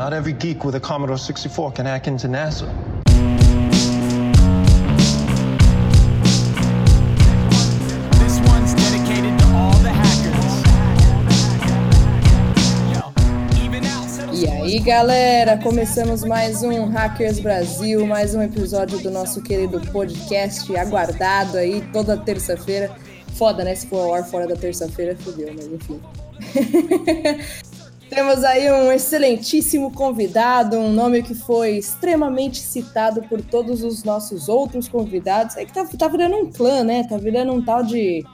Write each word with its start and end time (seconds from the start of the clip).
Not 0.00 0.14
every 0.14 0.32
geek 0.32 0.64
with 0.64 0.74
a 0.76 0.80
Commodore 0.80 1.18
64 1.18 1.72
can 1.72 1.84
hack 1.84 2.06
into 2.06 2.26
NASA. 2.26 2.66
This 8.18 8.40
one's 8.48 8.72
dedicated 8.72 9.38
to 9.38 9.46
all 9.54 9.76
the 9.82 9.92
hackers. 9.92 10.62
Yo, 12.90 13.12
even 13.62 13.84
out 13.84 14.08
settles 14.08 14.40
E 14.40 14.48
aí, 14.48 14.78
galera, 14.78 15.58
começamos 15.58 16.24
mais 16.24 16.62
um 16.62 16.88
Hackers 16.88 17.38
Brasil, 17.38 18.06
mais 18.06 18.34
um 18.34 18.40
episódio 18.40 18.98
do 19.00 19.10
nosso 19.10 19.42
querido 19.42 19.82
podcast 19.92 20.74
aguardado 20.78 21.58
aí 21.58 21.82
toda 21.92 22.16
terça-feira. 22.16 22.90
Foda, 23.34 23.64
né? 23.64 23.74
Se 23.74 23.86
for 23.86 23.98
ao 23.98 24.14
ar 24.14 24.24
fora 24.24 24.46
da 24.46 24.56
terça-feira, 24.56 25.14
fodeu, 25.14 25.52
mas 25.54 25.66
enfim. 25.66 26.00
Temos 28.10 28.42
aí 28.42 28.70
um 28.72 28.90
excelentíssimo 28.90 29.92
convidado, 29.92 30.76
um 30.76 30.92
nome 30.92 31.22
que 31.22 31.32
foi 31.32 31.78
extremamente 31.78 32.58
citado 32.58 33.22
por 33.22 33.40
todos 33.40 33.84
os 33.84 34.02
nossos 34.02 34.48
outros 34.48 34.88
convidados. 34.88 35.56
É 35.56 35.64
que 35.64 35.72
tá, 35.72 35.86
tá 35.86 36.08
virando 36.08 36.34
um 36.34 36.50
clã, 36.50 36.82
né? 36.82 37.06
Tá 37.08 37.16
virando 37.16 37.52
um 37.52 37.64
tal 37.64 37.84
de 37.84 38.24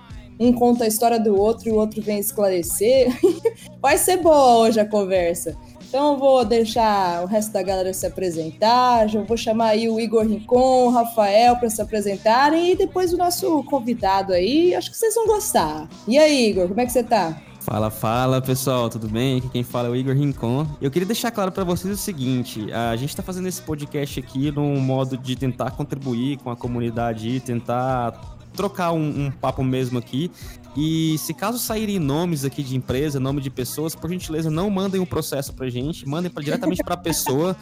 um 0.40 0.50
conta 0.50 0.84
a 0.84 0.86
história 0.86 1.20
do 1.20 1.38
outro 1.38 1.68
e 1.68 1.72
o 1.72 1.76
outro 1.76 2.00
vem 2.00 2.18
esclarecer. 2.18 3.08
Vai 3.78 3.98
ser 3.98 4.16
boa 4.16 4.56
hoje 4.60 4.80
a 4.80 4.86
conversa. 4.86 5.54
Então 5.86 6.14
eu 6.14 6.18
vou 6.18 6.42
deixar 6.42 7.22
o 7.22 7.26
resto 7.26 7.52
da 7.52 7.62
galera 7.62 7.92
se 7.92 8.06
apresentar. 8.06 9.06
Já 9.08 9.22
vou 9.22 9.36
chamar 9.36 9.68
aí 9.68 9.90
o 9.90 10.00
Igor 10.00 10.26
Rincon, 10.26 10.86
o 10.86 10.90
Rafael 10.90 11.54
para 11.56 11.68
se 11.68 11.82
apresentarem 11.82 12.72
e 12.72 12.76
depois 12.76 13.12
o 13.12 13.18
nosso 13.18 13.62
convidado 13.64 14.32
aí. 14.32 14.74
Acho 14.74 14.90
que 14.90 14.96
vocês 14.96 15.14
vão 15.14 15.26
gostar. 15.26 15.86
E 16.08 16.18
aí, 16.18 16.48
Igor, 16.48 16.66
como 16.66 16.80
é 16.80 16.86
que 16.86 16.92
você 16.92 17.02
tá? 17.02 17.42
Fala, 17.66 17.90
fala 17.90 18.40
pessoal, 18.40 18.88
tudo 18.88 19.08
bem? 19.08 19.38
Aqui 19.38 19.48
quem 19.48 19.64
fala 19.64 19.88
é 19.88 19.90
o 19.90 19.96
Igor 19.96 20.14
Rincon. 20.14 20.64
Eu 20.80 20.88
queria 20.88 21.04
deixar 21.04 21.32
claro 21.32 21.50
para 21.50 21.64
vocês 21.64 21.92
o 21.92 22.00
seguinte: 22.00 22.72
a 22.72 22.94
gente 22.94 23.08
está 23.08 23.24
fazendo 23.24 23.48
esse 23.48 23.60
podcast 23.60 24.20
aqui 24.20 24.52
num 24.52 24.78
modo 24.78 25.16
de 25.18 25.34
tentar 25.34 25.72
contribuir 25.72 26.36
com 26.36 26.48
a 26.48 26.54
comunidade 26.54 27.40
tentar 27.40 28.12
trocar 28.54 28.92
um, 28.92 29.26
um, 29.26 29.30
papo 29.32 29.64
mesmo 29.64 29.98
aqui. 29.98 30.30
E 30.76 31.18
se 31.18 31.34
caso 31.34 31.58
saírem 31.58 31.98
nomes 31.98 32.44
aqui 32.44 32.62
de 32.62 32.76
empresa, 32.76 33.18
nome 33.18 33.40
de 33.40 33.50
pessoas, 33.50 33.96
por 33.96 34.08
gentileza, 34.08 34.48
não 34.48 34.70
mandem 34.70 35.00
um 35.00 35.06
processo 35.06 35.52
pra 35.52 35.68
gente, 35.68 36.08
mandem 36.08 36.30
pra, 36.30 36.44
diretamente 36.44 36.84
pra 36.84 36.96
pessoa, 36.96 37.56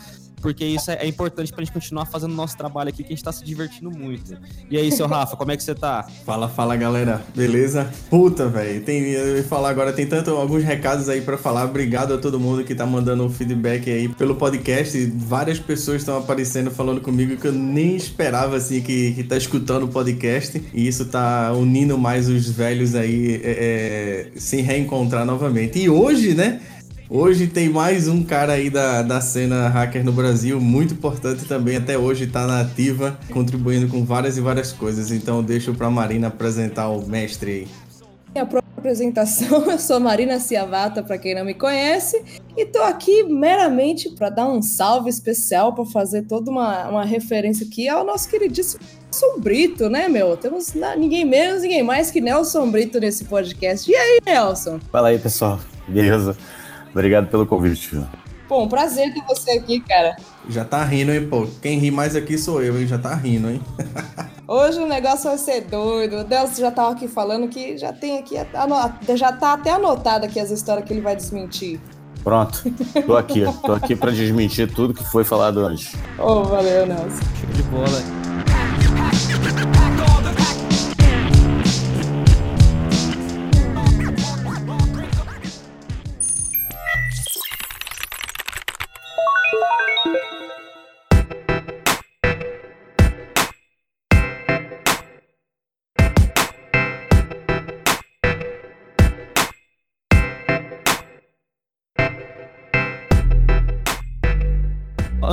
porque 0.44 0.62
isso 0.62 0.90
é, 0.90 0.98
é 1.00 1.06
importante 1.06 1.50
pra 1.50 1.64
gente 1.64 1.72
continuar 1.72 2.04
fazendo 2.04 2.34
nosso 2.34 2.54
trabalho 2.54 2.90
aqui, 2.90 3.02
que 3.02 3.14
a 3.14 3.16
gente 3.16 3.24
tá 3.24 3.32
se 3.32 3.42
divertindo 3.42 3.90
muito. 3.90 4.36
E 4.70 4.76
aí, 4.76 4.92
seu 4.92 5.06
Rafa, 5.06 5.38
como 5.38 5.50
é 5.50 5.56
que 5.56 5.62
você 5.62 5.74
tá? 5.74 6.06
Fala, 6.26 6.50
fala 6.50 6.76
galera, 6.76 7.22
beleza? 7.34 7.90
Puta, 8.10 8.46
velho, 8.46 8.82
tem 8.82 9.04
eu 9.04 9.38
ia 9.38 9.42
falar 9.42 9.70
agora, 9.70 9.90
tem 9.90 10.06
tanto 10.06 10.32
alguns 10.32 10.62
recados 10.62 11.08
aí 11.08 11.22
para 11.22 11.38
falar. 11.38 11.64
Obrigado 11.64 12.12
a 12.12 12.18
todo 12.18 12.38
mundo 12.38 12.62
que 12.62 12.74
tá 12.74 12.84
mandando 12.84 13.26
feedback 13.30 13.90
aí 13.90 14.06
pelo 14.06 14.34
podcast. 14.34 15.02
Várias 15.16 15.58
pessoas 15.58 16.02
estão 16.02 16.18
aparecendo 16.18 16.70
falando 16.70 17.00
comigo 17.00 17.38
que 17.38 17.48
eu 17.48 17.52
nem 17.52 17.96
esperava 17.96 18.56
assim 18.56 18.82
que, 18.82 19.12
que 19.14 19.24
tá 19.24 19.38
escutando 19.38 19.84
o 19.84 19.88
podcast. 19.88 20.62
E 20.74 20.86
isso 20.86 21.06
tá 21.06 21.54
unindo 21.54 21.96
mais 21.96 22.28
os 22.28 22.50
velhos 22.50 22.94
aí 22.94 23.40
é, 23.42 24.28
é, 24.34 24.38
se 24.38 24.60
reencontrar 24.60 25.24
novamente. 25.24 25.78
E 25.78 25.88
hoje, 25.88 26.34
né? 26.34 26.60
Hoje 27.08 27.46
tem 27.46 27.68
mais 27.68 28.08
um 28.08 28.22
cara 28.22 28.54
aí 28.54 28.70
da, 28.70 29.02
da 29.02 29.20
cena 29.20 29.68
hacker 29.68 30.02
no 30.02 30.12
Brasil, 30.12 30.58
muito 30.58 30.94
importante 30.94 31.44
também, 31.44 31.76
até 31.76 31.98
hoje 31.98 32.24
está 32.24 32.46
na 32.46 32.60
ativa, 32.60 33.18
contribuindo 33.30 33.88
com 33.88 34.04
várias 34.04 34.38
e 34.38 34.40
várias 34.40 34.72
coisas. 34.72 35.10
Então 35.10 35.42
deixo 35.42 35.74
para 35.74 35.86
a 35.86 35.90
Marina 35.90 36.28
apresentar 36.28 36.88
o 36.88 37.06
mestre 37.06 37.50
aí. 37.50 37.68
Minha 38.32 38.46
própria 38.46 38.72
apresentação, 38.76 39.64
eu 39.70 39.78
sou 39.78 40.00
Marina 40.00 40.40
Ciavata, 40.40 41.02
para 41.02 41.18
quem 41.18 41.34
não 41.34 41.44
me 41.44 41.54
conhece, 41.54 42.22
e 42.56 42.64
tô 42.64 42.82
aqui 42.82 43.22
meramente 43.22 44.08
para 44.10 44.30
dar 44.30 44.48
um 44.48 44.62
salve 44.62 45.10
especial, 45.10 45.74
para 45.74 45.84
fazer 45.84 46.22
toda 46.22 46.50
uma, 46.50 46.88
uma 46.88 47.04
referência 47.04 47.66
aqui 47.66 47.88
ao 47.88 48.04
nosso 48.04 48.28
queridíssimo 48.28 48.80
Nelson 49.14 49.38
Brito, 49.38 49.88
né, 49.88 50.08
meu? 50.08 50.36
Temos 50.36 50.74
ninguém 50.96 51.24
menos, 51.24 51.62
ninguém 51.62 51.82
mais 51.82 52.10
que 52.10 52.20
Nelson 52.20 52.68
Brito 52.70 52.98
nesse 52.98 53.24
podcast. 53.24 53.88
E 53.88 53.94
aí, 53.94 54.18
Nelson? 54.26 54.80
Fala 54.90 55.08
aí, 55.08 55.18
pessoal. 55.18 55.60
Beleza? 55.86 56.36
Obrigado 56.94 57.26
pelo 57.26 57.44
convite. 57.44 58.00
Bom, 58.48 58.68
prazer 58.68 59.12
ter 59.12 59.22
você 59.26 59.50
aqui, 59.50 59.80
cara. 59.80 60.14
Já 60.48 60.64
tá 60.64 60.84
rindo, 60.84 61.12
hein, 61.12 61.26
pô? 61.28 61.44
Quem 61.60 61.76
ri 61.76 61.90
mais 61.90 62.14
aqui 62.14 62.38
sou 62.38 62.62
eu, 62.62 62.80
hein? 62.80 62.86
Já 62.86 62.96
tá 62.96 63.12
rindo, 63.12 63.50
hein? 63.50 63.60
Hoje 64.46 64.78
o 64.78 64.86
negócio 64.86 65.24
vai 65.24 65.38
ser 65.38 65.62
doido. 65.62 66.18
O 66.18 66.24
Delcio 66.24 66.60
já 66.60 66.70
tava 66.70 66.92
aqui 66.92 67.08
falando 67.08 67.48
que 67.48 67.76
já 67.76 67.92
tem 67.92 68.18
aqui, 68.18 68.36
já 69.16 69.32
tá 69.32 69.54
até 69.54 69.72
anotado 69.72 70.26
aqui 70.26 70.38
as 70.38 70.50
histórias 70.50 70.86
que 70.86 70.92
ele 70.92 71.00
vai 71.00 71.16
desmentir. 71.16 71.80
Pronto, 72.22 72.62
tô 73.06 73.16
aqui. 73.16 73.44
tô 73.64 73.72
aqui 73.72 73.96
pra 73.96 74.10
desmentir 74.10 74.72
tudo 74.72 74.94
que 74.94 75.04
foi 75.04 75.24
falado 75.24 75.60
antes. 75.60 75.94
Oh, 76.18 76.44
valeu, 76.44 76.86
Nelson. 76.86 77.20
Show 77.40 77.50
de 77.52 77.62
bola. 77.64 78.24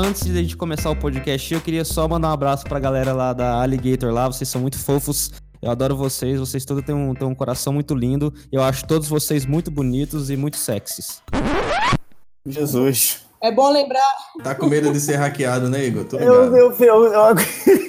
Antes 0.01 0.25
de 0.25 0.31
a 0.31 0.41
gente 0.41 0.57
começar 0.57 0.89
o 0.89 0.95
podcast, 0.95 1.53
eu 1.53 1.61
queria 1.61 1.85
só 1.85 2.07
mandar 2.07 2.29
um 2.29 2.31
abraço 2.31 2.63
pra 2.63 2.79
galera 2.79 3.13
lá 3.13 3.33
da 3.33 3.61
Alligator 3.61 4.11
lá, 4.11 4.27
vocês 4.27 4.49
são 4.49 4.59
muito 4.59 4.77
fofos. 4.79 5.31
Eu 5.61 5.69
adoro 5.69 5.95
vocês, 5.95 6.39
vocês 6.39 6.65
todos 6.65 6.83
têm 6.83 6.95
um, 6.95 7.13
têm 7.13 7.27
um 7.27 7.35
coração 7.35 7.71
muito 7.71 7.93
lindo. 7.93 8.33
Eu 8.51 8.63
acho 8.63 8.85
todos 8.87 9.07
vocês 9.07 9.45
muito 9.45 9.69
bonitos 9.69 10.31
e 10.31 10.35
muito 10.35 10.57
sexys. 10.57 11.21
Jesus. 12.45 13.19
É 13.39 13.51
bom 13.51 13.71
lembrar. 13.71 14.01
Tá 14.43 14.55
com 14.55 14.65
medo 14.65 14.91
de 14.91 14.99
ser 14.99 15.17
hackeado, 15.17 15.69
né, 15.69 15.85
Igor? 15.85 16.05
Tô 16.05 16.17
eu, 16.17 16.55
eu, 16.55 16.71
eu, 16.71 17.05
eu, 17.05 17.35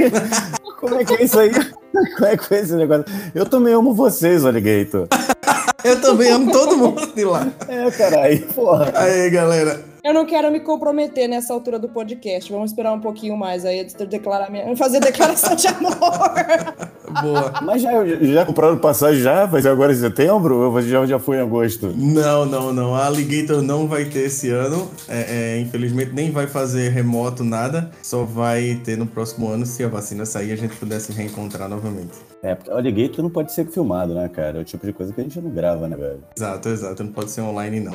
Como 0.78 0.94
é 0.96 1.04
que 1.04 1.14
é 1.14 1.24
isso 1.24 1.38
aí? 1.38 1.50
Como 1.50 2.26
é 2.26 2.36
que 2.36 2.54
é 2.54 2.60
esse 2.60 2.74
negócio? 2.74 3.04
Eu 3.34 3.46
também 3.46 3.72
amo 3.72 3.94
vocês, 3.94 4.44
Alligator. 4.44 5.08
eu 5.82 6.00
também 6.00 6.30
amo 6.30 6.52
todo 6.52 6.76
mundo 6.76 7.06
de 7.14 7.24
lá. 7.24 7.46
É, 7.68 7.90
caralho, 7.90 8.46
porra. 8.48 8.92
Aí, 8.94 9.30
galera. 9.30 9.91
Eu 10.04 10.12
não 10.12 10.26
quero 10.26 10.50
me 10.50 10.58
comprometer 10.58 11.28
nessa 11.28 11.54
altura 11.54 11.78
do 11.78 11.88
podcast. 11.88 12.50
Vamos 12.50 12.72
esperar 12.72 12.92
um 12.92 13.00
pouquinho 13.00 13.36
mais 13.36 13.64
aí 13.64 13.80
antes 13.80 13.94
de 13.94 14.04
declarar 14.04 14.50
minha... 14.50 14.74
fazer 14.76 14.98
declaração 14.98 15.54
de 15.54 15.68
amor. 15.68 15.94
Boa. 17.22 17.52
Mas 17.62 17.82
já, 17.82 18.04
já 18.04 18.44
compraram 18.44 18.78
passagem 18.78 19.22
já? 19.22 19.46
Vai 19.46 19.62
ser 19.62 19.68
agora 19.68 19.92
em 19.92 19.96
setembro 19.96 20.56
ou 20.56 20.82
já, 20.82 21.06
já 21.06 21.18
foi 21.20 21.36
em 21.36 21.40
agosto? 21.40 21.94
Não, 21.96 22.44
não, 22.44 22.72
não. 22.72 22.94
A 22.96 23.06
Alligator 23.06 23.62
não 23.62 23.86
vai 23.86 24.06
ter 24.06 24.26
esse 24.26 24.50
ano. 24.50 24.90
É, 25.08 25.56
é, 25.56 25.60
infelizmente 25.60 26.12
nem 26.12 26.32
vai 26.32 26.48
fazer 26.48 26.88
remoto 26.88 27.44
nada. 27.44 27.90
Só 28.02 28.24
vai 28.24 28.80
ter 28.82 28.96
no 28.96 29.06
próximo 29.06 29.48
ano 29.48 29.64
se 29.66 29.84
a 29.84 29.88
vacina 29.88 30.26
sair 30.26 30.48
e 30.48 30.52
a 30.52 30.56
gente 30.56 30.74
puder 30.76 30.98
se 31.00 31.12
reencontrar 31.12 31.68
novamente. 31.68 32.18
É, 32.42 32.56
porque 32.56 32.70
o 32.70 32.76
Alligator 32.76 33.22
não 33.22 33.30
pode 33.30 33.52
ser 33.52 33.66
filmado, 33.66 34.14
né, 34.14 34.28
cara? 34.28 34.58
É 34.58 34.60
o 34.62 34.64
tipo 34.64 34.84
de 34.84 34.92
coisa 34.92 35.12
que 35.12 35.20
a 35.20 35.24
gente 35.24 35.40
não 35.40 35.50
grava, 35.50 35.86
né, 35.86 35.96
velho? 35.96 36.24
Exato, 36.36 36.68
exato. 36.70 37.04
Não 37.04 37.12
pode 37.12 37.30
ser 37.30 37.42
online, 37.42 37.78
não. 37.78 37.92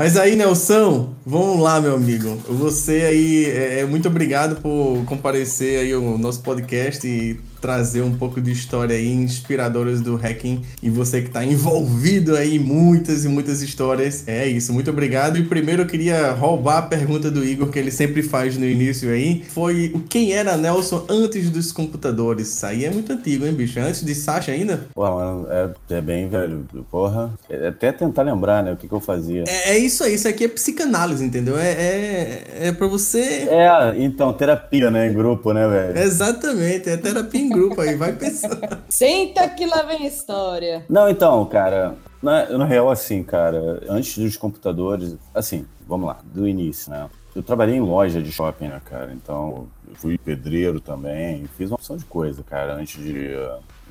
Mas 0.00 0.16
aí, 0.16 0.34
Nelson, 0.34 1.10
vamos 1.26 1.60
lá, 1.60 1.78
meu 1.78 1.94
amigo. 1.94 2.34
Você 2.48 3.02
aí, 3.02 3.44
é, 3.50 3.84
muito 3.84 4.08
obrigado 4.08 4.58
por 4.62 5.04
comparecer 5.04 5.78
aí 5.78 5.92
ao 5.92 6.16
nosso 6.16 6.40
podcast 6.40 7.06
e 7.06 7.38
trazer 7.60 8.02
um 8.02 8.16
pouco 8.16 8.40
de 8.40 8.50
história 8.50 8.96
aí 8.96 9.08
inspiradoras 9.08 10.00
do 10.00 10.16
hacking 10.16 10.62
e 10.82 10.90
você 10.90 11.20
que 11.20 11.28
está 11.28 11.44
envolvido 11.44 12.36
aí 12.36 12.56
em 12.56 12.58
muitas 12.58 13.24
e 13.24 13.28
muitas 13.28 13.62
histórias. 13.62 14.26
É 14.26 14.46
isso, 14.46 14.72
muito 14.72 14.90
obrigado. 14.90 15.38
E 15.38 15.44
primeiro 15.44 15.82
eu 15.82 15.86
queria 15.86 16.32
roubar 16.32 16.78
a 16.78 16.82
pergunta 16.82 17.30
do 17.30 17.44
Igor 17.44 17.68
que 17.68 17.78
ele 17.78 17.90
sempre 17.90 18.22
faz 18.22 18.56
no 18.56 18.64
início 18.64 19.10
aí. 19.10 19.44
Foi 19.48 19.92
o 19.94 20.00
quem 20.00 20.32
era 20.32 20.56
Nelson 20.56 21.04
antes 21.08 21.50
dos 21.50 21.72
computadores? 21.72 22.48
Isso 22.48 22.66
aí 22.66 22.84
é 22.84 22.90
muito 22.90 23.12
antigo, 23.12 23.46
hein, 23.46 23.52
bicho? 23.52 23.78
Antes 23.78 24.04
de 24.04 24.14
Sasha 24.14 24.52
ainda? 24.52 24.86
Pô, 24.94 25.02
mano, 25.02 25.46
é, 25.50 25.70
é 25.90 26.00
bem 26.00 26.28
velho. 26.28 26.66
Porra. 26.90 27.32
É 27.48 27.68
até 27.68 27.92
tentar 27.92 28.22
lembrar, 28.22 28.62
né, 28.62 28.72
o 28.72 28.76
que, 28.76 28.88
que 28.88 28.94
eu 28.94 29.00
fazia. 29.00 29.44
É, 29.46 29.72
é, 29.72 29.78
isso 29.78 30.02
aí, 30.04 30.14
isso 30.14 30.28
aqui 30.28 30.44
é 30.44 30.48
psicanálise, 30.48 31.24
entendeu? 31.24 31.58
É, 31.58 31.70
é, 31.70 32.44
é 32.68 32.72
pra 32.72 32.86
você. 32.86 33.48
É, 33.48 33.94
então, 33.98 34.32
terapia, 34.32 34.90
né, 34.90 35.08
em 35.08 35.12
grupo, 35.12 35.52
né, 35.52 35.66
velho? 35.68 35.98
Exatamente, 35.98 36.88
é 36.88 36.96
terapia 36.96 37.40
em 37.40 37.49
grupo 37.50 37.80
aí, 37.80 37.94
vai 37.96 38.12
pensando. 38.12 38.60
Senta 38.88 39.48
que 39.48 39.66
lá 39.66 39.82
vem 39.82 40.06
história. 40.06 40.84
Não, 40.88 41.08
então, 41.08 41.44
cara, 41.46 41.96
na, 42.22 42.48
na 42.58 42.64
real, 42.64 42.90
assim, 42.90 43.22
cara, 43.22 43.82
antes 43.88 44.16
dos 44.18 44.36
computadores, 44.36 45.16
assim, 45.34 45.66
vamos 45.86 46.06
lá, 46.06 46.18
do 46.24 46.46
início, 46.46 46.90
né? 46.90 47.08
Eu 47.34 47.42
trabalhei 47.42 47.76
em 47.76 47.80
loja 47.80 48.20
de 48.20 48.32
shopping, 48.32 48.68
né, 48.68 48.80
cara? 48.84 49.12
Então, 49.12 49.68
eu 49.88 49.94
fui 49.94 50.18
pedreiro 50.18 50.80
também, 50.80 51.46
fiz 51.56 51.70
uma 51.70 51.76
opção 51.76 51.96
de 51.96 52.04
coisa, 52.04 52.42
cara, 52.42 52.74
antes 52.74 53.02
de, 53.02 53.28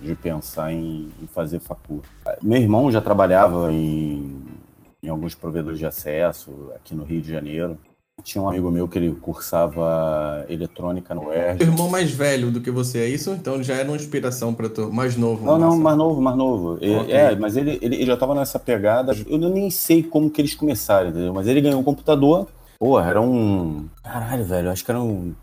de 0.01 0.15
pensar 0.15 0.73
em, 0.73 1.09
em 1.21 1.27
fazer 1.27 1.59
facu. 1.59 2.01
Meu 2.41 2.59
irmão 2.59 2.91
já 2.91 2.99
trabalhava 2.99 3.71
em, 3.71 4.43
em 5.01 5.07
alguns 5.07 5.35
provedores 5.35 5.79
de 5.79 5.85
acesso 5.85 6.71
aqui 6.75 6.93
no 6.93 7.03
Rio 7.03 7.21
de 7.21 7.31
Janeiro. 7.31 7.77
Tinha 8.23 8.41
um 8.43 8.49
amigo 8.49 8.69
meu 8.69 8.87
que 8.87 8.97
ele 8.97 9.11
cursava 9.21 10.45
eletrônica 10.49 11.13
no 11.15 11.27
UERJ. 11.27 11.63
Irmão 11.63 11.89
mais 11.89 12.11
velho 12.11 12.51
do 12.51 12.61
que 12.61 12.69
você, 12.71 12.99
é 12.99 13.07
isso? 13.07 13.31
Então 13.31 13.61
já 13.63 13.75
era 13.75 13.87
uma 13.87 13.95
inspiração 13.95 14.53
pra 14.53 14.69
tu. 14.69 14.91
Mais 14.91 15.15
novo. 15.15 15.45
Não, 15.45 15.57
não, 15.57 15.77
mais 15.77 15.97
novo, 15.97 16.21
mais 16.21 16.37
novo. 16.37 16.77
É, 16.81 16.97
Ok. 16.97 17.13
É, 17.13 17.35
mas 17.35 17.55
ele, 17.57 17.79
ele, 17.81 17.95
ele 17.95 18.05
já 18.05 18.17
tava 18.17 18.35
nessa 18.35 18.59
pegada. 18.59 19.15
Eu 19.27 19.37
nem 19.37 19.69
sei 19.69 20.03
como 20.03 20.29
que 20.29 20.41
eles 20.41 20.53
começaram, 20.55 21.09
entendeu? 21.09 21.33
Mas 21.33 21.47
ele 21.47 21.61
ganhou 21.61 21.79
um 21.79 21.83
computador. 21.83 22.47
Porra, 22.77 23.09
era 23.09 23.21
um. 23.21 23.87
Caralho, 24.03 24.43
velho, 24.45 24.71
acho 24.71 24.85
que 24.85 24.91
era 24.91 25.01
um. 25.01 25.33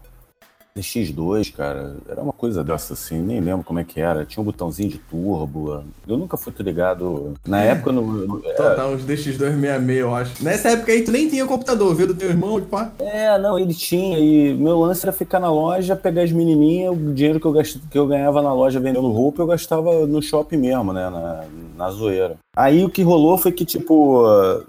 DX2, 0.77 1.53
cara. 1.53 1.97
Era 2.09 2.21
uma 2.23 2.33
coisa 2.33 2.63
dessa 2.63 2.93
assim, 2.93 3.19
nem 3.21 3.41
lembro 3.41 3.65
como 3.65 3.79
é 3.79 3.85
que 3.85 4.01
era. 4.01 4.25
Tinha 4.25 4.43
um 4.43 4.45
botãozinho 4.45 4.89
de 4.91 4.99
turbo. 4.99 5.83
Eu 6.07 6.17
nunca 6.17 6.37
fui 6.37 6.53
ligado. 6.61 7.35
Na 7.47 7.63
época, 7.63 7.93
no, 7.93 8.03
no- 8.27 8.41
Total, 8.41 8.91
uns 8.93 9.03
DX266, 9.05 9.91
eu 9.97 10.15
acho. 10.15 10.45
Nessa 10.45 10.71
época 10.71 10.93
aí, 10.93 11.03
tu 11.03 11.11
nem 11.13 11.29
tinha 11.29 11.47
computador, 11.47 11.95
viu? 11.95 12.07
Do 12.09 12.15
teu 12.15 12.29
irmão, 12.29 12.61
pá. 12.61 12.93
É, 12.99 13.39
não, 13.39 13.59
ele 13.59 13.75
tinha. 13.75 14.19
E 14.19 14.55
meu 14.55 14.79
lance 14.81 15.05
era 15.05 15.13
ficar 15.13 15.41
na 15.41 15.51
loja, 15.51 15.97
pegar 15.97 16.23
as 16.23 16.33
menininhas, 16.33 16.93
o 16.93 17.13
dinheiro 17.13 17.41
que 17.41 17.47
eu, 17.47 17.53
que 17.91 17.99
eu 17.99 18.07
ganhava 18.07 18.43
na 18.43 18.53
loja 18.53 18.79
vendendo 18.81 19.09
roupa, 19.11 19.43
eu 19.43 19.47
gastava 19.47 20.07
no 20.07 20.23
shopping 20.23 20.57
mesmo, 20.59 20.93
né? 20.93 21.09
Na, 21.11 21.45
na 21.77 21.91
zoeira. 21.91 22.37
Aí 22.57 22.85
o 22.85 22.89
que 22.89 23.03
rolou 23.03 23.37
foi 23.37 23.53
que, 23.53 23.65
tipo, 23.67 24.25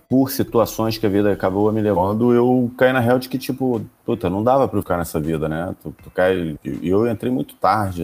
por 0.09 0.29
situações 0.29 0.97
que 0.97 1.05
a 1.05 1.09
vida 1.09 1.31
acabou 1.31 1.71
me 1.71 1.81
levando, 1.81 2.33
eu 2.33 2.69
caí 2.77 2.91
na 2.91 2.99
real 2.99 3.17
de 3.17 3.29
que, 3.29 3.37
tipo, 3.37 3.81
puta, 4.07 4.29
não 4.29 4.41
dava 4.41 4.69
pra 4.69 4.77
eu 4.77 4.81
ficar 4.81 4.97
nessa 4.97 5.19
vida, 5.19 5.49
né? 5.49 5.75
Tu, 5.83 5.93
tu 6.01 6.09
cai. 6.09 6.57
E 6.63 6.87
eu 6.87 7.05
entrei 7.05 7.29
muito 7.29 7.55
tarde 7.55 8.01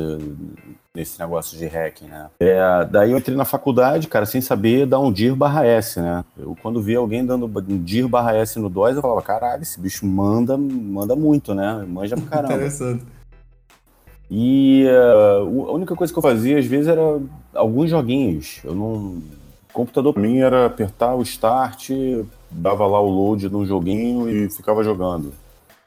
nesse 0.93 1.17
negócio 1.17 1.57
de 1.57 1.65
hacking, 1.65 2.07
né? 2.07 2.29
É, 2.41 2.83
daí 2.91 3.11
eu 3.11 3.17
entrei 3.17 3.37
na 3.37 3.45
faculdade, 3.45 4.09
cara, 4.09 4.25
sem 4.25 4.41
saber 4.41 4.85
dar 4.85 4.99
um 4.99 5.13
dir 5.13 5.33
barra 5.33 5.65
S, 5.65 6.01
né? 6.01 6.25
Eu, 6.37 6.57
quando 6.61 6.81
vi 6.81 6.93
alguém 6.93 7.25
dando 7.25 7.45
um 7.45 7.81
dir 7.81 8.05
barra 8.05 8.35
S 8.35 8.59
no 8.59 8.67
DOS, 8.67 8.97
eu 8.97 9.01
falava, 9.01 9.21
caralho, 9.21 9.61
esse 9.61 9.79
bicho 9.79 10.05
manda, 10.05 10.57
manda 10.57 11.15
muito, 11.15 11.55
né? 11.55 11.85
Manja 11.87 12.17
pra 12.17 12.25
caramba. 12.25 12.55
Interessante. 12.55 13.05
E 14.29 14.85
uh, 14.85 15.69
a 15.69 15.71
única 15.71 15.95
coisa 15.95 16.11
que 16.11 16.19
eu 16.19 16.23
fazia, 16.23 16.59
às 16.59 16.65
vezes, 16.65 16.89
era 16.89 17.01
alguns 17.55 17.89
joguinhos. 17.89 18.59
Eu 18.65 18.75
não. 18.75 19.21
O 19.69 19.73
computador 19.73 20.13
pra 20.13 20.21
mim 20.21 20.39
era 20.39 20.65
apertar 20.65 21.15
o 21.15 21.23
start, 21.23 21.91
dava 22.51 22.85
lá 22.85 23.01
o 23.01 23.09
load 23.09 23.49
num 23.49 23.65
joguinho 23.65 24.29
e 24.29 24.49
ficava 24.49 24.83
jogando. 24.83 25.33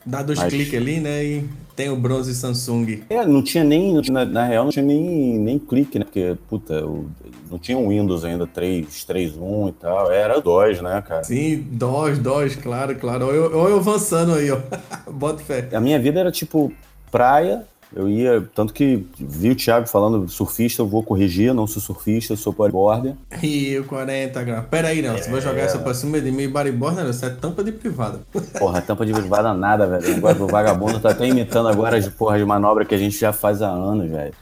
Dá 0.07 0.23
dois 0.23 0.39
Mas- 0.39 0.53
cliques 0.53 0.75
ali, 0.81 1.01
né? 1.01 1.25
E 1.25 1.45
tem 1.75 1.91
o 1.91 1.97
bronze 1.97 2.33
Samsung. 2.35 3.01
É, 3.11 3.27
não 3.27 3.43
tinha 3.43 3.65
nem, 3.65 4.01
na, 4.09 4.25
na 4.25 4.45
real, 4.47 4.65
não 4.65 4.71
tinha 4.71 4.85
nem, 4.85 5.39
nem 5.39 5.59
clique, 5.59 5.99
né? 5.99 6.05
Porque, 6.05 6.37
puta, 6.49 6.75
eu- 6.75 7.07
não 7.51 7.59
tinha 7.59 7.77
um 7.77 7.89
Windows 7.89 8.25
ainda 8.25 8.47
3, 8.47 9.05
3.1 9.05 9.69
e 9.69 9.73
tal. 9.73 10.11
Era 10.11 10.41
DOS, 10.41 10.81
né, 10.81 11.03
cara? 11.07 11.25
Sim, 11.25 11.67
DOS, 11.73 12.19
DOS, 12.19 12.55
claro, 12.57 12.95
claro. 12.97 13.27
Olha 13.27 13.35
eu, 13.37 13.69
eu 13.69 13.77
avançando 13.77 14.35
aí, 14.35 14.51
ó. 14.51 14.59
Bota 15.11 15.43
fé. 15.43 15.69
A 15.73 15.81
minha 15.81 15.99
vida 15.99 16.21
era 16.21 16.31
tipo 16.31 16.73
praia. 17.11 17.65
Eu 17.95 18.09
ia, 18.09 18.47
tanto 18.55 18.73
que 18.73 19.07
vi 19.19 19.51
o 19.51 19.55
Thiago 19.55 19.87
falando 19.87 20.29
surfista, 20.29 20.83
eu 20.83 20.87
vou 20.87 21.03
corrigir, 21.03 21.55
não 21.55 21.67
sou 21.67 21.81
surfista, 21.81 22.33
eu 22.33 22.37
sou 22.37 22.53
bodyboarder. 22.53 23.15
Rio 23.31 23.85
40 23.85 24.43
graus. 24.43 24.67
Pera 24.67 24.89
aí, 24.89 25.01
Nelson. 25.01 25.31
Vou 25.31 25.41
jogar 25.41 25.63
essa 25.63 25.79
pra 25.79 25.95
cima 25.95 26.21
de 26.21 26.31
mim. 26.33 26.49
Bodyboard, 26.49 26.97
né? 26.97 27.11
Isso 27.11 27.25
é 27.25 27.31
tampa 27.31 27.63
de 27.63 27.73
privada. 27.73 28.21
Porra, 28.59 28.83
tampa 28.83 29.07
de 29.07 29.13
privada 29.13 29.55
nada, 29.55 29.87
velho. 29.87 30.13
O 30.13 30.15
negócio 30.17 30.39
do 30.39 30.47
vagabundo 30.47 30.99
tá 30.99 31.11
até 31.11 31.27
imitando 31.27 31.69
agora 31.69 31.97
as 31.97 32.09
porra 32.09 32.39
de 32.39 32.45
manobra 32.45 32.85
que 32.85 32.95
a 32.95 32.99
gente 32.99 33.19
já 33.19 33.33
faz 33.33 33.63
há 33.63 33.69
anos, 33.69 34.11
velho. 34.11 34.35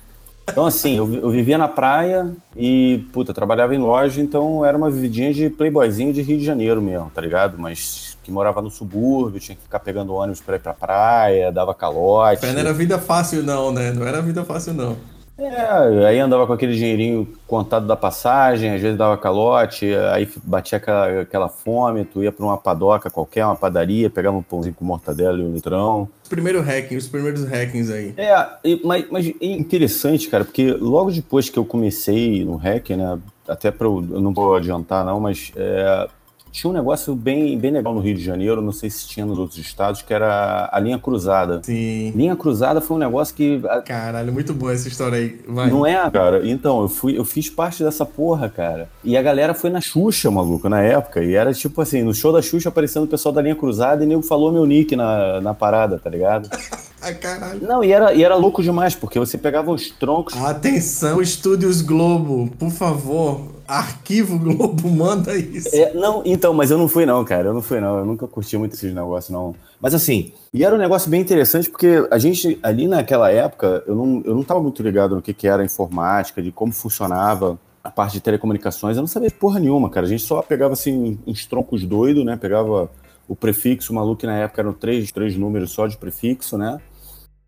Então, 0.51 0.67
assim, 0.67 0.97
eu, 0.97 1.13
eu 1.15 1.31
vivia 1.31 1.57
na 1.57 1.69
praia 1.69 2.31
e, 2.57 3.07
puta, 3.13 3.33
trabalhava 3.33 3.75
em 3.75 3.79
loja, 3.79 4.21
então 4.21 4.65
era 4.65 4.77
uma 4.77 4.91
vividinha 4.91 5.33
de 5.33 5.49
playboyzinho 5.49 6.13
de 6.13 6.23
Rio 6.23 6.39
de 6.39 6.45
Janeiro 6.45 6.83
mesmo, 6.83 7.11
tá 7.15 7.21
ligado? 7.21 7.59
Mas 7.59 8.14
que 8.25 8.33
morava 8.33 8.63
no 8.63 8.71
subúrbio, 8.71 9.39
tinha 9.39 9.55
que 9.55 9.63
ficar 9.63 9.79
pegando 9.79 10.15
ônibus 10.15 10.41
pra 10.41 10.57
ir 10.57 10.61
pra 10.61 10.73
praia, 10.73 11.53
dava 11.53 11.75
calote. 11.75 12.41
Pé 12.41 12.53
não 12.53 12.61
era 12.61 12.73
vida 12.73 12.99
fácil, 12.99 13.43
não, 13.43 13.71
né? 13.71 13.93
Não 13.93 14.07
era 14.07 14.21
vida 14.23 14.45
fácil, 14.45 14.73
não. 14.73 14.97
É, 15.37 16.07
aí 16.07 16.21
andava 16.21 16.47
com 16.47 16.53
aquele 16.53 16.77
dinheirinho 16.77 17.27
contado 17.47 17.89
da 17.89 17.97
passagem, 17.97 18.73
às 18.73 18.81
vezes 18.81 18.97
dava 18.97 19.19
calote, 19.19 19.93
aí 20.13 20.29
batia 20.45 20.79
aquela, 20.79 21.23
aquela 21.23 21.49
fome, 21.49 22.05
tu 22.05 22.23
ia 22.23 22.31
pra 22.31 22.47
uma 22.47 22.57
padoca 22.57 23.11
qualquer, 23.11 23.45
uma 23.45 23.57
padaria, 23.57 24.09
pegava 24.09 24.37
um 24.37 24.43
pãozinho 24.43 24.75
com 24.75 24.85
mortadela 24.85 25.37
e 25.37 25.43
um 25.43 25.53
litrão. 25.53 26.09
Os 26.23 26.29
primeiros 26.29 26.65
hackings, 26.65 27.05
os 27.05 27.11
primeiros 27.11 27.45
hackings 27.45 27.91
aí. 27.91 28.15
É, 28.17 28.47
mas, 28.85 29.07
mas 29.11 29.27
é 29.27 29.47
interessante, 29.47 30.29
cara, 30.29 30.45
porque 30.45 30.71
logo 30.71 31.11
depois 31.11 31.51
que 31.51 31.59
eu 31.59 31.65
comecei 31.65 32.45
no 32.45 32.55
hack, 32.55 32.91
né, 32.91 33.19
até 33.49 33.73
para 33.73 33.89
eu 33.89 34.03
não 34.03 34.33
vou 34.33 34.55
adiantar 34.55 35.05
não, 35.05 35.19
mas 35.19 35.51
é, 35.57 36.09
tinha 36.55 36.71
um 36.71 36.73
negócio 36.73 37.17
bem, 37.17 37.59
bem 37.59 37.73
legal 37.73 37.93
no 37.93 38.01
Rio 38.01 38.15
de 38.15 38.23
Janeiro, 38.23 38.63
não 38.63 38.71
sei 38.71 38.89
se 38.89 39.09
tinha 39.09 39.27
nos 39.27 39.41
outros 39.41 39.59
estados, 39.59 40.03
que 40.03 40.15
era 40.15 40.69
a 40.71 40.79
linha 40.79 40.97
cruzada. 40.97 41.61
Sim. 41.65 42.13
Linha 42.15 42.37
cruzada 42.37 42.81
foi 42.81 42.97
um 42.97 43.01
negócio 43.01 43.35
que 43.35 43.61
Caralho, 43.85 44.33
muito 44.33 44.55
boa 44.55 44.73
essa 44.73 44.87
história 44.87 45.19
aí. 45.19 45.41
Vai. 45.49 45.69
não 45.69 45.85
é, 45.85 46.09
cara. 46.13 46.49
Então, 46.49 46.83
eu 46.83 46.89
fui, 46.89 47.19
eu 47.19 47.25
fiz 47.25 47.51
parte 47.51 47.83
dessa 47.83 48.07
porra, 48.07 48.49
cara. 48.49 48.89
E 49.03 49.17
a 49.17 49.23
galera 49.23 49.53
foi 49.53 49.69
na 49.69 49.81
Xuxa, 49.81 50.31
maluco, 50.31 50.69
na 50.69 50.81
época. 50.81 51.25
E 51.25 51.35
era 51.35 51.53
tipo 51.53 51.83
assim, 51.83 52.05
no 52.05 52.15
show 52.15 52.33
da 52.33 52.41
Xuxa 52.41 52.69
aparecendo 52.69 53.03
o 53.03 53.09
pessoal 53.09 53.35
da 53.35 53.43
linha 53.43 53.57
cruzada 53.57 54.05
e 54.05 54.07
nego 54.07 54.23
falou 54.23 54.53
meu 54.53 54.65
nick 54.65 54.95
na, 54.95 55.41
na 55.41 55.55
parada, 55.55 55.99
tá 55.99 56.09
ligado? 56.09 56.49
Caralho. 57.13 57.61
Não, 57.63 57.85
e 57.85 57.93
era, 57.93 58.15
e 58.15 58.25
era 58.25 58.35
louco 58.37 58.63
demais, 58.63 58.95
porque 58.95 59.19
você 59.19 59.37
pegava 59.37 59.71
os 59.71 59.91
troncos. 59.91 60.37
Atenção, 60.37 61.21
Estúdios 61.21 61.83
Globo, 61.83 62.51
por 62.59 62.71
favor. 62.71 63.53
Arquivo 63.67 64.39
Globo, 64.39 64.89
manda 64.91 65.37
isso. 65.37 65.75
É, 65.75 65.93
não, 65.95 66.23
então, 66.25 66.53
mas 66.53 66.71
eu 66.71 66.79
não 66.79 66.89
fui 66.89 67.07
não, 67.07 67.25
cara. 67.25 67.49
Eu 67.49 67.55
não 67.55 67.63
fui 67.63 67.81
não. 67.81 67.99
Eu 67.99 68.05
nunca 68.05 68.27
curti 68.27 68.57
muito 68.57 68.75
esses 68.75 68.95
negócios, 68.95 69.31
não. 69.31 69.55
Mas 69.81 69.95
assim, 69.95 70.33
e 70.53 70.65
era 70.65 70.75
um 70.75 70.79
negócio 70.79 71.11
bem 71.11 71.21
interessante, 71.21 71.71
porque 71.71 72.07
a 72.11 72.19
gente, 72.19 72.59
ali 72.63 72.87
naquela 72.87 73.31
época, 73.31 73.83
eu 73.87 73.95
não, 73.95 74.23
eu 74.25 74.35
não 74.35 74.43
tava 74.43 74.63
muito 74.63 74.83
ligado 74.83 75.15
no 75.17 75.23
que, 75.23 75.33
que 75.33 75.49
era 75.49 75.65
informática, 75.65 76.43
de 76.43 76.53
como 76.53 76.73
funcionava 76.73 77.59
a 77.83 77.91
parte 77.91 78.15
de 78.15 78.21
telecomunicações. 78.21 78.97
Eu 78.97 79.03
não 79.03 79.09
sabia 79.09 79.31
porra 79.31 79.61
nenhuma, 79.61 79.91
cara. 79.91 80.07
A 80.07 80.09
gente 80.09 80.23
só 80.23 80.43
pegava, 80.43 80.75
assim, 80.75 81.19
uns 81.27 81.45
troncos 81.45 81.85
doidos, 81.85 82.25
né? 82.25 82.37
Pegava 82.37 82.91
o 83.29 83.35
prefixo, 83.35 83.93
o 83.93 83.97
maluco, 83.97 84.21
que 84.21 84.27
na 84.27 84.37
época 84.37 84.61
eram 84.61 84.73
três, 84.73 85.11
três 85.11 85.37
números 85.37 85.71
só 85.71 85.87
de 85.87 85.97
prefixo, 85.97 86.59
né? 86.59 86.79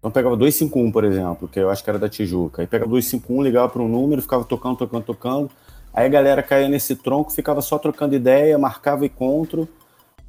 Então 0.06 0.12
pegava 0.12 0.36
251, 0.36 0.92
por 0.92 1.02
exemplo, 1.02 1.48
que 1.48 1.58
eu 1.58 1.68
acho 1.68 1.82
que 1.82 1.90
era 1.90 1.98
da 1.98 2.08
Tijuca. 2.08 2.62
Aí 2.62 2.66
pegava 2.68 2.88
251, 2.88 3.42
ligava 3.42 3.68
para 3.68 3.82
um 3.82 3.88
número, 3.88 4.22
ficava 4.22 4.44
tocando, 4.44 4.76
tocando, 4.76 5.02
tocando. 5.02 5.50
Aí 5.92 6.06
a 6.06 6.08
galera 6.08 6.44
caía 6.44 6.68
nesse 6.68 6.94
tronco, 6.94 7.32
ficava 7.32 7.60
só 7.60 7.76
trocando 7.76 8.14
ideia, 8.14 8.56
marcava 8.56 9.04
encontro. 9.04 9.68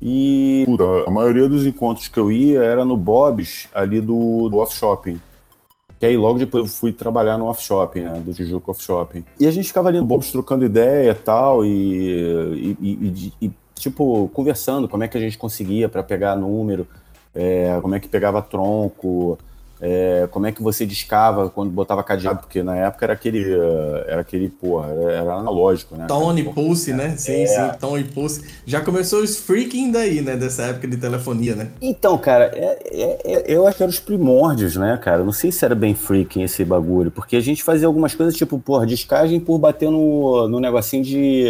E 0.02 0.66
a 1.06 1.12
maioria 1.12 1.48
dos 1.48 1.64
encontros 1.68 2.08
que 2.08 2.20
eu 2.20 2.32
ia 2.32 2.64
era 2.64 2.84
no 2.84 2.98
Bob's, 2.98 3.68
ali 3.72 4.02
do, 4.02 4.50
do 4.50 4.58
Off 4.58 4.74
Shopping. 4.76 5.20
Que 6.00 6.08
aí 6.08 6.18
logo 6.18 6.40
depois 6.40 6.64
eu 6.66 6.70
fui 6.72 6.92
trabalhar 6.92 7.38
no 7.38 7.46
Off 7.46 7.62
Shopping, 7.62 8.02
né? 8.02 8.20
Do 8.26 8.34
Tijuca 8.34 8.72
Off 8.72 8.82
Shopping. 8.82 9.24
E 9.40 9.46
a 9.46 9.52
gente 9.52 9.68
ficava 9.68 9.90
ali 9.90 10.00
no 10.00 10.06
Bob's 10.06 10.32
trocando 10.32 10.66
ideia 10.66 11.12
e 11.12 11.14
tal, 11.16 11.64
e, 11.64 11.70
e, 11.70 12.78
e- 12.82 13.34
e, 13.46 13.52
tipo, 13.76 14.28
conversando 14.34 14.88
como 14.90 15.04
é 15.04 15.08
que 15.08 15.18
a 15.18 15.22
gente 15.22 15.38
conseguia 15.38 15.88
para 15.88 16.02
pegar 16.02 16.36
número, 16.36 16.88
é, 17.36 17.78
como 17.80 17.94
é 17.94 18.00
que 18.00 18.08
pegava 18.08 18.42
tronco, 18.42 19.38
é, 19.80 20.28
como 20.32 20.48
é 20.48 20.52
que 20.52 20.62
você 20.62 20.86
discava 20.86 21.50
quando 21.50 21.70
botava 21.70 22.04
cadeado, 22.04 22.40
porque 22.40 22.64
na 22.64 22.76
época 22.76 23.06
era 23.06 23.14
aquele, 23.14 23.44
eh, 23.44 24.06
era 24.08 24.22
aquele, 24.22 24.50
porra, 24.50 24.90
era, 24.90 25.12
era 25.12 25.34
analógico, 25.36 25.96
né? 25.96 26.06
Tone 26.08 26.44
Pulse, 26.46 26.94
né? 26.94 27.16
Sim, 27.18 27.44
É. 27.44 27.46
sim, 27.48 27.78
Tone 27.80 28.04
Pulse. 28.06 28.42
Já 28.66 28.82
começou 28.82 29.22
os 29.22 29.38
freaking 29.38 29.92
daí, 29.92 30.22
né? 30.22 30.36
Dessa 30.36 30.64
época 30.64 30.88
de 30.88 30.98
telefonia, 30.98 31.56
né? 31.56 31.70
Então, 31.82 32.18
cara, 32.18 32.46
é- 32.56 32.80
é- 32.92 33.20
é- 33.34 33.44
eu 33.48 33.68
acho 33.68 33.78
que 33.78 33.84
eram 33.84 33.92
os 33.92 34.00
primórdios, 34.00 34.76
né, 34.76 34.98
cara? 35.02 35.24
Não 35.24 35.32
sei 35.32 35.52
se 35.52 35.64
era 35.64 35.76
bem 35.76 35.94
freaking 35.94 36.42
esse 36.42 36.66
bagulho, 36.66 37.12
porque 37.12 37.36
a 37.36 37.42
gente 37.42 37.64
fazia 37.64 37.86
algumas 37.88 38.16
coisas 38.16 38.36
tipo, 38.36 38.58
porra, 38.58 38.86
descagem 38.88 39.40
por 39.40 39.60
bater 39.60 39.92
no, 39.92 40.48
no 40.48 40.60
negocinho 40.60 41.04
de, 41.04 41.46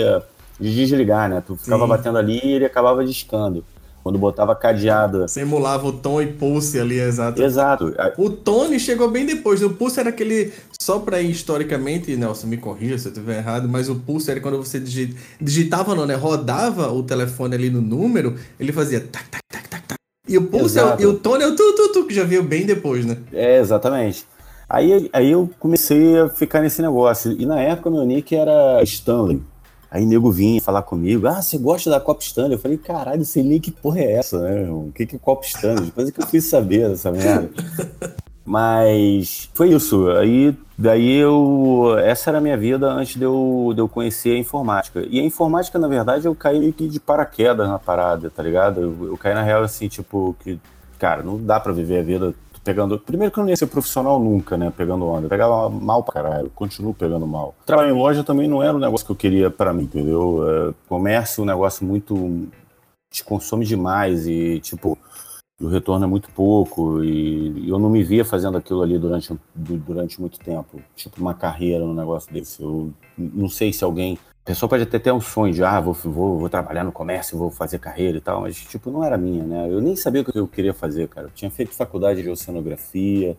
de 0.60 0.76
desligar, 0.76 1.30
né? 1.30 1.42
Tu 1.46 1.56
ficava 1.56 1.84
Sim. 1.84 1.90
batendo 1.90 2.18
ali 2.18 2.42
e 2.44 2.52
ele 2.54 2.66
acabava 2.66 3.06
discando. 3.06 3.64
Quando 4.08 4.18
botava 4.20 4.56
cadeado. 4.56 5.28
Você 5.28 5.42
emulava 5.42 5.86
o 5.86 5.92
Tom 5.92 6.22
e 6.22 6.28
Pulse 6.28 6.80
ali, 6.80 6.98
exato. 6.98 7.44
Exato. 7.44 7.94
O 8.18 8.30
Tone 8.30 8.80
chegou 8.80 9.12
bem 9.12 9.26
depois. 9.26 9.62
O 9.62 9.72
Pulse 9.72 10.00
era 10.00 10.08
aquele. 10.08 10.54
Só 10.82 11.00
pra 11.00 11.22
ir 11.22 11.30
historicamente, 11.30 12.16
Nelson, 12.16 12.48
me 12.48 12.56
corrija 12.56 12.98
se 12.98 13.10
eu 13.10 13.12
estiver 13.12 13.40
errado, 13.40 13.68
mas 13.68 13.90
o 13.90 13.96
Pulse 13.96 14.32
era 14.32 14.40
quando 14.40 14.60
você 14.60 14.80
digi- 14.80 15.14
digitava, 15.42 15.94
não, 15.94 16.06
né? 16.06 16.16
Rodava 16.16 16.90
o 16.90 17.04
telefone 17.04 17.56
ali 17.56 17.70
no 17.70 17.82
número, 17.82 18.36
ele 18.58 18.72
fazia 18.72 19.02
tac, 19.02 19.26
tac, 19.30 19.44
tac, 19.52 19.68
tac, 19.68 19.84
tac. 19.86 20.00
E 20.26 20.38
o 20.38 20.44
Pulse 20.46 20.80
é 20.80 20.96
e 21.00 21.06
o 21.06 21.16
Tone 21.20 21.44
é 21.44 21.48
o 21.48 21.54
tu, 21.54 21.74
tu, 21.76 21.92
tu, 21.92 22.06
que 22.06 22.14
já 22.14 22.24
veio 22.24 22.44
bem 22.44 22.66
depois, 22.66 23.06
né? 23.06 23.18
É, 23.34 23.60
exatamente. 23.60 24.26
Aí, 24.70 25.10
aí 25.12 25.32
eu 25.32 25.50
comecei 25.60 26.18
a 26.18 26.30
ficar 26.30 26.62
nesse 26.62 26.82
negócio. 26.82 27.34
E 27.34 27.46
na 27.46 27.60
época 27.60 27.90
meu 27.90 28.06
nick 28.06 28.34
era 28.34 28.82
Stanley. 28.84 29.42
Aí 29.90 30.06
nego 30.06 30.32
vinha 30.32 30.62
falar 30.62 30.82
comigo, 30.82 31.28
ah, 31.28 31.42
você 31.42 31.58
gosta 31.58 31.90
da 31.90 32.00
Copa 32.00 32.22
Stanley? 32.22 32.54
Eu 32.54 32.60
falei, 32.60 32.78
caralho, 32.78 33.24
sei 33.24 33.44
nem 33.44 33.60
que 33.60 33.72
porra 33.72 34.00
é 34.00 34.14
essa, 34.14 34.40
né? 34.42 34.70
O 34.70 34.92
que 34.94 35.06
que 35.06 35.16
é 35.16 35.20
Copa 35.20 35.46
Stanley? 35.46 35.86
Depois 35.86 36.10
é 36.10 36.12
que 36.12 36.22
eu 36.22 36.28
fui 36.28 36.42
saber 36.42 36.90
dessa 36.90 37.12
merda. 37.12 37.50
Mas 38.48 39.50
foi 39.54 39.74
isso. 39.74 40.10
Aí, 40.12 40.58
daí 40.78 41.18
eu. 41.18 41.98
Essa 42.00 42.30
era 42.30 42.38
a 42.38 42.42
minha 42.42 42.58
vida 42.58 42.88
antes 42.88 43.18
de 43.18 43.24
eu, 43.24 43.74
de 43.76 43.82
eu 43.82 43.90
conhecer 43.90 44.36
a 44.36 44.40
informática. 44.40 45.06
E 45.10 45.20
a 45.20 45.24
informática, 45.24 45.78
na 45.78 45.88
verdade, 45.90 46.26
eu 46.26 46.34
caí 46.34 46.58
meio 46.58 46.72
que 46.72 46.88
de 46.88 46.98
paraquedas 46.98 47.68
na 47.68 47.78
parada, 47.78 48.30
tá 48.30 48.42
ligado? 48.42 48.82
Eu, 48.82 49.08
eu 49.08 49.18
caí 49.18 49.34
na 49.34 49.44
real 49.44 49.64
assim, 49.64 49.90
tipo, 49.90 50.34
que, 50.40 50.58
cara, 50.98 51.24
não 51.24 51.38
dá 51.44 51.60
pra 51.60 51.74
viver 51.74 52.00
a 52.00 52.04
vida 52.04 52.34
pegando. 52.68 53.00
Primeiro 53.00 53.34
que 53.34 53.40
eu 53.40 53.44
não 53.44 53.50
ia 53.50 53.56
ser 53.56 53.68
profissional 53.68 54.20
nunca, 54.20 54.58
né? 54.58 54.74
Pegando 54.76 55.06
onda. 55.06 55.30
Pegava 55.30 55.70
mal 55.70 56.04
pra 56.04 56.16
caralho, 56.16 56.52
continuo 56.54 56.94
pegando 56.94 57.26
mal. 57.26 57.56
Trabalhar 57.66 57.92
em 57.92 57.98
loja 57.98 58.26
também 58.26 58.46
não 58.46 58.62
era 58.62 58.76
um 58.76 58.80
negócio 58.80 59.06
que 59.06 59.12
eu 59.12 59.16
queria 59.16 59.50
pra 59.50 59.74
mim, 59.74 59.84
entendeu? 59.84 60.44
É, 60.46 60.74
comércio 60.90 61.42
é 61.42 61.44
um 61.44 61.48
negócio 61.48 61.86
muito. 61.86 62.48
te 63.10 63.24
consome 63.24 63.66
demais 63.66 64.28
e, 64.28 64.60
tipo 64.60 64.98
o 65.60 65.68
retorno 65.68 66.06
é 66.06 66.08
muito 66.08 66.30
pouco 66.32 67.04
e 67.04 67.68
eu 67.68 67.80
não 67.80 67.90
me 67.90 68.04
via 68.04 68.24
fazendo 68.24 68.58
aquilo 68.58 68.84
ali 68.84 68.98
durante, 68.98 69.36
durante 69.56 70.22
muito 70.22 70.40
tempo, 70.40 70.80
tipo 70.96 71.20
uma 71.20 71.34
carreira 71.34 71.84
no 71.84 71.96
negócio 71.96 72.32
desse. 72.32 72.62
Eu 72.62 72.94
não 73.18 73.50
sei 73.50 73.74
se 73.74 73.84
alguém, 73.84 74.20
a 74.44 74.46
pessoa 74.46 74.70
pode 74.70 74.84
até 74.84 75.00
ter 75.00 75.12
um 75.12 75.20
sonho 75.20 75.52
de, 75.54 75.64
ah, 75.64 75.80
vou, 75.80 75.94
vou, 75.94 76.40
vou 76.40 76.50
trabalhar 76.50 76.84
no 76.84 76.92
comércio, 76.92 77.38
vou 77.38 77.50
fazer 77.50 77.80
carreira 77.80 78.18
e 78.20 78.22
tal, 78.22 78.42
mas 78.42 78.56
tipo, 78.56 78.92
não 78.92 79.04
era 79.04 79.18
minha, 79.18 79.44
né? 79.44 79.68
Eu 79.68 79.82
nem 79.82 79.96
sabia 79.96 80.22
o 80.22 80.26
que 80.26 80.38
eu 80.38 80.48
queria 80.48 80.76
fazer, 80.76 81.08
cara. 81.08 81.28
Eu 81.28 81.32
tinha 81.32 81.50
feito 81.50 81.74
faculdade 81.74 82.22
de 82.22 82.30
oceanografia, 82.30 83.36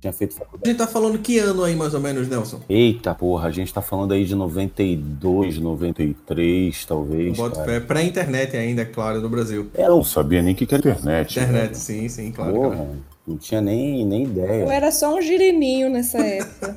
tinha 0.00 0.12
feito 0.12 0.34
faculdade. 0.34 0.62
A 0.64 0.68
gente 0.68 0.78
tá 0.78 0.86
falando 0.86 1.18
que 1.18 1.38
ano 1.38 1.64
aí, 1.64 1.74
mais 1.74 1.94
ou 1.94 2.00
menos, 2.00 2.28
Nelson? 2.28 2.60
Eita 2.68 3.14
porra, 3.14 3.48
a 3.48 3.50
gente 3.50 3.72
tá 3.72 3.80
falando 3.80 4.12
aí 4.12 4.24
de 4.24 4.34
92, 4.34 5.58
93, 5.58 6.84
talvez. 6.84 7.36
Bota 7.36 7.64
fé. 7.64 7.80
Pré-internet 7.80 8.56
ainda, 8.56 8.82
é 8.82 8.84
claro, 8.84 9.20
no 9.20 9.28
Brasil. 9.28 9.70
Eu 9.74 9.88
não 9.88 10.04
sabia 10.04 10.42
nem 10.42 10.54
o 10.54 10.56
que 10.56 10.64
era 10.64 10.78
internet. 10.78 11.38
Internet, 11.38 11.78
sim, 11.78 12.08
sim, 12.08 12.30
claro. 12.30 12.54
Porra, 12.54 12.76
claro. 12.76 12.90
não 13.26 13.36
tinha 13.36 13.60
nem, 13.60 14.04
nem 14.04 14.24
ideia. 14.24 14.64
Eu 14.64 14.70
era 14.70 14.90
só 14.90 15.14
um 15.14 15.20
girininho 15.20 15.88
nessa 15.88 16.18
época. 16.18 16.76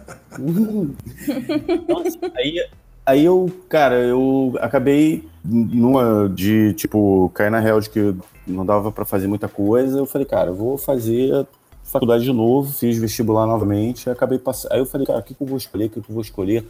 Nossa, 1.87 2.17
aí, 2.37 2.65
aí 3.05 3.25
eu, 3.25 3.51
cara, 3.67 3.95
eu 3.95 4.53
acabei 4.61 5.27
numa 5.43 6.29
de, 6.29 6.73
tipo, 6.73 7.31
cair 7.33 7.49
na 7.49 7.59
real 7.59 7.79
de 7.79 7.89
que 7.89 8.15
não 8.47 8.65
dava 8.65 8.91
pra 8.91 9.05
fazer 9.05 9.27
muita 9.27 9.47
coisa. 9.47 9.99
Eu 9.99 10.05
falei, 10.05 10.25
cara, 10.25 10.49
eu 10.49 10.55
vou 10.55 10.77
fazer 10.77 11.45
faculdade 11.91 12.23
de 12.23 12.31
novo, 12.31 12.71
fiz 12.71 12.97
vestibular 12.97 13.45
novamente, 13.47 14.09
acabei 14.09 14.37
passando. 14.37 14.71
Aí 14.73 14.79
eu 14.79 14.85
falei, 14.85 15.07
cara, 15.07 15.19
o 15.19 15.23
que, 15.23 15.33
que 15.33 15.41
eu 15.41 15.47
vou 15.47 15.57
escolher? 15.57 15.85
O 15.85 15.89
que, 15.89 16.01
que 16.01 16.09
eu 16.09 16.13
vou 16.13 16.21
escolher? 16.21 16.65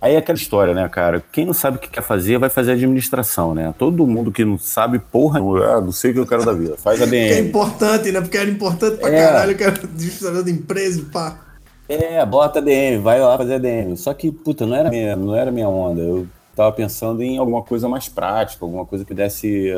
Aí 0.00 0.14
é 0.14 0.18
aquela 0.18 0.38
história, 0.38 0.72
né, 0.74 0.88
cara? 0.88 1.22
Quem 1.32 1.44
não 1.44 1.52
sabe 1.52 1.76
o 1.76 1.80
que 1.80 1.88
quer 1.88 2.02
fazer, 2.02 2.38
vai 2.38 2.48
fazer 2.48 2.72
administração, 2.72 3.52
né? 3.52 3.74
Todo 3.76 4.06
mundo 4.06 4.30
que 4.30 4.44
não 4.44 4.56
sabe, 4.56 4.98
porra, 5.00 5.40
ah, 5.40 5.80
não 5.80 5.90
sei 5.90 6.12
o 6.12 6.14
que 6.14 6.20
eu 6.20 6.26
quero 6.26 6.44
da 6.44 6.52
vida. 6.52 6.76
Faz 6.76 7.02
ADM. 7.02 7.10
Porque 7.10 7.34
é 7.34 7.40
importante, 7.40 8.12
né? 8.12 8.20
Porque 8.20 8.36
era 8.36 8.48
importante 8.50 8.96
pra 8.98 9.10
É. 9.10 9.26
caralho, 9.26 9.56
que 9.56 9.62
era 9.64 9.72
administrador 9.74 10.44
de 10.44 10.52
empresa, 10.52 11.04
pá. 11.12 11.40
É, 11.88 12.24
bota 12.24 12.60
ADM, 12.60 13.00
vai 13.02 13.20
lá 13.20 13.36
fazer 13.36 13.54
ADM. 13.54 13.96
Só 13.96 14.14
que, 14.14 14.30
puta, 14.30 14.66
não 14.66 14.76
era 14.76 14.88
minha, 14.88 15.16
não 15.16 15.34
era 15.34 15.50
minha 15.50 15.68
onda. 15.68 16.00
Eu 16.00 16.28
tava 16.54 16.70
pensando 16.70 17.20
em 17.22 17.38
alguma 17.38 17.62
coisa 17.62 17.88
mais 17.88 18.08
prática, 18.08 18.64
alguma 18.64 18.84
coisa 18.86 19.04
que 19.04 19.14
desse, 19.14 19.72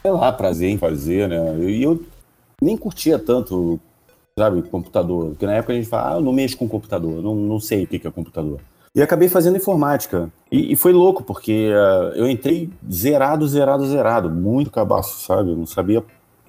sei 0.00 0.10
lá, 0.10 0.32
prazer 0.32 0.70
em 0.70 0.78
fazer, 0.78 1.28
né? 1.28 1.54
E 1.58 1.82
eu 1.82 2.02
nem 2.60 2.76
curtia 2.76 3.18
tanto, 3.18 3.80
sabe, 4.38 4.62
computador. 4.62 5.30
Porque 5.30 5.46
na 5.46 5.54
época 5.54 5.72
a 5.72 5.76
gente 5.76 5.88
fala, 5.88 6.14
ah, 6.14 6.16
eu 6.16 6.20
não 6.20 6.32
mexo 6.32 6.56
com 6.56 6.68
computador, 6.68 7.22
não, 7.22 7.34
não 7.34 7.60
sei 7.60 7.84
o 7.84 7.86
que 7.86 8.06
é 8.06 8.10
computador. 8.10 8.60
E 8.94 9.02
acabei 9.02 9.28
fazendo 9.28 9.56
informática. 9.56 10.30
E, 10.50 10.72
e 10.72 10.76
foi 10.76 10.92
louco, 10.92 11.22
porque 11.22 11.70
ah, 11.72 12.12
eu 12.16 12.28
entrei 12.28 12.70
zerado, 12.90 13.46
zerado, 13.46 13.86
zerado. 13.86 14.30
Muito 14.30 14.70
cabaço, 14.70 15.20
sabe? 15.24 15.50
Eu 15.50 15.56
não 15.56 15.66
sabia, 15.66 16.02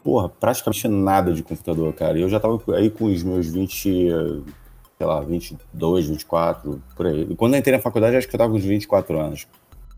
porra, 0.04 0.30
praticamente 0.30 0.88
nada 0.88 1.34
de 1.34 1.44
computador, 1.44 1.94
cara. 1.94 2.18
E 2.18 2.22
eu 2.22 2.30
já 2.30 2.40
tava 2.40 2.60
aí 2.76 2.90
com 2.90 3.06
os 3.06 3.24
meus 3.24 3.48
20, 3.48 4.12
ah, 4.12 4.52
sei 4.98 5.08
lá, 5.08 5.22
22, 5.22 6.08
24, 6.08 6.82
por 6.96 7.08
aí. 7.08 7.28
E 7.30 7.36
quando 7.36 7.54
eu 7.54 7.60
entrei 7.60 7.76
na 7.76 7.82
faculdade, 7.82 8.16
acho 8.16 8.28
que 8.28 8.36
eu 8.36 8.38
tava 8.40 8.52
com 8.52 8.58
uns 8.58 8.66
24 8.66 9.20
anos. 9.20 9.48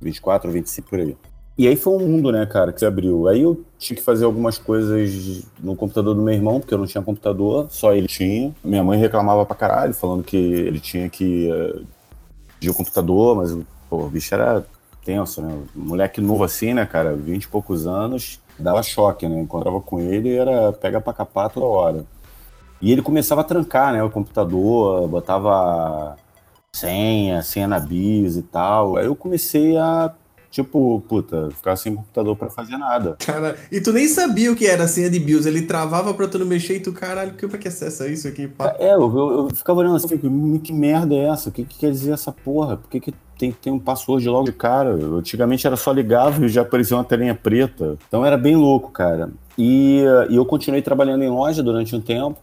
24, 0.02 0.52
25, 0.52 0.90
por 0.90 1.00
aí. 1.00 1.16
E 1.62 1.68
aí 1.68 1.76
foi 1.76 1.94
um 1.94 2.08
mundo, 2.08 2.32
né, 2.32 2.44
cara, 2.48 2.74
que 2.74 2.80
se 2.80 2.86
abriu. 2.88 3.28
Aí 3.28 3.44
eu 3.44 3.64
tinha 3.78 3.96
que 3.96 4.02
fazer 4.02 4.26
algumas 4.26 4.58
coisas 4.58 5.46
no 5.60 5.76
computador 5.76 6.16
do 6.16 6.22
meu 6.24 6.34
irmão, 6.34 6.60
porque 6.60 6.74
eu 6.74 6.78
não 6.80 6.88
tinha 6.88 7.04
computador, 7.04 7.68
só 7.70 7.94
ele 7.94 8.08
tinha. 8.08 8.52
Minha 8.64 8.84
mãe 8.84 8.98
reclamava 8.98 9.46
pra 9.46 9.56
caralho, 9.56 9.94
falando 9.94 10.24
que 10.24 10.36
ele 10.36 10.80
tinha 10.80 11.08
que 11.08 11.52
eh, 11.52 11.82
pedir 12.56 12.72
o 12.72 12.74
computador, 12.74 13.36
mas 13.36 13.56
pô, 13.88 14.06
o 14.06 14.10
bicho 14.10 14.34
era 14.34 14.66
tenso, 15.06 15.40
né? 15.44 15.56
Moleque 15.76 16.20
novo 16.20 16.44
assim, 16.44 16.74
né, 16.74 16.84
cara, 16.84 17.16
20 17.16 17.44
e 17.44 17.48
poucos 17.48 17.86
anos, 17.86 18.40
dava 18.58 18.82
choque, 18.82 19.30
né? 19.30 19.40
Encontrava 19.40 19.80
com 19.82 20.00
ele 20.00 20.36
era 20.36 20.74
pega 20.74 21.00
pra 21.00 21.14
capar 21.14 21.52
toda 21.52 21.68
hora. 21.68 22.06
E 22.82 22.92
ele 22.92 23.04
começava 23.04 23.42
a 23.42 23.44
trancar, 23.44 23.94
né, 23.94 24.04
o 24.04 24.10
computador, 24.10 25.08
botava 25.08 26.18
senha, 26.76 27.44
senha 27.44 27.68
na 27.68 27.80
BIOS 27.80 28.38
e 28.38 28.42
tal. 28.42 28.98
Aí 28.98 29.06
eu 29.06 29.16
comecei 29.16 29.78
a, 29.78 30.12
tipo, 30.52 31.02
puta, 31.08 31.50
ficar 31.52 31.76
sem 31.78 31.96
computador 31.96 32.36
pra 32.36 32.50
fazer 32.50 32.78
nada. 32.78 33.16
Cara, 33.26 33.56
e 33.72 33.80
tu 33.80 33.92
nem 33.94 34.08
sabia 34.08 34.52
o 34.52 34.56
que 34.56 34.68
era 34.68 34.84
a 34.84 34.88
senha 34.88 35.10
de 35.10 35.20
BIOS. 35.20 35.46
Ele 35.46 35.62
travava 35.64 36.14
pra 36.14 36.28
tu 36.28 36.38
não 36.38 36.46
mexer 36.46 36.76
e 36.76 36.80
tu, 36.82 36.92
caralho, 36.92 37.34
como 37.40 37.56
é 37.56 37.58
que 37.58 37.68
acessa 37.70 38.08
isso 38.08 38.28
aqui, 38.28 38.48
pá? 38.48 38.76
É, 38.78 38.94
eu, 38.94 39.02
eu, 39.02 39.32
eu 39.32 39.56
ficava 39.56 39.80
olhando 39.80 39.96
assim, 39.96 40.20
"Hum, 40.24 40.60
que 40.60 40.74
merda 40.74 41.16
é 41.16 41.30
essa? 41.30 41.50
O 41.50 41.52
que, 41.52 41.64
que 41.64 41.80
quer 41.80 41.92
dizer 41.92 42.12
essa 42.12 42.32
porra? 42.32 42.76
Por 42.78 42.90
que, 42.90 43.00
que 43.00 43.14
tem 43.40 43.52
que 43.52 43.58
ter 43.58 43.72
um 43.72 43.80
password 43.80 44.28
logo 44.28 44.46
de 44.46 44.52
cara? 44.54 44.90
Eu, 44.92 45.18
antigamente 45.18 45.66
era 45.66 45.76
só 45.78 45.92
ligava 45.92 46.46
e 46.46 46.50
já 46.50 46.62
aparecia 46.62 46.96
uma 46.98 47.04
telinha 47.04 47.34
preta. 47.34 47.98
Então 48.08 48.26
era 48.26 48.38
bem 48.38 48.56
louco, 48.56 48.92
cara. 48.92 49.32
E, 49.58 50.04
e 50.30 50.36
eu 50.36 50.46
continuei 50.46 50.82
trabalhando 50.82 51.24
em 51.24 51.30
loja 51.30 51.64
durante 51.64 51.96
um 51.96 52.02
tempo. 52.02 52.38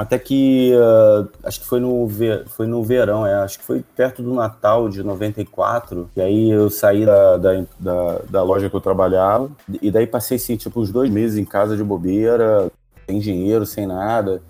Até 0.00 0.18
que 0.18 0.72
eh, 0.72 1.28
acho 1.44 1.60
que 1.60 1.66
foi 1.66 1.78
no, 1.78 2.08
foi 2.46 2.66
no 2.66 2.82
verão, 2.82 3.26
é, 3.26 3.34
acho 3.34 3.58
que 3.58 3.64
foi 3.66 3.84
perto 3.94 4.22
do 4.22 4.32
Natal 4.32 4.88
de 4.88 5.02
94. 5.02 6.08
E 6.16 6.22
aí 6.22 6.50
eu 6.50 6.70
saí 6.70 7.04
da, 7.04 7.36
da, 7.36 7.64
da, 7.78 8.18
da 8.30 8.42
loja 8.42 8.70
que 8.70 8.74
eu 8.74 8.80
trabalhava. 8.80 9.50
E 9.82 9.90
daí 9.90 10.06
passei 10.06 10.38
assim, 10.38 10.56
tipo, 10.56 10.80
uns 10.80 10.90
dois 10.90 11.10
meses 11.10 11.36
em 11.36 11.44
casa 11.44 11.76
de 11.76 11.84
bobeira, 11.84 12.72
sem 13.06 13.18
dinheiro, 13.18 13.66
sem 13.66 13.86
nada. 13.86 14.40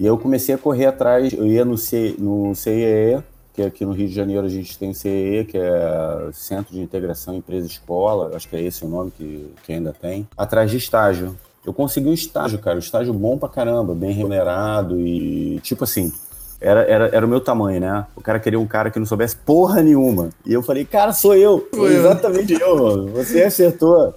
E 0.00 0.04
eu 0.04 0.18
comecei 0.18 0.52
a 0.52 0.58
correr 0.58 0.86
atrás, 0.86 1.32
eu 1.32 1.46
ia 1.46 1.64
no, 1.64 1.78
C, 1.78 2.16
no 2.18 2.52
CIE, 2.56 3.22
que 3.54 3.62
aqui 3.62 3.84
no 3.84 3.92
Rio 3.92 4.08
de 4.08 4.14
Janeiro 4.14 4.46
a 4.48 4.50
gente 4.50 4.76
tem 4.76 4.90
o 4.90 4.94
CIE, 4.94 5.44
que 5.44 5.58
é 5.58 6.28
Centro 6.32 6.74
de 6.74 6.80
Integração 6.80 7.36
Empresa-Escola, 7.36 8.34
acho 8.34 8.48
que 8.48 8.56
é 8.56 8.62
esse 8.62 8.84
o 8.84 8.88
nome 8.88 9.12
que, 9.12 9.54
que 9.62 9.74
ainda 9.74 9.92
tem, 9.92 10.26
atrás 10.36 10.72
de 10.72 10.76
estágio. 10.76 11.36
Eu 11.66 11.72
consegui 11.72 12.08
um 12.08 12.14
estágio, 12.14 12.58
cara, 12.58 12.76
um 12.76 12.80
estágio 12.80 13.12
bom 13.12 13.36
pra 13.36 13.48
caramba, 13.48 13.94
bem 13.94 14.12
remunerado 14.12 14.98
e, 15.00 15.60
tipo 15.60 15.84
assim, 15.84 16.12
era, 16.60 16.82
era, 16.82 17.08
era 17.08 17.26
o 17.26 17.28
meu 17.28 17.40
tamanho, 17.40 17.80
né? 17.80 18.06
O 18.16 18.20
cara 18.20 18.40
queria 18.40 18.58
um 18.58 18.66
cara 18.66 18.90
que 18.90 18.98
não 18.98 19.06
soubesse 19.06 19.36
porra 19.36 19.82
nenhuma. 19.82 20.30
E 20.44 20.52
eu 20.52 20.62
falei, 20.62 20.84
cara, 20.84 21.12
sou 21.12 21.34
eu. 21.36 21.68
Sou. 21.72 21.88
Exatamente 21.88 22.52
eu, 22.54 22.76
mano. 22.76 23.08
Você 23.08 23.42
acertou. 23.42 24.14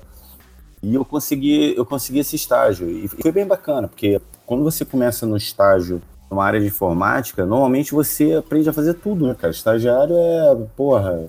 E 0.82 0.96
eu 0.96 1.06
consegui, 1.06 1.76
eu 1.78 1.86
consegui 1.86 2.20
esse 2.20 2.36
estágio. 2.36 2.90
E 2.90 3.08
foi 3.08 3.32
bem 3.32 3.46
bacana, 3.46 3.88
porque 3.88 4.20
quando 4.46 4.64
você 4.64 4.84
começa 4.84 5.26
no 5.26 5.38
estágio 5.38 6.02
numa 6.30 6.44
área 6.44 6.60
de 6.60 6.68
informática, 6.68 7.46
normalmente 7.46 7.94
você 7.94 8.34
aprende 8.34 8.70
a 8.70 8.74
fazer 8.74 8.96
tudo, 8.96 9.28
né, 9.28 9.36
cara? 9.36 9.52
Estagiário 9.52 10.16
é, 10.16 10.56
porra, 10.76 11.28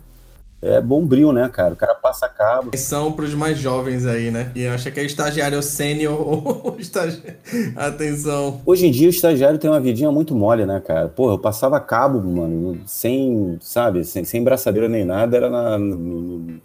é 0.62 0.81
bombril, 0.81 1.33
né, 1.33 1.50
cara? 1.52 1.75
O 1.75 1.76
cara 1.76 1.95
passa 1.95 2.28
cabo. 2.28 2.71
São 2.76 3.12
pros 3.12 3.35
mais 3.35 3.59
jovens 3.59 4.07
aí, 4.07 4.31
né? 4.31 4.52
E 4.54 4.64
acha 4.64 4.92
que 4.92 5.00
é 5.00 5.04
estagiário 5.04 5.61
sênior 5.61 6.14
ou 6.64 6.76
estagiário. 6.78 7.35
Atenção. 7.75 8.61
Hoje 8.64 8.87
em 8.87 8.92
dia 8.92 9.09
o 9.09 9.11
estagiário 9.11 9.59
tem 9.59 9.69
uma 9.69 9.81
vidinha 9.81 10.12
muito 10.12 10.35
mole, 10.37 10.64
né, 10.64 10.81
cara? 10.81 11.09
Porra, 11.09 11.35
eu 11.35 11.38
passava 11.38 11.81
cabo, 11.81 12.23
mano, 12.23 12.81
sem, 12.87 13.59
sabe, 13.61 14.04
sem, 14.04 14.25
sem 14.25 14.45
braçadeira 14.45 14.88
nem 14.88 15.04
nada, 15.04 15.37
era 15.37 15.50
na, 15.50 15.76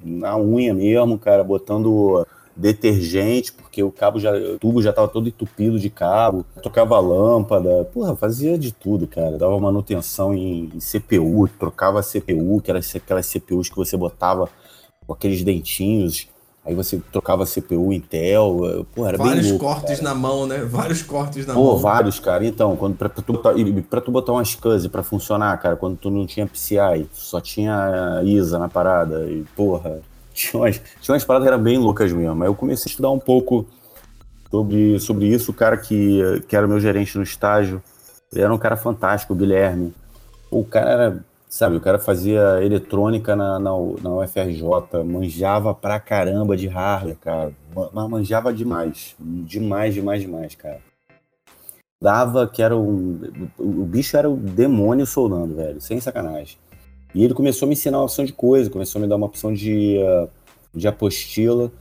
na 0.06 0.38
unha 0.38 0.76
mesmo, 0.76 1.18
cara, 1.18 1.44
botando 1.44 2.26
detergente, 2.58 3.54
porque 3.54 3.84
o 3.84 3.92
cabo 3.92 4.20
já, 4.20 4.32
o 4.36 4.58
tubo 4.58 4.82
já 4.82 4.92
tava 4.92 5.08
todo 5.08 5.28
entupido 5.30 5.80
de 5.80 5.90
cabo, 5.90 6.44
tocava 6.64 7.00
lâmpada, 7.00 7.86
porra, 7.94 8.16
fazia 8.16 8.58
de 8.58 8.72
tudo, 8.72 9.08
cara. 9.08 9.38
Dava 9.38 9.58
manutenção 9.60 10.34
em, 10.34 10.70
em 10.74 10.80
CPU, 10.80 11.48
trocava 11.60 12.02
CPU, 12.02 12.60
que 12.62 12.72
era 12.72 12.80
aquelas 12.80 13.28
CPUs 13.28 13.70
que 13.70 13.76
você 13.76 13.96
botava 13.96 14.50
com 15.06 15.14
aqueles 15.14 15.44
dentinhos, 15.44 16.28
aí 16.66 16.74
você 16.76 17.00
trocava 17.12 17.46
CPU 17.46 17.94
Intel, 17.94 18.86
porra, 18.94 19.10
era 19.10 19.18
bem 19.18 19.28
Vários 19.28 19.50
louco. 19.52 19.66
cortes 19.66 20.02
na 20.02 20.14
mão, 20.16 20.46
né? 20.46 20.58
Vários 20.66 21.02
cortes 21.04 21.46
na 21.46 21.54
Pô, 21.54 21.64
mão. 21.64 21.78
vários, 21.78 22.20
cara. 22.20 22.46
Então, 22.46 22.76
quando 22.76 22.98
pra, 22.98 23.08
pra 23.08 23.22
tu 23.24 23.34
botar, 23.34 23.54
pra 23.90 24.02
tu 24.02 24.12
botar 24.12 24.34
uma 24.34 24.44
SCSI 24.44 24.90
pra 24.90 25.04
funcionar, 25.04 25.56
cara, 25.62 25.76
quando 25.78 25.96
tu 25.96 26.10
não 26.10 26.26
tinha 26.26 26.46
PCI, 26.48 27.08
só 27.14 27.40
tinha 27.40 28.22
ISA 28.26 28.58
na 28.60 28.68
parada, 28.68 29.30
e 29.30 29.46
porra, 29.56 30.02
tinha 30.38 30.62
umas, 30.62 30.82
tinha 31.02 31.14
umas 31.14 31.26
paradas 31.26 31.48
que 31.48 31.54
eram 31.54 31.64
bem 31.64 31.78
loucas 31.78 32.12
mesmo. 32.14 32.42
Aí 32.44 32.50
eu 32.50 32.56
comecei 32.56 32.90
a 32.90 32.92
estudar 32.92 33.10
um 33.10 33.20
pouco 33.20 33.66
sobre, 34.52 35.00
sobre 35.00 35.26
isso. 35.28 35.52
O 35.52 35.54
cara 35.54 35.78
que, 35.78 36.22
que 36.48 36.56
era 36.56 36.68
meu 36.68 36.80
gerente 36.80 37.18
no 37.18 37.24
estágio, 37.24 37.82
ele 38.32 38.42
era 38.44 38.54
um 38.54 38.58
cara 38.58 38.78
fantástico, 38.78 39.34
o 39.34 39.36
Guilherme. 39.36 39.94
O 40.52 40.64
cara 40.64 40.90
era, 40.92 41.26
sabe, 41.50 41.76
o 41.78 41.82
cara 41.82 42.00
fazia 42.00 42.64
eletrônica 42.64 43.36
na, 43.36 43.60
na, 43.60 43.72
na 44.02 44.10
UFRJ, 44.16 44.64
manjava 45.06 45.74
pra 45.74 46.00
caramba 46.00 46.56
de 46.56 46.68
hardware, 46.68 47.18
cara. 47.18 47.52
Ma- 47.76 47.90
Mas 47.94 48.10
manjava 48.10 48.54
demais. 48.54 49.16
Demais, 49.20 49.94
demais, 49.94 50.22
demais, 50.22 50.56
cara. 50.56 50.80
dava 52.02 52.48
que 52.48 52.62
era 52.62 52.76
um. 52.78 53.20
O 53.58 53.84
bicho 53.86 54.16
era 54.18 54.30
o 54.30 54.38
demônio 54.38 55.06
soldando, 55.06 55.56
velho, 55.56 55.82
sem 55.82 56.00
sacanagem. 56.00 56.58
E 57.14 57.24
ele 57.24 57.34
começou 57.34 57.66
a 57.66 57.68
me 57.68 57.74
ensinar 57.74 57.98
uma 57.98 58.06
opção 58.06 58.26
de 58.26 58.34
coisa, 58.34 58.70
começou 58.70 59.00
a 59.00 59.02
me 59.02 59.08
dar 59.08 59.16
uma 59.16 59.26
opção 59.26 59.54
de, 59.54 59.98
uh, 59.98 60.30
de 60.74 60.88
apostila. 60.88 61.72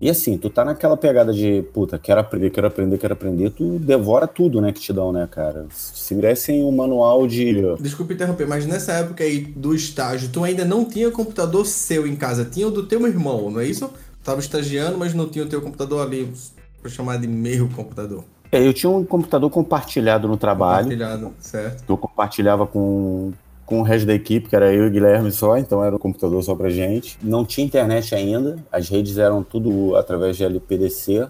E 0.00 0.08
assim, 0.08 0.38
tu 0.38 0.48
tá 0.48 0.64
naquela 0.64 0.96
pegada 0.96 1.30
de, 1.30 1.62
puta, 1.74 1.98
quero 1.98 2.20
aprender, 2.20 2.48
quero 2.48 2.66
aprender, 2.66 2.96
quero 2.96 3.12
aprender, 3.12 3.50
tu 3.50 3.78
devora 3.78 4.26
tudo, 4.26 4.58
né, 4.58 4.72
que 4.72 4.80
te 4.80 4.94
dão, 4.94 5.12
né, 5.12 5.28
cara? 5.30 5.66
Se 5.70 6.14
me 6.14 6.22
dessem 6.22 6.64
um 6.64 6.72
manual 6.72 7.26
de. 7.26 7.54
Desculpa 7.78 8.14
interromper, 8.14 8.46
mas 8.46 8.64
nessa 8.64 8.92
época 8.92 9.22
aí 9.22 9.40
do 9.40 9.74
estágio, 9.74 10.30
tu 10.32 10.42
ainda 10.42 10.64
não 10.64 10.86
tinha 10.86 11.10
computador 11.10 11.66
seu 11.66 12.06
em 12.06 12.16
casa, 12.16 12.46
tinha 12.46 12.66
o 12.66 12.70
do 12.70 12.86
teu 12.86 13.06
irmão, 13.06 13.50
não 13.50 13.60
é 13.60 13.66
isso? 13.66 13.90
Tava 14.24 14.40
estagiando, 14.40 14.96
mas 14.96 15.12
não 15.12 15.28
tinha 15.28 15.44
o 15.44 15.48
teu 15.48 15.60
computador 15.60 16.06
ali, 16.06 16.32
pra 16.80 16.90
chamar 16.90 17.18
de 17.18 17.26
meio 17.26 17.68
computador. 17.68 18.24
É, 18.50 18.66
eu 18.66 18.72
tinha 18.72 18.90
um 18.90 19.04
computador 19.04 19.50
compartilhado 19.50 20.26
no 20.26 20.36
trabalho. 20.38 20.84
Compartilhado, 20.84 21.32
certo. 21.38 21.84
Eu 21.86 21.98
compartilhava 21.98 22.66
com, 22.66 23.32
com 23.70 23.78
o 23.78 23.82
resto 23.84 24.04
da 24.04 24.14
equipe, 24.14 24.48
que 24.48 24.56
era 24.56 24.74
eu 24.74 24.86
e 24.86 24.88
o 24.88 24.90
Guilherme 24.90 25.30
só, 25.30 25.56
então 25.56 25.82
era 25.84 25.94
um 25.94 25.98
computador 25.98 26.42
só 26.42 26.56
pra 26.56 26.68
gente. 26.68 27.16
Não 27.22 27.44
tinha 27.44 27.64
internet 27.64 28.12
ainda, 28.12 28.56
as 28.72 28.88
redes 28.88 29.16
eram 29.16 29.44
tudo 29.44 29.94
através 29.94 30.36
de 30.36 30.42
LPDC, 30.42 31.28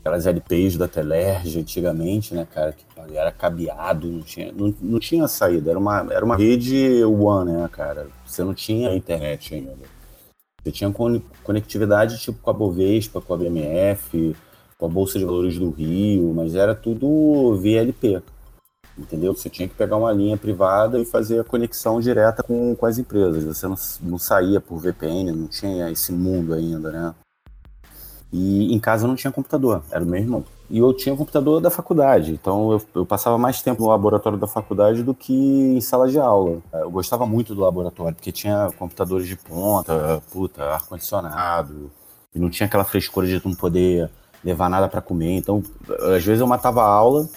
aquelas 0.00 0.26
LPs 0.26 0.78
da 0.78 0.88
Telerge 0.88 1.60
antigamente, 1.60 2.32
né, 2.34 2.48
cara, 2.50 2.72
que 2.72 2.86
era 3.14 3.30
cabeado, 3.30 4.08
não 4.08 4.22
tinha, 4.22 4.50
não, 4.50 4.74
não 4.80 4.98
tinha 4.98 5.28
saída, 5.28 5.72
era 5.72 5.78
uma, 5.78 6.06
era 6.10 6.24
uma 6.24 6.36
rede 6.36 7.04
One, 7.04 7.52
né, 7.52 7.68
cara, 7.70 8.06
você 8.24 8.42
não 8.42 8.54
tinha 8.54 8.94
internet 8.94 9.54
ainda. 9.54 9.74
Você 10.62 10.72
tinha 10.72 10.90
con- 10.90 11.20
conectividade 11.42 12.18
tipo 12.18 12.38
com 12.40 12.48
a 12.48 12.54
Bovespa, 12.54 13.20
com 13.20 13.34
a 13.34 13.36
BMF, 13.36 14.34
com 14.78 14.86
a 14.86 14.88
Bolsa 14.88 15.18
de 15.18 15.26
Valores 15.26 15.58
do 15.58 15.68
Rio, 15.68 16.32
mas 16.34 16.54
era 16.54 16.74
tudo 16.74 17.58
VLP 17.58 18.22
entendeu? 18.98 19.34
Você 19.34 19.50
tinha 19.50 19.68
que 19.68 19.74
pegar 19.74 19.96
uma 19.96 20.12
linha 20.12 20.36
privada 20.36 20.98
e 20.98 21.04
fazer 21.04 21.40
a 21.40 21.44
conexão 21.44 22.00
direta 22.00 22.42
com, 22.42 22.74
com 22.74 22.86
as 22.86 22.98
empresas. 22.98 23.44
Você 23.44 23.66
não, 23.66 23.76
não 24.02 24.18
saía 24.18 24.60
por 24.60 24.78
VPN, 24.78 25.32
não 25.32 25.48
tinha 25.48 25.90
esse 25.90 26.12
mundo 26.12 26.54
ainda, 26.54 26.90
né? 26.90 27.14
E 28.32 28.74
em 28.74 28.80
casa 28.80 29.06
não 29.06 29.14
tinha 29.14 29.32
computador, 29.32 29.82
era 29.90 30.02
o 30.02 30.06
meu 30.06 30.20
irmão. 30.20 30.44
E 30.68 30.78
eu 30.78 30.92
tinha 30.92 31.14
computador 31.14 31.60
da 31.60 31.70
faculdade, 31.70 32.32
então 32.32 32.72
eu, 32.72 32.82
eu 32.96 33.06
passava 33.06 33.38
mais 33.38 33.62
tempo 33.62 33.82
no 33.82 33.88
laboratório 33.88 34.38
da 34.38 34.46
faculdade 34.46 35.02
do 35.02 35.14
que 35.14 35.32
em 35.32 35.80
sala 35.80 36.08
de 36.08 36.18
aula. 36.18 36.58
Eu 36.72 36.90
gostava 36.90 37.26
muito 37.26 37.54
do 37.54 37.60
laboratório, 37.60 38.14
porque 38.14 38.32
tinha 38.32 38.70
computadores 38.76 39.28
de 39.28 39.36
ponta, 39.36 40.20
puta, 40.32 40.64
ar-condicionado, 40.64 41.92
e 42.34 42.38
não 42.40 42.50
tinha 42.50 42.66
aquela 42.66 42.82
frescura 42.82 43.26
de 43.26 43.40
não 43.46 43.54
poder 43.54 44.10
levar 44.42 44.68
nada 44.68 44.88
para 44.88 45.00
comer. 45.00 45.36
Então, 45.36 45.62
às 46.16 46.24
vezes 46.24 46.40
eu 46.40 46.46
matava 46.46 46.82
a 46.82 46.88
aula 46.88 47.28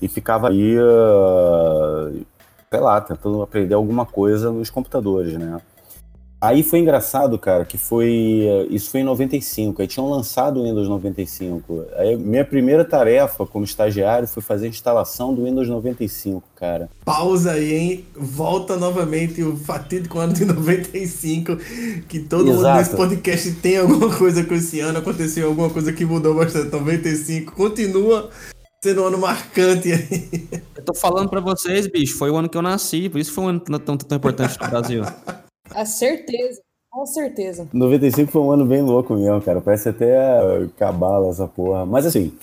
e 0.00 0.08
ficava 0.08 0.48
aí, 0.48 0.78
uh, 0.78 2.24
sei 2.70 2.80
lá, 2.80 3.00
tentando 3.00 3.42
aprender 3.42 3.74
alguma 3.74 4.06
coisa 4.06 4.50
nos 4.50 4.70
computadores, 4.70 5.34
né? 5.34 5.60
Aí 6.42 6.62
foi 6.62 6.78
engraçado, 6.78 7.38
cara, 7.38 7.66
que 7.66 7.76
foi. 7.76 8.66
Isso 8.70 8.90
foi 8.90 9.00
em 9.00 9.04
95, 9.04 9.82
aí 9.82 9.86
tinham 9.86 10.08
lançado 10.08 10.58
o 10.58 10.62
Windows 10.62 10.88
95. 10.88 11.84
Aí 11.96 12.16
minha 12.16 12.46
primeira 12.46 12.82
tarefa 12.82 13.44
como 13.44 13.62
estagiário 13.62 14.26
foi 14.26 14.42
fazer 14.42 14.64
a 14.64 14.68
instalação 14.70 15.34
do 15.34 15.44
Windows 15.44 15.68
95, 15.68 16.42
cara. 16.56 16.88
Pausa 17.04 17.52
aí, 17.52 17.74
hein? 17.74 18.04
Volta 18.16 18.78
novamente 18.78 19.42
o 19.42 19.54
fatídico 19.54 20.16
ano 20.18 20.32
de 20.32 20.46
95, 20.46 21.58
que 22.08 22.20
todo 22.20 22.46
mundo 22.46 22.60
Exato. 22.60 22.78
nesse 22.78 22.96
podcast 22.96 23.52
tem 23.56 23.76
alguma 23.76 24.16
coisa 24.16 24.42
com 24.42 24.54
esse 24.54 24.80
ano, 24.80 24.98
aconteceu 24.98 25.46
alguma 25.46 25.68
coisa 25.68 25.92
que 25.92 26.06
mudou 26.06 26.34
bastante. 26.34 26.70
95 26.70 27.52
continua 27.52 28.30
sendo 28.82 29.02
um 29.02 29.06
ano 29.06 29.18
marcante 29.18 29.92
aí. 29.92 30.48
Eu 30.76 30.84
tô 30.84 30.94
falando 30.94 31.28
pra 31.28 31.40
vocês, 31.40 31.86
bicho, 31.86 32.16
foi 32.16 32.30
o 32.30 32.36
ano 32.36 32.48
que 32.48 32.56
eu 32.56 32.62
nasci, 32.62 33.08
por 33.08 33.20
isso 33.20 33.32
foi 33.32 33.44
um 33.44 33.48
ano 33.48 33.60
tão, 33.60 33.96
tão 33.96 34.16
importante 34.16 34.58
no 34.60 34.68
Brasil. 34.68 35.02
A 35.72 35.84
certeza, 35.84 36.60
com 36.90 37.06
certeza. 37.06 37.68
95 37.72 38.32
foi 38.32 38.42
um 38.42 38.50
ano 38.50 38.66
bem 38.66 38.82
louco 38.82 39.14
mesmo, 39.14 39.40
cara. 39.40 39.60
Parece 39.60 39.90
até 39.90 40.66
cabala 40.76 41.28
essa 41.28 41.46
porra. 41.46 41.86
Mas 41.86 42.06
assim, 42.06 42.36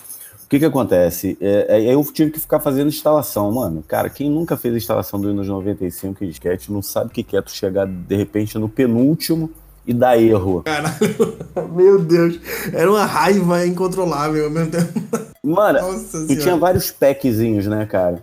o 0.45 0.47
que 0.47 0.59
que 0.59 0.63
acontece? 0.63 1.37
É, 1.41 1.65
é, 1.77 1.93
eu 1.93 2.01
tive 2.05 2.31
que 2.31 2.39
ficar 2.39 2.61
fazendo 2.61 2.87
instalação, 2.87 3.51
mano. 3.51 3.83
Cara, 3.85 4.09
quem 4.09 4.29
nunca 4.29 4.55
fez 4.55 4.73
a 4.73 4.77
instalação 4.77 5.19
do 5.19 5.27
Windows 5.27 5.49
95 5.49 6.23
e 6.23 6.27
disquete 6.27 6.71
não 6.71 6.81
sabe 6.81 7.07
o 7.07 7.13
que 7.13 7.21
que 7.21 7.35
é 7.35 7.41
tu 7.41 7.51
chegar 7.51 7.85
de 7.85 8.15
repente 8.15 8.57
no 8.57 8.69
penúltimo 8.69 9.51
e 9.87 9.93
dar 9.93 10.21
erro. 10.21 10.61
Caralho, 10.63 10.93
meu 11.73 11.97
Deus. 11.99 12.39
Era 12.73 12.89
uma 12.91 13.05
raiva 13.05 13.65
incontrolável 13.65 14.45
ao 14.45 14.51
mesmo 14.51 14.69
tempo. 14.71 14.99
Mano, 15.43 15.79
Nossa 15.79 16.25
senhora. 16.25 16.35
tinha 16.41 16.57
vários 16.57 16.91
packzinhos, 16.91 17.65
né, 17.67 17.85
cara? 17.85 18.21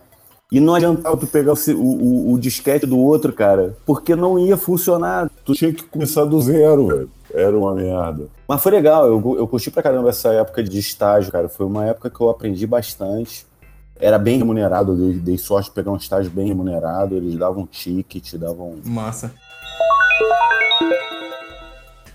E 0.53 0.61
não 0.61 0.75
adiantava 0.75 1.17
tu 1.17 1.27
pegar 1.27 1.55
o, 1.55 1.57
o- 1.73 2.33
o 2.35 2.39
disquete 2.39 2.87
do 2.87 2.99
outro, 2.99 3.33
cara, 3.33 3.77
porque 3.87 4.15
não 4.15 4.39
ia 4.39 4.57
funcionar. 4.57 5.29
Tu 5.45 5.55
tinha 5.55 5.73
que 5.73 5.83
começar 5.85 6.25
do 6.27 6.41
zero, 6.41 6.87
velho. 6.87 7.11
Era 7.33 7.59
uma 7.59 7.75
merda. 7.75 8.27
Mas 8.47 8.63
foi 8.63 8.71
legal, 8.71 9.07
eu, 9.07 9.37
eu 9.39 9.49
curti 9.49 9.69
pra 9.71 9.83
caramba 9.83 10.11
essa 10.11 10.29
época 10.29 10.63
de 10.63 10.79
estágio, 10.79 11.33
cara. 11.33 11.49
Foi 11.49 11.67
uma 11.67 11.85
época 11.87 12.09
que 12.11 12.21
eu 12.21 12.29
aprendi 12.31 12.67
bastante. 12.67 13.45
Era 13.99 14.19
bem 14.19 14.39
remunerado, 14.39 14.93
eu 14.93 14.97
dei, 14.97 15.13
dei 15.15 15.39
sorte 15.39 15.71
de 15.71 15.75
pegar 15.75 15.91
um 15.91 15.97
estágio 15.97 16.31
bem 16.31 16.47
remunerado. 16.47 17.17
Eles 17.17 17.35
davam 17.37 17.67
ticket, 17.67 18.35
davam. 18.35 18.75
Massa. 18.85 19.33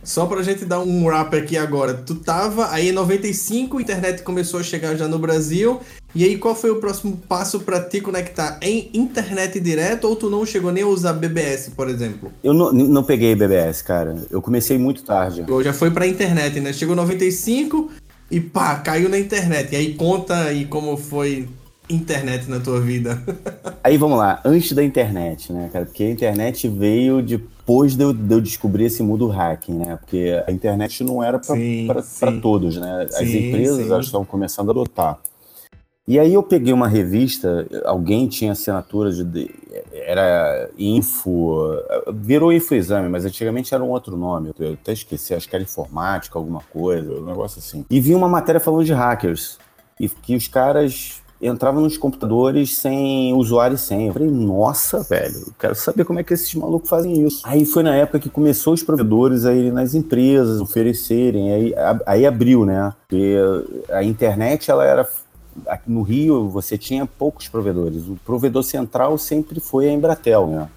Só 0.04 0.26
pra 0.26 0.42
gente 0.42 0.66
dar 0.66 0.80
um 0.80 1.06
wrap 1.06 1.36
aqui 1.36 1.58
agora. 1.58 1.94
Tu 1.94 2.16
tava 2.16 2.72
aí 2.72 2.90
em 2.90 2.92
95, 2.92 3.78
a 3.78 3.82
internet 3.82 4.24
começou 4.24 4.60
a 4.60 4.64
chegar 4.64 4.96
já 4.96 5.08
no 5.08 5.20
Brasil. 5.20 5.80
E 6.16 6.24
aí, 6.24 6.38
qual 6.38 6.56
foi 6.56 6.72
o 6.72 6.78
próximo 6.78 7.20
passo 7.28 7.60
pra 7.60 7.80
te 7.80 8.02
conectar 8.02 8.58
em 8.62 8.90
internet 8.94 9.60
direto? 9.60 10.06
Ou 10.06 10.16
tu 10.16 10.30
não 10.30 10.46
chegou 10.46 10.72
nem 10.72 10.84
a 10.84 10.88
usar 10.88 11.14
BBS, 11.14 11.70
por 11.76 11.88
exemplo? 11.88 12.32
Eu 12.44 12.54
não, 12.54 12.72
não 12.72 13.04
peguei 13.04 13.36
BBS, 13.36 13.84
cara. 13.84 14.16
Eu 14.32 14.42
comecei 14.42 14.78
muito 14.78 15.04
tarde. 15.04 15.46
Ou 15.48 15.64
já 15.64 15.74
foi 15.74 15.92
pra 15.92 16.08
internet, 16.08 16.60
né? 16.60 16.74
Chegou 16.74 16.96
95 16.96 17.92
e 18.32 18.40
pá, 18.40 18.76
caiu 18.78 19.08
na 19.08 19.20
internet. 19.20 19.74
E 19.74 19.76
aí, 19.76 19.94
conta 19.94 20.46
aí 20.46 20.66
como 20.66 20.98
foi 20.98 21.48
internet 21.90 22.50
na 22.50 22.60
tua 22.60 22.80
vida. 22.80 23.22
Aí 23.84 23.98
vamos 23.98 24.20
lá, 24.20 24.40
antes 24.46 24.74
da 24.74 24.84
internet, 24.84 25.52
né, 25.52 25.70
cara? 25.74 25.86
Porque 25.86 26.04
a 26.04 26.10
internet 26.12 26.68
veio 26.68 27.24
depois 27.70 27.96
de 27.96 28.04
eu, 28.04 28.12
de 28.12 28.34
eu 28.34 28.42
descobrir 28.42 28.86
esse 28.86 29.04
mundo 29.04 29.28
hacking, 29.28 29.74
né? 29.74 29.96
Porque 29.98 30.44
a 30.48 30.52
internet 30.52 31.04
não 31.04 31.24
era 31.24 31.40
para 31.40 32.32
todos, 32.42 32.78
né? 32.78 33.06
As 33.12 33.18
Sim, 33.18 33.50
empresas 33.50 33.86
sim. 33.86 34.00
estavam 34.00 34.26
começando 34.26 34.70
a 34.70 34.72
adotar. 34.72 35.20
E 36.08 36.18
aí 36.18 36.34
eu 36.34 36.42
peguei 36.42 36.74
uma 36.74 36.88
revista, 36.88 37.68
alguém 37.86 38.28
tinha 38.28 38.54
assinatura 38.54 39.12
de. 39.12 39.52
era 39.94 40.72
Info. 40.80 41.60
Virou 42.12 42.52
Info 42.52 42.74
Exame, 42.74 43.08
mas 43.08 43.24
antigamente 43.24 43.76
era 43.76 43.84
um 43.84 43.90
outro 43.90 44.18
nome. 44.18 44.52
Eu 44.58 44.74
até 44.74 44.92
esqueci, 44.92 45.36
acho 45.36 45.48
que 45.48 45.56
era 45.56 45.64
informática, 45.64 46.40
alguma 46.40 46.62
coisa, 46.74 47.14
um 47.14 47.26
negócio 47.26 47.60
assim. 47.60 47.86
E 47.88 48.02
vi 48.02 48.16
uma 48.16 48.28
matéria 48.28 48.60
falando 48.60 48.84
de 48.84 48.94
hackers. 48.94 49.60
E 50.00 50.10
que 50.10 50.36
os 50.36 50.48
caras 50.48 51.22
entravam 51.42 51.82
nos 51.82 51.98
computadores 51.98 52.78
sem 52.78 53.34
usuário 53.34 53.76
e 53.76 53.78
senha. 53.78 54.08
Eu 54.08 54.14
falei, 54.14 54.30
nossa, 54.30 55.02
velho, 55.04 55.46
eu 55.48 55.54
quero 55.58 55.76
saber 55.76 56.04
como 56.04 56.20
é 56.20 56.24
que 56.24 56.34
esses 56.34 56.54
malucos 56.54 56.90
fazem 56.90 57.26
isso. 57.26 57.42
Aí 57.46 57.66
foi 57.66 57.84
na 57.84 57.96
época 57.96 58.20
que 58.20 58.30
começou 58.30 58.74
os 58.74 58.84
provedores 58.84 59.46
a 59.46 59.54
irem 59.54 59.72
nas 59.72 59.94
empresas 59.94 60.60
oferecerem, 60.60 61.52
aí, 61.54 61.76
aí 62.06 62.26
abriu, 62.26 62.66
né? 62.66 62.94
Porque 63.08 63.36
a 63.90 64.04
internet, 64.04 64.70
ela 64.70 64.86
era 64.86 65.08
aqui 65.68 65.92
no 65.92 66.02
Rio 66.02 66.48
você 66.50 66.78
tinha 66.78 67.06
poucos 67.06 67.48
provedores. 67.48 68.08
O 68.08 68.18
provedor 68.26 68.64
central 68.64 69.18
sempre 69.18 69.60
foi 69.60 69.90
a 69.90 69.92
Embratel, 69.92 70.48
né? 70.48 70.70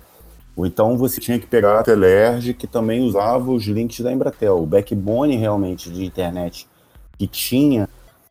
Ou 0.54 0.66
então 0.66 0.96
você 0.96 1.20
tinha 1.20 1.38
que 1.38 1.46
pegar 1.46 1.78
a 1.78 1.82
Telerge, 1.82 2.52
que 2.52 2.66
também 2.66 3.00
usava 3.00 3.50
os 3.50 3.64
links 3.64 4.00
da 4.00 4.12
Embratel. 4.12 4.62
O 4.62 4.66
backbone 4.66 5.36
realmente 5.36 5.90
de 5.90 6.04
internet 6.04 6.68
que 7.18 7.26
tinha 7.26 7.88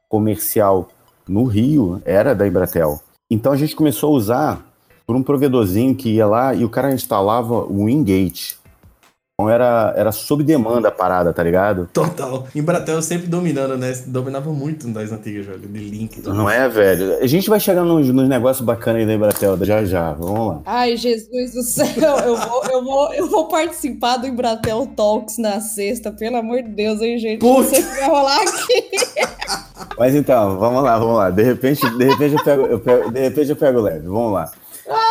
comercial 0.07 0.89
no 1.27 1.45
Rio 1.45 2.01
era 2.05 2.33
da 2.33 2.47
Embratel. 2.47 3.01
Então 3.29 3.51
a 3.51 3.57
gente 3.57 3.75
começou 3.75 4.13
a 4.13 4.17
usar 4.17 4.65
por 5.05 5.15
um 5.15 5.23
provedorzinho 5.23 5.95
que 5.95 6.09
ia 6.09 6.25
lá 6.25 6.53
e 6.53 6.63
o 6.63 6.69
cara 6.69 6.93
instalava 6.93 7.55
o 7.55 7.85
Wingate. 7.85 8.61
Então 9.41 9.49
era, 9.49 9.91
era 9.97 10.11
sob 10.11 10.43
demanda 10.43 10.89
a 10.89 10.91
parada, 10.91 11.33
tá 11.33 11.41
ligado? 11.41 11.89
Total. 11.91 12.45
Embratel 12.55 13.01
sempre 13.01 13.25
dominando, 13.25 13.75
né? 13.75 13.91
Dominava 14.05 14.51
muito 14.51 14.87
das 14.89 15.11
antigas, 15.11 15.47
velho, 15.47 15.59
de 15.61 15.79
link. 15.79 16.21
tudo. 16.21 16.35
Não 16.35 16.47
é, 16.47 16.69
velho? 16.69 17.17
A 17.17 17.25
gente 17.25 17.49
vai 17.49 17.59
chegar 17.59 17.83
nos, 17.83 18.07
nos 18.09 18.29
negócios 18.29 18.63
bacanas 18.63 19.01
aí 19.01 19.07
da 19.07 19.13
Embratel 19.15 19.57
já 19.65 19.83
já. 19.83 20.13
Vamos 20.13 20.47
lá. 20.47 20.61
Ai, 20.63 20.95
Jesus 20.95 21.53
do 21.53 21.63
céu, 21.63 22.17
eu 22.23 22.37
vou, 22.37 22.63
eu 22.65 22.83
vou, 22.83 23.13
eu 23.15 23.29
vou 23.29 23.47
participar 23.47 24.17
do 24.17 24.27
Embratel 24.27 24.85
Talks 24.95 25.39
na 25.39 25.59
sexta, 25.59 26.11
pelo 26.11 26.37
amor 26.37 26.61
de 26.61 26.69
Deus, 26.69 27.01
hein, 27.01 27.17
gente? 27.17 27.43
Não 27.43 27.55
Puta. 27.55 27.69
sei 27.69 27.81
o 27.81 27.87
que 27.87 27.95
vai 27.95 28.09
rolar 28.09 28.41
aqui. 28.41 28.91
Mas 29.97 30.15
então, 30.15 30.57
vamos 30.57 30.83
lá, 30.83 30.97
vamos 30.99 31.15
lá. 31.17 31.29
De 31.29 31.43
repente, 31.43 31.87
de 31.97 32.05
repente 32.05 32.35
eu 32.35 32.43
pego, 32.43 32.61
eu 32.65 32.79
pego- 32.79 33.11
de 33.11 33.19
repente 33.19 33.49
eu 33.49 33.55
pego 33.55 33.81
leve. 33.81 34.07
Vamos 34.07 34.33
lá. 34.33 34.51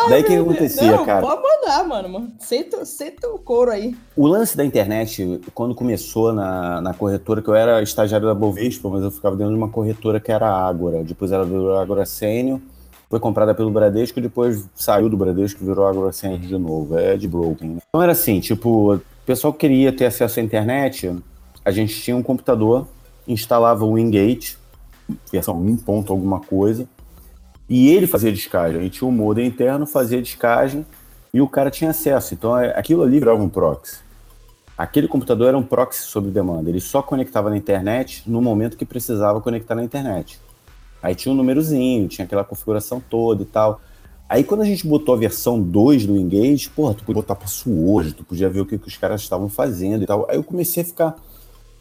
Daí 0.09 0.21
o 0.21 0.25
que 0.25 0.35
acontecia, 0.35 0.91
Não, 0.97 1.05
cara? 1.05 1.21
pode 1.21 1.41
mandar, 1.41 1.87
mano. 1.87 2.09
mano. 2.09 2.31
Senta, 2.39 2.85
senta 2.85 3.27
o 3.29 3.39
couro 3.39 3.71
aí. 3.71 3.95
O 4.15 4.27
lance 4.27 4.55
da 4.55 4.63
internet, 4.65 5.41
quando 5.55 5.73
começou 5.73 6.33
na, 6.33 6.81
na 6.81 6.93
corretora, 6.93 7.41
que 7.41 7.47
eu 7.47 7.55
era 7.55 7.81
estagiário 7.81 8.27
da 8.27 8.35
Bovespa, 8.35 8.89
mas 8.89 9.01
eu 9.03 9.09
ficava 9.09 9.35
dentro 9.35 9.53
de 9.53 9.57
uma 9.57 9.69
corretora 9.69 10.19
que 10.19 10.31
era 10.31 10.47
a 10.47 10.67
Ágora. 10.67 11.03
Depois 11.03 11.31
ela 11.31 11.45
virou 11.45 11.77
a 11.77 11.81
Ágora 11.81 12.05
Sênior. 12.05 12.59
foi 13.09 13.19
comprada 13.19 13.55
pelo 13.55 13.71
Bradesco 13.71 14.19
e 14.19 14.21
depois 14.21 14.65
saiu 14.75 15.09
do 15.09 15.17
Bradesco 15.17 15.63
e 15.63 15.65
virou 15.65 15.85
a 15.85 15.89
AgroSense 15.89 16.45
de 16.45 16.57
novo. 16.57 16.97
É 16.97 17.17
de 17.17 17.27
broken. 17.27 17.69
né? 17.71 17.77
Então 17.89 18.03
era 18.03 18.11
assim, 18.11 18.39
tipo, 18.39 18.93
o 18.95 19.01
pessoal 19.25 19.51
que 19.51 19.59
queria 19.59 19.91
ter 19.91 20.05
acesso 20.05 20.39
à 20.39 20.43
internet, 20.43 21.13
a 21.65 21.71
gente 21.71 21.99
tinha 22.01 22.15
um 22.15 22.21
computador, 22.23 22.87
instalava 23.27 23.83
o 23.85 23.93
Wingate, 23.93 24.57
versão 25.31 25.59
1 25.59 25.77
ponto 25.77 26.11
alguma 26.11 26.39
coisa, 26.39 26.87
e 27.69 27.89
ele 27.89 28.05
fazia 28.05 28.31
descagem. 28.31 28.79
A 28.79 28.83
gente 28.83 28.99
tinha 28.99 29.07
um 29.07 29.11
modem 29.11 29.47
interno, 29.47 29.85
fazia 29.85 30.21
descagem 30.21 30.85
e 31.33 31.41
o 31.41 31.47
cara 31.47 31.71
tinha 31.71 31.91
acesso. 31.91 32.33
Então 32.33 32.57
é- 32.57 32.77
aquilo 32.77 33.01
ali 33.01 33.19
virava 33.19 33.41
um 33.41 33.47
proxy. 33.47 33.99
Aquele 34.77 35.07
computador 35.07 35.47
era 35.47 35.57
um 35.57 35.63
proxy 35.63 36.01
sob 36.01 36.29
demanda. 36.29 36.69
Ele 36.69 36.81
só 36.81 37.01
conectava 37.01 37.49
na 37.49 37.55
internet 37.55 38.23
no 38.29 38.41
momento 38.41 38.75
que 38.75 38.85
precisava 38.85 39.39
conectar 39.39 39.75
na 39.75 39.83
internet. 39.83 40.39
Aí 41.01 41.15
tinha 41.15 41.31
um 41.31 41.35
númerozinho, 41.35 42.07
tinha 42.07 42.25
aquela 42.25 42.43
configuração 42.43 42.99
toda 42.99 43.43
e 43.43 43.45
tal. 43.45 43.79
Aí 44.27 44.43
quando 44.43 44.61
a 44.61 44.65
gente 44.65 44.85
botou 44.87 45.15
a 45.15 45.17
versão 45.17 45.61
2 45.61 46.05
do 46.05 46.17
Engage, 46.17 46.69
porra, 46.69 46.93
tu 46.93 47.03
podia 47.03 47.21
botar 47.21 47.35
password, 47.35 48.13
tu 48.13 48.23
podia 48.23 48.49
ver 48.49 48.61
o 48.61 48.65
que, 48.65 48.77
que 48.77 48.87
os 48.87 48.97
caras 48.97 49.21
estavam 49.21 49.49
fazendo 49.49 50.03
e 50.03 50.05
tal. 50.05 50.25
Aí 50.29 50.37
eu 50.37 50.43
comecei 50.43 50.83
a 50.83 50.85
ficar. 50.85 51.15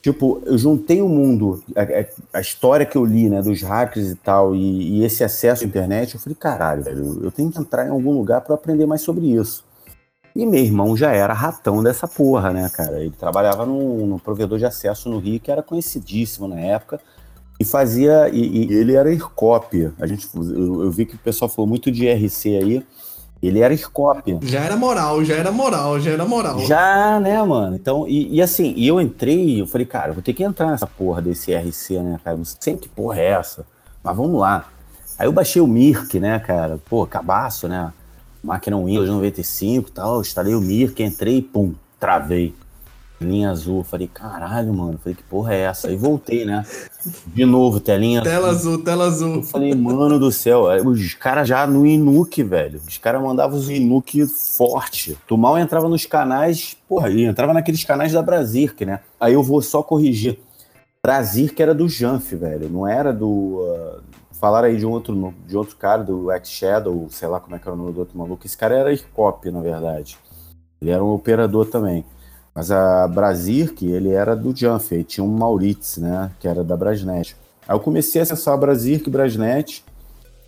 Tipo, 0.02 0.40
eu 0.46 0.56
juntei 0.56 1.02
o 1.02 1.08
mundo, 1.08 1.62
a, 1.76 2.38
a- 2.38 2.40
história 2.40 2.86
que 2.86 2.96
eu 2.96 3.04
li, 3.04 3.28
né, 3.28 3.42
dos 3.42 3.60
hackers 3.62 4.10
e 4.10 4.14
tal, 4.14 4.56
e, 4.56 5.00
e 5.00 5.04
esse 5.04 5.22
acesso 5.22 5.62
à 5.62 5.66
internet, 5.66 6.14
eu 6.14 6.20
falei, 6.20 6.36
caralho, 6.36 6.82
velho, 6.82 7.20
eu 7.22 7.30
tenho 7.30 7.52
que 7.52 7.58
entrar 7.60 7.86
em 7.86 7.90
algum 7.90 8.12
lugar 8.12 8.40
para 8.40 8.54
aprender 8.54 8.86
mais 8.86 9.02
sobre 9.02 9.26
isso. 9.26 9.62
E 10.34 10.46
meu 10.46 10.60
irmão 10.62 10.96
já 10.96 11.12
era 11.12 11.34
ratão 11.34 11.82
dessa 11.82 12.06
porra, 12.06 12.52
né, 12.52 12.68
cara? 12.70 13.00
Ele 13.00 13.10
trabalhava 13.10 13.66
num, 13.66 14.06
num 14.06 14.18
provedor 14.18 14.58
de 14.58 14.64
acesso 14.64 15.08
no 15.10 15.18
Rio 15.18 15.40
que 15.40 15.50
era 15.50 15.62
conhecidíssimo 15.62 16.46
na 16.46 16.60
época 16.60 17.00
e 17.58 17.64
fazia. 17.64 18.28
E, 18.32 18.68
e 18.68 18.72
ele 18.74 18.94
era 18.94 19.12
IRCOP. 19.12 19.92
A 20.00 20.06
gente, 20.06 20.28
eu, 20.34 20.84
eu 20.84 20.90
vi 20.90 21.04
que 21.06 21.16
o 21.16 21.18
pessoal 21.18 21.48
falou 21.48 21.68
muito 21.68 21.90
de 21.90 22.06
RC 22.08 22.56
aí. 22.56 22.86
Ele 23.42 23.61
era 23.61 23.72
IRCOP. 23.72 24.38
Já 24.42 24.61
era 24.61 24.76
moral, 24.76 25.24
já 25.24 25.35
era 25.35 25.50
moral, 25.50 25.98
já 25.98 26.11
era 26.11 26.24
moral. 26.26 26.61
Já, 26.61 27.18
né, 27.18 27.42
mano? 27.42 27.74
Então, 27.74 28.07
e, 28.07 28.37
e 28.37 28.42
assim, 28.42 28.74
e 28.76 28.87
eu 28.87 29.00
entrei, 29.00 29.61
eu 29.61 29.66
falei, 29.66 29.87
cara, 29.87 30.09
eu 30.11 30.14
vou 30.14 30.22
ter 30.22 30.35
que 30.35 30.42
entrar 30.42 30.66
nessa 30.66 30.87
porra 30.87 31.22
desse 31.22 31.55
RC, 31.55 31.98
né, 32.00 32.20
cara? 32.22 32.37
Não 32.37 32.44
sei 32.44 32.76
que 32.76 32.88
porra 32.88 33.18
é 33.18 33.26
essa, 33.29 33.64
mas 34.05 34.14
vamos 34.16 34.38
lá. 34.38 34.66
Aí 35.18 35.26
eu 35.26 35.33
baixei 35.33 35.61
o 35.62 35.66
Mirk, 35.66 36.20
né, 36.20 36.38
cara? 36.38 36.79
Pô, 36.88 37.07
cabaço, 37.07 37.66
né? 37.66 37.92
Máquina 38.42 38.76
Windows 38.76 39.09
95 39.09 39.88
e 39.88 39.92
tal, 39.92 40.20
instalei 40.20 40.55
o 40.55 40.61
Mirk, 40.61 41.03
entrei, 41.03 41.42
pum, 41.42 41.74
travei. 41.98 42.55
Linha 43.20 43.50
azul, 43.50 43.85
falei, 43.85 44.09
caralho, 44.09 44.72
mano, 44.72 44.98
falei, 44.98 45.14
que 45.14 45.22
porra 45.22 45.54
é 45.54 45.61
essa? 45.61 45.88
Aí 45.88 45.96
voltei, 45.96 46.46
né? 46.46 46.64
De 47.26 47.44
novo, 47.44 47.78
telinha 47.78 48.22
Tela 48.22 48.48
azul, 48.48 48.83
tela 48.83 49.06
azul. 49.06 49.37
eu 49.37 49.42
falei, 49.42 49.74
mano 49.74 50.18
do 50.18 50.33
céu, 50.33 50.68
os 50.87 51.14
caras 51.14 51.46
já 51.46 51.66
no 51.66 51.87
Inuk, 51.87 52.42
velho. 52.42 52.80
Os 52.87 52.96
caras 52.96 53.20
mandavam 53.20 53.59
os 53.59 53.68
Inuk 53.68 54.26
forte. 54.26 55.18
Tu 55.26 55.37
mal 55.37 55.59
entrava 55.59 55.87
nos 55.87 56.06
canais, 56.06 56.74
porra, 56.88 57.11
e 57.11 57.24
entrava 57.24 57.52
naqueles 57.52 57.85
canais 57.85 58.12
da 58.12 58.22
Brasirk, 58.22 58.87
né? 58.87 59.00
Aí 59.20 59.35
eu 59.35 59.42
vou 59.42 59.61
só 59.61 59.83
corrigir. 59.83 60.38
Brasirk 61.02 61.61
era 61.61 61.74
do 61.74 61.88
Janf, 61.88 62.33
velho, 62.33 62.70
não 62.70 62.87
era 62.87 63.12
do. 63.12 63.28
Uh, 63.28 64.02
falaram 64.33 64.68
aí 64.68 64.78
de 64.78 64.87
um 64.87 64.90
outro, 64.90 65.35
de 65.46 65.56
outro 65.59 65.76
cara, 65.76 66.02
do 66.02 66.30
X-Shadow, 66.33 67.06
sei 67.11 67.28
lá 67.28 67.38
como 67.38 67.54
é 67.54 67.59
que 67.59 67.68
era 67.68 67.74
o 67.74 67.78
nome 67.78 67.92
do 67.92 68.00
outro 68.00 68.16
maluco. 68.16 68.46
Esse 68.46 68.56
cara 68.56 68.74
era 68.74 68.92
IRCOP, 68.92 69.50
na 69.50 69.61
verdade. 69.61 70.18
Ele 70.80 70.90
era 70.90 71.04
um 71.04 71.12
operador 71.12 71.66
também. 71.66 72.02
Mas 72.60 72.70
a 72.70 73.08
Brasirk, 73.08 73.86
ele 73.86 74.10
era 74.10 74.36
do 74.36 74.54
Janf, 74.54 74.92
aí 74.92 75.02
tinha 75.02 75.24
um 75.24 75.28
Mauritz, 75.34 75.96
né, 75.96 76.30
que 76.38 76.46
era 76.46 76.62
da 76.62 76.76
Brasnet. 76.76 77.34
Aí 77.66 77.74
eu 77.74 77.80
comecei 77.80 78.20
a 78.20 78.24
acessar 78.24 78.52
a 78.52 78.56
Brasirk, 78.58 79.08
Brasnet, 79.08 79.82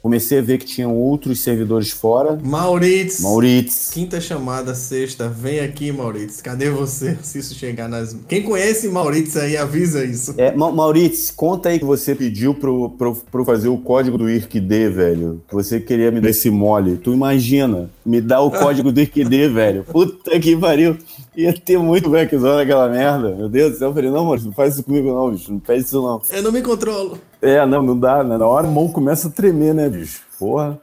comecei 0.02 0.40
a 0.40 0.42
ver 0.42 0.58
que 0.58 0.66
tinham 0.66 0.94
outros 0.94 1.40
servidores 1.40 1.90
fora. 1.90 2.36
Maurício. 2.42 3.22
Mauritz. 3.22 3.90
Quinta 3.94 4.20
chamada, 4.20 4.74
sexta. 4.74 5.28
Vem 5.28 5.60
aqui, 5.60 5.92
Maurício. 5.92 6.42
Cadê 6.42 6.68
você? 6.68 7.16
Se 7.22 7.38
isso 7.38 7.54
chegar 7.54 7.88
nas. 7.88 8.14
Quem 8.28 8.42
conhece 8.42 8.88
Maurício 8.88 9.40
aí, 9.40 9.56
avisa 9.56 10.04
isso. 10.04 10.34
É, 10.36 10.50
Ma- 10.54 10.72
Mauritz, 10.72 11.30
conta 11.30 11.68
aí 11.68 11.78
que 11.78 11.84
você 11.84 12.16
pediu 12.16 12.52
pro, 12.52 12.90
pro, 12.90 13.14
pro 13.14 13.44
fazer 13.44 13.68
o 13.68 13.78
código 13.78 14.18
do 14.18 14.28
IRCD, 14.28 14.88
velho. 14.90 15.40
Que 15.48 15.54
você 15.54 15.78
queria 15.78 16.10
me 16.10 16.20
dar 16.20 16.30
esse 16.30 16.50
mole. 16.50 16.96
Tu 16.96 17.12
imagina, 17.12 17.88
me 18.04 18.20
dá 18.20 18.40
o 18.40 18.50
código 18.52 18.90
do 18.90 18.98
IRCD, 19.00 19.48
velho. 19.50 19.84
Puta 19.84 20.38
que 20.40 20.56
pariu. 20.56 20.98
Ia 21.34 21.52
ter 21.52 21.78
muito 21.78 22.10
backzone 22.10 22.56
naquela 22.56 22.88
merda. 22.88 23.34
Meu 23.34 23.48
Deus 23.48 23.72
do 23.72 23.78
céu. 23.78 23.88
Eu 23.88 23.94
falei, 23.94 24.10
não, 24.10 24.24
Maurício, 24.24 24.48
não 24.48 24.54
faz 24.54 24.74
isso 24.74 24.84
comigo 24.84 25.08
não, 25.08 25.30
bicho. 25.30 25.50
Não 25.52 25.58
pede 25.58 25.84
isso 25.84 26.02
não. 26.02 26.20
Eu 26.30 26.42
não 26.42 26.52
me 26.52 26.60
controlo. 26.62 27.18
É, 27.40 27.64
não, 27.64 27.82
não 27.82 27.98
dá, 27.98 28.22
né? 28.22 28.36
Na 28.36 28.46
hora 28.46 28.66
a 28.66 28.70
mão 28.70 28.88
começa 28.88 29.28
a 29.28 29.30
tremer, 29.30 29.74
né, 29.74 29.88
bicho? 29.88 30.22
Porra. 30.38 30.78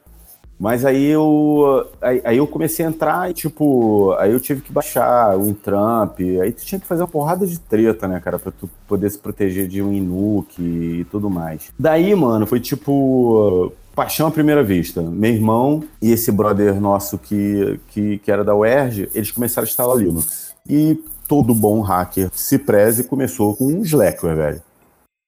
Mas 0.59 0.83
aí 0.83 1.05
eu, 1.05 1.87
aí, 2.01 2.21
aí 2.25 2.37
eu 2.37 2.45
comecei 2.45 2.85
a 2.85 2.89
entrar 2.89 3.31
e, 3.31 3.33
tipo, 3.33 4.13
aí 4.19 4.33
eu 4.33 4.41
tive 4.41 4.59
que 4.59 4.73
baixar 4.73 5.37
o 5.37 5.47
Intramp, 5.47 6.19
aí 6.19 6.51
tu 6.51 6.65
tinha 6.65 6.81
que 6.81 6.85
fazer 6.85 7.01
uma 7.01 7.07
porrada 7.07 7.47
de 7.47 7.57
treta, 7.57 8.09
né, 8.09 8.19
cara, 8.19 8.37
pra 8.37 8.51
tu 8.51 8.69
poder 8.85 9.09
se 9.09 9.17
proteger 9.17 9.69
de 9.69 9.81
um 9.81 9.93
Inuk 9.93 10.61
e 10.61 11.05
tudo 11.09 11.29
mais. 11.29 11.71
Daí, 11.79 12.13
mano, 12.13 12.45
foi 12.45 12.59
tipo, 12.59 13.71
paixão 13.99 14.27
à 14.27 14.31
primeira 14.31 14.63
vista. 14.63 15.01
Meu 15.01 15.33
irmão 15.33 15.83
e 16.01 16.13
esse 16.13 16.31
brother 16.31 16.79
nosso 16.79 17.17
que, 17.17 17.77
que, 17.89 18.17
que 18.19 18.31
era 18.31 18.45
da 18.45 18.55
UERJ, 18.55 19.09
eles 19.13 19.29
começaram 19.29 19.65
a 19.65 19.69
instalar 19.69 19.97
Linux. 19.97 20.53
E 20.69 20.97
todo 21.27 21.53
bom 21.53 21.81
hacker 21.81 22.29
se 22.33 22.57
preze 22.57 23.03
começou 23.03 23.57
com 23.57 23.65
um 23.65 23.81
Slackware, 23.81 24.37
velho. 24.37 24.61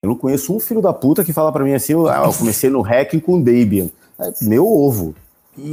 Eu 0.02 0.08
não 0.08 0.16
conheço 0.16 0.56
um 0.56 0.60
filho 0.60 0.82
da 0.82 0.94
puta 0.94 1.22
que 1.22 1.34
fala 1.34 1.52
pra 1.52 1.66
mim 1.66 1.74
assim, 1.74 1.94
ah, 2.08 2.24
eu 2.26 2.34
comecei 2.34 2.70
no 2.70 2.82
hacking 2.82 3.20
com 3.20 3.42
Debian. 3.42 3.90
É, 4.18 4.32
Meu 4.42 4.66
ovo. 4.66 5.14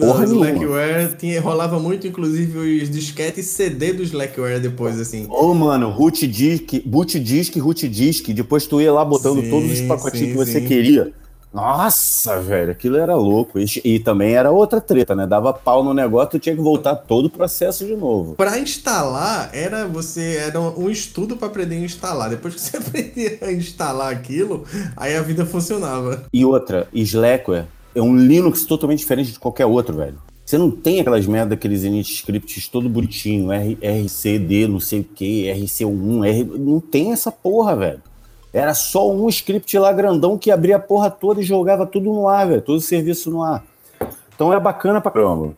Porra 0.01 0.27
no 0.27 0.41
nenhuma. 0.41 0.47
Slackware 0.51 1.17
tinha, 1.17 1.41
rolava 1.41 1.79
muito, 1.79 2.05
inclusive, 2.05 2.83
os 2.83 2.91
disquetes 2.91 3.47
CD 3.47 3.93
do 3.93 4.03
Slackware 4.03 4.59
depois, 4.59 4.99
assim. 4.99 5.25
Ô, 5.31 5.55
mano, 5.55 5.91
root 5.91 6.27
disk, 6.27 6.85
boot 6.85 7.21
disk, 7.21 7.55
root 7.59 7.89
disk. 7.89 8.31
Depois 8.31 8.67
tu 8.67 8.81
ia 8.81 8.93
lá 8.93 9.05
botando 9.05 9.41
Sim, 9.41 9.51
todos 9.51 9.71
os 9.71 9.81
pacotinhos 9.83 10.19
sim, 10.19 10.33
que 10.33 10.37
você 10.37 10.61
sim. 10.61 10.67
queria. 10.67 11.13
Nossa, 11.53 12.41
velho, 12.41 12.73
aquilo 12.73 12.97
era 12.97 13.15
louco. 13.15 13.59
E, 13.59 13.67
e 13.85 13.99
também 13.99 14.35
era 14.35 14.51
outra 14.51 14.81
treta, 14.81 15.15
né? 15.15 15.27
Dava 15.27 15.53
pau 15.53 15.83
no 15.83 15.95
negócio, 15.95 16.33
tu 16.33 16.39
tinha 16.39 16.55
que 16.55 16.61
voltar 16.61 16.95
todo 16.97 17.27
o 17.27 17.31
processo 17.31 17.87
de 17.87 17.97
novo. 17.97 18.35
Pra 18.35 18.59
instalar, 18.59 19.51
era 19.53 19.87
você 19.87 20.37
era 20.37 20.61
um 20.61 20.91
estudo 20.91 21.37
pra 21.37 21.49
aprender 21.49 21.77
a 21.77 21.81
instalar. 21.81 22.31
Depois 22.31 22.55
que 22.55 22.61
você 22.61 22.77
aprendia 22.79 23.39
a 23.43 23.53
instalar 23.53 24.13
aquilo, 24.13 24.65
aí 24.97 25.17
a 25.17 25.23
vida 25.23 25.47
funcionava. 25.47 26.25
E 26.33 26.45
outra, 26.45 26.89
Slackware 26.93 27.67
é 27.95 28.03
um 28.03 28.17
Linux 28.17 28.65
totalmente 28.65 29.01
diferente 29.01 29.33
de 29.33 29.39
qualquer 29.39 29.67
outro, 29.67 29.97
velho. 29.97 30.19
Você 30.45 30.57
não 30.57 30.71
tem 30.71 30.99
aquelas 30.99 31.27
merda, 31.27 31.53
aqueles 31.53 31.85
init 31.85 32.11
scripts 32.11 32.69
todo 32.69 32.89
bonitinho, 32.89 33.53
R, 33.53 33.77
RCD, 33.83 34.67
não 34.67 34.81
sei 34.81 35.01
o 35.01 35.05
que, 35.05 35.45
RC1, 35.45 36.27
R... 36.27 36.45
não 36.59 36.81
tem 36.81 37.13
essa 37.13 37.31
porra, 37.31 37.77
velho. 37.77 38.03
Era 38.53 38.75
só 38.75 39.11
um 39.13 39.29
script 39.29 39.79
lá 39.79 39.93
grandão 39.93 40.39
que 40.39 40.51
abria 40.51 40.77
a 40.77 40.81
porra 40.81 41.11
toda 41.11 41.41
e 41.41 41.45
jogava 41.45 41.87
tudo 41.87 42.07
no 42.13 42.27
ar, 42.29 42.47
velho, 42.49 42.63
todo 42.63 42.79
o 42.79 42.81
serviço 42.81 43.31
no 43.31 43.43
ar. 43.43 43.65
Então 44.35 44.51
era 44.51 44.61
bacana 44.61 45.01
pra 45.01 45.11
caramba. 45.11 45.55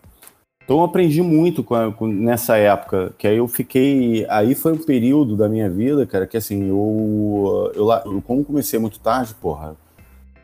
Então 0.64 0.78
eu 0.78 0.84
aprendi 0.84 1.20
muito 1.22 1.62
com 1.64 1.74
a- 1.74 1.92
com- 1.92 2.06
nessa 2.06 2.56
época, 2.56 3.12
que 3.18 3.26
aí 3.26 3.36
eu 3.36 3.48
fiquei. 3.48 4.24
Aí 4.28 4.54
foi 4.54 4.72
um 4.72 4.78
período 4.78 5.36
da 5.36 5.48
minha 5.48 5.68
vida, 5.68 6.06
cara, 6.06 6.26
que 6.26 6.36
assim, 6.36 6.68
eu, 6.68 7.72
eu, 7.74 7.90
eu 7.90 8.22
como 8.22 8.44
comecei 8.44 8.78
muito 8.78 8.98
tarde, 9.00 9.34
porra, 9.34 9.74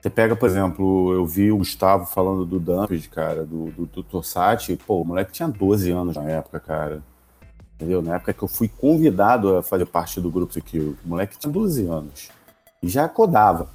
você 0.01 0.11
pega, 0.11 0.37
por 0.37 0.49
exemplo, 0.49 1.13
eu 1.13 1.27
vi 1.27 1.51
o 1.51 1.59
Gustavo 1.59 2.07
falando 2.07 2.45
do 2.45 2.61
Dumped, 2.61 3.09
cara, 3.09 3.45
do, 3.45 3.67
do, 3.73 3.87
do 3.87 4.03
Torsati. 4.05 4.77
Pô, 4.87 5.01
o 5.01 5.05
moleque 5.05 5.33
tinha 5.33 5.49
12 5.49 5.91
anos 5.91 6.17
na 6.17 6.25
época, 6.31 6.61
cara. 6.61 7.03
Entendeu? 7.75 8.01
Na 8.01 8.15
época 8.17 8.33
que 8.33 8.43
eu 8.43 8.49
fui 8.49 8.69
convidado 8.69 9.57
a 9.57 9.63
fazer 9.63 9.85
parte 9.87 10.21
do 10.21 10.31
grupo 10.31 10.53
Secure. 10.53 10.97
O 11.05 11.09
moleque 11.09 11.37
tinha 11.39 11.53
12 11.53 11.87
anos. 11.87 12.29
E 12.83 12.89
já 12.89 13.09
codava. 13.09 13.69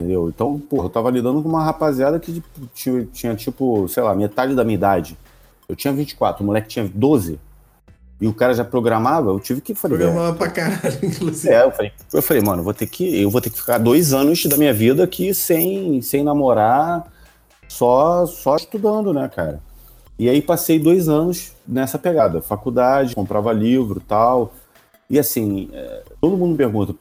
Entendeu? 0.00 0.28
Então, 0.28 0.58
porra, 0.58 0.86
eu 0.86 0.90
tava 0.90 1.10
lidando 1.10 1.42
com 1.42 1.48
uma 1.48 1.64
rapaziada 1.64 2.18
que 2.18 2.34
tipo, 2.34 2.66
tinha, 2.74 3.04
tinha, 3.06 3.34
tipo, 3.36 3.86
sei 3.88 4.02
lá, 4.02 4.14
metade 4.14 4.54
da 4.54 4.64
minha 4.64 4.74
idade. 4.74 5.16
Eu 5.68 5.76
tinha 5.76 5.92
24, 5.92 6.42
o 6.42 6.46
moleque 6.46 6.68
tinha 6.68 6.90
12. 6.92 7.38
E 8.20 8.26
o 8.28 8.32
cara 8.32 8.54
já 8.54 8.64
programava, 8.64 9.30
eu 9.30 9.40
tive 9.40 9.60
que 9.60 9.74
fazer. 9.74 9.96
Programava 9.96 10.36
pra 10.36 10.48
caralho, 10.48 10.98
inclusive. 11.02 11.52
É, 11.52 11.64
eu 11.64 11.72
falei, 11.72 11.92
eu 12.12 12.22
falei, 12.22 12.42
mano, 12.42 12.60
eu 12.60 12.64
vou 12.64 12.74
ter 12.74 12.86
que, 12.86 13.20
eu 13.20 13.30
vou 13.30 13.40
ter 13.40 13.50
que 13.50 13.58
ficar 13.58 13.78
dois 13.78 14.12
anos 14.12 14.44
da 14.46 14.56
minha 14.56 14.72
vida 14.72 15.02
aqui 15.02 15.34
sem, 15.34 16.00
sem 16.02 16.22
namorar, 16.22 17.10
só, 17.68 18.24
só 18.26 18.54
estudando, 18.56 19.12
né, 19.12 19.28
cara? 19.28 19.60
E 20.18 20.28
aí 20.28 20.40
passei 20.40 20.78
dois 20.78 21.08
anos 21.08 21.52
nessa 21.66 21.98
pegada, 21.98 22.40
faculdade, 22.40 23.14
comprava 23.14 23.52
livro 23.52 23.98
e 23.98 24.06
tal. 24.06 24.52
E 25.10 25.18
assim, 25.18 25.68
é, 25.72 26.02
todo 26.20 26.36
mundo 26.36 26.52
me 26.52 26.56
pergunta, 26.56 26.94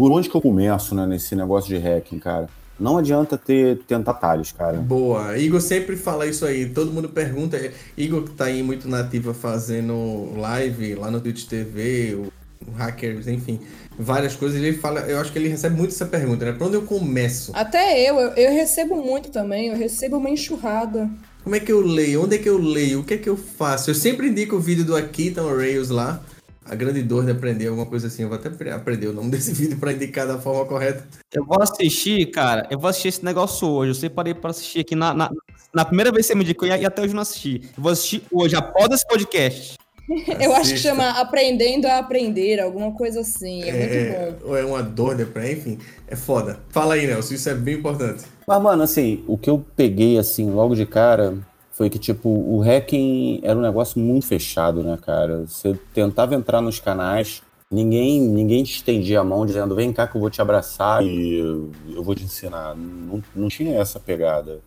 por 0.00 0.10
onde 0.12 0.30
que 0.30 0.34
eu 0.34 0.40
começo, 0.40 0.94
né, 0.94 1.06
nesse 1.06 1.36
negócio 1.36 1.68
de 1.68 1.76
hacking, 1.76 2.18
cara? 2.18 2.48
Não 2.78 2.96
adianta 2.96 3.36
ter 3.36 3.80
tentar 3.86 4.12
atalhos, 4.12 4.50
cara. 4.50 4.78
Boa. 4.78 5.36
Igor 5.36 5.60
sempre 5.60 5.94
fala 5.94 6.26
isso 6.26 6.46
aí. 6.46 6.70
Todo 6.70 6.90
mundo 6.90 7.10
pergunta. 7.10 7.60
Igor 7.98 8.22
que 8.22 8.30
tá 8.30 8.46
aí 8.46 8.62
muito 8.62 8.88
nativa 8.88 9.34
fazendo 9.34 10.32
live 10.38 10.94
lá 10.94 11.10
no 11.10 11.20
Twitch 11.20 11.44
TV, 11.44 12.14
o 12.14 12.32
hackers, 12.78 13.28
enfim, 13.28 13.60
várias 13.98 14.34
coisas. 14.34 14.58
Ele 14.58 14.72
fala, 14.72 15.00
eu 15.00 15.20
acho 15.20 15.30
que 15.30 15.38
ele 15.38 15.48
recebe 15.48 15.76
muito 15.76 15.90
essa 15.90 16.06
pergunta, 16.06 16.46
né? 16.46 16.52
Pra 16.52 16.66
onde 16.66 16.76
eu 16.76 16.82
começo? 16.82 17.52
Até 17.54 18.00
eu, 18.00 18.18
eu, 18.18 18.30
eu 18.30 18.52
recebo 18.52 18.96
muito 18.96 19.30
também, 19.30 19.68
eu 19.68 19.76
recebo 19.76 20.16
uma 20.16 20.30
enxurrada. 20.30 21.10
Como 21.44 21.54
é 21.54 21.60
que 21.60 21.70
eu 21.70 21.82
leio? 21.82 22.24
Onde 22.24 22.36
é 22.36 22.38
que 22.38 22.48
eu 22.48 22.56
leio? 22.56 23.00
O 23.00 23.04
que 23.04 23.12
é 23.12 23.18
que 23.18 23.28
eu 23.28 23.36
faço? 23.36 23.90
Eu 23.90 23.94
sempre 23.94 24.28
indico 24.28 24.56
o 24.56 24.60
vídeo 24.60 24.84
do 24.86 24.96
Akitan 24.96 25.54
Rails 25.54 25.90
lá. 25.90 26.22
A 26.64 26.74
grande 26.74 27.02
dor 27.02 27.24
de 27.24 27.32
aprender 27.32 27.68
alguma 27.68 27.86
coisa 27.86 28.06
assim. 28.06 28.22
Eu 28.22 28.28
vou 28.28 28.36
até 28.38 28.48
apre- 28.48 28.70
aprender 28.70 29.06
o 29.08 29.12
nome 29.12 29.30
desse 29.30 29.52
vídeo 29.54 29.78
pra 29.78 29.92
indicar 29.92 30.26
da 30.26 30.38
forma 30.38 30.64
correta. 30.66 31.04
Eu 31.32 31.44
vou 31.44 31.60
assistir, 31.62 32.26
cara, 32.30 32.66
eu 32.70 32.78
vou 32.78 32.88
assistir 32.88 33.08
esse 33.08 33.24
negócio 33.24 33.66
hoje. 33.68 33.90
Eu 33.90 33.94
separei 33.94 34.34
pra 34.34 34.50
assistir 34.50 34.80
aqui 34.80 34.94
na, 34.94 35.14
na, 35.14 35.30
na 35.72 35.84
primeira 35.84 36.12
vez 36.12 36.26
que 36.26 36.32
você 36.32 36.38
me 36.38 36.44
indicou 36.44 36.68
e 36.68 36.72
até 36.84 37.02
hoje 37.02 37.12
eu 37.12 37.16
não 37.16 37.22
assisti. 37.22 37.62
Eu 37.76 37.82
vou 37.82 37.90
assistir 37.92 38.22
hoje, 38.30 38.54
após 38.56 38.90
esse 38.92 39.06
podcast. 39.06 39.78
Eu 40.40 40.52
acho 40.56 40.72
que 40.72 40.78
chama 40.78 41.08
Aprendendo 41.20 41.86
a 41.86 41.98
Aprender, 41.98 42.58
alguma 42.60 42.90
coisa 42.92 43.20
assim. 43.20 43.62
É, 43.62 43.72
muito 44.26 44.40
bom. 44.42 44.48
ou 44.50 44.56
é 44.58 44.64
uma 44.64 44.82
dor 44.82 45.14
de 45.14 45.22
aprender, 45.22 45.52
enfim. 45.58 45.78
É 46.08 46.16
foda. 46.16 46.58
Fala 46.70 46.94
aí, 46.94 47.06
Nelson. 47.06 47.34
Isso 47.34 47.48
é 47.48 47.54
bem 47.54 47.76
importante. 47.76 48.24
Mas, 48.44 48.60
mano, 48.60 48.82
assim, 48.82 49.22
o 49.28 49.38
que 49.38 49.48
eu 49.48 49.64
peguei, 49.76 50.18
assim, 50.18 50.50
logo 50.50 50.74
de 50.74 50.84
cara, 50.84 51.38
foi 51.80 51.88
que, 51.88 51.98
tipo, 51.98 52.28
o 52.28 52.60
hacking 52.60 53.40
era 53.42 53.58
um 53.58 53.62
negócio 53.62 53.98
muito 53.98 54.26
fechado, 54.26 54.82
né, 54.82 54.98
cara? 55.00 55.46
Você 55.46 55.72
tentava 55.94 56.34
entrar 56.34 56.60
nos 56.60 56.78
canais, 56.78 57.42
ninguém, 57.72 58.20
ninguém 58.20 58.62
te 58.62 58.74
estendia 58.74 59.20
a 59.20 59.24
mão 59.24 59.46
dizendo, 59.46 59.74
vem 59.74 59.90
cá 59.90 60.06
que 60.06 60.14
eu 60.14 60.20
vou 60.20 60.28
te 60.28 60.42
abraçar 60.42 61.02
e 61.02 61.38
eu 61.38 62.02
vou 62.02 62.14
te 62.14 62.22
ensinar. 62.22 62.76
Não, 62.76 63.22
não 63.34 63.48
tinha 63.48 63.78
essa 63.78 63.98
pegada. 63.98 64.60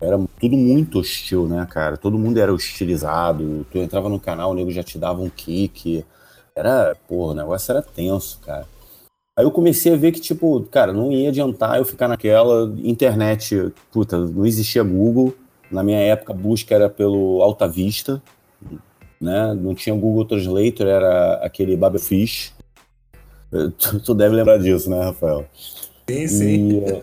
Era 0.00 0.18
tudo 0.40 0.56
muito 0.56 1.00
hostil, 1.00 1.46
né, 1.46 1.66
cara? 1.70 1.98
Todo 1.98 2.18
mundo 2.18 2.38
era 2.38 2.50
hostilizado. 2.50 3.66
Tu 3.70 3.76
entrava 3.76 4.08
no 4.08 4.18
canal, 4.18 4.52
o 4.52 4.54
nego 4.54 4.70
já 4.70 4.82
te 4.82 4.96
dava 4.96 5.20
um 5.20 5.28
kick. 5.28 6.02
Era, 6.56 6.96
porra, 7.06 7.32
o 7.32 7.36
negócio 7.36 7.72
era 7.72 7.82
tenso, 7.82 8.40
cara. 8.40 8.66
Aí 9.36 9.44
eu 9.44 9.50
comecei 9.50 9.92
a 9.92 9.96
ver 9.98 10.12
que, 10.12 10.20
tipo, 10.20 10.62
cara, 10.70 10.94
não 10.94 11.12
ia 11.12 11.28
adiantar 11.28 11.76
eu 11.76 11.84
ficar 11.84 12.08
naquela 12.08 12.72
internet. 12.78 13.70
Puta, 13.92 14.16
não 14.16 14.46
existia 14.46 14.82
Google. 14.82 15.34
Na 15.72 15.82
minha 15.82 15.98
época, 15.98 16.32
a 16.32 16.36
busca 16.36 16.74
era 16.74 16.88
pelo 16.90 17.42
Alta 17.42 17.66
Vista, 17.66 18.22
né? 19.20 19.54
Não 19.54 19.74
tinha 19.74 19.94
Google 19.94 20.26
Translator, 20.26 20.86
era 20.86 21.34
aquele 21.36 21.76
Babelfish. 21.76 22.52
Eh, 23.52 23.70
Tu, 23.78 24.00
tu 24.00 24.14
deve 24.14 24.34
lembrar 24.34 24.58
disso, 24.58 24.90
né, 24.90 25.02
Rafael? 25.02 25.46
Sim, 26.08 26.28
sim. 26.28 26.68
E, 26.72 26.84
eh, 26.84 27.02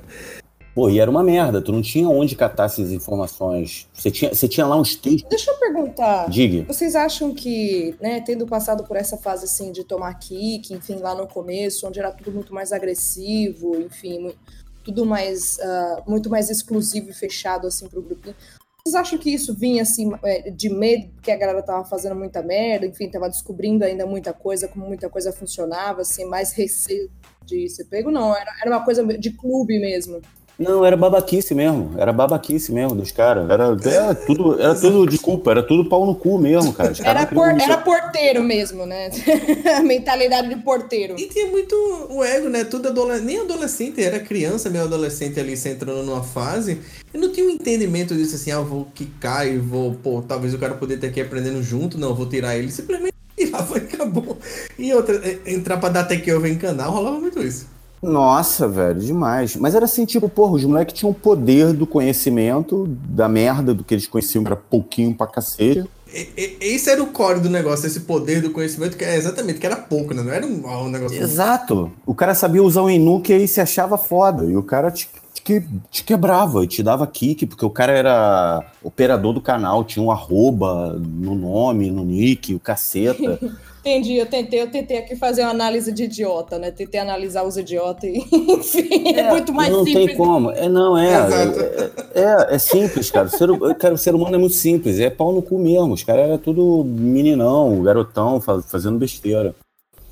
pô, 0.76 0.90
e 0.90 1.00
era 1.00 1.10
uma 1.10 1.24
merda. 1.24 1.62
Tu 1.62 1.72
não 1.72 1.82
tinha 1.82 2.08
onde 2.10 2.36
catar 2.36 2.66
essas 2.66 2.92
informações. 2.92 3.88
Você 3.94 4.12
tinha, 4.12 4.34
você 4.34 4.48
tinha 4.48 4.68
lá 4.68 4.76
uns 4.76 4.96
textos. 4.96 5.30
Deixa 5.30 5.52
eu 5.52 5.56
perguntar. 5.56 6.30
Diga. 6.30 6.72
Vocês 6.72 6.96
acham 6.96 7.34
que, 7.34 7.96
né, 8.00 8.22
tendo 8.22 8.46
passado 8.46 8.84
por 8.84 8.98
essa 8.98 9.18
fase 9.18 9.46
assim 9.46 9.72
de 9.72 9.84
tomar 9.84 10.14
kick, 10.16 10.74
enfim, 10.74 10.98
lá 10.98 11.16
no 11.16 11.28
começo, 11.28 11.88
onde 11.88 12.00
era 12.00 12.12
tudo 12.12 12.32
muito 12.32 12.54
mais 12.54 12.72
agressivo, 12.72 13.76
enfim, 13.80 14.32
tudo 14.84 15.06
mais, 15.06 15.60
ah, 15.60 16.04
muito 16.08 16.30
mais 16.30 16.50
exclusivo 16.50 17.10
e 17.10 17.14
fechado 17.14 17.68
assim 17.68 17.88
pro 17.88 18.02
grupinho. 18.02 18.36
Vocês 18.90 18.96
acham 18.96 19.20
que 19.20 19.30
isso 19.30 19.54
vinha 19.54 19.84
assim 19.84 20.12
é, 20.24 20.50
de 20.50 20.68
medo 20.68 21.10
porque 21.14 21.30
a 21.30 21.38
galera 21.38 21.62
tava 21.62 21.86
fazendo 21.86 22.16
muita 22.16 22.42
merda, 22.42 22.88
enfim, 22.88 23.08
tava 23.08 23.30
descobrindo 23.30 23.86
ainda 23.86 24.04
muita 24.04 24.34
coisa, 24.34 24.68
como 24.68 24.88
muita 24.88 25.08
coisa 25.08 25.32
funcionava, 25.32 26.02
assim, 26.02 26.26
mais 26.26 26.54
receio 26.54 27.12
de 27.46 27.70
ser 27.70 27.86
pego? 27.86 28.10
Não, 28.10 28.36
era, 28.36 28.52
era 28.62 28.72
uma 28.72 28.84
coisa 28.84 29.06
de 29.06 29.32
clube 29.32 29.80
mesmo. 29.80 30.20
Não, 30.60 30.84
era 30.86 30.98
babaquice 30.98 31.56
mesmo. 31.56 31.92
Era 31.98 32.12
babaquice 32.12 32.74
mesmo 32.74 32.94
dos 32.94 33.14
caras. 33.14 33.50
Era, 33.50 33.78
era 33.82 34.14
tudo, 34.14 34.60
era 34.62 34.76
tudo, 34.76 35.08
desculpa, 35.08 35.52
era 35.52 35.64
tudo 35.64 35.88
pau 35.88 36.06
no 36.06 36.14
cu 36.14 36.38
mesmo, 36.38 36.74
cara. 36.74 36.92
Era, 37.02 37.26
por- 37.26 37.48
era 37.48 37.78
porteiro 37.78 38.44
mesmo, 38.44 38.86
né? 38.86 39.10
a 39.78 39.80
mentalidade 39.84 40.50
de 40.50 40.58
porteiro. 40.58 41.16
E 41.18 41.28
tinha 41.28 41.48
muito 41.48 41.74
o 42.10 42.22
ego, 42.22 42.50
né? 42.50 42.66
Tudo 42.66 42.90
adolescente, 42.90 43.26
nem 43.26 43.40
adolescente, 43.40 44.04
era 44.04 44.20
criança, 44.20 44.70
meio 44.70 44.84
adolescente 44.84 45.40
ali, 45.40 45.56
se 45.56 45.70
entrando 45.70 46.04
numa 46.04 46.24
fase. 46.24 46.82
E 47.14 47.18
não 47.18 47.32
tinha 47.32 47.46
um 47.48 47.52
entendimento 47.52 48.14
disso 48.14 48.36
assim, 48.36 48.52
ah, 48.52 48.56
eu 48.56 48.66
vou 48.66 48.86
quicar 48.94 49.48
e 49.48 49.58
vou, 49.58 49.94
pô, 49.96 50.22
talvez 50.22 50.54
o 50.54 50.58
cara 50.60 50.74
poderia 50.74 51.00
ter 51.00 51.08
aqui 51.08 51.22
aprendendo 51.22 51.64
junto, 51.64 51.98
não, 51.98 52.10
eu 52.10 52.16
vou 52.16 52.26
tirar 52.28 52.58
ele. 52.58 52.70
Simplesmente 52.70 53.14
tirava 53.38 53.78
e 53.78 53.82
acabou. 53.82 54.38
E 54.78 54.94
outra, 54.94 55.22
entrar 55.46 55.78
pra 55.78 55.88
dar 55.88 56.04
take 56.04 56.30
over 56.34 56.52
em 56.52 56.58
canal, 56.58 56.92
rolava 56.92 57.18
muito 57.18 57.42
isso. 57.42 57.79
Nossa, 58.02 58.68
velho, 58.68 59.00
demais. 59.00 59.56
Mas 59.56 59.76
era 59.76 59.86
assim, 59.86 60.06
tipo, 60.06 60.30
porra, 60.30 60.54
os 60.54 60.64
moleques 60.64 60.98
tinham 60.98 61.12
o 61.12 61.14
poder 61.16 61.74
do 61.74 61.86
conhecimento, 61.86 62.88
da 62.88 63.28
merda, 63.28 63.74
do 63.74 63.84
que 63.84 63.94
eles 63.94 64.08
conheciam, 64.08 64.44
que 64.44 64.50
era 64.50 64.56
pouquinho 64.56 65.14
pra 65.14 65.28
cacete. 65.28 65.84
Esse 66.12 66.90
era 66.90 67.04
o 67.04 67.08
core 67.08 67.40
do 67.40 67.50
negócio, 67.50 67.86
esse 67.86 68.00
poder 68.00 68.42
do 68.42 68.50
conhecimento, 68.50 68.98
que 68.98 69.06
é 69.06 69.16
exatamente, 69.16 69.60
que 69.60 69.66
era 69.66 69.76
pouco, 69.76 70.14
né? 70.14 70.24
Não 70.24 70.32
era 70.32 70.46
um, 70.46 70.66
um 70.66 70.90
negócio. 70.90 71.22
Exato. 71.22 71.92
O 72.04 72.16
cara 72.16 72.34
sabia 72.34 72.64
usar 72.64 72.82
o 72.82 72.90
Enuke 72.90 73.32
e 73.32 73.36
aí 73.36 73.48
se 73.48 73.62
achava 73.62 73.96
foda. 73.96 74.44
E 74.46 74.58
o 74.58 74.64
cara 74.64 74.90
te, 74.90 75.08
te, 75.34 75.64
te 75.92 76.04
quebrava 76.04 76.64
e 76.64 76.68
te 76.68 76.82
dava 76.82 77.06
kick, 77.06 77.46
porque 77.46 77.64
o 77.64 77.70
cara 77.70 77.92
era 77.92 78.66
operador 78.82 79.34
do 79.34 79.42
canal, 79.42 79.84
tinha 79.84 80.04
um 80.04 80.10
arroba 80.10 80.94
no 81.00 81.36
nome, 81.36 81.92
no 81.92 82.04
nick, 82.04 82.56
o 82.56 82.60
caceta. 82.60 83.40
Entendi, 83.80 84.16
eu 84.16 84.26
tentei, 84.26 84.62
eu 84.62 84.70
tentei 84.70 84.98
aqui 84.98 85.16
fazer 85.16 85.42
uma 85.44 85.52
análise 85.52 85.92
de 85.94 86.04
idiota, 86.04 86.60
né? 86.60 86.70
Tentei 86.70 87.00
analisar 87.00 87.44
os 87.44 87.56
idiotas 87.56 88.10
e, 88.10 88.18
enfim, 88.34 89.14
é, 89.16 89.30
muito 89.32 89.54
mais 89.54 89.72
não 89.72 89.86
simples. 89.86 90.06
tem 90.08 90.18
como. 90.18 90.52
É, 90.52 90.68
não, 90.68 90.98
é. 90.98 91.08
É, 92.14 92.22
é, 92.22 92.56
é 92.56 92.58
simples, 92.60 93.10
cara. 93.10 93.28
O 93.28 93.30
ser, 93.30 93.76
cara. 93.78 93.94
o 93.94 93.98
ser 93.98 94.14
humano 94.14 94.36
é 94.36 94.38
muito 94.40 94.56
simples. 94.56 95.00
É 95.00 95.10
pau 95.10 95.32
no 95.32 95.42
cu 95.42 95.58
mesmo. 95.58 95.94
Os 95.94 96.04
caras 96.04 96.26
eram 96.26 96.38
tudo 96.38 96.84
meninão, 96.86 97.82
garotão, 97.82 98.42
fa- 98.42 98.62
fazendo 98.62 98.98
besteira. 99.00 99.56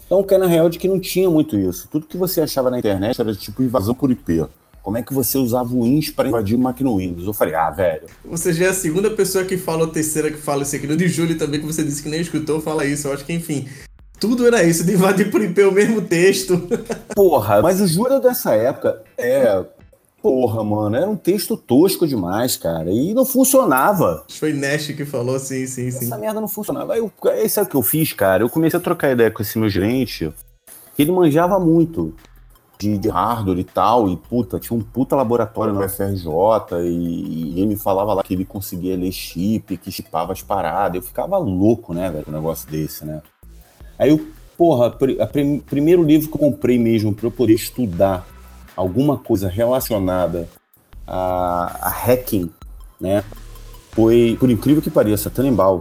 Então, 0.05 0.23
cai 0.23 0.37
na 0.37 0.47
real 0.47 0.69
de 0.69 0.79
que 0.79 0.87
não 0.87 0.99
tinha 0.99 1.29
muito 1.29 1.57
isso. 1.57 1.89
Tudo 1.91 2.07
que 2.07 2.15
você 2.15 2.39
achava 2.39 2.71
na 2.71 2.79
internet 2.79 3.19
era 3.19 3.35
tipo 3.35 3.61
invasão 3.61 3.93
por 3.93 4.09
IP. 4.09 4.45
Como 4.87 4.97
é 4.97 5.03
que 5.03 5.13
você 5.13 5.37
usava 5.37 5.75
o 5.75 5.85
INS 5.85 6.11
para 6.11 6.29
invadir 6.29 6.57
máquina 6.57 6.89
Windows? 6.89 7.27
Eu 7.27 7.33
falei, 7.33 7.53
ah, 7.53 7.69
velho. 7.69 8.03
Você 8.23 8.53
já 8.53 8.67
é 8.67 8.69
a 8.69 8.73
segunda 8.73 9.09
pessoa 9.09 9.43
que 9.43 9.57
fala, 9.57 9.81
ou 9.81 9.87
terceira 9.89 10.31
que 10.31 10.37
fala 10.37 10.63
isso 10.63 10.77
aqui. 10.77 10.87
No 10.87 10.95
de 10.95 11.09
Júlio 11.09 11.37
também, 11.37 11.59
que 11.59 11.65
você 11.65 11.83
disse 11.83 12.01
que 12.01 12.07
nem 12.07 12.21
escutou, 12.21 12.61
fala 12.61 12.85
isso. 12.85 13.05
Eu 13.05 13.11
acho 13.11 13.25
que, 13.25 13.33
enfim, 13.33 13.67
tudo 14.17 14.47
era 14.47 14.63
isso, 14.63 14.85
de 14.85 14.93
invadir 14.93 15.29
por 15.29 15.41
IP 15.41 15.61
o 15.63 15.73
mesmo 15.73 16.01
texto. 16.03 16.69
Porra, 17.13 17.61
mas 17.61 17.81
o 17.81 17.85
Jura 17.85 18.21
dessa 18.21 18.53
época 18.53 19.03
é. 19.17 19.61
Porra, 20.21 20.63
mano, 20.63 20.95
era 20.95 21.09
um 21.09 21.17
texto 21.17 21.57
tosco 21.57 22.07
demais, 22.07 22.55
cara. 22.55 22.89
E 22.89 23.13
não 23.13 23.25
funcionava. 23.25 24.23
Foi 24.29 24.53
Nash 24.53 24.87
que 24.87 25.03
falou, 25.03 25.37
sim, 25.37 25.67
sim, 25.67 25.91
sim. 25.91 26.05
Essa 26.05 26.17
merda 26.17 26.39
não 26.39 26.47
funcionava. 26.47 26.93
Aí, 26.93 26.99
eu, 26.99 27.11
aí 27.25 27.49
sabe 27.49 27.67
o 27.67 27.71
que 27.71 27.75
eu 27.75 27.83
fiz, 27.83 28.13
cara? 28.13 28.41
Eu 28.41 28.49
comecei 28.49 28.79
a 28.79 28.81
trocar 28.81 29.11
ideia 29.11 29.29
com 29.29 29.41
esse 29.41 29.59
meu 29.59 29.67
gerente, 29.67 30.33
que 30.95 31.01
ele 31.01 31.11
manjava 31.11 31.59
muito 31.59 32.15
de, 32.77 32.97
de 32.97 33.09
hardware 33.09 33.59
e 33.59 33.63
tal, 33.63 34.09
e 34.09 34.15
puta, 34.15 34.59
tinha 34.59 34.77
um 34.77 34.81
puta 34.81 35.15
laboratório 35.15 35.73
no 35.73 35.81
FRJ, 35.87 36.27
e, 36.83 36.85
e 36.85 37.51
ele 37.57 37.67
me 37.67 37.75
falava 37.75 38.13
lá 38.13 38.23
que 38.23 38.33
ele 38.33 38.45
conseguia 38.45 38.95
ler 38.95 39.11
chip, 39.11 39.77
que 39.77 39.91
chipava 39.91 40.33
as 40.33 40.41
paradas. 40.41 40.95
Eu 40.95 41.01
ficava 41.01 41.37
louco, 41.37 41.93
né, 41.93 42.09
velho, 42.11 42.25
com 42.25 42.31
um 42.31 42.35
negócio 42.35 42.69
desse, 42.69 43.03
né? 43.05 43.21
Aí 43.97 44.11
eu, 44.11 44.27
porra, 44.57 44.87
a 44.87 45.27
prim- 45.27 45.59
primeiro 45.59 46.03
livro 46.03 46.29
que 46.29 46.35
eu 46.35 46.39
comprei 46.39 46.77
mesmo 46.77 47.13
pra 47.13 47.27
eu 47.27 47.31
poder 47.31 47.53
estudar 47.53 48.27
alguma 48.75 49.17
coisa 49.17 49.49
relacionada 49.49 50.47
a, 51.05 51.87
a 51.87 51.89
hacking, 51.89 52.49
né? 53.01 53.23
Foi, 53.91 54.37
por 54.39 54.51
incrível 54.51 54.81
que 54.81 54.91
pareça, 54.91 55.29
Tannenbaum. 55.29 55.79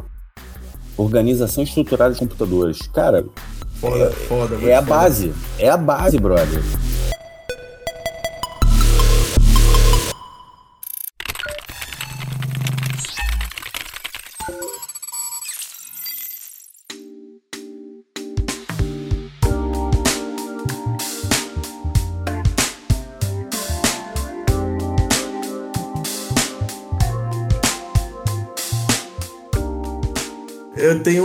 Organização 0.96 1.62
estruturada 1.62 2.14
de 2.14 2.18
computadores. 2.20 2.78
Cara, 2.88 3.26
Foda, 3.90 4.10
foda. 4.28 4.54
muito 4.56 4.68
é 4.68 4.74
a 4.74 4.82
foda. 4.82 4.94
base. 4.94 5.32
É 5.58 5.68
a 5.68 5.76
base, 5.76 6.18
brother. 6.18 6.62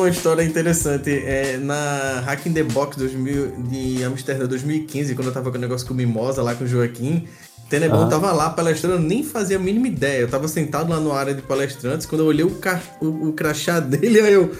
Uma 0.01 0.09
história 0.09 0.43
interessante. 0.43 1.09
É, 1.09 1.57
na 1.57 2.21
Hack 2.25 2.45
in 2.47 2.53
the 2.53 2.63
Box 2.63 2.97
2000, 2.97 3.63
de 3.63 4.03
Amsterdã 4.03 4.45
2015, 4.47 5.15
quando 5.15 5.27
eu 5.27 5.33
tava 5.33 5.51
com 5.51 5.57
o 5.57 5.61
negócio 5.61 5.87
com 5.87 5.93
o 5.93 5.97
Mimosa 5.97 6.41
lá 6.43 6.53
com 6.55 6.63
o 6.63 6.67
Joaquim, 6.67 7.27
Tenebon 7.69 8.03
Ah. 8.03 8.07
tava 8.09 8.33
lá 8.33 8.49
palestrando, 8.49 8.95
eu 8.97 8.99
nem 8.99 9.23
fazia 9.23 9.55
a 9.55 9.59
mínima 9.59 9.87
ideia. 9.87 10.19
Eu 10.19 10.27
tava 10.29 10.47
sentado 10.49 10.89
lá 10.89 10.99
na 10.99 11.13
área 11.13 11.33
de 11.33 11.41
palestrantes, 11.41 12.05
quando 12.05 12.21
eu 12.21 12.27
olhei 12.27 12.43
o, 12.43 12.55
ca... 12.55 12.81
o, 12.99 13.29
o 13.29 13.33
crachá 13.33 13.79
dele, 13.81 14.19
aí 14.19 14.33
eu. 14.33 14.51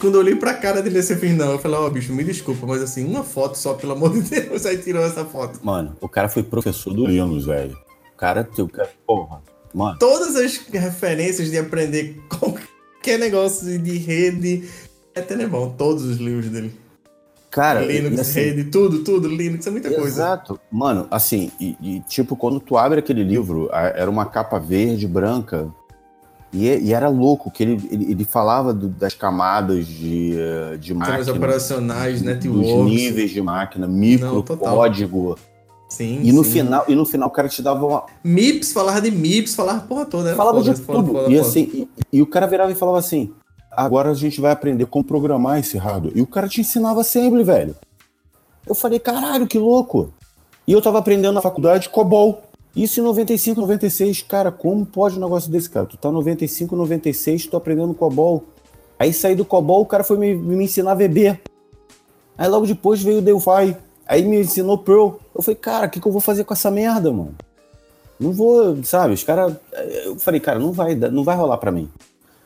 Quando 0.00 0.14
eu 0.14 0.20
olhei 0.20 0.36
pra 0.36 0.54
cara 0.54 0.80
dele, 0.80 0.98
assim, 0.98 1.16
fiz, 1.16 1.36
não. 1.36 1.50
Eu 1.52 1.58
falei, 1.58 1.76
ó, 1.78 1.90
bicho, 1.90 2.12
me 2.12 2.22
desculpa, 2.22 2.64
mas 2.64 2.80
assim, 2.80 3.04
uma 3.04 3.24
foto 3.24 3.58
só, 3.58 3.74
pelo 3.74 3.92
amor 3.92 4.12
de 4.12 4.20
Deus. 4.40 4.64
Aí 4.66 4.78
tirou 4.78 5.02
essa 5.04 5.24
foto. 5.24 5.58
Mano, 5.64 5.96
o 6.00 6.08
cara 6.08 6.28
foi 6.28 6.44
professor 6.44 6.94
do 6.94 7.06
Linus, 7.06 7.46
velho. 7.46 7.76
O 8.14 8.16
cara, 8.16 8.48
o 8.56 8.68
cara, 8.68 8.90
porra. 9.04 9.42
Mano, 9.74 9.98
Todas 9.98 10.36
as 10.36 10.56
referências 10.72 11.50
de 11.50 11.58
aprender 11.58 12.16
qualquer 12.28 12.66
negócio 13.16 13.78
de 13.78 13.96
rede 13.96 14.68
é 15.14 15.20
Tenebon, 15.20 15.70
todos 15.70 16.04
os 16.04 16.18
livros 16.18 16.50
dele. 16.50 16.72
Cara, 17.50 17.80
Linux, 17.80 18.18
assim, 18.20 18.40
rede, 18.40 18.64
tudo, 18.64 18.98
tudo, 19.02 19.26
Linux, 19.26 19.66
é 19.66 19.70
muita 19.70 19.88
coisa. 19.88 20.06
Exato. 20.06 20.60
Mano, 20.70 21.06
assim, 21.10 21.50
e, 21.58 21.76
e, 21.80 22.00
tipo, 22.00 22.36
quando 22.36 22.60
tu 22.60 22.76
abre 22.76 22.98
aquele 22.98 23.24
livro, 23.24 23.70
a- 23.72 23.86
era 23.88 24.10
uma 24.10 24.26
capa 24.26 24.58
verde, 24.58 25.06
branca, 25.08 25.66
e, 26.52 26.66
e 26.66 26.92
era 26.92 27.08
louco, 27.08 27.50
que 27.50 27.62
ele, 27.62 27.88
ele, 27.90 28.12
ele 28.12 28.24
falava 28.24 28.74
do- 28.74 28.88
das 28.88 29.14
camadas 29.14 29.86
de, 29.86 30.34
eh, 30.38 30.76
de 30.76 30.92
máquina, 30.92 31.32
operacionais, 31.32 32.20
dos 32.20 32.22
networks. 32.22 32.84
níveis 32.92 33.30
de 33.30 33.40
máquina, 33.40 33.86
micro, 33.86 34.42
código. 34.42 35.38
Sim, 35.88 36.20
E 36.22 36.32
no, 36.32 36.44
sim. 36.44 36.50
final, 36.50 36.84
e 36.86 36.94
no 36.94 37.06
final 37.06 37.28
o 37.28 37.32
cara 37.32 37.48
te 37.48 37.62
dava 37.62 37.84
uma, 37.84 38.04
MIPS, 38.22 38.72
falava 38.72 39.00
de 39.00 39.10
MIPS, 39.10 39.54
falava 39.54 39.80
porra 39.80 40.04
toda. 40.04 40.28
era 40.28 40.36
falava 40.36 40.58
foda, 40.58 40.74
de 40.74 40.80
foda, 40.82 40.98
tudo. 40.98 41.12
foda, 41.12 41.30
e, 41.32 41.38
assim, 41.38 41.60
e, 41.72 41.88
e 42.18 42.22
o 42.22 42.26
cara 42.26 42.46
virava 42.46 42.70
e 42.70 42.74
falava 42.74 42.98
assim: 42.98 43.32
agora 43.70 44.10
a 44.10 44.14
gente 44.14 44.40
vai 44.40 44.52
aprender 44.52 44.84
como 44.86 45.04
programar 45.04 45.58
esse 45.58 45.78
hardware. 45.78 46.12
E 46.16 46.20
o 46.20 46.26
cara 46.26 46.48
te 46.48 46.60
ensinava 46.60 47.00
assembly, 47.00 47.42
velho. 47.42 47.74
Eu 48.66 48.74
falei, 48.74 48.98
caralho, 48.98 49.46
que 49.46 49.58
louco. 49.58 50.12
E 50.66 50.72
eu 50.72 50.82
tava 50.82 50.98
aprendendo 50.98 51.32
na 51.32 51.40
faculdade 51.40 51.88
COBOL. 51.88 52.42
Isso 52.76 53.00
em 53.00 53.02
95, 53.02 53.58
96. 53.58 54.22
Cara, 54.22 54.52
como 54.52 54.84
pode 54.84 55.16
um 55.16 55.20
negócio 55.20 55.50
desse, 55.50 55.70
cara? 55.70 55.86
Tu 55.86 55.96
tá 55.96 56.12
95, 56.12 56.76
96, 56.76 57.46
tu 57.46 57.56
aprendendo 57.56 57.94
COBOL. 57.94 58.44
Aí 58.98 59.12
saí 59.12 59.34
do 59.34 59.44
COBOL, 59.44 59.80
o 59.80 59.86
cara 59.86 60.04
foi 60.04 60.18
me, 60.18 60.34
me 60.34 60.64
ensinar 60.64 60.94
VB. 60.94 61.40
Aí 62.36 62.48
logo 62.48 62.66
depois 62.66 63.02
veio 63.02 63.18
o 63.18 63.22
Delphi. 63.22 63.74
Aí 64.08 64.24
me 64.24 64.40
ensinou 64.40 64.78
Perl. 64.78 65.20
Eu 65.34 65.42
falei, 65.42 65.56
cara, 65.56 65.86
o 65.86 65.90
que, 65.90 66.00
que 66.00 66.08
eu 66.08 66.12
vou 66.12 66.20
fazer 66.20 66.44
com 66.44 66.54
essa 66.54 66.70
merda, 66.70 67.12
mano? 67.12 67.34
Não 68.18 68.32
vou, 68.32 68.82
sabe? 68.82 69.12
Os 69.12 69.22
caras. 69.22 69.54
Eu 70.04 70.16
falei, 70.16 70.40
cara, 70.40 70.58
não 70.58 70.72
vai, 70.72 70.94
não 70.94 71.22
vai 71.22 71.36
rolar 71.36 71.58
pra 71.58 71.70
mim. 71.70 71.90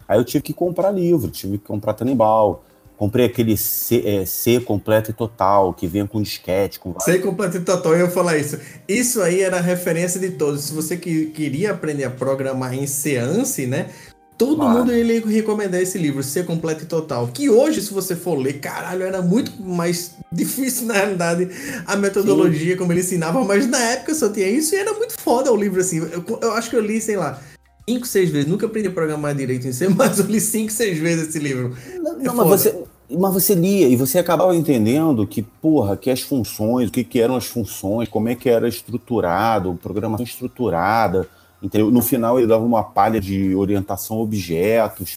Aí 0.08 0.18
eu 0.18 0.24
tive 0.24 0.42
que 0.42 0.52
comprar 0.52 0.90
livro, 0.90 1.30
tive 1.30 1.58
que 1.58 1.64
comprar 1.64 1.94
Tanibal. 1.94 2.64
Comprei 2.96 3.26
aquele 3.26 3.56
C, 3.56 4.00
é, 4.06 4.24
C 4.24 4.60
completo 4.60 5.10
e 5.10 5.14
total, 5.14 5.72
que 5.72 5.88
vinha 5.88 6.06
com 6.06 6.22
disquete, 6.22 6.78
com 6.78 6.94
Sei 7.00 7.18
completo 7.18 7.56
e 7.56 7.60
total, 7.60 7.94
eu 7.94 8.06
ia 8.06 8.10
falar 8.10 8.36
isso. 8.36 8.60
Isso 8.86 9.20
aí 9.20 9.40
era 9.40 9.56
a 9.56 9.60
referência 9.60 10.20
de 10.20 10.30
todos. 10.30 10.64
Se 10.64 10.72
você 10.72 10.96
que, 10.96 11.26
queria 11.26 11.72
aprender 11.72 12.04
a 12.04 12.10
programar 12.10 12.74
em 12.74 12.86
Seance, 12.86 13.66
né? 13.66 13.90
Todo 14.38 14.56
Claro. 14.56 14.78
mundo 14.80 14.92
ia 14.92 15.04
lhe 15.04 15.18
recomendar 15.20 15.80
esse 15.80 15.96
livro, 15.98 16.22
Ser 16.22 16.44
Completo 16.44 16.82
e 16.82 16.86
Total. 16.86 17.28
Que 17.28 17.48
hoje, 17.48 17.80
se 17.80 17.92
você 17.92 18.16
for 18.16 18.36
ler, 18.36 18.54
caralho, 18.60 19.02
era 19.04 19.22
muito 19.22 19.52
mais 19.62 20.14
difícil, 20.32 20.86
na 20.86 20.94
realidade, 20.94 21.48
a 21.86 21.94
metodologia, 21.96 22.76
como 22.76 22.92
ele 22.92 23.00
ensinava. 23.00 23.44
Mas 23.44 23.68
na 23.68 23.78
época 23.78 24.14
só 24.14 24.28
tinha 24.30 24.48
isso 24.48 24.74
e 24.74 24.78
era 24.78 24.92
muito 24.94 25.12
foda 25.20 25.52
o 25.52 25.56
livro, 25.56 25.80
assim. 25.80 25.98
Eu, 25.98 26.24
eu 26.40 26.52
acho 26.54 26.70
que 26.70 26.76
eu 26.76 26.80
li, 26.80 27.00
sei 27.00 27.16
lá, 27.16 27.40
cinco, 27.88 28.06
seis 28.06 28.30
vezes. 28.30 28.48
Nunca 28.48 28.66
aprendi 28.66 28.88
a 28.88 28.92
programar 28.92 29.34
direito 29.34 29.66
em 29.68 29.72
C, 29.72 29.86
mas 29.94 30.18
eu 30.18 30.26
li 30.26 30.40
cinco, 30.40 30.72
seis 30.72 30.98
vezes 30.98 31.28
esse 31.28 31.38
livro. 31.38 31.76
Não, 32.00 32.12
É 32.20 32.24
mas 32.24 32.36
foda. 32.36 32.48
você, 32.56 32.78
mas 33.10 33.32
você 33.34 33.54
lia 33.54 33.86
e 33.86 33.94
você 33.94 34.18
acabava 34.18 34.56
entendendo 34.56 35.24
que, 35.26 35.42
porra, 35.42 35.96
que 35.96 36.10
as 36.10 36.22
funções, 36.22 36.88
o 36.88 36.92
que, 36.92 37.04
que 37.04 37.20
eram 37.20 37.36
as 37.36 37.44
funções, 37.46 38.08
como 38.08 38.28
é 38.28 38.34
que 38.34 38.48
era 38.48 38.66
estruturado, 38.66 39.78
programação 39.80 40.24
estruturada. 40.24 41.28
Entendeu? 41.62 41.90
No 41.90 42.02
final 42.02 42.38
ele 42.38 42.48
dava 42.48 42.64
uma 42.64 42.82
palha 42.82 43.20
de 43.20 43.54
orientação 43.54 44.16
a 44.16 44.20
objetos. 44.20 45.16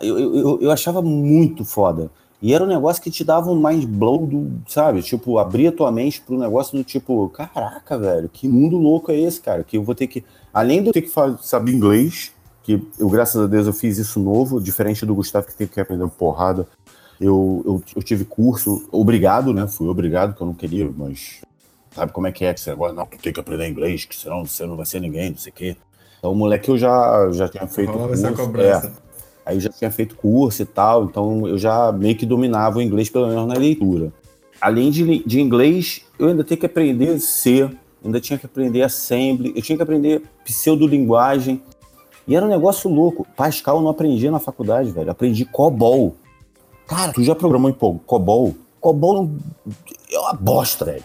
Eu, 0.00 0.18
eu, 0.18 0.60
eu- 0.62 0.70
achava 0.70 1.02
muito 1.02 1.64
foda. 1.64 2.10
E 2.40 2.54
era 2.54 2.64
um 2.64 2.66
negócio 2.66 3.02
que 3.02 3.10
te 3.10 3.22
dava 3.22 3.50
um 3.50 3.60
mind 3.60 3.84
blow 3.84 4.26
do, 4.26 4.50
sabe? 4.66 5.02
Tipo, 5.02 5.36
abria 5.38 5.70
tua 5.70 5.92
mente 5.92 6.22
pro 6.22 6.38
negócio 6.38 6.76
do 6.78 6.82
tipo, 6.82 7.28
caraca, 7.28 7.98
velho, 7.98 8.30
que 8.30 8.48
mundo 8.48 8.78
louco 8.78 9.12
é 9.12 9.18
esse, 9.18 9.40
cara? 9.40 9.62
Que 9.62 9.76
eu 9.76 9.82
vou 9.82 9.94
ter 9.94 10.06
que. 10.06 10.24
Além 10.54 10.80
de 10.80 10.88
eu 10.88 10.92
ter 10.94 11.02
que 11.02 11.10
saber 11.42 11.72
inglês, 11.72 12.32
que 12.62 12.82
eu, 12.98 13.10
graças 13.10 13.42
a 13.42 13.46
Deus, 13.46 13.66
eu 13.66 13.74
fiz 13.74 13.98
isso 13.98 14.18
novo, 14.18 14.58
diferente 14.58 15.04
do 15.04 15.14
Gustavo 15.14 15.46
que 15.48 15.54
tem 15.54 15.66
que 15.66 15.78
aprender 15.80 16.08
porrada. 16.08 16.66
Eu, 17.20 17.62
eu, 17.66 17.82
eu 17.96 18.02
tive 18.02 18.24
curso, 18.24 18.88
obrigado, 18.90 19.52
né? 19.52 19.66
Fui 19.68 19.88
obrigado, 19.88 20.34
que 20.34 20.40
eu 20.40 20.46
não 20.46 20.54
queria, 20.54 20.90
mas 20.96 21.42
sabe 21.94 22.12
como 22.12 22.26
é 22.26 22.32
que 22.32 22.44
é 22.44 22.52
esse 22.52 22.68
negócio? 22.68 22.94
Não, 22.94 23.06
tu 23.06 23.18
tem 23.18 23.32
que 23.32 23.40
aprender 23.40 23.68
inglês, 23.68 24.04
que 24.04 24.14
senão 24.16 24.44
você 24.44 24.66
não 24.66 24.76
vai 24.76 24.86
ser 24.86 25.00
ninguém, 25.00 25.30
não 25.30 25.38
sei 25.38 25.50
o 25.50 25.54
quê. 25.54 25.76
Então, 26.18 26.32
o 26.32 26.34
moleque, 26.34 26.68
eu 26.70 26.76
já, 26.78 27.30
já 27.32 27.48
tinha 27.48 27.66
feito 27.66 27.90
Rolava 27.92 28.08
curso. 28.08 28.26
essa 28.26 28.36
cobrança. 28.36 28.86
é. 29.06 29.10
Aí 29.46 29.56
eu 29.56 29.60
já 29.60 29.70
tinha 29.70 29.90
feito 29.90 30.14
curso 30.16 30.62
e 30.62 30.66
tal, 30.66 31.04
então 31.04 31.48
eu 31.48 31.56
já 31.58 31.90
meio 31.90 32.14
que 32.14 32.26
dominava 32.26 32.78
o 32.78 32.82
inglês, 32.82 33.08
pelo 33.08 33.26
menos 33.26 33.48
na 33.48 33.54
leitura. 33.54 34.12
Além 34.60 34.90
de, 34.90 35.24
de 35.24 35.40
inglês, 35.40 36.02
eu 36.18 36.28
ainda 36.28 36.44
tenho 36.44 36.60
que 36.60 36.66
aprender 36.66 37.18
C, 37.18 37.68
ainda 38.04 38.20
tinha 38.20 38.38
que 38.38 38.44
aprender 38.44 38.82
assembly, 38.82 39.52
eu 39.56 39.62
tinha 39.62 39.76
que 39.76 39.82
aprender 39.82 40.22
pseudolinguagem. 40.44 41.62
E 42.28 42.36
era 42.36 42.44
um 42.44 42.48
negócio 42.48 42.88
louco. 42.90 43.26
Pascal 43.34 43.76
eu 43.78 43.82
não 43.82 43.90
aprendia 43.90 44.30
na 44.30 44.38
faculdade, 44.38 44.90
velho. 44.90 45.10
Aprendi 45.10 45.44
COBOL. 45.46 46.14
Cara, 46.86 47.12
tu 47.12 47.24
já 47.24 47.34
programou 47.34 47.70
em 47.70 47.72
COBOL? 47.72 48.54
COBOL 48.78 49.30
é 50.12 50.18
uma 50.18 50.34
bosta, 50.34 50.84
velho. 50.84 51.04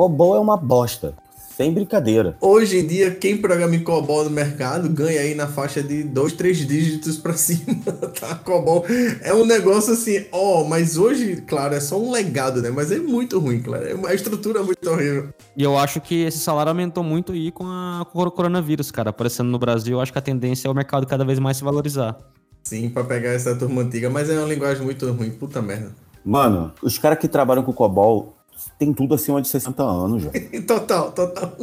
COBOL 0.00 0.34
é 0.36 0.40
uma 0.40 0.56
bosta. 0.56 1.12
Sem 1.54 1.74
brincadeira. 1.74 2.34
Hoje 2.40 2.78
em 2.78 2.86
dia, 2.86 3.10
quem 3.10 3.36
programa 3.36 3.76
em 3.76 3.84
COBOL 3.84 4.24
no 4.24 4.30
mercado 4.30 4.88
ganha 4.88 5.20
aí 5.20 5.34
na 5.34 5.46
faixa 5.46 5.82
de 5.82 6.02
dois, 6.02 6.32
três 6.32 6.56
dígitos 6.56 7.18
pra 7.18 7.34
cima, 7.36 7.74
tá? 8.18 8.34
COBOL 8.36 8.86
é 9.20 9.34
um 9.34 9.44
negócio 9.44 9.92
assim, 9.92 10.24
ó, 10.32 10.64
mas 10.64 10.96
hoje, 10.96 11.44
claro, 11.46 11.74
é 11.74 11.80
só 11.80 12.00
um 12.00 12.10
legado, 12.10 12.62
né? 12.62 12.70
Mas 12.70 12.90
é 12.90 12.98
muito 12.98 13.38
ruim, 13.38 13.60
claro. 13.60 13.84
É- 13.84 14.10
A 14.10 14.14
estrutura 14.14 14.60
é 14.60 14.62
muito 14.62 14.88
horrível. 14.90 15.28
E 15.54 15.62
eu 15.62 15.76
acho 15.76 16.00
que 16.00 16.22
esse 16.22 16.38
salário 16.38 16.70
aumentou 16.70 17.04
muito 17.04 17.32
aí 17.32 17.50
com, 17.52 17.64
a, 17.66 18.06
com 18.10 18.22
o 18.22 18.30
coronavírus, 18.30 18.90
cara. 18.90 19.10
Aparecendo 19.10 19.50
no 19.50 19.58
Brasil, 19.58 19.98
eu 19.98 20.00
acho 20.00 20.12
que 20.12 20.18
a 20.18 20.22
tendência 20.22 20.66
é 20.66 20.70
o 20.70 20.74
mercado 20.74 21.06
cada 21.06 21.26
vez 21.26 21.38
mais 21.38 21.58
se 21.58 21.62
valorizar. 21.62 22.16
Sim, 22.64 22.88
pra 22.88 23.04
pegar 23.04 23.32
essa 23.32 23.54
turma 23.54 23.82
antiga, 23.82 24.08
mas 24.08 24.30
é 24.30 24.38
uma 24.38 24.48
linguagem 24.48 24.82
muito 24.82 25.06
ruim, 25.12 25.28
puta 25.30 25.60
merda. 25.60 25.92
Mano, 26.24 26.72
os 26.82 26.96
caras 26.96 27.18
que 27.18 27.28
trabalham 27.28 27.62
com 27.62 27.72
COBOL 27.74 28.39
tem 28.78 28.92
tudo 28.92 29.14
acima 29.14 29.40
de 29.40 29.48
60 29.48 29.82
anos, 29.82 30.24
velho. 30.24 30.62
Total, 30.66 31.12
total. 31.12 31.56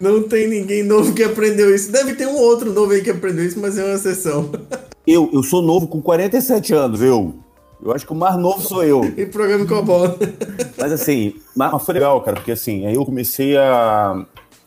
Não 0.00 0.22
tem 0.22 0.48
ninguém 0.48 0.82
novo 0.82 1.14
que 1.14 1.22
aprendeu 1.22 1.74
isso. 1.74 1.90
Deve 1.90 2.14
ter 2.14 2.26
um 2.26 2.36
outro 2.36 2.72
novo 2.72 2.92
aí 2.92 3.02
que 3.02 3.10
aprendeu 3.10 3.44
isso, 3.44 3.58
mas 3.60 3.78
é 3.78 3.84
uma 3.84 3.94
exceção. 3.94 4.50
Eu, 5.06 5.28
eu 5.34 5.42
sou 5.42 5.60
novo 5.60 5.86
com 5.86 6.00
47 6.00 6.72
anos, 6.72 7.02
eu. 7.02 7.34
Eu 7.82 7.92
acho 7.92 8.06
que 8.06 8.12
o 8.12 8.16
mais 8.16 8.38
novo 8.38 8.62
sou 8.62 8.82
eu. 8.82 9.04
E 9.04 9.26
programa 9.26 9.64
em 9.64 9.66
COBOL. 9.66 10.16
Mas 10.80 10.92
assim, 10.92 11.34
mas 11.54 11.82
foi 11.84 11.92
legal, 11.92 12.18
cara, 12.22 12.36
porque 12.36 12.52
assim, 12.52 12.86
aí 12.86 12.94
eu 12.94 13.04
comecei 13.04 13.54
a. 13.54 14.24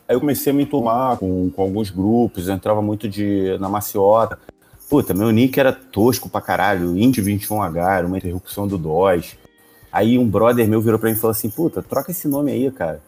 Aí 0.08 0.16
eu 0.16 0.20
comecei 0.20 0.54
a 0.54 0.56
me 0.56 0.66
tomar 0.68 1.18
com, 1.18 1.50
com 1.50 1.62
alguns 1.64 1.90
grupos, 1.90 2.48
entrava 2.48 2.84
muito 2.84 3.10
de, 3.10 3.58
na 3.60 3.68
maciota. 3.68 4.38
Puta, 4.88 5.14
meu 5.14 5.32
nick 5.32 5.60
era 5.60 5.74
tosco 5.74 6.30
pra 6.30 6.40
caralho, 6.40 6.94
int21h, 6.94 7.76
era 7.78 8.06
uma 8.06 8.18
interrupção 8.18 8.68
do 8.68 8.78
DOS. 8.78 9.36
Aí 9.98 10.16
um 10.20 10.28
brother 10.30 10.68
meu 10.68 10.80
virou 10.80 11.00
pra 11.00 11.10
mim 11.10 11.16
e 11.16 11.20
falou 11.20 11.32
assim: 11.32 11.50
Puta, 11.50 11.82
troca 11.82 12.12
esse 12.12 12.28
nome 12.28 12.52
aí, 12.52 12.70
cara. 12.70 13.02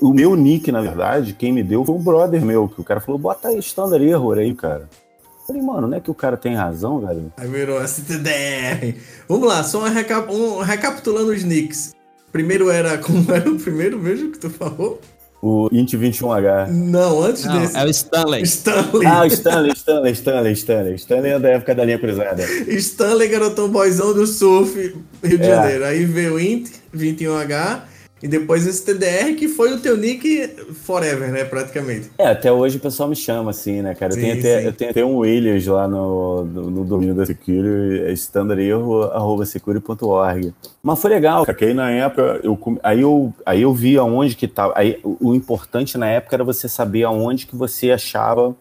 O 0.00 0.12
meu 0.12 0.34
nick, 0.34 0.72
na 0.72 0.80
verdade, 0.80 1.34
quem 1.34 1.52
me 1.52 1.62
deu 1.62 1.84
foi 1.84 1.94
um 1.94 2.02
brother 2.02 2.44
meu, 2.44 2.68
que 2.68 2.80
o 2.80 2.84
cara 2.84 3.00
falou: 3.00 3.16
Bota 3.16 3.52
standard 3.54 4.04
error 4.04 4.36
aí, 4.38 4.52
cara. 4.52 4.88
Eu 4.90 5.46
falei, 5.46 5.62
mano, 5.62 5.86
não 5.86 5.96
é 5.96 6.00
que 6.00 6.10
o 6.10 6.14
cara 6.14 6.36
tem 6.36 6.54
razão, 6.56 7.00
velho? 7.00 7.32
Aí 7.36 7.46
virou 7.48 7.80
STDR. 7.82 8.96
Vamos 9.28 9.48
lá, 9.48 9.62
só 9.62 9.84
reca- 9.84 10.28
um- 10.30 10.58
recapitulando 10.62 11.30
os 11.30 11.44
nicks. 11.44 11.92
Primeiro 12.32 12.70
era. 12.70 12.98
Como 13.02 13.30
era 13.32 13.48
o 13.48 13.58
primeiro 13.58 13.96
mesmo 13.98 14.32
que 14.32 14.38
tu 14.38 14.50
falou? 14.50 15.00
O 15.42 15.70
int21h. 15.70 16.68
Não, 16.68 17.22
antes 17.22 17.44
Não, 17.46 17.58
desse. 17.60 17.76
é 17.76 17.84
o 17.84 17.88
Stanley. 17.88 18.42
Stanley. 18.42 19.06
Ah, 19.06 19.22
o 19.22 19.26
Stanley, 19.26 19.72
Stanley, 19.72 20.12
Stanley, 20.12 20.52
Stanley. 20.52 20.94
Stanley 20.96 21.30
é 21.32 21.38
da 21.38 21.48
época 21.48 21.74
da 21.74 21.84
linha 21.84 21.98
cruzada. 21.98 22.42
Stanley, 22.68 23.28
garotão 23.28 23.68
boyzão 23.70 24.12
do 24.12 24.26
surf, 24.26 24.94
Rio 25.24 25.38
de 25.38 25.42
É. 25.44 25.46
Janeiro. 25.48 25.84
Aí 25.86 26.04
veio 26.04 26.34
o 26.34 26.40
Int, 26.40 26.68
21H, 26.94 27.80
e 28.22 28.28
depois 28.28 28.66
esse 28.66 28.84
TDR, 28.84 29.34
que 29.34 29.48
foi 29.48 29.72
o 29.72 29.80
teu 29.80 29.96
nick 29.96 30.46
forever, 30.84 31.32
né, 31.32 31.42
praticamente. 31.44 32.10
É, 32.18 32.26
até 32.28 32.52
hoje 32.52 32.76
o 32.76 32.80
pessoal 32.80 33.08
me 33.08 33.16
chama 33.16 33.50
assim, 33.50 33.80
né, 33.80 33.94
cara? 33.94 34.12
Eu 34.12 34.16
Sim, 34.16 34.20
tenho 34.20 34.38
até, 34.38 34.60
sim. 34.60 34.66
eu 34.66 34.72
tenho 34.72 34.90
até 34.90 35.02
um 35.04 35.16
Williams 35.18 35.66
lá 35.66 35.86
no, 35.88 36.44
no, 36.44 36.70
no 36.70 36.84
domínio 36.84 37.14
da 37.14 37.24
Security, 37.24 38.02
é 38.04 38.12
standarderro.security.org. 38.12 40.52
Mas 40.82 41.00
foi 41.00 41.10
legal, 41.10 41.46
cara, 41.46 41.56
que 41.56 41.64
aí 41.64 41.72
na 41.72 41.90
época, 41.90 42.40
eu, 42.42 42.58
aí, 42.82 43.00
eu, 43.00 43.32
aí 43.46 43.62
eu 43.62 43.72
vi 43.72 43.96
aonde 43.96 44.36
que 44.36 44.46
tava. 44.46 44.74
Aí, 44.76 45.00
o, 45.02 45.34
importante 45.34 45.96
na 45.96 46.08
época 46.08 46.36
era 46.36 46.44
você 46.44 46.68
saber 46.68 47.04
aonde 47.04 47.46
que 47.46 47.56
você 47.56 47.90
achava 47.90 48.54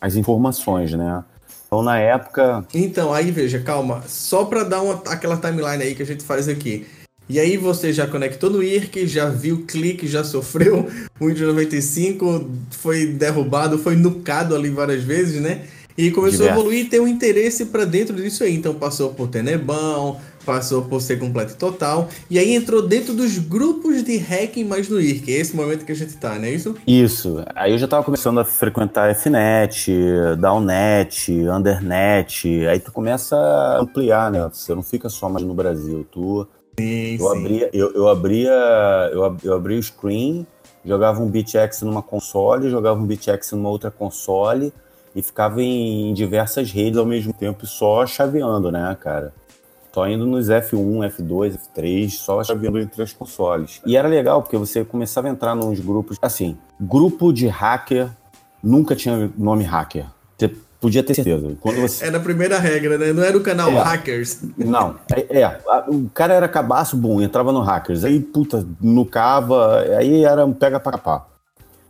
as 0.00 0.14
informações, 0.14 0.92
né? 0.92 1.24
Então, 1.66 1.82
na 1.82 1.98
época, 1.98 2.64
Então, 2.74 3.12
aí 3.12 3.30
veja, 3.30 3.60
calma, 3.60 4.02
só 4.06 4.44
pra 4.44 4.64
dar 4.64 4.82
uma, 4.82 4.94
aquela 5.06 5.36
timeline 5.36 5.82
aí 5.82 5.94
que 5.94 6.02
a 6.02 6.06
gente 6.06 6.24
faz 6.24 6.48
aqui. 6.48 6.86
E 7.30 7.38
aí 7.38 7.56
você 7.56 7.92
já 7.92 8.08
conectou 8.08 8.50
no 8.50 8.60
IRC, 8.60 9.06
já 9.06 9.28
viu 9.28 9.64
clique, 9.64 10.08
já 10.08 10.24
sofreu 10.24 10.88
o 11.20 11.28
Windows 11.28 11.46
95, 11.46 12.50
foi 12.72 13.06
derrubado, 13.06 13.78
foi 13.78 13.94
nucado 13.94 14.52
ali 14.52 14.68
várias 14.68 15.04
vezes, 15.04 15.40
né? 15.40 15.62
E 15.96 16.10
começou 16.10 16.48
a 16.48 16.50
evoluir 16.50 16.86
e 16.86 16.88
ter 16.88 17.00
um 17.00 17.06
interesse 17.06 17.66
pra 17.66 17.84
dentro 17.84 18.16
disso 18.16 18.42
aí. 18.42 18.56
Então 18.56 18.74
passou 18.74 19.14
por 19.14 19.28
Tenebão, 19.28 20.18
passou 20.44 20.82
por 20.82 21.00
ser 21.00 21.20
completo 21.20 21.52
e 21.52 21.56
total. 21.56 22.08
E 22.28 22.36
aí 22.36 22.52
entrou 22.52 22.82
dentro 22.82 23.14
dos 23.14 23.38
grupos 23.38 24.02
de 24.02 24.16
hacking 24.16 24.64
mais 24.64 24.88
no 24.88 25.00
IRC. 25.00 25.32
É 25.32 25.36
esse 25.36 25.54
momento 25.54 25.84
que 25.84 25.92
a 25.92 25.96
gente 25.96 26.16
tá, 26.16 26.36
não 26.36 26.46
é 26.46 26.50
isso? 26.50 26.74
Isso. 26.84 27.44
Aí 27.54 27.70
eu 27.70 27.78
já 27.78 27.86
tava 27.86 28.02
começando 28.02 28.40
a 28.40 28.44
frequentar 28.44 29.14
Fnet, 29.14 29.92
Downnet, 30.36 31.30
Undernet. 31.30 32.66
Aí 32.66 32.80
tu 32.80 32.90
começa 32.90 33.36
a 33.36 33.78
ampliar, 33.78 34.32
né? 34.32 34.50
Você 34.52 34.74
não 34.74 34.82
fica 34.82 35.08
só 35.08 35.28
mais 35.28 35.46
no 35.46 35.54
Brasil. 35.54 36.04
Tu 36.10 36.48
Sim, 36.78 37.16
Eu 37.18 37.28
sim. 37.28 37.38
abria, 37.38 37.70
eu, 37.72 37.92
eu 37.92 38.08
abria, 38.08 39.10
eu, 39.12 39.24
ab- 39.24 39.40
eu 39.44 39.54
abria 39.54 39.78
o 39.78 39.82
screen, 39.82 40.46
jogava 40.84 41.20
um 41.22 41.28
BitX 41.28 41.82
numa 41.82 42.02
console, 42.02 42.70
jogava 42.70 42.98
um 43.00 43.06
BitX 43.06 43.52
numa 43.52 43.68
outra 43.68 43.90
console 43.90 44.72
e 45.14 45.22
ficava 45.22 45.62
em 45.62 46.14
diversas 46.14 46.70
redes 46.70 46.98
ao 46.98 47.04
mesmo 47.04 47.32
tempo, 47.32 47.66
só 47.66 48.06
chaveando, 48.06 48.70
né, 48.70 48.96
cara? 49.00 49.32
Só 49.92 50.06
indo 50.08 50.24
nos 50.24 50.48
F1, 50.48 51.04
F2, 51.10 51.58
F3, 51.74 52.10
só 52.10 52.44
chaveando 52.44 52.78
entre 52.78 53.02
as 53.02 53.12
consoles. 53.12 53.82
E 53.84 53.96
era 53.96 54.06
legal, 54.06 54.40
porque 54.40 54.56
você 54.56 54.84
começava 54.84 55.26
a 55.26 55.30
entrar 55.30 55.56
nos 55.56 55.80
grupos. 55.80 56.16
Assim, 56.22 56.56
grupo 56.80 57.32
de 57.32 57.48
hacker 57.48 58.08
nunca 58.62 58.94
tinha 58.94 59.30
nome 59.36 59.64
hacker. 59.64 60.06
Podia 60.80 61.02
ter 61.02 61.14
certeza. 61.14 61.56
Quando 61.60 61.80
você. 61.80 62.06
Era 62.06 62.16
a 62.16 62.20
primeira 62.20 62.58
regra, 62.58 62.96
né? 62.96 63.12
Não 63.12 63.22
era 63.22 63.36
o 63.36 63.42
canal 63.42 63.70
É. 63.70 63.78
Hackers. 63.80 64.40
Não, 64.56 64.96
é, 65.14 65.40
é, 65.40 65.58
o 65.88 66.08
cara 66.08 66.32
era 66.32 66.48
cabaço, 66.48 66.96
bom, 66.96 67.20
entrava 67.20 67.52
no 67.52 67.60
hackers, 67.60 68.02
aí, 68.02 68.18
puta, 68.18 68.66
nucava, 68.80 69.80
aí 69.98 70.24
era 70.24 70.44
um 70.46 70.52
pega 70.52 70.80
pra 70.80 70.92
capar. 70.92 71.26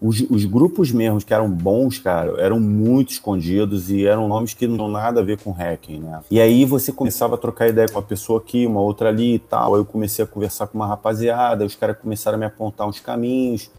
Os, 0.02 0.18
os 0.30 0.46
grupos 0.46 0.90
mesmos 0.90 1.24
que 1.24 1.34
eram 1.34 1.48
bons, 1.48 1.98
cara, 1.98 2.32
eram 2.40 2.58
muito 2.58 3.10
escondidos 3.10 3.90
e 3.90 4.06
eram 4.06 4.26
nomes 4.26 4.54
que 4.54 4.66
não 4.66 4.76
tinham 4.76 4.88
nada 4.88 5.20
a 5.20 5.22
ver 5.22 5.38
com 5.38 5.52
hacking, 5.52 6.00
né? 6.00 6.20
E 6.30 6.40
aí 6.40 6.64
você 6.64 6.90
começava 6.90 7.34
a 7.34 7.38
trocar 7.38 7.68
ideia 7.68 7.86
com 7.86 7.96
uma 7.96 8.02
pessoa 8.02 8.40
aqui, 8.40 8.66
uma 8.66 8.80
outra 8.80 9.10
ali 9.10 9.34
e 9.34 9.38
tal. 9.38 9.74
Aí 9.74 9.80
eu 9.80 9.84
comecei 9.84 10.24
a 10.24 10.26
conversar 10.26 10.68
com 10.68 10.78
uma 10.78 10.86
rapaziada, 10.86 11.66
os 11.66 11.74
caras 11.74 11.98
começaram 11.98 12.36
a 12.36 12.38
me 12.38 12.46
apontar 12.46 12.88
uns 12.88 12.98
caminhos. 12.98 13.70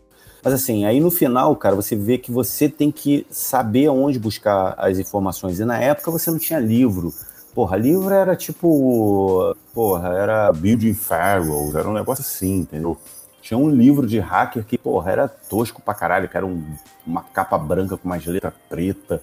Mas 0.44 0.54
assim, 0.54 0.86
aí 0.86 1.00
no 1.00 1.12
final, 1.12 1.56
cara, 1.56 1.76
você 1.76 1.96
vê 1.96 2.18
que 2.18 2.32
você 2.32 2.68
tem 2.68 2.92
que 2.92 3.26
saber 3.30 3.90
onde 3.90 4.18
buscar 4.18 4.74
as 4.78 4.98
informações. 4.98 5.60
E 5.60 5.66
na 5.66 5.78
época 5.78 6.10
você 6.10 6.32
não 6.32 6.40
tinha 6.40 6.60
livro. 6.60 7.14
Porra, 7.54 7.78
livro 7.78 8.14
era 8.14 8.36
tipo. 8.36 9.56
Porra, 9.74 10.10
era 10.16 10.52
Building 10.52 10.94
Firewalls, 10.94 11.76
era 11.76 11.88
um 11.88 11.94
negócio 11.94 12.22
assim, 12.24 12.60
entendeu? 12.60 12.98
Tinha 13.42 13.58
um 13.58 13.70
livro 13.70 14.08
de 14.08 14.20
hacker 14.20 14.64
que, 14.66 14.78
porra, 14.78 15.12
era 15.12 15.28
tosco 15.28 15.82
pra 15.82 15.94
caralho, 15.94 16.30
que 16.30 16.38
era 16.38 16.46
um- 16.46 16.64
uma 17.06 17.22
capa 17.24 17.58
branca 17.58 17.98
com 17.98 18.08
umas 18.08 18.26
letras 18.26 18.54
preta. 18.70 19.22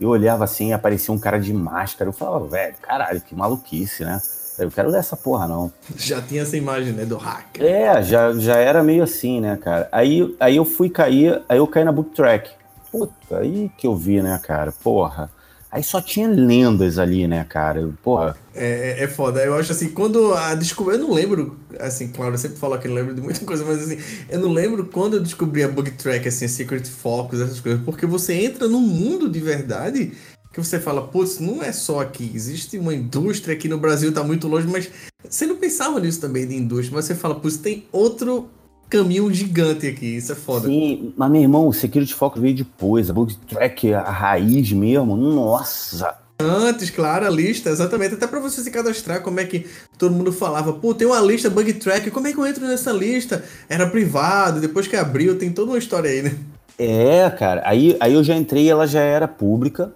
Eu 0.00 0.08
olhava 0.10 0.44
assim 0.44 0.68
e 0.68 0.72
aparecia 0.72 1.12
um 1.14 1.18
cara 1.18 1.38
de 1.38 1.52
máscara. 1.52 2.08
Eu 2.08 2.12
falava, 2.14 2.46
velho, 2.46 2.74
caralho, 2.82 3.20
que 3.20 3.34
maluquice, 3.34 4.04
né? 4.04 4.20
Eu 4.58 4.70
quero 4.70 4.88
ler 4.90 4.98
essa 4.98 5.16
porra, 5.16 5.46
não. 5.46 5.72
Já 5.96 6.20
tinha 6.20 6.42
essa 6.42 6.56
imagem, 6.56 6.92
né? 6.92 7.04
Do 7.04 7.16
hacker. 7.16 7.64
É, 7.64 8.02
já, 8.02 8.32
já 8.34 8.56
era 8.56 8.82
meio 8.82 9.02
assim, 9.02 9.40
né, 9.40 9.56
cara? 9.56 9.88
Aí, 9.92 10.34
aí 10.40 10.56
eu 10.56 10.64
fui 10.64 10.90
cair, 10.90 11.40
aí 11.48 11.58
eu 11.58 11.66
caí 11.66 11.84
na 11.84 11.92
book 11.92 12.14
track. 12.14 12.50
Puta, 12.90 13.38
aí 13.38 13.70
que 13.78 13.86
eu 13.86 13.94
vi, 13.94 14.20
né, 14.20 14.40
cara? 14.42 14.72
Porra. 14.72 15.30
Aí 15.70 15.82
só 15.82 16.00
tinha 16.00 16.26
lendas 16.26 16.98
ali, 16.98 17.28
né, 17.28 17.44
cara? 17.46 17.90
Porra. 18.02 18.34
É, 18.54 19.00
é- 19.00 19.04
é 19.04 19.06
foda. 19.06 19.44
Eu 19.44 19.54
acho 19.54 19.70
assim, 19.70 19.90
quando 19.90 20.32
a 20.34 20.54
descobri, 20.54 20.94
eu 20.94 21.00
não 21.00 21.12
lembro, 21.12 21.58
assim, 21.78 22.08
claro, 22.08 22.32
eu 22.34 22.38
sempre 22.38 22.56
falo 22.56 22.78
que 22.78 22.88
eu 22.88 22.94
lembro 22.94 23.14
de 23.14 23.20
muita 23.20 23.40
coisa, 23.44 23.64
mas 23.66 23.82
assim, 23.82 23.98
eu 24.30 24.40
não 24.40 24.50
lembro 24.50 24.86
quando 24.86 25.18
eu 25.18 25.22
descobri 25.22 25.62
a 25.62 25.68
Bug 25.68 25.90
Track, 25.90 26.26
assim, 26.26 26.46
a 26.46 26.48
Secret 26.48 26.86
Focus, 26.86 27.40
essas 27.40 27.60
coisas, 27.60 27.82
porque 27.84 28.06
você 28.06 28.32
entra 28.32 28.66
num 28.66 28.80
mundo 28.80 29.28
de 29.28 29.40
verdade 29.40 30.12
que 30.52 30.58
você 30.58 30.78
fala, 30.80 31.06
putz, 31.06 31.38
não 31.38 31.62
é 31.62 31.72
só 31.72 32.00
aqui, 32.00 32.30
existe 32.34 32.78
uma 32.78 32.94
indústria 32.94 33.54
aqui 33.54 33.68
no 33.68 33.78
Brasil, 33.78 34.12
tá 34.12 34.22
muito 34.22 34.48
longe, 34.48 34.66
mas 34.66 34.90
você 35.28 35.46
não 35.46 35.56
pensava 35.56 36.00
nisso 36.00 36.20
também 36.20 36.46
de 36.46 36.56
indústria, 36.56 36.96
mas 36.96 37.04
você 37.04 37.14
fala, 37.14 37.34
putz, 37.34 37.58
tem 37.58 37.84
outro 37.92 38.48
caminho 38.88 39.32
gigante 39.32 39.86
aqui, 39.86 40.16
isso 40.16 40.32
é 40.32 40.34
foda. 40.34 40.66
Sim, 40.66 41.12
mas 41.16 41.30
meu 41.30 41.42
irmão, 41.42 41.68
o 41.68 41.72
Security 41.72 42.14
Focus 42.14 42.40
veio 42.40 42.56
depois. 42.56 43.10
A 43.10 43.12
book 43.12 43.36
track, 43.46 43.92
a 43.92 44.10
raiz 44.10 44.72
mesmo, 44.72 45.16
nossa. 45.16 46.16
Antes, 46.40 46.88
claro, 46.88 47.26
a 47.26 47.30
lista, 47.30 47.68
exatamente. 47.68 48.14
Até 48.14 48.26
pra 48.26 48.38
você 48.38 48.62
se 48.62 48.70
cadastrar, 48.70 49.22
como 49.22 49.40
é 49.40 49.44
que 49.44 49.66
todo 49.98 50.14
mundo 50.14 50.32
falava, 50.32 50.72
pô, 50.72 50.94
tem 50.94 51.06
uma 51.06 51.20
lista 51.20 51.50
bug 51.50 51.72
track, 51.74 52.10
como 52.10 52.28
é 52.28 52.32
que 52.32 52.38
eu 52.38 52.46
entro 52.46 52.66
nessa 52.66 52.92
lista? 52.92 53.44
Era 53.68 53.88
privado, 53.88 54.60
depois 54.60 54.86
que 54.86 54.96
abriu, 54.96 55.36
tem 55.36 55.50
toda 55.50 55.72
uma 55.72 55.78
história 55.78 56.08
aí, 56.08 56.22
né? 56.22 56.34
É, 56.78 57.28
cara. 57.30 57.62
Aí, 57.64 57.96
aí 57.98 58.14
eu 58.14 58.22
já 58.22 58.36
entrei, 58.36 58.70
ela 58.70 58.86
já 58.86 59.00
era 59.00 59.26
pública, 59.26 59.92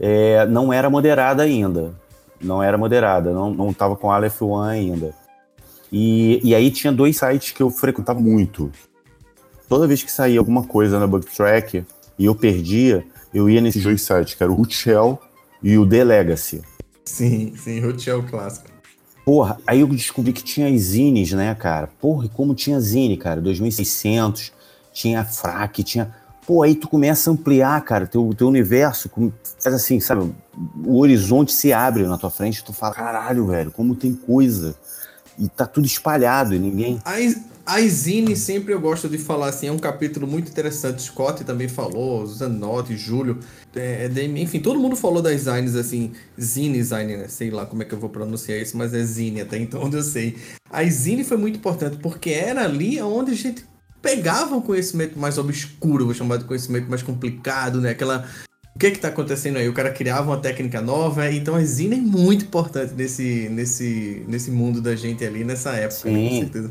é, 0.00 0.46
não 0.46 0.72
era 0.72 0.88
moderada 0.88 1.42
ainda. 1.42 1.94
Não 2.40 2.62
era 2.62 2.78
moderada, 2.78 3.32
não, 3.32 3.52
não 3.52 3.72
tava 3.72 3.94
com 3.94 4.10
Aleph 4.10 4.40
One 4.40 4.70
ainda. 4.70 5.14
E, 5.92 6.40
e 6.42 6.54
aí 6.54 6.70
tinha 6.70 6.92
dois 6.92 7.18
sites 7.18 7.52
que 7.52 7.62
eu 7.62 7.68
frequentava 7.68 8.18
muito. 8.18 8.72
Toda 9.68 9.86
vez 9.86 10.02
que 10.02 10.10
saía 10.10 10.38
alguma 10.38 10.64
coisa 10.64 10.98
na 10.98 11.06
Bug 11.06 11.26
Track 11.26 11.84
e 12.18 12.24
eu 12.24 12.34
perdia, 12.34 13.04
eu 13.32 13.48
ia 13.50 13.60
nesses 13.60 13.82
dois 13.82 14.02
sites, 14.02 14.34
que 14.34 14.42
era 14.42 14.50
o 14.50 14.54
Root 14.54 14.74
Shell 14.74 15.20
e 15.62 15.76
o 15.76 15.86
The 15.86 16.02
Legacy. 16.02 16.62
Sim, 17.04 17.54
sim, 17.56 17.80
Rothschild 17.80 18.28
clássico. 18.30 18.70
Porra, 19.24 19.58
aí 19.66 19.80
eu 19.80 19.86
descobri 19.88 20.32
que 20.32 20.42
tinha 20.42 20.68
as 20.68 20.80
zines, 20.80 21.32
né, 21.32 21.54
cara? 21.54 21.88
Porra, 22.00 22.26
e 22.26 22.28
como 22.28 22.54
tinha 22.54 22.80
zine, 22.80 23.16
cara? 23.16 23.40
2600, 23.40 24.52
tinha 24.92 25.24
frac, 25.24 25.82
tinha... 25.82 26.14
Pô, 26.50 26.64
aí 26.64 26.74
tu 26.74 26.88
começa 26.88 27.30
a 27.30 27.32
ampliar, 27.32 27.80
cara, 27.84 28.08
teu, 28.08 28.34
teu 28.36 28.48
universo, 28.48 29.08
faz 29.60 29.72
assim, 29.72 30.00
sabe? 30.00 30.32
O 30.84 30.98
horizonte 30.98 31.52
se 31.52 31.72
abre 31.72 32.02
na 32.02 32.18
tua 32.18 32.28
frente, 32.28 32.64
tu 32.64 32.72
fala, 32.72 32.92
caralho, 32.92 33.46
velho, 33.46 33.70
como 33.70 33.94
tem 33.94 34.12
coisa. 34.12 34.74
E 35.38 35.48
tá 35.48 35.64
tudo 35.64 35.86
espalhado 35.86 36.52
e 36.52 36.58
ninguém... 36.58 37.00
A, 37.04 37.74
a 37.76 37.80
Zine 37.82 38.34
sempre 38.34 38.74
eu 38.74 38.80
gosto 38.80 39.08
de 39.08 39.16
falar 39.16 39.50
assim, 39.50 39.68
é 39.68 39.72
um 39.72 39.78
capítulo 39.78 40.26
muito 40.26 40.50
interessante. 40.50 41.02
Scott 41.02 41.44
também 41.44 41.68
falou, 41.68 42.26
Zanotti, 42.26 42.96
Júlio, 42.96 43.38
é, 43.76 44.10
é, 44.12 44.24
enfim, 44.24 44.58
todo 44.58 44.80
mundo 44.80 44.96
falou 44.96 45.22
das 45.22 45.42
zines 45.42 45.76
assim, 45.76 46.10
Zine, 46.38 46.82
Zine, 46.82 47.16
né? 47.16 47.28
Sei 47.28 47.52
lá 47.52 47.64
como 47.64 47.82
é 47.82 47.84
que 47.84 47.94
eu 47.94 48.00
vou 48.00 48.10
pronunciar 48.10 48.58
isso, 48.58 48.76
mas 48.76 48.92
é 48.92 49.04
Zine 49.04 49.42
até 49.42 49.56
então 49.56 49.82
onde 49.86 49.98
eu 49.98 50.02
sei. 50.02 50.36
A 50.68 50.82
Zine 50.82 51.22
foi 51.22 51.36
muito 51.36 51.58
importante 51.58 51.98
porque 51.98 52.30
era 52.30 52.64
ali 52.64 53.00
onde 53.00 53.30
a 53.30 53.36
gente 53.36 53.70
pegava 54.00 54.54
um 54.54 54.60
conhecimento 54.60 55.18
mais 55.18 55.38
obscuro, 55.38 56.06
vou 56.06 56.14
chamar 56.14 56.38
de 56.38 56.44
conhecimento 56.44 56.88
mais 56.88 57.02
complicado, 57.02 57.80
né? 57.80 57.90
Aquela 57.90 58.26
o 58.74 58.78
que 58.78 58.92
que 58.92 58.98
tá 58.98 59.08
acontecendo 59.08 59.56
aí? 59.56 59.68
O 59.68 59.74
cara 59.74 59.90
criava 59.90 60.30
uma 60.30 60.38
técnica 60.38 60.80
nova, 60.80 61.30
então 61.30 61.54
a 61.54 61.62
Zine 61.62 61.96
é 61.96 61.98
muito 61.98 62.44
importante 62.44 62.94
nesse, 62.94 63.48
nesse, 63.50 64.24
nesse 64.26 64.50
mundo 64.50 64.80
da 64.80 64.96
gente 64.96 65.24
ali, 65.24 65.44
nessa 65.44 65.72
época, 65.72 66.08
né? 66.08 66.18
com 66.18 66.28
Sim. 66.30 66.40
certeza. 66.40 66.70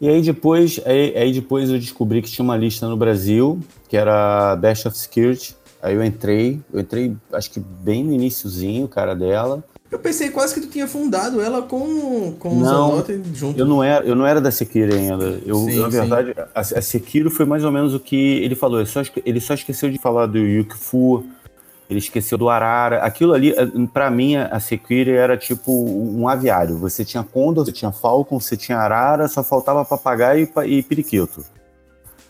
E 0.00 0.08
aí 0.08 0.22
depois, 0.22 0.80
aí, 0.86 1.16
aí 1.16 1.32
depois 1.32 1.68
eu 1.68 1.78
descobri 1.78 2.22
que 2.22 2.30
tinha 2.30 2.42
uma 2.42 2.56
lista 2.56 2.88
no 2.88 2.96
Brasil, 2.96 3.60
que 3.88 3.96
era 3.96 4.56
Best 4.56 4.88
of 4.88 4.96
Security. 4.96 5.54
Aí 5.82 5.94
eu 5.94 6.02
entrei, 6.02 6.60
eu 6.72 6.80
entrei, 6.80 7.14
acho 7.32 7.50
que 7.50 7.60
bem 7.60 8.02
no 8.02 8.12
iniciozinho, 8.12 8.88
cara, 8.88 9.14
dela. 9.14 9.62
Eu 9.90 9.98
pensei 9.98 10.30
quase 10.30 10.54
que 10.54 10.60
tu 10.60 10.68
tinha 10.68 10.86
fundado 10.86 11.40
ela 11.40 11.62
com, 11.62 12.32
com 12.38 12.48
o 12.50 12.60
Não, 12.60 12.90
Zanotti 12.90 13.22
junto. 13.34 13.58
Eu 13.58 13.66
não 13.66 13.82
era, 13.82 14.04
eu 14.04 14.14
não 14.14 14.24
era 14.24 14.40
da 14.40 14.52
Sekiro 14.52 14.94
ainda. 14.94 15.40
Eu, 15.44 15.56
Sim, 15.56 15.80
na 15.80 15.88
verdade, 15.88 16.34
a, 16.54 16.60
a 16.60 16.82
Sekiro 16.82 17.28
foi 17.28 17.44
mais 17.44 17.64
ou 17.64 17.72
menos 17.72 17.92
o 17.92 17.98
que 17.98 18.38
ele 18.44 18.54
falou. 18.54 18.78
Ele 18.78 18.88
só, 18.88 19.02
ele 19.26 19.40
só 19.40 19.54
esqueceu 19.54 19.90
de 19.90 19.98
falar 19.98 20.26
do 20.26 20.38
Yukifu, 20.38 21.24
ele 21.88 21.98
esqueceu 21.98 22.38
do 22.38 22.48
Arara. 22.48 22.98
Aquilo 23.02 23.32
ali, 23.32 23.50
eh, 23.50 23.66
pra 23.92 24.12
mim, 24.12 24.36
a 24.36 24.60
Sekiro 24.60 25.10
era 25.10 25.36
tipo 25.36 25.72
um 25.72 26.28
aviário. 26.28 26.78
Você 26.78 27.04
tinha 27.04 27.24
Condor, 27.24 27.64
você 27.64 27.72
tinha 27.72 27.90
Falcon, 27.90 28.38
você 28.38 28.56
tinha 28.56 28.78
Arara, 28.78 29.26
só 29.26 29.42
faltava 29.42 29.84
papagaio 29.84 30.48
e, 30.64 30.78
e 30.78 30.82
periquito. 30.84 31.44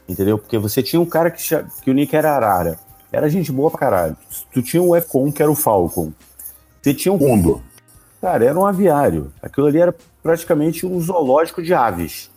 Entendeu? 0.09 0.39
Porque 0.39 0.57
você 0.57 0.83
tinha 0.83 0.99
um 0.99 1.07
cara 1.07 1.31
que, 1.31 1.43
que 1.83 1.91
o 1.91 1.95
nick 1.95 2.17
era 2.17 2.35
Arara. 2.35 2.79
Era 3.13 3.29
gente 3.29 3.53
boa 3.53 3.71
pra 3.71 3.81
caralho. 3.81 4.17
Tu 4.53 4.63
tinha 4.63 4.83
um 4.83 4.97
F-Con 4.97 5.31
que 5.31 5.43
era 5.43 5.51
o 5.51 5.55
Falcon. 5.55 6.13
Você 6.81 6.95
tinha 6.95 7.13
um 7.13 7.19
Condor. 7.19 7.61
Cara, 8.21 8.45
era 8.45 8.59
um 8.59 8.67
aviário. 8.67 9.33
Aquilo 9.43 9.67
ali 9.67 9.79
era 9.79 9.95
praticamente 10.23 10.87
um 10.87 11.01
zoológico 11.01 11.63
de 11.63 11.73
aves. 11.73 12.31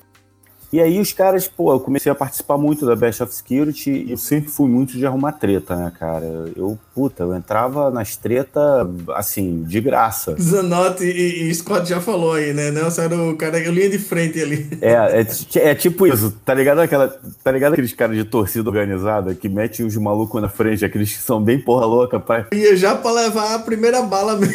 E 0.71 0.81
aí 0.81 0.99
os 0.99 1.13
caras, 1.13 1.47
pô, 1.47 1.71
eu 1.71 1.79
comecei 1.79 2.11
a 2.11 2.15
participar 2.15 2.57
muito 2.57 2.85
da 2.85 2.95
Best 2.95 3.21
of 3.21 3.33
Security 3.33 3.91
e 3.91 4.11
eu 4.11 4.17
sempre 4.17 4.49
fui 4.49 4.67
muito 4.67 4.97
de 4.97 5.05
arrumar 5.05 5.33
treta, 5.33 5.75
né, 5.75 5.91
cara? 5.99 6.25
Eu, 6.55 6.79
puta, 6.93 7.23
eu 7.23 7.35
entrava 7.35 7.89
nas 7.89 8.15
tretas, 8.15 8.87
assim, 9.15 9.63
de 9.63 9.81
graça. 9.81 10.35
Zanotti 10.39 11.03
e, 11.05 11.49
e 11.49 11.55
Scott 11.55 11.87
já 11.89 11.99
falou 11.99 12.33
aí, 12.33 12.53
né? 12.53 12.71
Nelson 12.71 13.01
era 13.03 13.15
o 13.15 13.35
cara, 13.35 13.57
linha 13.59 13.89
de 13.89 13.99
frente 13.99 14.41
ali. 14.41 14.67
É, 14.81 15.21
é, 15.21 15.23
ti- 15.23 15.59
é 15.59 15.73
tipo 15.75 16.05
isso, 16.07 16.31
tá 16.45 16.53
ligado 16.53 16.79
aquela, 16.79 17.07
tá 17.43 17.51
ligado 17.51 17.73
aqueles 17.73 17.93
caras 17.93 18.15
de 18.15 18.23
torcida 18.23 18.69
organizada 18.69 19.33
que 19.33 19.47
metem 19.49 19.85
os 19.85 19.95
malucos 19.97 20.41
na 20.41 20.49
frente, 20.49 20.83
aqueles 20.85 21.11
que 21.15 21.21
são 21.23 21.41
bem 21.41 21.59
porra 21.59 21.85
louca, 21.85 22.19
pai? 22.19 22.45
Ia 22.53 22.75
já 22.75 22.95
pra 22.95 23.11
levar 23.11 23.55
a 23.55 23.59
primeira 23.59 24.01
bala 24.03 24.35
mesmo. 24.37 24.53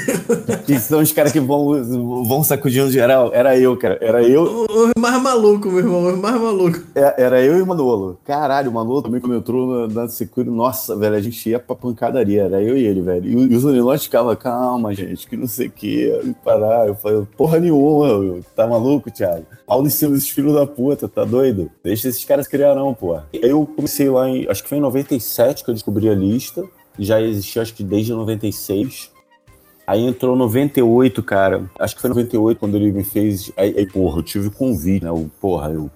Que 0.67 0.79
são 0.79 1.01
os 1.01 1.13
caras 1.13 1.33
que 1.33 1.41
vão, 1.41 2.25
vão 2.25 2.45
sacudindo 2.45 2.91
geral. 2.91 3.31
Era 3.33 3.59
eu, 3.59 3.77
cara. 3.77 3.99
Era 4.01 4.23
eu, 4.23 4.43
Os 4.69 4.93
mais 4.99 5.21
maluco, 5.23 5.69
meu 5.69 5.79
irmão, 5.79 6.07
os 6.13 6.19
mais 6.19 6.41
maluco. 6.41 6.79
É, 6.95 7.23
Era 7.23 7.41
eu 7.43 7.57
e 7.59 7.63
o 7.63 7.67
Manolo. 7.67 8.19
Caralho, 8.25 8.71
o 8.71 8.75
Manolo 8.75 9.03
também 9.03 9.21
quando 9.21 9.37
entrou 9.37 9.89
na, 9.89 10.03
na 10.03 10.09
Security, 10.09 10.55
nossa, 10.55 10.95
velho, 10.97 11.15
a 11.17 11.21
gente 11.21 11.49
ia 11.49 11.59
pra 11.59 11.75
pancadaria, 11.75 12.28
era 12.37 12.61
eu 12.63 12.77
e 12.77 12.85
ele, 12.85 13.01
velho. 13.01 13.25
E, 13.27 13.53
e 13.53 13.57
os 13.57 13.65
Anilotes 13.65 14.05
ficavam, 14.05 14.35
calma, 14.37 14.93
gente, 14.95 15.27
que 15.29 15.37
não 15.37 15.47
sei 15.47 15.69
o 15.69 15.71
que, 15.71 16.35
parar. 16.45 16.87
Eu 16.89 16.95
falei, 16.95 17.27
porra 17.37 17.59
nenhuma, 17.61 18.07
eu- 18.09 18.45
tá 18.57 18.67
maluco, 18.67 19.11
Thiago? 19.11 19.47
Pau 19.67 19.85
em 19.85 19.89
cima 19.91 20.13
desses 20.13 20.29
filhos 20.31 20.55
da 20.55 20.67
puta, 20.67 21.09
tá 21.09 21.25
doido? 21.25 21.71
Deixa 21.83 22.09
esses 22.09 22.25
caras 22.25 22.47
criarão, 22.49 22.93
porra. 22.95 23.27
Eu 23.33 23.67
comecei 23.67 24.09
lá 24.11 24.29
em, 24.29 24.47
acho 24.49 24.63
que 24.63 24.69
foi 24.69 24.79
em 24.79 24.83
97 24.83 25.65
que 25.65 25.71
eu 25.71 25.75
descobri 25.75 26.09
a 26.09 26.15
lista, 26.15 26.65
já 26.99 27.21
existia 27.23 27.63
acho 27.63 27.75
que 27.75 27.85
desde 27.85 28.13
96. 28.13 29.11
Aí 29.87 30.05
entrou 30.05 30.37
98, 30.37 31.23
cara. 31.23 31.65
Acho 31.79 31.95
que 31.95 32.01
foi 32.03 32.09
98 32.11 32.59
quando 32.59 32.77
ele 32.77 32.93
me 32.93 33.03
fez. 33.03 33.51
Aí, 33.57 33.75
aí 33.79 33.87
porra, 33.87 34.19
eu 34.19 34.23
tive 34.23 34.51
convite, 34.51 35.03
né? 35.03 35.11
O, 35.11 35.31
porra, 35.41 35.71
o 35.71 35.91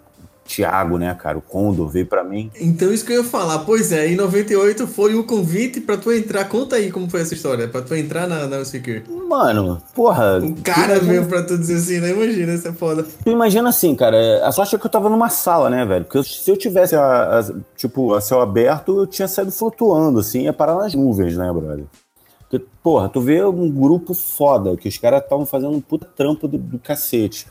Thiago, 0.44 0.98
né, 0.98 1.14
cara? 1.14 1.38
O 1.38 1.40
Condor 1.40 1.88
veio 1.88 2.06
pra 2.06 2.24
mim. 2.24 2.50
Então 2.60 2.92
isso 2.92 3.04
que 3.06 3.12
eu 3.12 3.22
ia 3.22 3.28
falar. 3.28 3.60
Pois 3.60 3.92
é, 3.92 4.08
em 4.08 4.16
98 4.16 4.86
foi 4.86 5.14
o 5.14 5.24
convite 5.24 5.80
pra 5.80 5.96
tu 5.96 6.12
entrar. 6.12 6.44
Conta 6.46 6.76
aí 6.76 6.90
como 6.90 7.08
foi 7.08 7.20
essa 7.20 7.32
história, 7.32 7.68
pra 7.68 7.80
tu 7.80 7.94
entrar 7.94 8.26
na, 8.26 8.46
na 8.46 8.64
Secure. 8.64 9.04
Mano, 9.28 9.80
porra. 9.94 10.38
Um 10.42 10.54
cara 10.56 10.96
imagina- 10.96 11.12
mesmo 11.12 11.28
pra 11.28 11.42
tu 11.42 11.56
dizer 11.56 11.76
assim, 11.76 12.00
né? 12.00 12.10
Imagina, 12.10 12.54
isso 12.54 12.68
é 12.68 12.72
foda. 12.72 13.02
Tu 13.24 13.30
imagina 13.30 13.68
assim, 13.68 13.94
cara, 13.94 14.44
a 14.46 14.52
sorte 14.52 14.74
é 14.74 14.78
que 14.78 14.84
eu 14.86 14.90
tava 14.90 15.08
numa 15.08 15.28
sala, 15.30 15.70
né, 15.70 15.84
velho? 15.86 16.04
Porque 16.04 16.22
se 16.24 16.50
eu 16.50 16.56
tivesse, 16.56 16.94
a, 16.96 17.38
a- 17.38 17.54
tipo, 17.76 18.12
a 18.14 18.20
céu 18.20 18.40
aberto, 18.40 18.98
eu 19.00 19.06
tinha 19.06 19.28
saído 19.28 19.52
flutuando, 19.52 20.18
assim, 20.18 20.42
ia 20.42 20.52
parar 20.52 20.74
nas 20.74 20.94
nuvens, 20.94 21.36
né, 21.36 21.50
brother? 21.52 21.84
Porque, 22.50 22.66
porra, 22.82 23.08
tu 23.08 23.20
vê 23.20 23.42
um 23.42 23.70
grupo 23.70 24.12
foda, 24.12 24.76
que 24.76 24.86
os 24.86 24.98
caras 24.98 25.22
estavam 25.22 25.46
fazendo 25.46 25.70
um 25.72 25.80
puta 25.80 26.06
trampo 26.14 26.46
do, 26.46 26.58
do 26.58 26.78
cacete, 26.78 27.46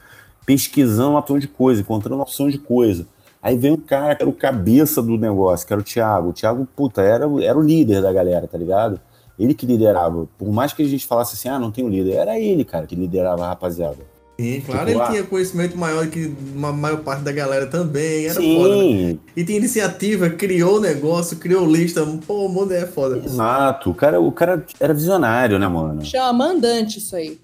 pesquisando 0.46 1.12
uma 1.12 1.20
opção 1.20 1.40
de 1.40 1.48
coisa, 1.48 1.82
encontrando 1.82 2.16
uma 2.16 2.24
opção 2.24 2.50
de 2.50 2.58
coisa. 2.58 3.06
Aí 3.42 3.58
vem 3.58 3.72
um 3.72 3.78
cara 3.78 4.16
que 4.16 4.22
era 4.22 4.30
o 4.30 4.34
cabeça 4.34 5.02
do 5.02 5.18
negócio, 5.18 5.66
que 5.66 5.74
era 5.74 5.82
o 5.82 5.86
Thiago. 5.86 6.30
O 6.30 6.34
Thiago, 6.34 6.68
puta, 6.76 7.02
era, 7.02 7.28
o- 7.28 7.42
era 7.42 7.58
o 7.58 7.62
líder 7.62 8.02
da 8.02 8.14
galera, 8.14 8.48
tá 8.48 8.58
ligado? 8.58 9.00
Ele 9.40 9.54
que 9.56 9.66
liderava. 9.66 10.28
Por 10.38 10.52
mais 10.52 10.74
que 10.74 10.84
a 10.84 10.88
gente 10.88 11.08
falasse 11.08 11.34
assim, 11.36 11.50
ah, 11.50 11.58
não 11.58 11.72
tem 11.72 11.84
um 11.84 11.90
líder, 11.90 12.14
era 12.18 12.40
ele, 12.40 12.64
cara, 12.64 12.86
que 12.86 12.96
liderava 12.96 13.44
a 13.46 13.48
rapaziada. 13.50 13.98
Sim, 14.40 14.62
claro, 14.62 14.86
Tipo, 14.88 14.92
ele 14.92 15.02
ah. 15.02 15.12
tinha 15.12 15.24
conhecimento 15.24 15.78
maior 15.78 16.08
que 16.08 16.34
uma 16.56 16.72
maior 16.72 16.98
parte 17.02 17.22
da 17.24 17.32
galera 17.32 17.68
também. 17.68 18.26
Era 18.26 18.36
foda. 18.36 18.76
né? 18.76 18.82
Sim, 18.82 19.20
E 19.36 19.44
tinha 19.44 19.58
iniciativa, 19.58 20.30
criou 20.30 20.78
o 20.78 20.80
negócio, 20.80 21.38
criou 21.38 21.66
lista. 21.68 22.04
Pô, 22.28 22.46
o 22.46 22.50
mundo 22.50 22.72
é 22.72 22.86
foda. 22.88 23.18
Exato, 23.24 23.90
o 23.92 23.94
cara, 23.96 24.20
o 24.20 24.32
cara 24.32 24.64
era 24.80 24.94
visionário, 24.94 25.58
né, 25.60 25.68
mano? 25.68 26.04
Chama 26.06 26.34
mandante 26.34 26.98
isso 27.00 27.16
aí. 27.16 27.40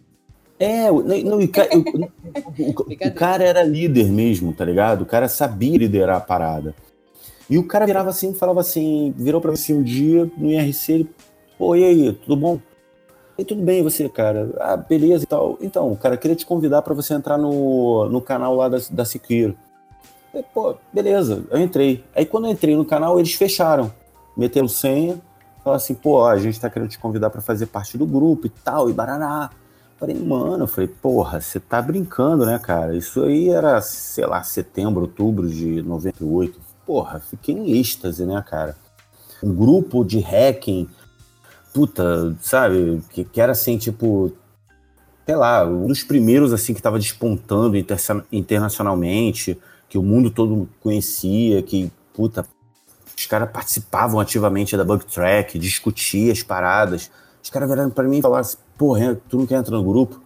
É, 0.59 0.91
o- 0.91 1.03
não, 1.03 1.17
não, 1.21 1.41
e 1.41 1.47
ca- 1.47 1.67
o, 1.73 1.79
o- 1.79 2.71
o- 2.71 3.07
o 3.07 3.13
cara 3.13 3.43
era 3.43 3.61
líder 3.63 4.09
mesmo, 4.09 4.53
tá 4.53 4.65
ligado? 4.65 5.03
O 5.03 5.05
cara 5.05 5.27
sabia 5.27 5.77
liderar 5.77 6.17
a 6.17 6.21
parada. 6.21 6.73
E 7.49 7.57
o 7.57 7.65
cara 7.65 7.85
virava 7.85 8.09
assim, 8.09 8.33
falava 8.33 8.59
assim, 8.59 9.13
virou 9.17 9.39
pra 9.39 9.51
mim 9.51 9.55
assim 9.55 9.73
um 9.73 9.83
dia 9.83 10.29
no 10.37 10.49
IRC, 10.49 10.91
ele, 10.93 11.09
pô, 11.57 11.75
e 11.75 11.83
aí, 11.83 12.11
tudo 12.13 12.35
bom? 12.35 12.59
E 13.37 13.45
tudo 13.45 13.61
bem, 13.61 13.83
você, 13.83 14.09
cara? 14.09 14.49
Ah, 14.59 14.75
beleza 14.75 15.23
e 15.23 15.27
tal. 15.27 15.57
Então, 15.61 15.95
cara, 15.95 16.17
queria 16.17 16.35
te 16.35 16.45
convidar 16.45 16.81
pra 16.81 16.93
você 16.95 17.13
entrar 17.13 17.37
no, 17.37 18.09
no 18.09 18.19
canal 18.19 18.55
lá 18.55 18.67
da, 18.67 18.77
da. 18.89 19.03
Eu, 20.33 20.43
Pô, 20.53 20.75
beleza, 20.91 21.43
eu 21.51 21.59
entrei. 21.59 22.03
Aí 22.15 22.25
quando 22.25 22.47
eu 22.47 22.51
entrei 22.51 22.75
no 22.75 22.83
canal, 22.83 23.19
eles 23.19 23.33
fecharam. 23.35 23.91
Meteram 24.35 24.67
senha, 24.67 25.19
falaram 25.63 25.77
assim, 25.77 25.93
pô, 25.93 26.13
ó, 26.15 26.29
a 26.29 26.37
gente 26.37 26.59
tá 26.59 26.67
querendo 26.69 26.89
te 26.89 26.97
convidar 26.99 27.29
pra 27.29 27.41
fazer 27.41 27.67
parte 27.67 27.95
do 27.97 28.05
grupo 28.07 28.47
e 28.47 28.49
tal, 28.49 28.89
e 28.89 28.93
barará. 28.93 29.51
Falei, 29.99 30.15
mano, 30.15 30.63
eu 30.63 30.67
falei, 30.67 30.87
porra, 30.87 31.41
você 31.41 31.59
tá 31.59 31.81
brincando, 31.81 32.45
né, 32.45 32.59
cara? 32.59 32.95
Isso 32.95 33.23
aí 33.23 33.49
era, 33.49 33.81
sei 33.81 34.27
lá, 34.27 34.43
setembro, 34.43 35.01
outubro 35.01 35.49
de 35.49 35.81
98. 35.81 36.59
Porra, 36.85 37.19
fiquei 37.19 37.55
em 37.55 37.79
êxtase, 37.79 38.23
né, 38.23 38.43
cara? 38.47 38.77
Um 39.43 39.53
grupo 39.53 40.05
de 40.05 40.19
hacking, 40.19 40.87
puta, 41.73 42.35
sabe? 42.41 43.01
Que, 43.09 43.23
que 43.23 43.41
era 43.41 43.53
assim, 43.53 43.75
tipo, 43.79 44.31
sei 45.25 45.35
lá, 45.35 45.65
um 45.65 45.87
dos 45.87 46.03
primeiros, 46.03 46.53
assim, 46.53 46.75
que 46.75 46.81
tava 46.81 46.99
despontando 46.99 47.75
intersa- 47.75 48.23
internacionalmente, 48.31 49.59
que 49.89 49.97
o 49.97 50.03
mundo 50.03 50.29
todo 50.29 50.69
conhecia, 50.79 51.63
que, 51.63 51.91
puta, 52.13 52.45
os 53.17 53.25
caras 53.25 53.49
participavam 53.51 54.19
ativamente 54.19 54.77
da 54.77 54.85
bug 54.85 55.05
track, 55.05 55.57
discutiam 55.57 56.31
as 56.31 56.43
paradas. 56.43 57.09
Os 57.43 57.49
caras 57.49 57.67
viraram 57.67 57.89
pra 57.89 58.03
mim 58.03 58.19
e 58.19 58.21
falaram 58.21 58.41
assim, 58.41 58.57
porra, 58.77 59.19
tu 59.29 59.37
não 59.37 59.45
quer 59.45 59.55
entrar 59.59 59.77
no 59.77 59.83
grupo? 59.83 60.21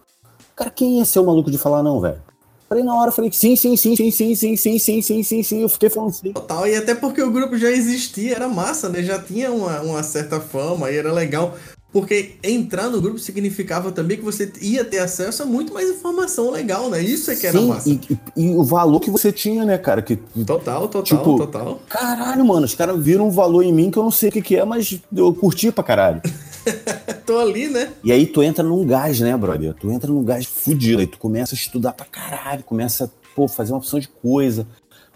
Cara, 0.54 0.70
quem 0.70 0.98
ia 0.98 1.04
ser 1.04 1.18
o 1.20 1.26
maluco 1.26 1.50
de 1.50 1.58
falar 1.58 1.82
não, 1.82 2.00
velho? 2.00 2.20
Falei 2.68 2.84
na 2.84 2.94
hora, 2.94 3.12
falei 3.12 3.30
que 3.30 3.36
sim, 3.36 3.54
sim, 3.54 3.76
sim, 3.76 3.94
sim, 3.96 4.10
sim, 4.10 4.34
sim, 4.34 4.56
sim, 4.56 4.78
sim, 4.78 5.02
sim, 5.02 5.22
sim, 5.22 5.42
sim. 5.42 5.60
Eu 5.62 5.68
fiquei 5.68 5.90
falando 5.90 6.12
sim. 6.12 6.32
Total, 6.32 6.66
e 6.66 6.74
até 6.74 6.94
porque 6.94 7.22
o 7.22 7.30
grupo 7.30 7.56
já 7.58 7.70
existia, 7.70 8.34
era 8.34 8.48
massa, 8.48 8.88
né? 8.88 9.02
Já 9.02 9.18
tinha 9.18 9.50
uma, 9.52 9.80
uma 9.82 10.02
certa 10.02 10.40
fama 10.40 10.90
e 10.90 10.96
era 10.96 11.12
legal. 11.12 11.54
Porque 11.92 12.36
entrar 12.42 12.88
no 12.88 13.02
grupo 13.02 13.18
significava 13.18 13.92
também 13.92 14.16
que 14.16 14.24
você 14.24 14.50
ia 14.62 14.82
ter 14.82 15.00
acesso 15.00 15.42
a 15.42 15.46
muito 15.46 15.74
mais 15.74 15.90
informação 15.90 16.50
legal, 16.50 16.88
né? 16.88 17.02
Isso 17.02 17.30
é 17.30 17.36
que 17.36 17.46
era 17.46 17.60
Sim, 17.60 17.66
massa. 17.68 17.88
e, 17.90 18.00
e- 18.10 18.18
e 18.46 18.54
o 18.56 18.64
valor 18.64 18.98
que 19.00 19.10
você 19.10 19.30
tinha, 19.30 19.66
né, 19.66 19.76
cara? 19.76 20.00
Que, 20.00 20.16
Total, 20.46 20.88
total, 20.88 21.02
Tipo, 21.02 21.36
total. 21.36 21.80
caralho, 21.90 22.42
mano, 22.46 22.64
os 22.64 22.74
caras 22.74 22.98
viram 22.98 23.28
um 23.28 23.30
valor 23.30 23.62
em 23.62 23.72
mim 23.74 23.90
que 23.90 23.98
eu 23.98 24.02
não 24.02 24.10
sei 24.10 24.30
o 24.30 24.32
que, 24.32 24.40
que 24.40 24.56
é, 24.56 24.64
mas 24.64 24.98
eu 25.14 25.34
curti 25.34 25.70
pra 25.70 25.84
caralho. 25.84 26.22
Tô 27.26 27.38
ali, 27.38 27.68
né? 27.68 27.92
E 28.02 28.12
aí 28.12 28.26
tu 28.26 28.42
entra 28.42 28.64
num 28.64 28.84
gás, 28.86 29.20
né, 29.20 29.36
brother? 29.36 29.74
Tu 29.74 29.90
entra 29.90 30.10
num 30.10 30.24
gás 30.24 30.44
fudido. 30.44 31.00
Aí 31.00 31.06
tu 31.06 31.18
começa 31.18 31.54
a 31.54 31.56
estudar 31.56 31.92
pra 31.92 32.06
caralho, 32.06 32.62
começa 32.64 33.10
pô, 33.34 33.48
fazer 33.48 33.72
uma 33.72 33.78
opção 33.78 33.98
de 33.98 34.08
coisa, 34.08 34.66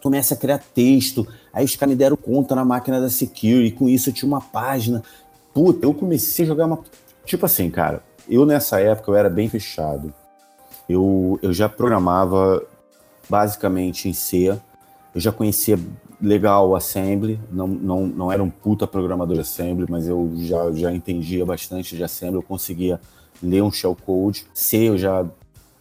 começa 0.03 0.35
a 0.35 0.37
criar 0.37 0.59
texto. 0.59 1.27
Aí 1.53 1.65
os 1.65 1.77
caras 1.77 1.91
me 1.91 1.99
deram 1.99 2.17
conta 2.17 2.55
na 2.55 2.65
máquina 2.65 3.01
da 3.01 3.09
Security, 3.11 3.69
e 3.69 3.73
com 3.73 3.89
isso 3.89 4.11
eu 4.11 4.15
tinha 4.15 4.29
uma 4.29 4.41
página. 4.41 5.03
Puta, 5.53 5.87
eu 5.87 5.95
comecei 5.95 6.45
a 6.45 6.49
jogar 6.49 6.67
uma. 6.67 6.81
Tipo 7.25 7.47
assim, 7.47 7.71
cara, 7.71 8.03
eu 8.29 8.45
nessa 8.45 8.81
época 8.81 9.11
eu 9.11 9.17
era 9.17 9.31
bem 9.31 9.49
fechado. 9.49 10.13
Eu, 10.89 11.39
eu 11.43 11.53
já 11.53 11.69
programava 11.69 12.63
basicamente 13.29 14.09
em 14.09 14.13
C. 14.13 14.49
Eu 15.15 15.21
já 15.21 15.33
conhecia 15.33 15.79
legal 16.21 16.69
o 16.69 16.77
Assembly, 16.77 17.39
não, 17.51 17.67
não, 17.67 18.07
não 18.07 18.33
era 18.33 18.43
um 18.43 18.51
puta 18.51 18.87
programador 18.87 19.39
Assembly, 19.39 19.87
mas 19.89 20.09
eu 20.09 20.33
já, 20.37 20.73
já 20.73 20.93
entendia 20.93 21.45
bastante 21.45 21.97
de 21.97 22.03
Assembly, 22.03 22.37
eu 22.37 22.43
conseguia 22.43 23.01
ler 23.43 23.63
um 23.63 23.71
shellcode. 23.71 24.47
C 24.55 24.89
eu 24.89 24.99
já 24.99 25.27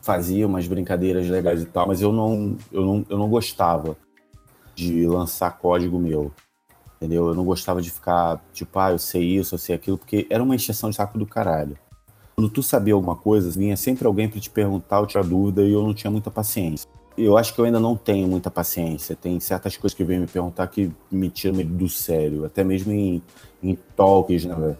fazia 0.01 0.45
umas 0.45 0.67
brincadeiras 0.67 1.27
legais 1.27 1.61
e 1.61 1.65
tal, 1.65 1.87
mas 1.87 2.01
eu 2.01 2.11
não, 2.11 2.55
eu 2.71 2.85
não, 2.85 3.05
eu 3.09 3.17
não 3.17 3.29
gostava 3.29 3.97
de 4.75 5.07
lançar 5.07 5.57
código 5.57 5.97
meu. 5.97 6.31
Entendeu? 6.97 7.27
Eu 7.27 7.35
não 7.35 7.43
gostava 7.43 7.81
de 7.81 7.91
ficar, 7.91 8.41
tipo, 8.53 8.77
ah, 8.79 8.91
eu 8.91 8.99
sei 8.99 9.23
isso, 9.23 9.55
eu 9.55 9.59
sei 9.59 9.75
aquilo, 9.75 9.97
porque 9.97 10.27
era 10.29 10.41
uma 10.41 10.55
encheção 10.55 10.89
de 10.89 10.95
saco 10.95 11.17
do 11.17 11.25
caralho. 11.25 11.77
Quando 12.35 12.49
tu 12.49 12.61
sabia 12.61 12.93
alguma 12.93 13.15
coisa, 13.15 13.49
vinha 13.49 13.77
sempre 13.77 14.05
alguém 14.05 14.29
para 14.29 14.39
te 14.39 14.49
perguntar 14.49 14.99
ou 14.99 15.07
tirar 15.07 15.23
dúvida 15.23 15.63
e 15.63 15.71
eu 15.71 15.81
não 15.81 15.93
tinha 15.93 16.11
muita 16.11 16.29
paciência. 16.29 16.87
Eu 17.17 17.37
acho 17.37 17.53
que 17.53 17.59
eu 17.59 17.65
ainda 17.65 17.79
não 17.79 17.95
tenho 17.95 18.27
muita 18.27 18.51
paciência. 18.51 19.15
Tem 19.15 19.39
certas 19.39 19.77
coisas 19.77 19.95
que 19.95 20.03
vêm 20.03 20.19
me 20.19 20.27
perguntar 20.27 20.67
que 20.67 20.91
me 21.09 21.29
tiram 21.29 21.63
do 21.63 21.87
sério, 21.87 22.45
até 22.45 22.63
mesmo 22.63 22.91
em, 22.91 23.21
em 23.63 23.75
talks, 23.95 24.45
né? 24.45 24.75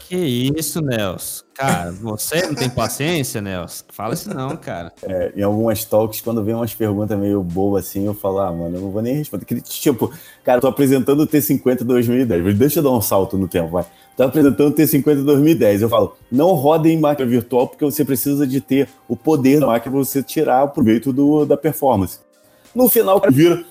Que 0.00 0.16
isso, 0.16 0.80
Nelson? 0.80 1.44
Cara, 1.54 1.90
você 1.92 2.46
não 2.46 2.54
tem 2.54 2.70
paciência, 2.70 3.40
Nelson? 3.40 3.84
Fala 3.88 4.14
isso 4.14 4.32
não, 4.32 4.56
cara. 4.56 4.92
É, 5.02 5.32
em 5.36 5.42
algumas 5.42 5.84
talks, 5.84 6.20
quando 6.20 6.44
vem 6.44 6.54
umas 6.54 6.72
perguntas 6.74 7.18
meio 7.18 7.42
boas 7.42 7.86
assim, 7.86 8.06
eu 8.06 8.14
falo, 8.14 8.38
ah, 8.38 8.52
mano, 8.52 8.76
eu 8.76 8.80
não 8.82 8.90
vou 8.90 9.02
nem 9.02 9.14
responder. 9.14 9.44
Que, 9.44 9.60
Tipo, 9.60 10.12
cara, 10.44 10.58
eu 10.58 10.60
tô 10.62 10.68
apresentando 10.68 11.20
o 11.20 11.26
T50 11.26 11.82
2010, 11.82 12.44
mas 12.44 12.58
deixa 12.58 12.78
eu 12.78 12.82
dar 12.84 12.90
um 12.90 13.00
salto 13.00 13.36
no 13.36 13.48
tempo, 13.48 13.70
vai. 13.70 13.84
Tô 14.16 14.22
apresentando 14.22 14.72
o 14.72 14.74
T50 14.74 15.24
2010, 15.24 15.82
eu 15.82 15.88
falo, 15.88 16.16
não 16.30 16.52
roda 16.52 16.88
em 16.88 16.98
máquina 16.98 17.28
virtual 17.28 17.66
porque 17.66 17.84
você 17.84 18.04
precisa 18.04 18.46
de 18.46 18.60
ter 18.60 18.88
o 19.08 19.16
poder 19.16 19.58
da 19.58 19.66
máquina 19.66 19.92
pra 19.92 20.04
você 20.04 20.22
tirar 20.22 20.64
o 20.64 20.68
proveito 20.68 21.12
do, 21.12 21.44
da 21.44 21.56
performance. 21.56 22.20
No 22.72 22.88
final, 22.88 23.16
o 23.16 23.20
cara 23.20 23.32
vira, 23.32 23.64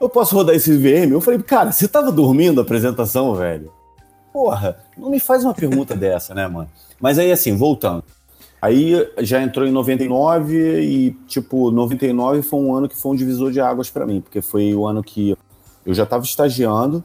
eu 0.00 0.08
posso 0.08 0.34
rodar 0.34 0.54
esse 0.54 0.76
VM? 0.76 1.12
Eu 1.12 1.20
falei, 1.20 1.40
cara, 1.40 1.70
você 1.70 1.86
tava 1.86 2.10
dormindo 2.10 2.60
a 2.60 2.62
apresentação, 2.62 3.34
velho? 3.34 3.72
Porra, 4.32 4.76
não 4.96 5.10
me 5.10 5.20
faz 5.20 5.44
uma 5.44 5.54
pergunta 5.54 5.94
dessa, 5.96 6.34
né, 6.34 6.46
mano? 6.46 6.68
Mas 7.00 7.18
aí, 7.18 7.30
assim, 7.30 7.56
voltando. 7.56 8.04
Aí 8.60 8.94
já 9.18 9.40
entrou 9.40 9.66
em 9.66 9.70
99 9.70 10.80
e, 10.80 11.10
tipo, 11.28 11.70
99 11.70 12.42
foi 12.42 12.58
um 12.60 12.74
ano 12.74 12.88
que 12.88 12.96
foi 12.96 13.12
um 13.12 13.14
divisor 13.14 13.52
de 13.52 13.60
águas 13.60 13.88
pra 13.88 14.04
mim, 14.04 14.20
porque 14.20 14.42
foi 14.42 14.74
o 14.74 14.84
ano 14.86 15.02
que 15.02 15.36
eu 15.86 15.94
já 15.94 16.04
tava 16.04 16.24
estagiando, 16.24 17.04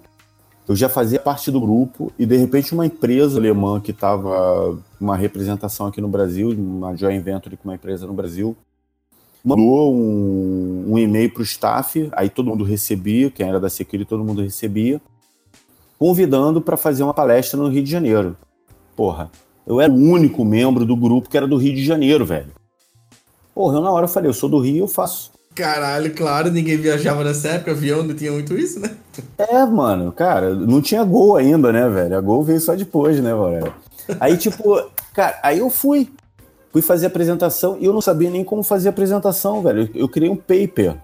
eu 0.67 0.75
já 0.75 0.89
fazia 0.89 1.19
parte 1.19 1.51
do 1.51 1.61
grupo 1.61 2.11
e, 2.17 2.25
de 2.25 2.37
repente, 2.37 2.73
uma 2.73 2.85
empresa 2.85 3.37
alemã 3.37 3.79
que 3.79 3.93
tava 3.93 4.79
uma 4.99 5.15
representação 5.15 5.85
aqui 5.85 6.01
no 6.01 6.07
Brasil, 6.07 6.49
uma 6.49 6.95
joint 6.95 7.23
venture 7.23 7.55
com 7.55 7.69
uma 7.69 7.75
empresa 7.75 8.07
no 8.07 8.13
Brasil, 8.13 8.57
mandou 9.43 9.93
um, 9.93 10.85
um 10.93 10.97
e-mail 10.97 11.31
pro 11.31 11.43
staff, 11.43 12.09
aí 12.13 12.29
todo 12.29 12.47
mundo 12.47 12.63
recebia, 12.63 13.29
quem 13.29 13.47
era 13.47 13.59
da 13.59 13.69
Security, 13.69 14.09
todo 14.09 14.23
mundo 14.23 14.41
recebia, 14.41 14.99
convidando 15.97 16.61
para 16.61 16.77
fazer 16.77 17.03
uma 17.03 17.13
palestra 17.13 17.59
no 17.59 17.69
Rio 17.69 17.83
de 17.83 17.91
Janeiro. 17.91 18.35
Porra, 18.95 19.31
eu 19.65 19.79
era 19.79 19.91
o 19.91 19.95
único 19.95 20.43
membro 20.43 20.85
do 20.85 20.95
grupo 20.95 21.29
que 21.29 21.37
era 21.37 21.47
do 21.47 21.57
Rio 21.57 21.73
de 21.75 21.83
Janeiro, 21.83 22.25
velho. 22.25 22.51
Porra, 23.55 23.77
eu 23.77 23.81
na 23.81 23.91
hora 23.91 24.07
falei, 24.07 24.29
eu 24.29 24.33
sou 24.33 24.49
do 24.49 24.59
Rio, 24.59 24.83
eu 24.83 24.87
faço. 24.87 25.31
Caralho, 25.55 26.13
claro, 26.15 26.51
ninguém 26.51 26.77
viajava 26.77 27.23
nessa 27.23 27.49
época, 27.49 27.71
avião 27.71 28.03
não 28.03 28.15
tinha 28.15 28.31
muito 28.31 28.57
isso, 28.57 28.79
né? 28.79 28.89
É, 29.37 29.65
mano, 29.65 30.11
cara, 30.11 30.53
não 30.55 30.81
tinha 30.81 31.03
gol 31.03 31.37
ainda, 31.37 31.71
né, 31.71 31.87
velho? 31.87 32.17
A 32.17 32.21
gol 32.21 32.41
veio 32.43 32.59
só 32.59 32.73
depois, 32.73 33.19
né, 33.19 33.31
velho? 33.33 33.73
Aí, 34.19 34.35
tipo, 34.35 34.81
cara, 35.13 35.39
aí 35.43 35.59
eu 35.59 35.69
fui. 35.69 36.09
Fui 36.71 36.81
fazer 36.81 37.05
a 37.05 37.09
apresentação 37.09 37.77
e 37.79 37.85
eu 37.85 37.93
não 37.93 38.01
sabia 38.01 38.31
nem 38.31 38.43
como 38.43 38.63
fazer 38.63 38.89
a 38.89 38.91
apresentação, 38.91 39.61
velho. 39.61 39.83
Eu, 39.93 40.01
eu 40.01 40.09
criei 40.09 40.31
um 40.31 40.35
paper. 40.35 40.97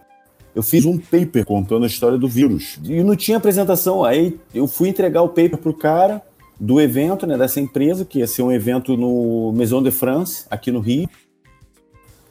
Eu 0.55 0.63
fiz 0.63 0.85
um 0.85 0.97
paper 0.97 1.45
contando 1.45 1.83
a 1.83 1.87
história 1.87 2.17
do 2.17 2.27
vírus. 2.27 2.79
E 2.83 3.03
não 3.03 3.15
tinha 3.15 3.37
apresentação. 3.37 4.03
Aí 4.03 4.39
eu 4.53 4.67
fui 4.67 4.89
entregar 4.89 5.21
o 5.21 5.29
paper 5.29 5.57
pro 5.57 5.73
cara. 5.73 6.21
do 6.61 6.81
evento, 6.81 7.25
né, 7.25 7.37
dessa 7.37 7.61
empresa, 7.61 8.03
que 8.03 8.19
ia 8.19 8.27
ser 8.27 8.41
um 8.41 8.51
evento 8.51 8.97
no 8.97 9.53
Maison 9.53 9.81
de 9.81 9.91
France, 9.91 10.43
aqui 10.51 10.71
no 10.71 10.81
Rio. 10.81 11.07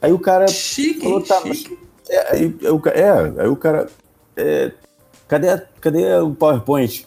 Aí 0.02 0.12
o 0.12 0.18
cara 0.18 0.46
Chique, 0.48 1.00
falou, 1.00 1.22
tá, 1.22 1.40
Chique. 1.46 1.78
é, 2.10 2.34
aí, 2.34 2.50
ca- 2.82 2.90
é, 2.90 3.10
aí 3.40 3.48
o 3.48 3.56
cara, 3.56 3.88
é, 4.36 4.70
cadê, 5.26 5.48
a- 5.48 5.62
cadê 5.80 6.14
o 6.18 6.34
PowerPoint? 6.34 7.06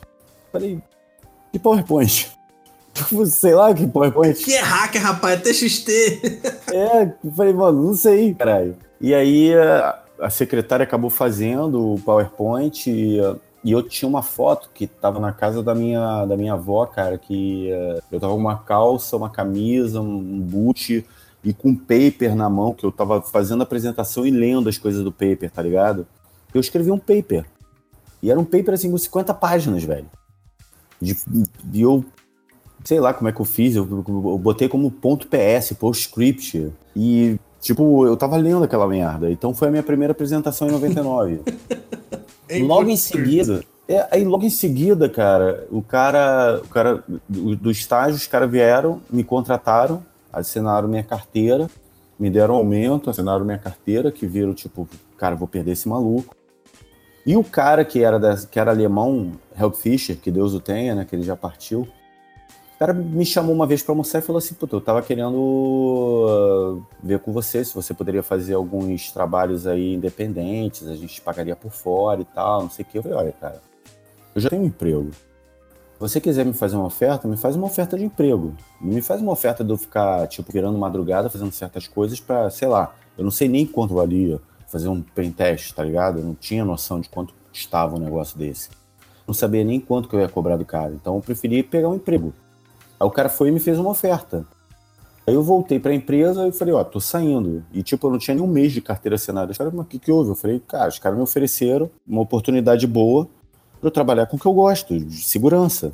Falei, 0.52 0.80
que 1.52 1.60
PowerPoint? 1.60 2.32
Sei 3.30 3.54
lá 3.54 3.72
que 3.74 3.86
PowerPoint. 3.88 4.44
Que 4.44 4.56
é 4.56 4.60
hacker, 4.62 5.02
rapaz, 5.04 5.40
é 5.40 5.44
TXT. 5.44 5.92
É, 6.74 7.14
eu 7.24 7.32
falei, 7.38 7.54
mano, 7.54 7.84
não 7.84 7.94
sei, 7.94 8.34
caralho. 8.34 8.76
E 9.00 9.14
aí 9.14 9.52
a, 10.22 10.30
secretária 10.30 10.84
acabou 10.84 11.10
fazendo 11.10 11.94
o 11.96 12.00
PowerPoint 12.00 12.90
e, 12.90 13.18
e 13.64 13.72
eu 13.72 13.84
tinha 13.84 14.08
uma 14.08 14.22
foto 14.22 14.70
que 14.74 14.88
tava 14.88 15.20
na 15.20 15.32
casa 15.34 15.62
da 15.62 15.76
minha, 15.76 16.26
da 16.26 16.38
minha 16.38 16.54
avó, 16.54 16.86
cara, 16.86 17.18
que 17.18 17.70
eh, 17.72 18.00
eu 18.12 18.20
tava 18.20 18.34
com 18.34 18.40
uma 18.40 18.58
calça, 18.58 19.18
uma 19.18 19.30
camisa, 19.30 20.02
um, 20.02 20.18
um 20.18 20.40
boot 20.40 21.06
e 21.44 21.54
com 21.54 21.70
um 21.70 21.76
paper 21.76 22.36
na 22.36 22.50
mão, 22.50 22.74
que 22.74 22.86
eu 22.86 22.92
tava 22.92 23.22
fazendo 23.22 23.62
a 23.62 23.64
apresentação 23.64 24.26
e 24.26 24.32
lendo 24.32 24.70
as 24.70 24.78
coisas 24.78 25.04
do 25.04 25.12
paper, 25.12 25.50
tá 25.52 25.62
ligado? 25.62 26.08
Eu 26.54 26.62
escrevi 26.62 26.92
um 26.92 27.00
paper. 27.00 27.46
E 28.22 28.30
era 28.30 28.40
um 28.40 28.46
paper 28.46 28.74
assim 28.74 28.92
com 28.92 28.98
50 28.98 29.34
páginas, 29.34 29.84
velho. 29.84 30.10
De- 31.02 31.18
E 31.74 31.82
eu 31.82 32.06
sei 32.84 33.00
lá 33.00 33.14
como 33.14 33.30
é 33.30 33.32
que 33.32 33.40
eu 33.40 33.46
fiz, 33.46 33.76
eu, 33.76 33.88
eu 34.08 34.38
botei 34.38 34.68
como 34.68 34.90
ponto 34.92 35.28
PS, 35.28 35.74
PostScript. 35.74 36.72
E, 36.96 37.40
tipo, 37.62 38.06
eu 38.06 38.18
tava 38.18 38.36
lendo 38.36 38.64
aquela 38.64 38.88
merda. 38.88 39.32
Então 39.32 39.54
foi 39.54 39.70
a 39.70 39.72
minha 39.72 39.84
primeira 39.84 40.12
apresentação 40.12 40.68
em 40.68 40.72
99. 40.72 41.42
Em 42.50 42.64
logo 42.68 42.90
em 42.90 42.98
seguida. 42.98 43.64
É, 43.88 44.08
aí 44.12 44.24
logo 44.24 44.46
em 44.46 44.50
seguida, 44.50 45.08
cara, 45.08 45.68
o 45.70 45.82
cara, 45.82 46.62
o 46.64 46.68
cara 46.68 47.04
do, 47.28 47.56
do 47.56 47.72
estágio, 47.72 48.16
os 48.16 48.28
caras 48.28 48.50
vieram, 48.50 49.02
me 49.10 49.24
contrataram, 49.24 50.04
assinaram 50.32 50.88
minha 50.88 51.04
carteira, 51.04 51.70
me 52.18 52.30
deram 52.30 52.56
aumento, 52.56 53.10
assinaram 53.10 53.44
minha 53.44 53.58
carteira, 53.58 54.12
que 54.12 54.26
viram, 54.26 54.54
tipo, 54.54 54.88
cara, 55.18 55.36
vou 55.36 55.48
perder 55.48 55.72
esse 55.72 55.90
maluco. 55.90 56.36
E 57.26 57.36
o 57.36 57.44
cara 57.44 57.84
que 57.84 58.04
era, 58.04 58.20
da, 58.20 58.36
que 58.38 58.60
era 58.60 58.72
alemão, 58.72 59.34
Help 59.60 59.76
Fischer, 59.76 60.18
que 60.18 60.32
Deus 60.32 60.54
o 60.54 60.60
tenha, 60.60 60.96
né, 60.96 61.06
que 61.06 61.16
ele 61.16 61.24
já 61.24 61.36
partiu, 61.36 61.88
cara 62.82 62.94
me 62.94 63.24
chamou 63.24 63.54
uma 63.54 63.68
vez 63.68 63.84
pra 63.84 63.92
almoçar 63.92 64.18
e 64.18 64.22
falou 64.24 64.40
assim, 64.40 64.56
puta, 64.56 64.76
eu 64.76 64.82
tava 64.82 65.04
querendo 65.04 65.36
uh, 65.38 66.84
ver 67.04 67.20
com 67.20 67.32
você 67.32 67.64
se 67.64 67.76
você 67.76 67.94
poderia 67.94 68.24
fazer 68.24 68.56
alguns 68.56 69.12
trabalhos 69.12 69.68
aí 69.68 69.94
independentes, 69.94 70.88
a 70.88 70.96
gente 70.96 71.22
pagaria 71.22 71.56
por 71.56 71.72
fora 71.72 72.22
e 72.22 72.26
tal, 72.26 72.64
não 72.64 72.72
sei 72.72 72.84
o 72.84 72.88
que. 72.88 72.98
Eu 72.98 73.04
falei, 73.04 73.18
olha, 73.20 73.32
cara, 73.34 73.62
eu 74.34 74.42
já 74.42 74.50
tenho 74.50 74.64
um 74.64 74.66
emprego. 74.66 75.12
Se 75.12 76.00
você 76.00 76.20
quiser 76.20 76.44
me 76.44 76.54
fazer 76.54 76.76
uma 76.76 76.88
oferta, 76.88 77.28
me 77.28 77.38
faz 77.38 77.56
uma 77.56 77.68
oferta 77.68 77.96
de 77.96 78.04
emprego. 78.04 78.56
Não 78.82 78.96
me 78.96 79.02
faz 79.04 79.22
uma 79.22 79.32
oferta 79.32 79.64
de 79.64 79.70
eu 79.70 79.78
ficar, 79.78 80.28
tipo, 80.28 80.52
virando 80.52 80.80
madrugada, 80.80 81.30
fazendo 81.30 81.52
certas 81.52 81.88
coisas 81.88 82.20
pra, 82.20 82.50
sei 82.50 82.68
lá, 82.68 82.96
eu 83.16 83.24
não 83.24 83.30
sei 83.30 83.48
nem 83.48 83.64
quanto 83.64 83.94
valia 83.94 84.42
fazer 84.66 84.88
um 84.88 85.04
pen 85.04 85.32
tá 85.32 85.84
ligado? 85.84 86.18
Eu 86.18 86.26
não 86.26 86.34
tinha 86.34 86.66
noção 86.66 87.00
de 87.00 87.10
quanto 87.10 87.32
custava 87.52 87.96
um 87.96 88.00
negócio 88.00 88.40
desse. 88.40 88.70
Não 89.28 89.36
sabia 89.36 89.64
nem 89.64 89.80
quanto 89.80 90.10
que 90.10 90.16
eu 90.16 90.20
ia 90.20 90.28
cobrar 90.28 90.58
do 90.58 90.66
cara. 90.66 90.92
Então 90.96 91.16
eu 91.18 91.22
preferi 91.22 91.62
pegar 91.62 91.88
um 91.88 91.96
emprego. 91.96 92.34
Aí 93.02 93.08
o 93.08 93.10
cara 93.10 93.30
foi 93.30 93.48
e 93.50 93.52
me 93.52 93.60
fez 93.60 93.80
uma 93.80 93.90
oferta. 93.90 94.46
Aí 95.26 95.34
eu 95.34 95.42
voltei 95.42 95.80
pra 95.80 95.92
empresa 95.92 96.48
e 96.48 96.52
falei, 96.52 96.72
ó, 96.72 96.84
tô 96.84 97.00
saindo. 97.00 97.64
E 97.74 97.82
tipo, 97.82 98.06
eu 98.06 98.12
não 98.12 98.20
tinha 98.20 98.36
nem 98.36 98.44
um 98.44 98.48
mês 98.48 98.72
de 98.72 98.80
carteira 98.80 99.16
assinada. 99.16 99.52
Os 99.52 99.58
caras, 99.58 99.74
mas 99.74 99.86
o 99.88 99.90
que, 99.90 99.98
que 99.98 100.12
houve? 100.12 100.30
Eu 100.30 100.36
falei, 100.36 100.60
cara, 100.68 100.88
os 100.88 101.00
caras 101.00 101.18
me 101.18 101.24
ofereceram 101.24 101.90
uma 102.08 102.22
oportunidade 102.22 102.86
boa 102.86 103.28
pra 103.80 103.88
eu 103.88 103.92
trabalhar 103.92 104.28
com 104.28 104.38
o 104.38 104.40
que 104.40 104.46
eu 104.46 104.54
gosto, 104.54 105.00
de 105.00 105.24
segurança. 105.24 105.94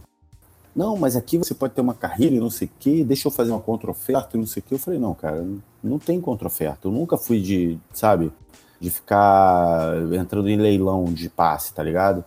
Não, 0.76 0.98
mas 0.98 1.16
aqui 1.16 1.38
você 1.38 1.54
pode 1.54 1.74
ter 1.74 1.80
uma 1.80 1.94
carreira 1.94 2.36
e 2.36 2.40
não 2.42 2.50
sei 2.50 2.68
o 2.68 2.72
quê, 2.78 3.06
deixa 3.06 3.30
eu 3.30 3.32
fazer 3.32 3.52
uma 3.52 3.62
contra-oferta 3.62 4.36
e 4.36 4.40
não 4.42 4.46
sei 4.46 4.60
o 4.60 4.64
quê. 4.68 4.74
Eu 4.76 4.80
falei, 4.80 5.00
não, 5.00 5.14
cara, 5.14 5.46
não- 5.82 5.98
tem 6.00 6.20
contra-oferta. 6.20 6.90
Eu 6.90 6.92
nunca 6.92 7.18
fui 7.18 7.40
de, 7.40 7.80
sabe, 7.94 8.34
de 8.82 8.90
ficar 8.90 9.94
entrando 10.14 10.50
em 10.50 10.58
leilão 10.58 11.06
de 11.06 11.30
passe, 11.30 11.74
tá 11.74 11.82
ligado? 11.82 12.24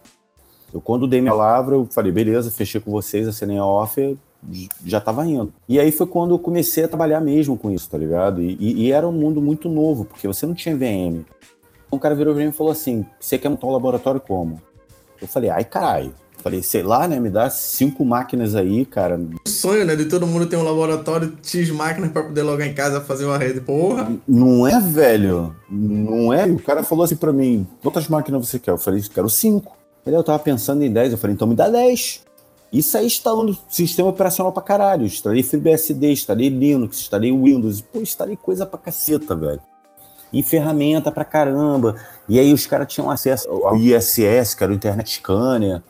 Eu, 0.73 0.81
quando 0.81 1.07
dei 1.07 1.21
minha 1.21 1.33
palavra, 1.33 1.75
eu 1.77 1.87
falei, 1.91 2.11
beleza, 2.11 2.51
fechei 2.51 2.81
com 2.81 2.91
vocês, 2.91 3.29
assinei 3.29 3.59
a 3.59 3.67
offer, 3.67 4.17
já 4.85 5.01
tava 5.01 5.27
indo. 5.27 5.53
E 5.69 5.79
aí 5.79 5.93
foi 5.93 6.07
quando 6.07 6.35
eu 6.35 6.39
comecei 6.39 6.85
a 6.85 6.89
trabalhar 6.89 7.21
mesmo 7.21 7.57
com 7.57 7.71
isso, 7.71 7.89
tá 7.91 7.99
ligado? 7.99 8.41
E, 8.43 8.57
e- 8.61 8.83
e 8.87 8.93
era 8.93 9.07
um 9.07 9.13
mundo 9.13 9.41
muito 9.41 9.69
novo, 9.69 10.05
porque 10.05 10.27
você 10.27 10.47
não 10.47 10.55
tinha 10.55 10.77
VM. 10.77 11.25
Um 11.93 11.99
cara 11.99 12.15
virou 12.15 12.35
pra 12.35 12.43
mim 12.43 12.51
e 12.51 12.53
falou 12.53 12.73
assim, 12.73 13.05
você 13.19 13.37
quer 13.39 13.49
montar 13.49 13.67
um 13.67 13.73
laboratório 13.73 14.21
como? 14.21 14.61
Eu 15.21 15.29
falei, 15.29 15.51
ai, 15.51 15.65
caralho. 15.65 16.15
Falei, 16.39 16.63
sei 16.63 16.83
lá, 16.83 17.07
né, 17.07 17.21
me 17.21 17.29
dá 17.29 17.51
cinco 17.51 18.03
máquinas 18.03 18.55
aí, 18.55 18.87
cara. 18.87 19.21
O 19.45 19.47
sonho, 19.49 19.85
né, 19.85 19.95
de 19.95 20.07
todo 20.07 20.27
mundo 20.27 20.47
ter 20.47 20.57
um 20.57 20.63
laboratório 20.63 21.37
X 21.43 21.69
máquinas 21.71 22.11
pra 22.13 22.23
poder 22.23 22.43
logar 22.43 22.67
em 22.67 22.73
casa 22.73 22.99
fazer 23.03 23.27
uma 23.27 23.37
rede. 23.37 23.61
Porra. 23.61 24.11
Não 24.27 24.67
é, 24.67 24.81
velho? 24.81 25.55
Não 25.71 26.33
é? 26.33 26.47
O 26.47 26.59
cara 26.59 26.83
falou 26.83 27.05
assim 27.05 27.17
pra 27.17 27.31
mim, 27.31 27.67
quantas 27.83 28.09
máquinas 28.09 28.49
você 28.49 28.59
quer? 28.59 28.71
Eu 28.71 28.79
falei, 28.79 29.03
quero 29.03 29.29
cinco. 29.29 29.77
Ele, 30.07 30.17
eu 30.17 30.25
tava 30.25 30.39
pensando 30.39 30.83
em 30.83 30.91
10. 30.91 31.13
Eu 31.13 31.19
falei, 31.19 31.35
então 31.35 31.47
me 31.47 31.55
dá 31.55 31.69
10. 31.69 32.23
Isso 32.73 32.97
aí 32.97 33.07
instalando 33.07 33.57
sistema 33.69 34.09
operacional 34.09 34.53
pra 34.53 34.63
caralho. 34.63 35.05
Instalei 35.07 35.43
FreeBSD, 35.43 36.13
instalei 36.13 36.49
Linux, 36.49 37.01
instalei 37.01 37.33
Windows. 37.33 37.81
Pô, 37.81 38.01
instalei 38.01 38.37
coisa 38.37 38.65
pra 38.65 38.79
caceta, 38.79 39.35
velho. 39.35 39.61
E 40.33 40.43
ferramenta 40.43 41.11
pra 41.11 41.25
caramba. 41.25 41.97
E 42.29 42.39
aí 42.39 42.53
os 42.53 42.67
caras 42.67 42.93
tinham 42.93 43.11
acesso 43.11 43.49
ao 43.51 43.77
ISS, 43.77 44.55
que 44.55 44.63
era 44.63 44.71
o 44.73 44.75
Internet 44.77 45.11
Scanner. 45.15 45.83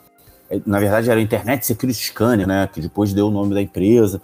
É, 0.49 0.59
Na 0.65 0.79
verdade 0.79 1.09
era 1.11 1.19
o 1.19 1.23
Internet 1.23 1.63
Security 1.65 2.07
Scanner, 2.07 2.47
né? 2.47 2.67
Que 2.73 2.81
depois 2.81 3.13
deu 3.13 3.27
o 3.27 3.31
nome 3.31 3.53
da 3.53 3.61
empresa. 3.61 4.19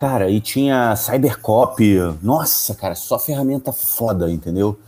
Cara, 0.00 0.30
e 0.30 0.40
tinha 0.40 0.96
Cybercop. 0.96 1.82
Nossa, 2.22 2.74
cara, 2.74 2.94
só 2.94 3.18
ferramenta 3.18 3.72
foda, 3.72 4.30
entendeu? 4.30 4.78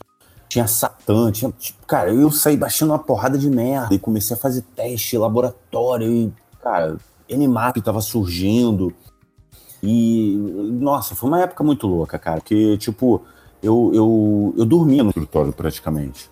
Tinha 0.48 0.66
Satan, 0.66 1.30
tinha. 1.30 1.52
tipo, 1.58 1.84
cara, 1.86 2.10
eu 2.12 2.30
saí 2.30 2.56
baixando 2.56 2.92
uma 2.92 2.98
porrada 2.98 3.36
de 3.36 3.50
merda 3.50 3.94
e 3.94 3.98
comecei 3.98 4.34
a 4.34 4.38
fazer 4.38 4.62
teste, 4.74 5.18
laboratório 5.18 6.10
e, 6.10 6.32
cara, 6.62 6.96
Nmap 7.28 7.76
tava 7.82 8.00
surgindo. 8.00 8.92
E, 9.82 10.36
nossa, 10.72 11.14
foi 11.14 11.28
uma 11.28 11.42
época 11.42 11.64
muito 11.64 11.86
louca, 11.86 12.18
cara, 12.18 12.40
porque, 12.40 12.76
tipo, 12.76 13.22
eu, 13.62 13.90
eu, 13.94 14.54
eu 14.58 14.64
dormia 14.64 15.02
no 15.02 15.10
escritório 15.10 15.52
praticamente. 15.52 16.30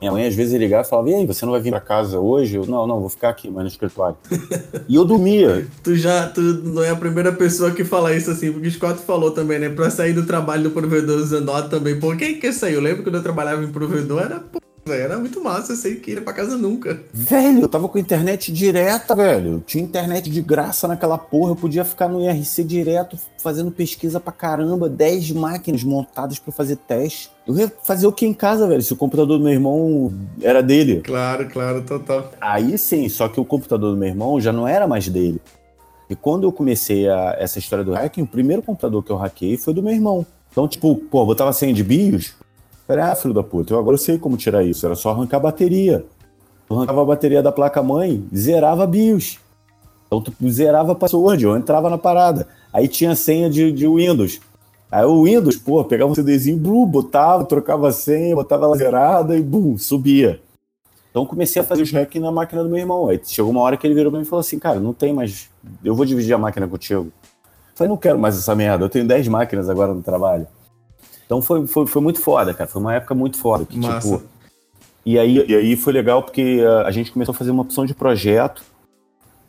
Minha 0.00 0.12
mãe 0.12 0.26
às 0.26 0.34
vezes 0.34 0.58
ligava 0.58 0.86
e 0.86 0.88
falava: 0.88 1.10
E 1.10 1.14
aí, 1.14 1.26
você 1.26 1.44
não 1.44 1.52
vai 1.52 1.60
vir 1.60 1.70
pra 1.70 1.80
casa 1.80 2.20
hoje? 2.20 2.54
Eu, 2.54 2.66
não, 2.66 2.86
não, 2.86 3.00
vou 3.00 3.08
ficar 3.08 3.30
aqui, 3.30 3.50
mas 3.50 3.64
no 3.64 3.68
escritório. 3.68 4.16
e 4.88 4.94
eu 4.94 5.04
dormia. 5.04 5.66
Tu 5.82 5.96
já 5.96 6.28
tu 6.28 6.40
não 6.40 6.82
é 6.84 6.90
a 6.90 6.96
primeira 6.96 7.32
pessoa 7.32 7.72
que 7.72 7.84
fala 7.84 8.14
isso 8.14 8.30
assim, 8.30 8.52
porque 8.52 8.68
o 8.68 8.70
Scott 8.70 9.00
falou 9.00 9.32
também, 9.32 9.58
né? 9.58 9.68
Pra 9.68 9.90
sair 9.90 10.12
do 10.12 10.24
trabalho 10.24 10.62
do 10.62 10.70
provedor 10.70 11.18
usando 11.18 11.50
OT 11.50 11.68
também. 11.68 11.98
Por 11.98 12.16
que 12.16 12.34
que 12.34 12.52
saiu? 12.52 12.76
Eu 12.76 12.82
lembro 12.82 13.02
quando 13.02 13.16
eu 13.16 13.22
trabalhava 13.22 13.64
em 13.64 13.72
provedor, 13.72 14.22
era, 14.22 14.44
velho, 14.88 15.02
era 15.04 15.18
muito 15.18 15.42
massa, 15.42 15.72
eu 15.72 15.76
sei 15.76 15.96
que 15.96 16.12
ia 16.12 16.20
pra 16.22 16.32
casa 16.32 16.56
nunca. 16.56 17.00
Velho, 17.12 17.60
eu 17.60 17.68
tava 17.68 17.88
com 17.88 17.98
internet 17.98 18.50
direta, 18.50 19.14
velho. 19.14 19.62
Tinha 19.66 19.84
internet 19.84 20.28
de 20.28 20.40
graça 20.42 20.88
naquela 20.88 21.16
porra. 21.16 21.52
Eu 21.52 21.56
podia 21.56 21.84
ficar 21.84 22.08
no 22.08 22.20
IRC 22.20 22.64
direto 22.64 23.16
fazendo 23.40 23.70
pesquisa 23.70 24.18
pra 24.18 24.32
caramba. 24.32 24.88
10 24.88 25.30
máquinas 25.32 25.84
montadas 25.84 26.38
pra 26.38 26.52
fazer 26.52 26.76
teste. 26.76 27.30
Eu 27.46 27.56
ia 27.56 27.72
fazer 27.84 28.06
o 28.06 28.12
que 28.12 28.26
em 28.26 28.34
casa, 28.34 28.66
velho? 28.66 28.82
Se 28.82 28.92
o 28.92 28.96
computador 28.96 29.38
do 29.38 29.44
meu 29.44 29.52
irmão 29.52 30.12
era 30.42 30.62
dele. 30.62 31.00
Claro, 31.02 31.48
claro, 31.48 31.82
total. 31.82 32.32
Aí 32.40 32.76
sim, 32.76 33.08
só 33.08 33.28
que 33.28 33.38
o 33.40 33.44
computador 33.44 33.92
do 33.92 33.96
meu 33.96 34.08
irmão 34.08 34.40
já 34.40 34.52
não 34.52 34.66
era 34.66 34.86
mais 34.88 35.08
dele. 35.08 35.40
E 36.10 36.16
quando 36.16 36.44
eu 36.44 36.52
comecei 36.52 37.08
a- 37.08 37.36
essa 37.38 37.58
história 37.58 37.84
do 37.84 37.92
hacking, 37.92 38.22
o 38.22 38.26
primeiro 38.26 38.62
computador 38.62 39.02
que 39.04 39.10
eu 39.12 39.16
hackei 39.16 39.56
foi 39.58 39.74
do 39.74 39.82
meu 39.82 39.92
irmão. 39.92 40.24
Então, 40.50 40.66
tipo, 40.66 40.96
pô, 40.96 41.24
botava 41.26 41.52
senha 41.52 41.72
de 41.74 41.84
BIOS. 41.84 42.34
Falei, 42.88 43.04
ah, 43.04 43.14
filho 43.14 43.34
da 43.34 43.42
puta, 43.42 43.74
eu 43.74 43.78
agora 43.78 43.98
sei 43.98 44.18
como 44.18 44.38
tirar 44.38 44.64
isso. 44.64 44.86
Era 44.86 44.94
só 44.94 45.10
arrancar 45.10 45.36
a 45.36 45.40
bateria. 45.40 46.06
Eu 46.70 46.76
arrancava 46.76 47.02
a 47.02 47.04
bateria 47.04 47.42
da 47.42 47.52
placa-mãe, 47.52 48.26
zerava 48.34 48.86
BIOS. 48.86 49.38
Então, 50.06 50.22
tu 50.22 50.32
zerava 50.48 50.94
password, 50.94 51.44
eu 51.44 51.54
entrava 51.54 51.90
na 51.90 51.98
parada. 51.98 52.48
Aí 52.72 52.88
tinha 52.88 53.14
senha 53.14 53.50
de, 53.50 53.70
de 53.70 53.86
Windows. 53.86 54.40
Aí 54.90 55.04
o 55.04 55.24
Windows, 55.24 55.56
pô, 55.56 55.84
pegava 55.84 56.10
um 56.10 56.14
CDzinho, 56.14 56.56
blu, 56.56 56.86
botava, 56.86 57.44
trocava 57.44 57.88
a 57.88 57.92
senha, 57.92 58.34
botava 58.34 58.64
ela 58.64 58.76
zerada 58.78 59.36
e 59.36 59.42
bum, 59.42 59.76
subia. 59.76 60.40
Então 61.10 61.26
comecei 61.26 61.60
a 61.60 61.64
fazer 61.64 61.82
os 61.82 61.90
hacking 61.92 62.20
na 62.20 62.32
máquina 62.32 62.62
do 62.62 62.70
meu 62.70 62.78
irmão. 62.78 63.06
Aí 63.06 63.20
chegou 63.22 63.50
uma 63.50 63.60
hora 63.60 63.76
que 63.76 63.86
ele 63.86 63.92
virou 63.92 64.10
pra 64.10 64.18
mim 64.18 64.24
e 64.24 64.28
falou 64.28 64.40
assim, 64.40 64.58
cara, 64.58 64.80
não 64.80 64.94
tem 64.94 65.12
mais. 65.12 65.50
Eu 65.84 65.94
vou 65.94 66.06
dividir 66.06 66.32
a 66.32 66.38
máquina 66.38 66.66
contigo. 66.66 67.02
Eu 67.02 67.12
falei, 67.74 67.90
não 67.90 67.98
quero 67.98 68.18
mais 68.18 68.38
essa 68.38 68.54
merda, 68.54 68.86
eu 68.86 68.88
tenho 68.88 69.06
10 69.06 69.28
máquinas 69.28 69.68
agora 69.68 69.92
no 69.92 70.00
trabalho. 70.00 70.46
Então 71.28 71.42
foi, 71.42 71.66
foi, 71.66 71.86
foi 71.86 72.00
muito 72.00 72.20
foda, 72.20 72.54
cara. 72.54 72.70
Foi 72.70 72.80
uma 72.80 72.94
época 72.94 73.14
muito 73.14 73.36
foda. 73.36 73.66
Que, 73.66 73.76
Massa. 73.76 74.16
tipo, 74.16 74.22
e 75.04 75.18
aí, 75.18 75.44
e 75.46 75.54
aí 75.54 75.76
foi 75.76 75.92
legal 75.92 76.22
porque 76.22 76.62
uh, 76.64 76.86
a 76.86 76.90
gente 76.90 77.12
começou 77.12 77.34
a 77.34 77.36
fazer 77.36 77.50
uma 77.50 77.60
opção 77.60 77.84
de 77.84 77.92
projeto. 77.92 78.62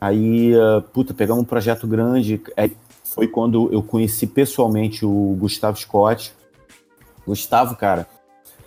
Aí, 0.01 0.53
uh, 0.53 0.81
puta, 0.93 1.13
pegamos 1.13 1.41
um 1.41 1.45
projeto 1.45 1.87
grande. 1.87 2.41
Aí 2.57 2.75
foi 3.05 3.29
quando 3.29 3.71
eu 3.71 3.81
conheci 3.81 4.27
pessoalmente 4.27 5.05
o 5.05 5.37
Gustavo 5.39 5.79
Scott. 5.79 6.33
Gustavo, 7.25 7.77
cara, 7.77 8.05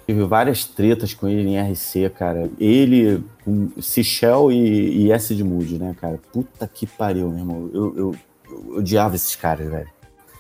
Tive 0.07 0.25
várias 0.25 0.65
tretas 0.65 1.15
com 1.15 1.29
ele 1.29 1.51
em 1.51 1.73
RC, 1.73 2.11
cara. 2.11 2.51
Ele, 2.59 3.23
com 3.45 3.71
Sichel 3.81 4.51
e, 4.51 5.05
e 5.05 5.13
S 5.13 5.35
de 5.35 5.45
Mood, 5.45 5.79
né, 5.79 5.95
cara? 6.01 6.19
Puta 6.33 6.67
que 6.67 6.87
pariu, 6.87 7.29
meu 7.29 7.39
irmão. 7.39 7.71
Eu, 7.73 7.97
eu, 7.97 8.15
eu 8.51 8.77
odiava 8.79 9.15
esses 9.15 9.37
caras, 9.37 9.71
velho. 9.71 9.89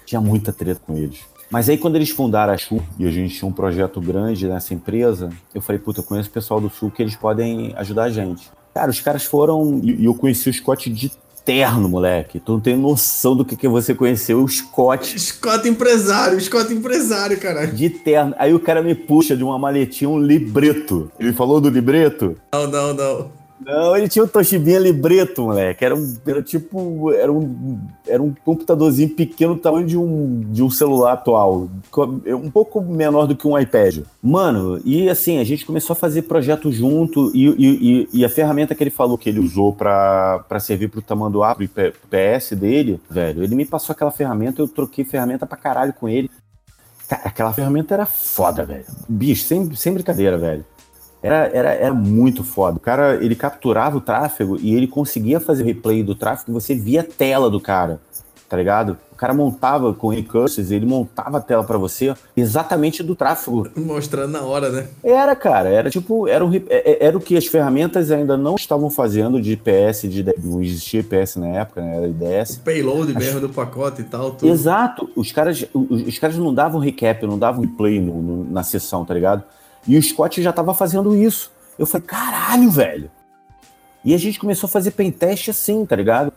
Tinha 0.04 0.20
muita 0.20 0.52
treta 0.52 0.80
com 0.84 0.96
eles. 0.96 1.20
Mas 1.52 1.68
aí 1.68 1.76
quando 1.76 1.96
eles 1.96 2.08
fundaram 2.08 2.54
a 2.54 2.56
Chu 2.56 2.82
e 2.98 3.06
a 3.06 3.10
gente 3.10 3.36
tinha 3.36 3.46
um 3.46 3.52
projeto 3.52 4.00
grande 4.00 4.48
nessa 4.48 4.72
empresa, 4.72 5.28
eu 5.54 5.60
falei, 5.60 5.78
puta, 5.78 6.00
eu 6.00 6.04
conheço 6.04 6.30
o 6.30 6.32
pessoal 6.32 6.58
do 6.58 6.70
Sul 6.70 6.90
que 6.90 7.02
eles 7.02 7.14
podem 7.14 7.74
ajudar 7.76 8.04
a 8.04 8.10
gente. 8.10 8.50
Cara, 8.72 8.90
os 8.90 9.00
caras 9.02 9.24
foram. 9.24 9.78
E 9.84 10.06
eu 10.06 10.14
conheci 10.14 10.48
o 10.48 10.52
Scott 10.52 10.88
de 10.88 11.12
terno, 11.44 11.90
moleque. 11.90 12.40
Tu 12.40 12.52
não 12.52 12.60
tem 12.60 12.74
noção 12.74 13.36
do 13.36 13.44
que, 13.44 13.54
que 13.54 13.68
você 13.68 13.94
conheceu 13.94 14.42
o 14.42 14.48
Scott 14.48 15.20
Scott 15.20 15.68
empresário, 15.68 16.40
Scott 16.40 16.72
empresário, 16.72 17.38
caralho. 17.38 17.74
de 17.74 17.90
terno. 17.90 18.34
Aí 18.38 18.54
o 18.54 18.60
cara 18.60 18.80
me 18.80 18.94
puxa 18.94 19.36
de 19.36 19.44
uma 19.44 19.58
maletinha 19.58 20.08
um 20.08 20.18
libreto. 20.18 21.12
Ele 21.20 21.34
falou 21.34 21.60
do 21.60 21.68
libreto? 21.68 22.34
Não, 22.54 22.66
não, 22.66 22.94
não. 22.94 23.41
Não, 23.64 23.96
ele 23.96 24.08
tinha 24.08 24.24
um 24.24 24.28
Toshibinha 24.28 24.78
libreto, 24.78 25.42
moleque. 25.42 25.84
Era, 25.84 25.94
um, 25.94 26.16
era 26.26 26.42
tipo. 26.42 27.12
Era 27.12 27.32
um, 27.32 27.78
era 28.06 28.22
um 28.22 28.34
computadorzinho 28.44 29.10
pequeno, 29.10 29.54
do 29.54 29.60
tamanho 29.60 29.86
de 29.86 29.96
um, 29.96 30.40
de 30.50 30.62
um 30.62 30.70
celular 30.70 31.12
atual. 31.12 31.68
Co- 31.90 32.20
Um 32.26 32.50
pouco 32.50 32.80
menor 32.80 33.26
do 33.26 33.36
que 33.36 33.46
um 33.46 33.58
iPad. 33.58 33.98
Mano, 34.22 34.80
e 34.84 35.08
assim, 35.08 35.38
a 35.38 35.44
gente 35.44 35.64
começou 35.66 35.94
a 35.94 35.96
fazer 35.96 36.22
projeto 36.22 36.70
junto. 36.72 37.30
E, 37.34 37.46
e, 37.48 38.00
e- 38.02 38.08
e 38.20 38.24
a 38.24 38.28
ferramenta 38.28 38.74
que 38.74 38.82
ele 38.82 38.90
falou 38.90 39.16
que 39.16 39.28
ele 39.28 39.40
usou 39.40 39.72
pra 39.72 40.44
servir 40.60 40.88
pro 40.88 41.02
tamanduá, 41.02 41.54
pro 41.54 41.68
PS 41.68 42.52
dele, 42.56 43.00
velho, 43.10 43.42
ele 43.44 43.54
me 43.54 43.64
passou 43.64 43.92
aquela 43.92 44.10
ferramenta, 44.10 44.60
eu 44.60 44.68
troquei 44.68 45.04
ferramenta 45.04 45.46
pra 45.46 45.56
caralho 45.56 45.92
com 45.92 46.08
ele. 46.08 46.30
Cara, 47.08 47.22
aquela 47.26 47.52
ferramenta 47.52 47.92
era 47.94 48.06
foda, 48.06 48.64
velho. 48.64 48.84
Bicho, 49.08 49.44
sem, 49.44 49.74
sem 49.74 49.92
brincadeira, 49.92 50.38
velho. 50.38 50.64
Era, 51.22 51.48
era, 51.52 51.72
era 51.72 51.94
muito 51.94 52.42
foda. 52.42 52.76
O 52.76 52.80
cara, 52.80 53.14
ele 53.22 53.34
capturava 53.36 53.96
o 53.96 54.00
tráfego 54.00 54.58
e 54.60 54.74
ele 54.74 54.86
conseguia 54.88 55.38
fazer 55.38 55.62
o 55.62 55.66
replay 55.66 56.02
do 56.02 56.14
tráfego 56.14 56.50
e 56.50 56.54
você 56.54 56.74
via 56.74 57.00
a 57.02 57.04
tela 57.04 57.48
do 57.48 57.60
cara, 57.60 58.00
tá 58.48 58.56
ligado? 58.56 58.96
O 59.12 59.14
cara 59.22 59.32
montava 59.32 59.94
com 59.94 60.08
recursos, 60.08 60.72
ele 60.72 60.84
montava 60.84 61.38
a 61.38 61.40
tela 61.40 61.62
pra 61.62 61.78
você 61.78 62.12
exatamente 62.36 63.00
do 63.04 63.14
tráfego. 63.14 63.68
Mostrando 63.76 64.32
na 64.32 64.42
hora, 64.42 64.68
né? 64.70 64.88
Era, 65.04 65.36
cara, 65.36 65.68
era 65.68 65.88
tipo, 65.88 66.26
era, 66.26 66.44
um, 66.44 66.48
re- 66.48 66.64
é- 66.68 66.90
é- 67.04 67.06
era 67.06 67.16
o 67.16 67.20
que 67.20 67.36
as 67.36 67.46
ferramentas 67.46 68.10
ainda 68.10 68.36
não 68.36 68.56
estavam 68.56 68.90
fazendo 68.90 69.40
de 69.40 69.52
IPS, 69.52 70.02
de, 70.10 70.24
não 70.42 70.60
existia 70.60 70.98
IPS 71.00 71.36
na 71.36 71.46
época, 71.46 71.80
né? 71.80 71.96
Era 71.98 72.08
IDS. 72.08 72.56
Payload 72.64 73.14
mesmo 73.14 73.38
do 73.38 73.48
pacote 73.48 74.00
e 74.00 74.04
tal, 74.04 74.32
tudo. 74.32 74.48
Exato. 74.50 75.08
Os 75.14 75.30
caras, 75.30 75.64
os, 75.72 76.02
os 76.02 76.18
caras 76.18 76.36
não 76.36 76.52
davam 76.52 76.80
recap, 76.80 77.24
não 77.24 77.38
davam 77.38 77.64
play 77.64 78.00
no- 78.00 78.20
no- 78.20 78.50
na 78.50 78.64
sessão, 78.64 79.04
tá 79.04 79.14
ligado? 79.14 79.44
E 79.86 79.96
o 79.96 80.02
Scott 80.02 80.42
já 80.42 80.52
tava 80.52 80.74
fazendo 80.74 81.16
isso. 81.16 81.50
Eu 81.78 81.86
falei, 81.86 82.06
caralho, 82.06 82.70
velho. 82.70 83.10
E 84.04 84.14
a 84.14 84.18
gente 84.18 84.38
começou 84.38 84.66
a 84.66 84.70
fazer 84.70 84.92
pentest 84.92 85.48
assim, 85.48 85.84
tá 85.86 85.96
ligado? 85.96 86.32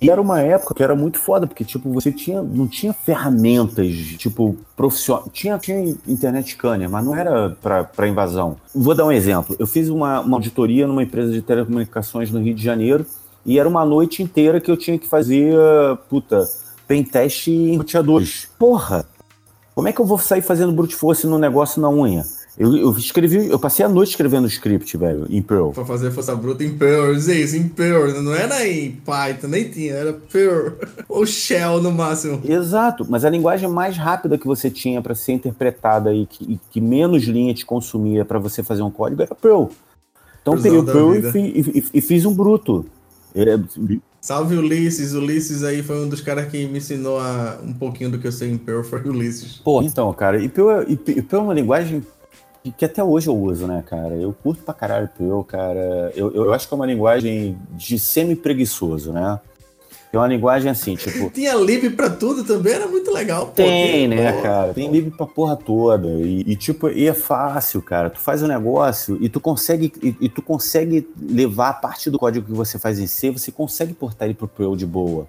E 0.00 0.10
era 0.10 0.20
uma 0.20 0.40
época 0.40 0.74
que 0.74 0.82
era 0.82 0.94
muito 0.94 1.18
foda, 1.18 1.46
porque, 1.46 1.64
tipo, 1.64 1.90
você 1.90 2.12
tinha, 2.12 2.42
não 2.42 2.68
tinha 2.68 2.92
ferramentas, 2.92 3.88
tipo, 4.18 4.56
profissional. 4.76 5.26
Tinha, 5.32 5.58
tinha 5.58 5.96
internet 6.06 6.50
scanner, 6.50 6.88
mas 6.90 7.04
não 7.04 7.16
era 7.16 7.56
pra, 7.62 7.84
pra 7.84 8.06
invasão. 8.06 8.56
Vou 8.74 8.94
dar 8.94 9.06
um 9.06 9.12
exemplo. 9.12 9.56
Eu 9.58 9.66
fiz 9.66 9.88
uma, 9.88 10.20
uma 10.20 10.36
auditoria 10.36 10.86
numa 10.86 11.02
empresa 11.02 11.32
de 11.32 11.40
telecomunicações 11.40 12.30
no 12.30 12.40
Rio 12.40 12.54
de 12.54 12.62
Janeiro, 12.62 13.06
e 13.44 13.58
era 13.58 13.68
uma 13.68 13.86
noite 13.86 14.22
inteira 14.22 14.60
que 14.60 14.70
eu 14.70 14.76
tinha 14.76 14.98
que 14.98 15.08
fazer, 15.08 15.54
puta, 16.10 16.46
pentest 16.86 17.48
em 17.48 17.76
roteadores. 17.76 18.48
Porra! 18.58 19.06
Como 19.74 19.88
é 19.88 19.92
que 19.92 20.00
eu 20.00 20.06
vou 20.06 20.18
sair 20.18 20.42
fazendo 20.42 20.72
brute 20.72 20.94
force 20.94 21.26
no 21.26 21.38
negócio 21.38 21.80
na 21.80 21.88
unha? 21.88 22.24
Eu, 22.58 22.74
eu 22.74 22.90
escrevi, 22.92 23.48
eu 23.48 23.58
passei 23.58 23.84
a 23.84 23.88
noite 23.88 24.10
escrevendo 24.10 24.46
script, 24.46 24.96
velho, 24.96 25.26
em 25.28 25.42
Perl. 25.42 25.72
Pra 25.72 25.84
fazer 25.84 26.10
força 26.10 26.34
bruta 26.34 26.64
em 26.64 26.70
Perl, 26.76 27.12
isso, 27.12 27.54
em 27.54 27.68
Perl. 27.68 28.22
Não 28.22 28.34
era 28.34 28.66
em 28.66 28.92
Python, 28.92 29.48
nem 29.48 29.68
tinha, 29.68 29.92
era 29.92 30.12
Perl. 30.14 30.72
Ou 31.06 31.26
Shell 31.26 31.82
no 31.82 31.92
máximo. 31.92 32.40
Exato, 32.44 33.04
mas 33.08 33.26
a 33.26 33.30
linguagem 33.30 33.68
mais 33.68 33.98
rápida 33.98 34.38
que 34.38 34.46
você 34.46 34.70
tinha 34.70 35.02
para 35.02 35.14
ser 35.14 35.32
interpretada 35.32 36.14
e 36.14 36.24
que, 36.24 36.44
e 36.54 36.60
que 36.70 36.80
menos 36.80 37.24
linha 37.24 37.52
te 37.52 37.66
consumia 37.66 38.24
para 38.24 38.38
você 38.38 38.62
fazer 38.62 38.80
um 38.82 38.90
código 38.90 39.20
era 39.22 39.34
Perl. 39.34 39.66
Então 40.40 40.54
eu 40.54 40.62
peguei 40.62 40.78
o 40.78 40.84
Perl 40.84 41.14
e, 41.14 41.32
fi- 41.32 41.38
e- 41.74 41.84
e 41.98 42.00
fiz 42.00 42.24
um 42.24 42.32
bruto. 42.32 42.86
É, 43.34 43.58
Salve 44.18 44.56
Ulisses. 44.56 45.12
Ulisses 45.12 45.62
aí 45.62 45.82
foi 45.82 46.02
um 46.02 46.08
dos 46.08 46.20
caras 46.22 46.46
que 46.48 46.66
me 46.66 46.78
ensinou 46.78 47.18
a, 47.18 47.58
um 47.62 47.72
pouquinho 47.74 48.10
do 48.10 48.18
que 48.18 48.26
eu 48.26 48.32
sei 48.32 48.50
em 48.50 48.56
Perl, 48.56 48.82
foi 48.82 49.00
o 49.02 49.10
Ulisses. 49.10 49.60
Pô, 49.62 49.82
então, 49.82 50.10
cara, 50.14 50.42
e 50.42 50.48
Perl, 50.48 50.70
é- 50.70 50.84
e 50.88 50.92
e 50.94 51.22
Perl 51.22 51.42
é 51.42 51.44
uma 51.44 51.54
linguagem 51.54 52.02
que, 52.72 52.84
até 52.84 53.02
hoje 53.02 53.28
eu 53.28 53.36
uso, 53.36 53.66
né, 53.66 53.82
cara? 53.86 54.14
Eu 54.14 54.32
curto 54.32 54.62
pra 54.62 54.74
caralho 54.74 55.08
Perl, 55.16 55.42
cara. 55.42 56.12
Eu, 56.14 56.32
eu 56.34 56.52
acho 56.52 56.66
que 56.66 56.74
é 56.74 56.76
uma 56.76 56.86
linguagem 56.86 57.58
de 57.72 57.98
semi-preguiçoso, 57.98 59.12
né? 59.12 59.40
É 60.12 60.18
uma 60.18 60.26
linguagem 60.26 60.70
assim, 60.70 60.94
tipo. 60.94 61.28
Tinha 61.34 61.54
lib 61.54 61.90
pra 61.90 62.08
tudo 62.08 62.44
também, 62.44 62.72
era 62.72 62.86
muito 62.86 63.10
legal. 63.12 63.46
Pô, 63.46 63.52
Tem, 63.52 64.08
né, 64.08 64.32
pô, 64.32 64.42
cara? 64.42 64.72
Tem 64.72 64.90
lib 64.90 65.10
pra 65.10 65.26
porra 65.26 65.56
toda. 65.56 66.08
E, 66.08 66.40
e, 66.46 66.56
tipo, 66.56 66.88
e 66.88 67.06
é 67.06 67.14
fácil, 67.14 67.82
cara. 67.82 68.08
Tu 68.08 68.20
faz 68.20 68.42
um 68.42 68.46
negócio 68.46 69.18
e 69.20 69.28
tu 69.28 69.40
consegue 69.40 69.92
e, 70.02 70.16
e 70.20 70.28
tu 70.28 70.40
consegue 70.40 71.08
levar 71.20 71.70
a 71.70 71.74
parte 71.74 72.10
do 72.10 72.18
código 72.18 72.46
que 72.46 72.52
você 72.52 72.78
faz 72.78 72.98
em 72.98 73.06
C, 73.06 73.30
você 73.30 73.52
consegue 73.52 73.92
portar 73.92 74.26
ele 74.26 74.34
pro 74.34 74.48
Perl 74.48 74.76
de 74.76 74.86
boa. 74.86 75.26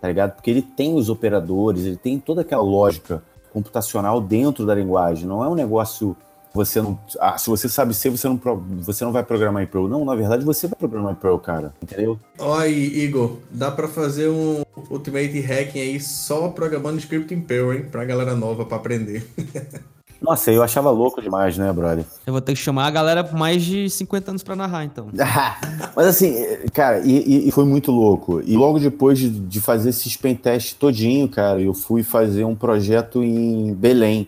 Tá 0.00 0.08
ligado? 0.08 0.34
Porque 0.34 0.50
ele 0.50 0.62
tem 0.62 0.94
os 0.94 1.08
operadores, 1.08 1.84
ele 1.84 1.96
tem 1.96 2.18
toda 2.18 2.40
aquela 2.40 2.62
lógica 2.62 3.22
computacional 3.52 4.20
dentro 4.20 4.66
da 4.66 4.74
linguagem. 4.74 5.26
Não 5.26 5.44
é 5.44 5.48
um 5.48 5.54
negócio 5.54 6.16
você 6.54 6.80
não, 6.80 6.98
ah, 7.18 7.36
se 7.36 7.50
você 7.50 7.68
sabe 7.68 7.92
C, 7.92 8.08
você 8.08 8.28
não 8.28 8.40
você 8.80 9.04
não 9.04 9.10
vai 9.12 9.24
programar 9.24 9.62
em 9.62 9.66
Perl. 9.66 9.88
Não, 9.88 10.04
na 10.04 10.14
verdade 10.14 10.44
você 10.44 10.68
vai 10.68 10.78
programar 10.78 11.12
em 11.12 11.16
Perl, 11.16 11.36
cara. 11.38 11.74
Entendeu? 11.82 12.18
Ó 12.38 12.56
aí, 12.56 13.00
Igor, 13.04 13.38
dá 13.50 13.70
pra 13.70 13.88
fazer 13.88 14.28
um 14.28 14.62
Ultimate 14.90 15.40
Hacking 15.40 15.80
aí 15.80 16.00
só 16.00 16.48
programando 16.48 16.98
script 16.98 17.34
em 17.34 17.40
Perl, 17.40 17.72
hein? 17.72 17.86
Pra 17.90 18.04
galera 18.04 18.34
nova 18.36 18.64
pra 18.64 18.76
aprender. 18.76 19.26
Nossa, 20.22 20.50
eu 20.50 20.62
achava 20.62 20.90
louco 20.90 21.20
demais, 21.20 21.58
né, 21.58 21.70
brother? 21.70 22.02
Eu 22.26 22.32
vou 22.32 22.40
ter 22.40 22.54
que 22.54 22.58
chamar 22.58 22.86
a 22.86 22.90
galera 22.90 23.28
mais 23.34 23.62
de 23.62 23.90
50 23.90 24.30
anos 24.30 24.42
pra 24.42 24.56
narrar, 24.56 24.84
então. 24.84 25.08
Mas 25.94 26.06
assim, 26.06 26.34
cara, 26.72 27.00
e, 27.00 27.48
e- 27.48 27.52
foi 27.52 27.66
muito 27.66 27.92
louco. 27.92 28.40
E 28.42 28.56
logo 28.56 28.78
depois 28.78 29.18
de, 29.18 29.28
de 29.28 29.60
fazer 29.60 29.90
esse 29.90 30.16
pentest 30.18 30.76
todinho, 30.78 31.28
cara, 31.28 31.60
eu 31.60 31.74
fui 31.74 32.02
fazer 32.02 32.44
um 32.44 32.54
projeto 32.54 33.22
em 33.22 33.74
Belém. 33.74 34.26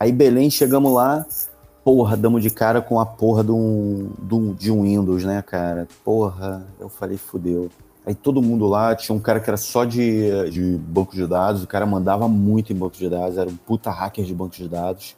Aí 0.00 0.10
Belém, 0.12 0.48
chegamos 0.48 0.94
lá, 0.94 1.26
porra, 1.84 2.16
damos 2.16 2.42
de 2.42 2.48
cara 2.48 2.80
com 2.80 2.98
a 2.98 3.04
porra 3.04 3.44
de 3.44 3.52
um, 3.52 4.10
de 4.58 4.72
um, 4.72 4.84
Windows, 4.84 5.24
né, 5.24 5.42
cara? 5.42 5.86
Porra, 6.02 6.66
eu 6.80 6.88
falei, 6.88 7.18
fudeu. 7.18 7.68
Aí 8.06 8.14
todo 8.14 8.40
mundo 8.40 8.66
lá, 8.66 8.96
tinha 8.96 9.14
um 9.14 9.20
cara 9.20 9.40
que 9.40 9.50
era 9.50 9.58
só 9.58 9.84
de, 9.84 10.50
de 10.50 10.78
banco 10.78 11.14
de 11.14 11.26
dados, 11.26 11.62
o 11.62 11.66
cara 11.66 11.84
mandava 11.84 12.26
muito 12.26 12.72
em 12.72 12.76
banco 12.76 12.96
de 12.96 13.10
dados, 13.10 13.36
era 13.36 13.50
um 13.50 13.56
puta 13.56 13.90
hacker 13.90 14.24
de 14.24 14.32
banco 14.32 14.56
de 14.56 14.66
dados. 14.66 15.14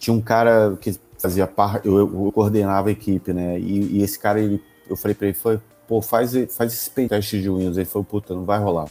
Tinha 0.00 0.12
um 0.12 0.20
cara 0.20 0.76
que 0.80 0.98
fazia 1.16 1.46
parte, 1.46 1.86
eu, 1.86 1.96
eu 1.96 2.32
coordenava 2.32 2.88
a 2.88 2.92
equipe, 2.92 3.32
né? 3.32 3.56
E, 3.60 3.98
e 3.98 4.02
esse 4.02 4.18
cara, 4.18 4.40
ele, 4.40 4.60
eu 4.90 4.96
falei 4.96 5.14
pra 5.14 5.28
ele, 5.28 5.36
foi, 5.36 5.60
pô, 5.86 6.02
faz, 6.02 6.32
faz 6.52 6.72
esse 6.72 6.90
pentest 6.90 7.30
de 7.30 7.48
Windows. 7.48 7.76
Ele 7.76 7.86
falou, 7.86 8.04
puta, 8.04 8.34
não 8.34 8.44
vai 8.44 8.58
rolar. 8.58 8.88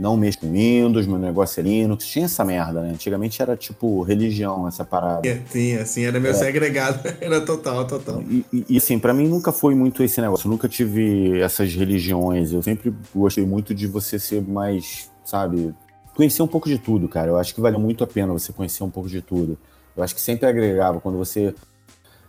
Não 0.00 0.16
mexe 0.16 0.38
com 0.38 0.50
Windows, 0.50 1.06
meu 1.06 1.18
negócio 1.18 1.60
é 1.60 1.62
Linux. 1.62 2.06
Tinha 2.06 2.24
essa 2.24 2.44
merda, 2.44 2.80
né? 2.80 2.90
Antigamente 2.90 3.42
era 3.42 3.56
tipo 3.56 4.02
religião 4.02 4.66
essa 4.66 4.84
parada. 4.84 5.20
Tinha, 5.20 5.42
tinha, 5.52 5.82
assim, 5.82 6.04
era 6.04 6.18
meu 6.18 6.34
segregado. 6.34 7.00
Era 7.20 7.40
total, 7.42 7.86
total. 7.86 8.22
E, 8.22 8.44
e- 8.52 8.64
e, 8.70 8.76
assim, 8.78 8.98
pra 8.98 9.12
mim 9.12 9.28
nunca 9.28 9.52
foi 9.52 9.74
muito 9.74 10.02
esse 10.02 10.20
negócio. 10.20 10.46
Eu 10.46 10.50
nunca 10.50 10.68
tive 10.68 11.38
essas 11.40 11.74
religiões. 11.74 12.52
Eu 12.52 12.62
sempre 12.62 12.92
gostei 13.14 13.44
muito 13.44 13.74
de 13.74 13.86
você 13.86 14.18
ser 14.18 14.40
mais, 14.42 15.10
sabe, 15.24 15.74
conhecer 16.16 16.42
um 16.42 16.48
pouco 16.48 16.68
de 16.68 16.78
tudo, 16.78 17.06
cara. 17.08 17.28
Eu 17.28 17.36
acho 17.36 17.54
que 17.54 17.60
vale 17.60 17.76
muito 17.76 18.02
a 18.02 18.06
pena 18.06 18.32
você 18.32 18.52
conhecer 18.52 18.82
um 18.82 18.90
pouco 18.90 19.08
de 19.08 19.20
tudo. 19.20 19.58
Eu 19.96 20.02
acho 20.02 20.14
que 20.14 20.20
sempre 20.20 20.46
agregava 20.48 20.98
quando 21.00 21.18
você 21.18 21.54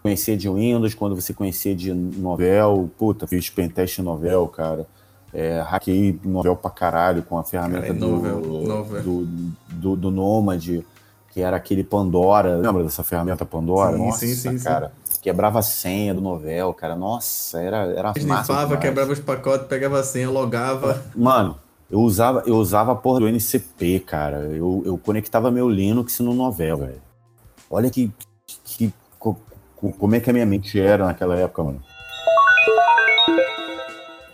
conhecia 0.03 0.36
de 0.36 0.49
Windows, 0.49 0.93
quando 0.93 1.15
você 1.15 1.34
conhecia 1.34 1.76
de 1.76 1.93
Novel. 1.93 2.89
Puta, 2.97 3.28
fiz 3.28 3.49
pentest 3.49 3.99
em 3.99 4.01
Novel, 4.01 4.47
cara. 4.47 4.86
É, 5.34 5.62
hackei 5.62 6.20
Novel 6.26 6.56
pra 6.56 6.70
caralho 6.70 7.24
com 7.24 7.38
a 7.38 7.44
ferramenta 7.44 7.82
Cara, 7.82 7.94
é 7.94 7.98
do, 7.98 8.08
Novel, 8.08 8.40
Novel. 8.42 9.02
do, 9.02 9.26
do, 9.70 9.96
do 9.96 10.12
Nomad, 10.12 10.82
que 11.32 11.42
era 11.42 11.56
aquele 11.56 11.84
Pandora. 11.84 12.58
Lembra 12.58 12.84
dessa 12.84 13.04
ferramenta 13.04 13.46
Pandora? 13.46 13.96
Sim, 13.96 14.06
Nossa, 14.06 14.20
sim, 14.20 14.36
sim, 14.36 14.58
sim. 14.58 14.64
cara. 14.64 14.92
Quebrava 15.22 15.60
a 15.60 15.62
senha 15.62 16.14
do 16.14 16.20
Novel, 16.20 16.74
cara. 16.74 16.96
Nossa, 16.96 17.62
era, 17.62 17.78
era 17.94 18.14
massa. 18.26 18.54
Demais. 18.54 18.80
quebrava 18.80 19.12
os 19.14 19.20
pacotes, 19.20 19.68
pegava 19.68 20.00
a 20.00 20.04
senha, 20.04 20.30
logava. 20.30 21.02
Mano, 21.16 21.58
eu 21.90 22.00
usava, 22.00 22.44
eu 22.46 22.56
usava 22.56 22.92
a 22.92 22.96
porra 22.96 23.20
do 23.22 23.28
NCP, 23.30 24.00
cara. 24.00 24.38
Eu, 24.52 24.82
eu 24.86 24.98
conectava 24.98 25.52
meu 25.52 25.70
Linux 25.70 26.20
no 26.20 26.34
Novel, 26.34 26.78
velho. 26.78 27.02
Olha 27.70 27.90
que, 27.90 28.12
que 28.66 28.94
co- 29.20 29.38
co- 29.76 29.92
como 29.94 30.16
é 30.16 30.20
que 30.20 30.30
a 30.30 30.34
minha 30.34 30.46
mente 30.46 30.80
era 30.80 31.06
naquela 31.06 31.36
época, 31.38 31.64
mano. 31.64 31.82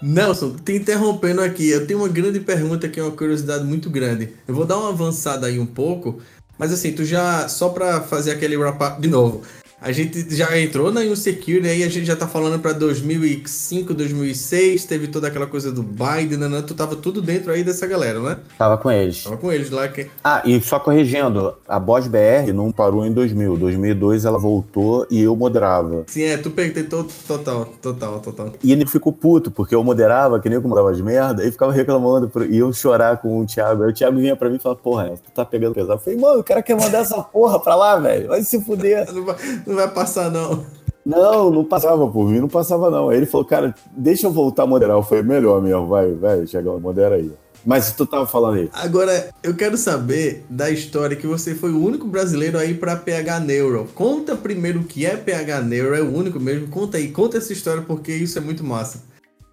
Nelson, 0.02 0.56
te 0.64 0.74
interrompendo 0.76 1.42
aqui, 1.42 1.70
eu 1.70 1.88
tenho 1.88 2.00
uma 2.00 2.08
grande 2.08 2.40
pergunta 2.40 2.88
que 2.88 3.00
é 3.00 3.04
uma 3.04 3.12
curiosidade 3.12 3.64
muito 3.64 3.90
grande. 3.90 4.34
Eu 4.48 4.54
vou 4.54 4.66
dar 4.66 4.78
uma 4.78 4.90
avançada 4.90 5.48
aí 5.48 5.60
um 5.60 5.66
pouco. 5.66 6.22
Mas 6.58 6.72
assim, 6.72 6.92
tu 6.92 7.06
já, 7.06 7.48
só 7.48 7.70
pra 7.70 8.02
fazer 8.02 8.32
aquele 8.32 8.58
wrap-up 8.58 9.00
de 9.00 9.08
novo, 9.08 9.44
a 9.80 9.92
gente 9.92 10.36
já 10.36 10.58
entrou 10.60 10.92
na 10.92 11.06
Insecure, 11.06 11.68
aí 11.68 11.84
a 11.84 11.90
gente 11.90 12.06
já 12.06 12.16
tá 12.16 12.28
falando 12.28 12.60
pra 12.60 12.74
2005, 12.74 13.94
2006, 13.94 14.86
teve 14.86 15.08
toda 15.08 15.28
aquela 15.28 15.46
coisa 15.46 15.72
do 15.72 15.84
Biden, 15.84 16.38
né? 16.40 16.64
tu 16.66 16.74
tava 16.74 16.96
tudo 16.96 17.22
dentro 17.22 17.52
aí 17.52 17.64
dessa 17.64 17.86
galera, 17.86 18.20
né? 18.20 18.38
Tava 18.58 18.78
com 18.78 18.90
eles. 18.92 19.24
Tava 19.24 19.38
com 19.38 19.52
eles 19.52 19.70
lá. 19.70 19.88
Que... 19.88 20.08
Ah, 20.24 20.42
e 20.46 20.60
só 20.62 20.80
corrigindo, 20.80 21.54
a 21.68 21.80
Boss 21.80 22.08
BR 22.08 22.52
não 22.54 22.72
parou 22.72 23.06
em 23.06 23.12
2000. 23.12 23.58
2002 23.58 24.26
ela 24.26 24.40
voltou 24.40 25.06
e 25.10 25.22
eu 25.22 25.36
moderava. 25.36 26.04
Sim, 26.08 26.24
é, 26.24 26.38
tu 26.38 26.50
pegou 26.52 27.06
total, 27.28 27.66
total, 27.82 28.20
total. 28.20 28.54
E 28.64 28.72
ele 28.72 28.86
ficou 28.86 29.14
puto, 29.14 29.52
porque 29.52 29.76
eu 29.76 29.84
moderava, 29.84 30.40
que 30.40 30.50
nem 30.50 30.56
eu 30.58 30.62
moderava 30.62 30.94
de 30.94 31.04
merda, 31.04 31.46
e 31.46 31.52
ficava 31.52 31.72
reclamando, 31.72 32.28
por- 32.30 32.46
e 32.50 32.58
eu 32.58 32.72
chorar 32.74 33.18
com 33.18 33.40
o 33.40 33.46
Thiago. 33.46 33.84
Aí 33.84 33.90
o 33.90 33.94
Thiago 33.94 34.18
vinha 34.18 34.36
pra 34.36 34.50
mim 34.50 34.56
e 34.56 34.60
falava, 34.60 34.82
porra, 34.82 35.10
tu 35.24 35.32
tá 35.34 35.46
pegando 35.46 35.74
pesado. 35.76 35.94
Eu 35.94 36.00
falei, 36.00 36.20
mano, 36.20 36.40
o 36.40 36.44
cara 36.44 36.62
quer 36.62 36.76
mandar 36.76 37.00
essa 37.00 37.22
porra 37.22 37.60
pra 37.60 37.76
lá, 37.76 37.98
velho. 38.00 38.28
Vai 38.28 38.42
se 38.44 38.60
fuder. 38.62 39.06
Não 39.68 39.76
vai, 39.76 39.88
passar, 39.90 40.32
não. 40.32 40.66
Não, 41.06 41.52
não 41.52 41.64
passava 41.64 42.08
por 42.10 42.30
mim, 42.30 42.40
não 42.40 42.48
passava 42.48 42.90
não. 42.90 43.10
Aí 43.10 43.18
ele 43.18 43.26
falou, 43.26 43.46
cara, 43.46 43.76
deixa 43.96 44.28
eu 44.28 44.32
voltar 44.32 44.64
a 44.64 44.68
moderar. 44.68 44.98
Eu 44.98 45.04
falei, 45.04 45.24
melhor 45.24 45.62
mesmo, 45.62 45.88
vai, 45.88 46.12
vai, 46.14 46.46
Thiago, 46.46 46.80
modera 46.80 47.16
aí. 47.16 47.32
Mas 47.66 47.92
tu 47.92 48.06
tava 48.06 48.26
falando 48.26 48.60
aí. 48.60 48.70
Agora, 48.72 49.30
eu 49.44 49.54
quero 49.54 49.78
saber 49.78 50.46
da 50.50 50.70
história 50.70 51.18
que 51.18 51.28
você 51.28 51.54
foi 51.54 51.72
o 51.72 51.84
único 51.84 52.08
brasileiro 52.08 52.58
aí 52.58 52.74
pra 52.74 52.96
PH 52.96 53.42
Neuro. 53.42 53.88
Conta 53.94 54.36
primeiro 54.36 54.80
o 54.80 54.84
que 54.86 55.06
é 55.06 55.18
PH 55.18 55.62
Neuro, 55.62 55.96
é 55.96 56.02
o 56.02 56.14
único 56.14 56.40
mesmo. 56.40 56.68
Conta 56.70 56.98
aí, 56.98 57.10
conta 57.10 57.38
essa 57.38 57.52
história 57.52 57.84
porque 57.84 58.14
isso 58.14 58.38
é 58.38 58.42
muito 58.42 58.64
massa. 58.64 59.04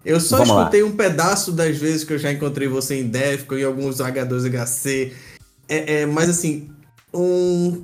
Eu 0.05 0.19
só 0.21 0.37
Vamos 0.37 0.53
lá. 0.53 0.61
escutei 0.61 0.83
um 0.83 0.95
pedaço 0.95 1.51
das 1.51 1.77
vezes 1.77 2.03
que 2.03 2.13
eu 2.13 2.17
já 2.17 2.31
encontrei 2.31 2.67
você 2.67 2.99
em 2.99 3.07
Defcon 3.07 3.55
e 3.55 3.63
alguns 3.63 3.97
H2HC. 3.97 5.11
É, 5.67 6.01
é, 6.01 6.05
mas 6.05 6.29
assim, 6.29 6.69
um. 7.13 7.83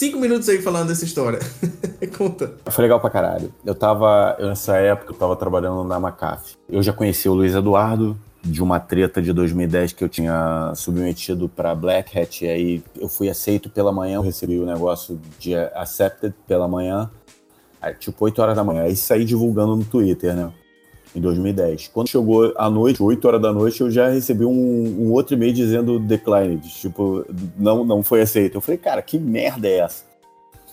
Cinco 0.00 0.18
minutos 0.18 0.48
aí 0.48 0.62
falando 0.62 0.88
dessa 0.88 1.04
história. 1.04 1.40
Conta. 2.16 2.54
Foi 2.70 2.80
legal 2.84 2.98
pra 2.98 3.10
caralho. 3.10 3.52
Eu 3.66 3.74
tava, 3.74 4.34
nessa 4.40 4.78
época, 4.78 5.12
eu 5.12 5.14
tava 5.14 5.36
trabalhando 5.36 5.84
na 5.84 6.00
McAfee. 6.00 6.56
Eu 6.70 6.82
já 6.82 6.90
conheci 6.90 7.28
o 7.28 7.34
Luiz 7.34 7.54
Eduardo, 7.54 8.18
de 8.42 8.62
uma 8.62 8.80
treta 8.80 9.20
de 9.20 9.30
2010 9.30 9.92
que 9.92 10.02
eu 10.02 10.08
tinha 10.08 10.72
submetido 10.74 11.50
pra 11.50 11.74
Black 11.74 12.18
Hat. 12.18 12.46
E 12.46 12.48
aí 12.48 12.82
eu 12.98 13.10
fui 13.10 13.28
aceito 13.28 13.68
pela 13.68 13.92
manhã, 13.92 14.14
eu 14.14 14.22
recebi 14.22 14.58
o 14.58 14.64
negócio 14.64 15.20
de 15.38 15.54
accepted 15.54 16.32
pela 16.46 16.66
manhã, 16.66 17.10
tipo 17.98 18.24
8 18.24 18.40
horas 18.40 18.56
da 18.56 18.64
manhã. 18.64 18.84
Aí 18.84 18.96
saí 18.96 19.22
divulgando 19.22 19.76
no 19.76 19.84
Twitter, 19.84 20.34
né? 20.34 20.50
Em 21.14 21.20
2010. 21.20 21.88
Quando 21.88 22.08
chegou 22.08 22.52
a 22.56 22.70
noite, 22.70 23.02
8 23.02 23.24
horas 23.26 23.42
da 23.42 23.52
noite, 23.52 23.80
eu 23.80 23.90
já 23.90 24.08
recebi 24.08 24.44
um, 24.44 24.52
um 24.52 25.12
outro 25.12 25.34
e-mail 25.34 25.52
dizendo 25.52 25.98
declined. 25.98 26.68
Tipo, 26.68 27.26
não, 27.58 27.84
não 27.84 28.02
foi 28.02 28.22
aceito. 28.22 28.56
Eu 28.56 28.60
falei, 28.60 28.78
cara, 28.78 29.02
que 29.02 29.18
merda 29.18 29.66
é 29.66 29.78
essa? 29.78 30.04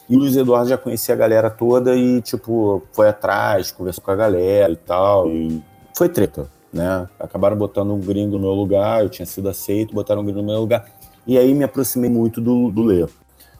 E 0.09 0.15
o 0.15 0.19
Luiz 0.19 0.37
Eduardo 0.37 0.69
já 0.69 0.77
conhecia 0.77 1.13
a 1.13 1.17
galera 1.17 1.49
toda 1.49 1.95
e, 1.95 2.21
tipo, 2.21 2.81
foi 2.93 3.09
atrás, 3.09 3.71
conversou 3.71 4.03
com 4.03 4.11
a 4.11 4.15
galera 4.15 4.71
e 4.71 4.77
tal. 4.77 5.29
E 5.29 5.61
foi 5.93 6.07
treta, 6.07 6.49
né? 6.71 7.09
Acabaram 7.19 7.57
botando 7.57 7.91
um 7.91 7.99
gringo 7.99 8.37
no 8.37 8.43
meu 8.43 8.53
lugar, 8.53 9.03
eu 9.03 9.09
tinha 9.09 9.25
sido 9.25 9.49
aceito, 9.49 9.93
botaram 9.93 10.21
um 10.21 10.23
gringo 10.23 10.39
no 10.41 10.47
meu 10.47 10.61
lugar. 10.61 10.89
E 11.25 11.37
aí 11.37 11.53
me 11.53 11.65
aproximei 11.65 12.09
muito 12.09 12.39
do, 12.39 12.71
do 12.71 12.83
Lê. 12.83 13.05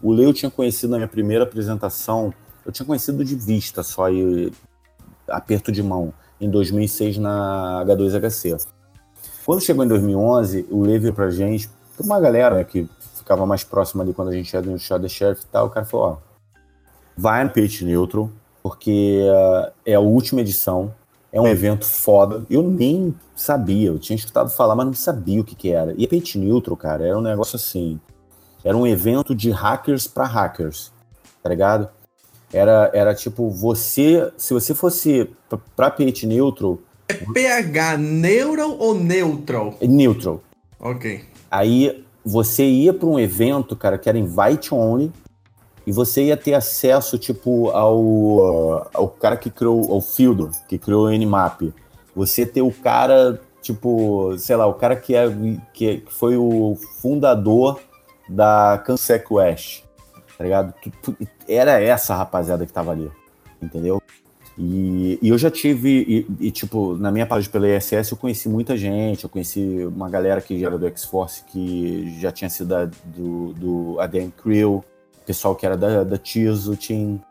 O 0.02 0.14
Lê 0.14 0.26
eu 0.26 0.34
tinha 0.34 0.50
conhecido 0.50 0.92
na 0.92 0.98
minha 0.98 1.08
primeira 1.08 1.44
apresentação, 1.44 2.34
eu 2.66 2.72
tinha 2.72 2.86
conhecido 2.86 3.26
de 3.26 3.36
vista 3.36 3.84
só 3.84 4.10
e 4.10 4.52
aperto 5.28 5.70
de 5.70 5.84
mão, 5.84 6.14
em 6.40 6.50
2006 6.50 7.18
na 7.18 7.84
H2HC. 7.86 8.68
Quando 9.46 9.62
chegou 9.62 9.84
em 9.84 9.88
2011, 9.88 10.68
o 10.70 10.84
veio 10.84 11.14
pra 11.14 11.30
gente, 11.30 11.70
pra 11.96 12.06
uma 12.06 12.20
galera 12.20 12.56
né, 12.56 12.64
que 12.64 12.88
ficava 13.16 13.46
mais 13.46 13.64
próxima 13.64 14.04
ali 14.04 14.14
quando 14.14 14.30
a 14.30 14.34
gente 14.34 14.52
ia 14.54 14.62
no 14.62 14.78
da 15.00 15.08
Sheriff 15.08 15.44
e 15.44 15.48
tal, 15.48 15.68
o 15.68 15.70
cara 15.70 15.86
falou, 15.86 16.06
ó, 16.08 16.18
vai 17.18 17.44
no 17.44 17.50
Pitch 17.50 17.82
Neutral, 17.82 18.30
porque 18.62 19.22
uh, 19.24 19.72
é 19.86 19.96
a 19.96 20.00
última 20.00 20.42
edição, 20.42 20.94
é 21.32 21.42
um 21.42 21.48
evento 21.48 21.86
foda. 21.86 22.46
Eu 22.50 22.64
nem 22.64 23.16
sabia, 23.36 23.88
eu 23.88 24.00
tinha 24.00 24.16
escutado 24.16 24.50
falar, 24.50 24.76
mas 24.76 24.86
não 24.86 24.94
sabia 24.94 25.42
o 25.42 25.44
que, 25.44 25.56
que 25.56 25.72
era. 25.72 25.94
E 25.98 26.08
Pitch 26.08 26.36
Neutral, 26.36 26.76
cara, 26.78 27.06
era 27.06 27.18
um 27.18 27.22
negócio 27.22 27.56
assim. 27.56 28.00
Era 28.64 28.76
um 28.76 28.86
evento 28.86 29.34
de 29.36 29.50
hackers 29.52 30.08
para 30.08 30.26
hackers, 30.26 30.92
tá 31.42 31.50
ligado? 31.50 31.90
Era, 32.52 32.90
era 32.94 33.14
tipo, 33.14 33.50
você. 33.50 34.32
Se 34.38 34.54
você 34.54 34.74
fosse 34.74 35.30
pra- 35.50 35.60
pra 35.76 35.92
Pitch 35.92 36.24
Neutral, 36.24 36.80
É 37.10 37.14
PH 37.14 37.98
Neural 37.98 38.76
ou 38.80 38.94
Neutral? 38.96 39.76
é 39.82 39.88
neutral. 39.88 40.42
Ok. 40.80 41.22
Aí 41.50 42.04
você 42.24 42.66
ia 42.66 42.94
para 42.94 43.08
um 43.08 43.20
evento, 43.20 43.76
cara, 43.76 43.98
que 43.98 44.10
era 44.10 44.18
invite 44.18 44.74
only, 44.74 45.12
e 45.86 45.92
você 45.92 46.26
ia 46.26 46.36
ter 46.38 46.54
acesso, 46.54 47.18
tipo, 47.18 47.70
ao, 47.70 48.90
ao 48.94 49.08
cara 49.08 49.38
que 49.38 49.50
criou, 49.50 49.90
ao 49.92 50.02
Fielder, 50.02 50.50
que 50.68 50.78
criou 50.78 51.06
o 51.08 51.12
Nmap. 51.12 51.62
Você 52.16 52.46
ter 52.46 52.62
o 52.62 52.72
cara, 52.72 53.40
tipo, 53.62 54.36
sei 54.38 54.56
lá, 54.58 54.66
o 54.68 54.74
cara 54.74 54.96
que, 54.98 55.16
é, 55.16 55.26
que, 55.74 55.88
é- 55.90 55.98
que 55.98 56.14
foi 56.14 56.36
o 56.36 56.78
fundador 57.02 57.80
da 58.28 58.82
Cansec 58.86 59.26
West, 59.34 59.84
tá 60.38 60.44
ligado? 60.44 60.74
Era 61.48 61.82
essa 61.82 62.16
rapaziada 62.16 62.66
que 62.66 62.72
tava 62.72 62.92
ali, 62.92 63.12
entendeu? 63.62 64.02
E, 64.58 65.20
e 65.22 65.30
eu 65.30 65.38
já 65.38 65.52
tive, 65.52 66.26
e, 66.40 66.48
e, 66.48 66.52
tipo, 66.52 66.96
na 66.98 67.12
minha 67.12 67.28
página 67.28 67.52
pela 67.52 67.68
ISS 67.70 68.12
eu 68.12 68.18
conheci 68.18 68.50
muita 68.50 68.76
gente, 68.76 69.24
eu 69.24 69.30
conheci 69.30 69.86
uma 69.86 70.10
galera 70.10 70.42
que 70.42 70.66
era 70.66 70.78
do 70.80 70.88
X-Force 70.88 71.44
que 71.44 72.20
já 72.20 72.32
tinha 72.32 72.50
sido 72.50 72.70
da- 72.70 72.90
do, 73.06 73.54
do 73.54 74.00
ADM 74.00 74.32
Crew, 74.32 74.84
pessoal 75.28 75.56
que 75.56 75.66
era 75.66 75.78
da, 75.78 76.04
da 76.04 76.18
Team. 76.18 77.22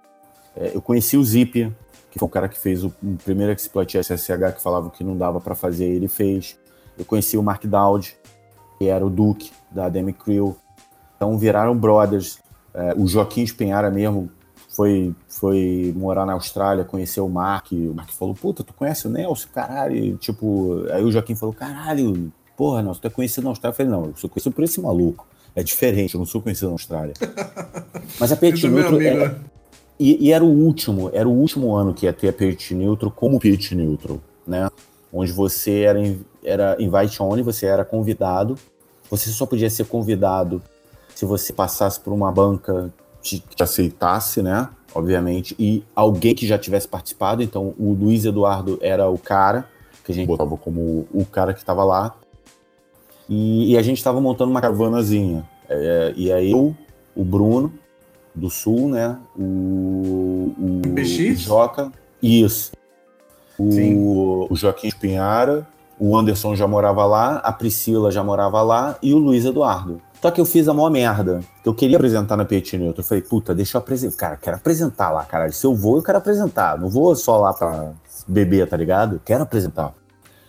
É, 0.54 0.70
eu 0.74 0.80
conheci 0.80 1.16
o 1.16 1.24
Zip, 1.24 1.72
que 2.10 2.18
foi 2.18 2.26
o 2.26 2.30
cara 2.30 2.48
que 2.48 2.58
fez 2.58 2.84
o, 2.84 2.92
o 3.02 3.16
primeiro 3.24 3.52
exploit 3.52 3.98
SSH 3.98 4.54
que 4.54 4.62
falava 4.62 4.88
que 4.90 5.02
não 5.02 5.16
dava 5.16 5.40
pra 5.40 5.54
fazer, 5.56 5.86
ele 5.86 6.06
fez. 6.08 6.56
Eu 6.96 7.04
conheci 7.04 7.36
o 7.36 7.42
Mark 7.42 7.64
Dowd, 7.66 8.16
que 8.78 8.86
era 8.86 9.04
o 9.04 9.10
Duke 9.10 9.50
da 9.70 9.86
ADM 9.86 10.12
Crew. 10.12 10.56
Então 11.16 11.36
viraram 11.36 11.76
brothers. 11.76 12.38
É, 12.76 12.94
o 12.94 13.06
Joaquim 13.06 13.42
Espenhara 13.42 13.90
mesmo 13.90 14.30
foi, 14.68 15.14
foi 15.26 15.94
morar 15.96 16.26
na 16.26 16.34
Austrália, 16.34 16.84
conheceu 16.84 17.24
o 17.24 17.30
Mark. 17.30 17.72
O 17.72 17.94
Mark 17.94 18.10
falou: 18.10 18.34
Puta, 18.34 18.62
tu 18.62 18.74
conhece 18.74 19.06
o 19.06 19.10
Nelson? 19.10 19.48
Caralho. 19.52 19.96
E, 19.96 20.16
tipo, 20.18 20.84
aí 20.92 21.02
o 21.02 21.10
Joaquim 21.10 21.34
falou: 21.34 21.54
Caralho, 21.54 22.30
porra, 22.54 22.82
Nelson, 22.82 23.00
tu 23.00 23.06
é 23.06 23.10
conhecido 23.10 23.44
na 23.44 23.50
Austrália? 23.50 23.72
Eu 23.72 23.76
falei: 23.76 23.92
Não, 23.92 24.04
eu 24.10 24.16
sou 24.16 24.28
conhecido 24.28 24.54
por 24.54 24.62
esse 24.62 24.78
maluco. 24.78 25.26
É 25.54 25.62
diferente, 25.62 26.14
eu 26.14 26.18
não 26.18 26.26
sou 26.26 26.42
conhecido 26.42 26.66
na 26.66 26.74
Austrália. 26.74 27.14
Mas 28.20 28.30
a 28.30 28.36
Pet 28.36 28.54
Esse 28.58 28.66
é 28.66 28.68
Neutro. 28.68 28.98
né? 28.98 29.40
e, 29.98 30.26
e 30.26 30.32
era 30.32 30.44
o 30.44 30.48
último, 30.48 31.10
era 31.14 31.26
o 31.26 31.32
último 31.32 31.74
ano 31.74 31.94
que 31.94 32.04
ia 32.04 32.12
ter 32.12 32.28
a 32.28 32.32
Pitch 32.32 32.72
Neutral 32.72 33.10
como 33.10 33.40
Pitch 33.40 33.72
Neutral, 33.72 34.20
né? 34.46 34.68
Onde 35.10 35.32
você 35.32 35.80
era, 35.80 35.98
era 36.44 36.76
invite 36.78 37.22
only, 37.22 37.42
você 37.42 37.64
era 37.64 37.86
convidado. 37.86 38.58
Você 39.08 39.30
só 39.30 39.46
podia 39.46 39.70
ser 39.70 39.86
convidado 39.86 40.60
se 41.16 41.24
você 41.24 41.50
passasse 41.50 41.98
por 41.98 42.12
uma 42.12 42.30
banca 42.30 42.92
que 43.22 43.40
te 43.40 43.62
aceitasse, 43.62 44.42
né? 44.42 44.68
Obviamente, 44.94 45.56
e 45.58 45.82
alguém 45.94 46.34
que 46.34 46.46
já 46.46 46.58
tivesse 46.58 46.86
participado. 46.86 47.42
Então, 47.42 47.74
o 47.78 47.94
Luiz 47.94 48.26
Eduardo 48.26 48.78
era 48.82 49.08
o 49.08 49.16
cara, 49.16 49.66
que 50.04 50.12
a 50.12 50.14
gente 50.14 50.26
botava 50.26 50.54
como 50.58 51.08
o 51.10 51.24
cara 51.24 51.54
que 51.54 51.58
estava 51.58 51.82
lá. 51.84 52.14
E, 53.28 53.72
e 53.72 53.78
a 53.78 53.82
gente 53.82 53.96
estava 53.96 54.20
montando 54.20 54.50
uma 54.50 54.60
caravanazinha. 54.60 55.48
É, 55.70 56.12
e 56.14 56.30
aí 56.30 56.52
eu, 56.52 56.76
o 57.16 57.24
Bruno, 57.24 57.72
do 58.34 58.50
Sul, 58.50 58.90
né? 58.90 59.18
O, 59.34 60.52
o, 60.58 60.82
o 60.84 61.34
Joca. 61.34 61.90
Isso. 62.22 62.72
Sim. 63.56 63.96
O, 63.96 64.48
o 64.50 64.54
Joaquim 64.54 64.88
Espinhara, 64.88 65.66
o 65.98 66.14
Anderson 66.14 66.54
já 66.54 66.68
morava 66.68 67.06
lá, 67.06 67.36
a 67.38 67.52
Priscila 67.52 68.10
já 68.10 68.22
morava 68.22 68.60
lá 68.60 68.98
e 69.02 69.14
o 69.14 69.18
Luiz 69.18 69.46
Eduardo. 69.46 70.02
Só 70.26 70.30
que 70.32 70.40
eu 70.40 70.44
fiz 70.44 70.66
a 70.66 70.74
maior 70.74 70.90
merda. 70.90 71.40
Eu 71.64 71.72
queria 71.72 71.96
apresentar 71.96 72.36
na 72.36 72.44
Petit 72.44 72.76
Neutro. 72.76 73.00
Eu 73.00 73.06
falei, 73.06 73.22
puta, 73.22 73.54
deixa 73.54 73.76
eu 73.76 73.78
apresentar. 73.78 74.16
Cara, 74.16 74.36
quero 74.36 74.56
apresentar 74.56 75.10
lá, 75.12 75.24
caralho. 75.24 75.52
Se 75.52 75.64
eu 75.64 75.72
vou, 75.72 75.98
eu 75.98 76.02
quero 76.02 76.18
apresentar. 76.18 76.76
Não 76.80 76.88
vou 76.88 77.14
só 77.14 77.36
lá 77.36 77.52
pra 77.52 77.92
beber, 78.26 78.68
tá 78.68 78.76
ligado? 78.76 79.22
Quero 79.24 79.44
apresentar. 79.44 79.94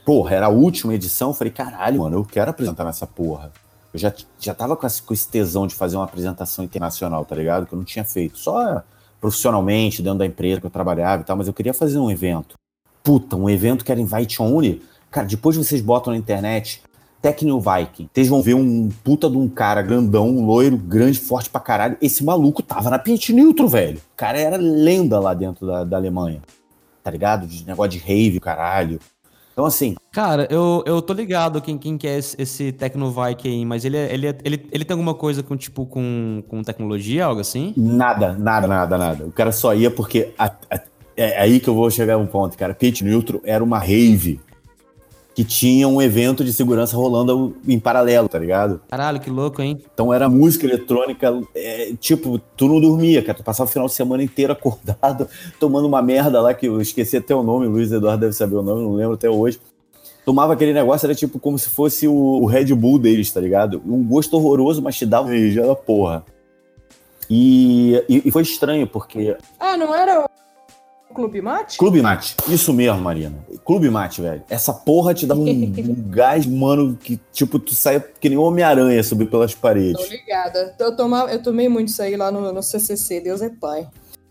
Porra, 0.03 0.33
era 0.33 0.47
a 0.47 0.49
última 0.49 0.95
edição. 0.95 1.29
Eu 1.29 1.33
falei, 1.35 1.53
caralho, 1.53 1.99
mano, 1.99 2.17
eu 2.17 2.25
quero 2.25 2.49
apresentar 2.49 2.85
nessa 2.85 3.05
porra. 3.05 3.51
Eu 3.93 3.99
já, 3.99 4.11
já 4.39 4.55
tava 4.55 4.75
com 4.75 4.87
com 5.05 5.13
esse 5.13 5.27
tesão 5.27 5.67
de 5.67 5.75
fazer 5.75 5.95
uma 5.95 6.05
apresentação 6.05 6.65
internacional, 6.65 7.23
tá 7.23 7.35
ligado? 7.35 7.67
Que 7.67 7.73
eu 7.73 7.77
não 7.77 7.85
tinha 7.85 8.03
feito. 8.03 8.39
Só 8.39 8.81
profissionalmente, 9.21 10.01
dentro 10.01 10.17
da 10.17 10.25
empresa 10.25 10.59
que 10.59 10.65
eu 10.65 10.71
trabalhava 10.71 11.21
e 11.21 11.25
tal, 11.25 11.37
mas 11.37 11.47
eu 11.47 11.53
queria 11.53 11.75
fazer 11.75 11.99
um 11.99 12.09
evento. 12.09 12.55
Puta, 13.03 13.35
um 13.35 13.47
evento 13.47 13.85
que 13.85 13.91
era 13.91 14.01
invite 14.01 14.41
only. 14.41 14.81
Cara, 15.11 15.27
depois 15.27 15.55
vocês 15.55 15.81
botam 15.81 16.13
na 16.13 16.17
internet 16.17 16.81
Tecno 17.21 17.59
Viking. 17.59 18.09
Vocês 18.13 18.27
vão 18.27 18.41
ver 18.41 18.53
um 18.53 18.89
puta 19.03 19.29
de 19.29 19.37
um 19.37 19.47
cara 19.49 19.81
grandão, 19.81 20.27
um 20.29 20.45
loiro, 20.45 20.77
grande, 20.77 21.19
forte 21.19 21.49
pra 21.49 21.59
caralho. 21.59 21.97
Esse 22.01 22.23
maluco 22.23 22.61
tava 22.61 22.89
na 22.89 22.99
Pit 22.99 23.33
Neutro, 23.33 23.67
velho. 23.67 23.97
O 23.97 24.15
cara 24.17 24.39
era 24.39 24.57
lenda 24.57 25.19
lá 25.19 25.33
dentro 25.33 25.65
da, 25.67 25.83
da 25.83 25.97
Alemanha. 25.97 26.41
Tá 27.03 27.11
ligado? 27.11 27.47
De 27.47 27.65
negócio 27.65 27.91
de 27.91 27.97
rave, 27.99 28.39
caralho. 28.39 28.99
Então, 29.53 29.65
assim, 29.65 29.95
Cara, 30.11 30.47
eu, 30.51 30.83
eu 30.85 31.01
tô 31.01 31.13
ligado 31.13 31.61
quem, 31.61 31.77
quem 31.77 31.97
que 31.97 32.07
é 32.07 32.17
esse, 32.17 32.35
esse 32.39 32.71
Tecnovike 32.71 33.47
aí, 33.47 33.65
mas 33.65 33.85
ele, 33.85 33.97
é- 33.97 34.13
ele, 34.13 34.27
é- 34.27 34.37
ele, 34.43 34.67
ele 34.71 34.85
tem 34.85 34.93
alguma 34.93 35.13
coisa 35.15 35.41
com, 35.43 35.55
tipo, 35.55 35.85
com, 35.85 36.43
com 36.47 36.61
tecnologia, 36.63 37.25
algo 37.25 37.41
assim? 37.41 37.73
Nada, 37.75 38.33
nada, 38.33 38.67
nada, 38.67 38.97
nada. 38.97 39.25
O 39.25 39.31
cara 39.31 39.51
só 39.51 39.73
ia 39.73 39.89
porque. 39.91 40.31
a- 40.37 40.51
a- 40.71 40.81
é 41.15 41.39
aí 41.41 41.59
que 41.59 41.67
eu 41.67 41.73
vou 41.73 41.89
chegar 41.89 42.13
a 42.13 42.17
um 42.17 42.27
ponto, 42.27 42.55
cara. 42.57 42.75
Pit 42.75 43.03
Neutro 43.03 43.41
era 43.43 43.63
uma 43.63 43.79
rave 43.79 44.39
que 45.37 45.43
tinha 45.43 45.87
um 45.87 46.01
evento 46.01 46.43
de 46.43 46.51
segurança 46.51 46.97
rolando 46.97 47.55
em 47.67 47.79
paralelo, 47.79 48.27
tá 48.27 48.39
ligado? 48.39 48.81
Caralho, 48.89 49.19
que 49.19 49.29
louco, 49.29 49.61
hein? 49.61 49.79
Então 49.93 50.11
era 50.11 50.27
música 50.27 50.65
eletrônica, 50.65 51.31
é, 51.53 51.93
tipo, 51.99 52.39
tu 52.39 52.67
não 52.67 52.81
dormia, 52.81 53.21
cara. 53.21 53.37
Tu 53.37 53.43
passava 53.43 53.69
o 53.69 53.71
final 53.71 53.87
de 53.87 53.93
semana 53.93 54.23
inteiro 54.23 54.51
acordado, 54.51 55.29
tomando 55.59 55.87
uma 55.87 56.01
merda 56.01 56.41
lá, 56.41 56.55
que 56.55 56.65
eu 56.67 56.81
esqueci 56.81 57.17
até 57.17 57.35
o 57.35 57.43
nome, 57.43 57.67
o 57.67 57.69
Luiz 57.69 57.91
Eduardo 57.91 58.21
deve 58.21 58.33
saber 58.33 58.55
o 58.55 58.63
nome, 58.63 58.81
não 58.81 58.95
lembro 58.95 59.13
até 59.13 59.29
hoje. 59.29 59.59
Tomava 60.25 60.53
aquele 60.53 60.73
negócio, 60.73 61.05
era 61.05 61.13
tipo 61.13 61.37
como 61.37 61.59
se 61.59 61.69
fosse 61.69 62.07
o, 62.07 62.15
o 62.15 62.47
Red 62.47 62.73
Bull 62.73 62.97
deles, 62.97 63.31
tá 63.31 63.39
ligado? 63.39 63.79
Um 63.85 64.03
gosto 64.03 64.35
horroroso, 64.37 64.81
mas 64.81 64.97
te 64.97 65.05
dava 65.05 65.29
energia 65.29 65.67
da 65.67 65.75
porra. 65.75 66.25
E, 67.29 68.03
e, 68.09 68.23
e 68.25 68.31
foi 68.31 68.41
estranho, 68.41 68.87
porque 68.87 69.37
Ah, 69.59 69.77
não 69.77 69.93
era 69.93 70.25
o 70.25 70.29
Clube 71.17 71.41
Mate? 71.41 71.79
Clube 71.79 71.99
Mate. 71.99 72.35
Isso 72.47 72.71
mesmo, 72.71 73.01
Marina. 73.01 73.33
Clube 73.65 73.89
Mate, 73.89 74.21
velho. 74.21 74.43
Essa 74.47 74.71
porra 74.71 75.15
te 75.15 75.25
dá 75.25 75.33
um, 75.33 75.39
um 75.49 75.95
gás, 76.11 76.45
mano, 76.45 76.95
que 76.95 77.19
tipo, 77.33 77.57
tu 77.57 77.73
sai 77.73 77.99
que 78.19 78.29
nem 78.29 78.37
Homem-Aranha 78.37 79.01
subir 79.03 79.25
pelas 79.25 79.55
Tô 79.55 79.59
paredes. 79.59 80.07
ligada. 80.11 80.75
Eu, 80.77 80.95
tomava, 80.95 81.31
eu 81.31 81.41
tomei 81.41 81.67
muito 81.67 81.87
isso 81.87 82.03
aí 82.03 82.15
lá 82.15 82.31
no, 82.31 82.53
no 82.53 82.61
CCC, 82.61 83.19
Deus 83.19 83.41
é 83.41 83.49
pai. 83.49 83.87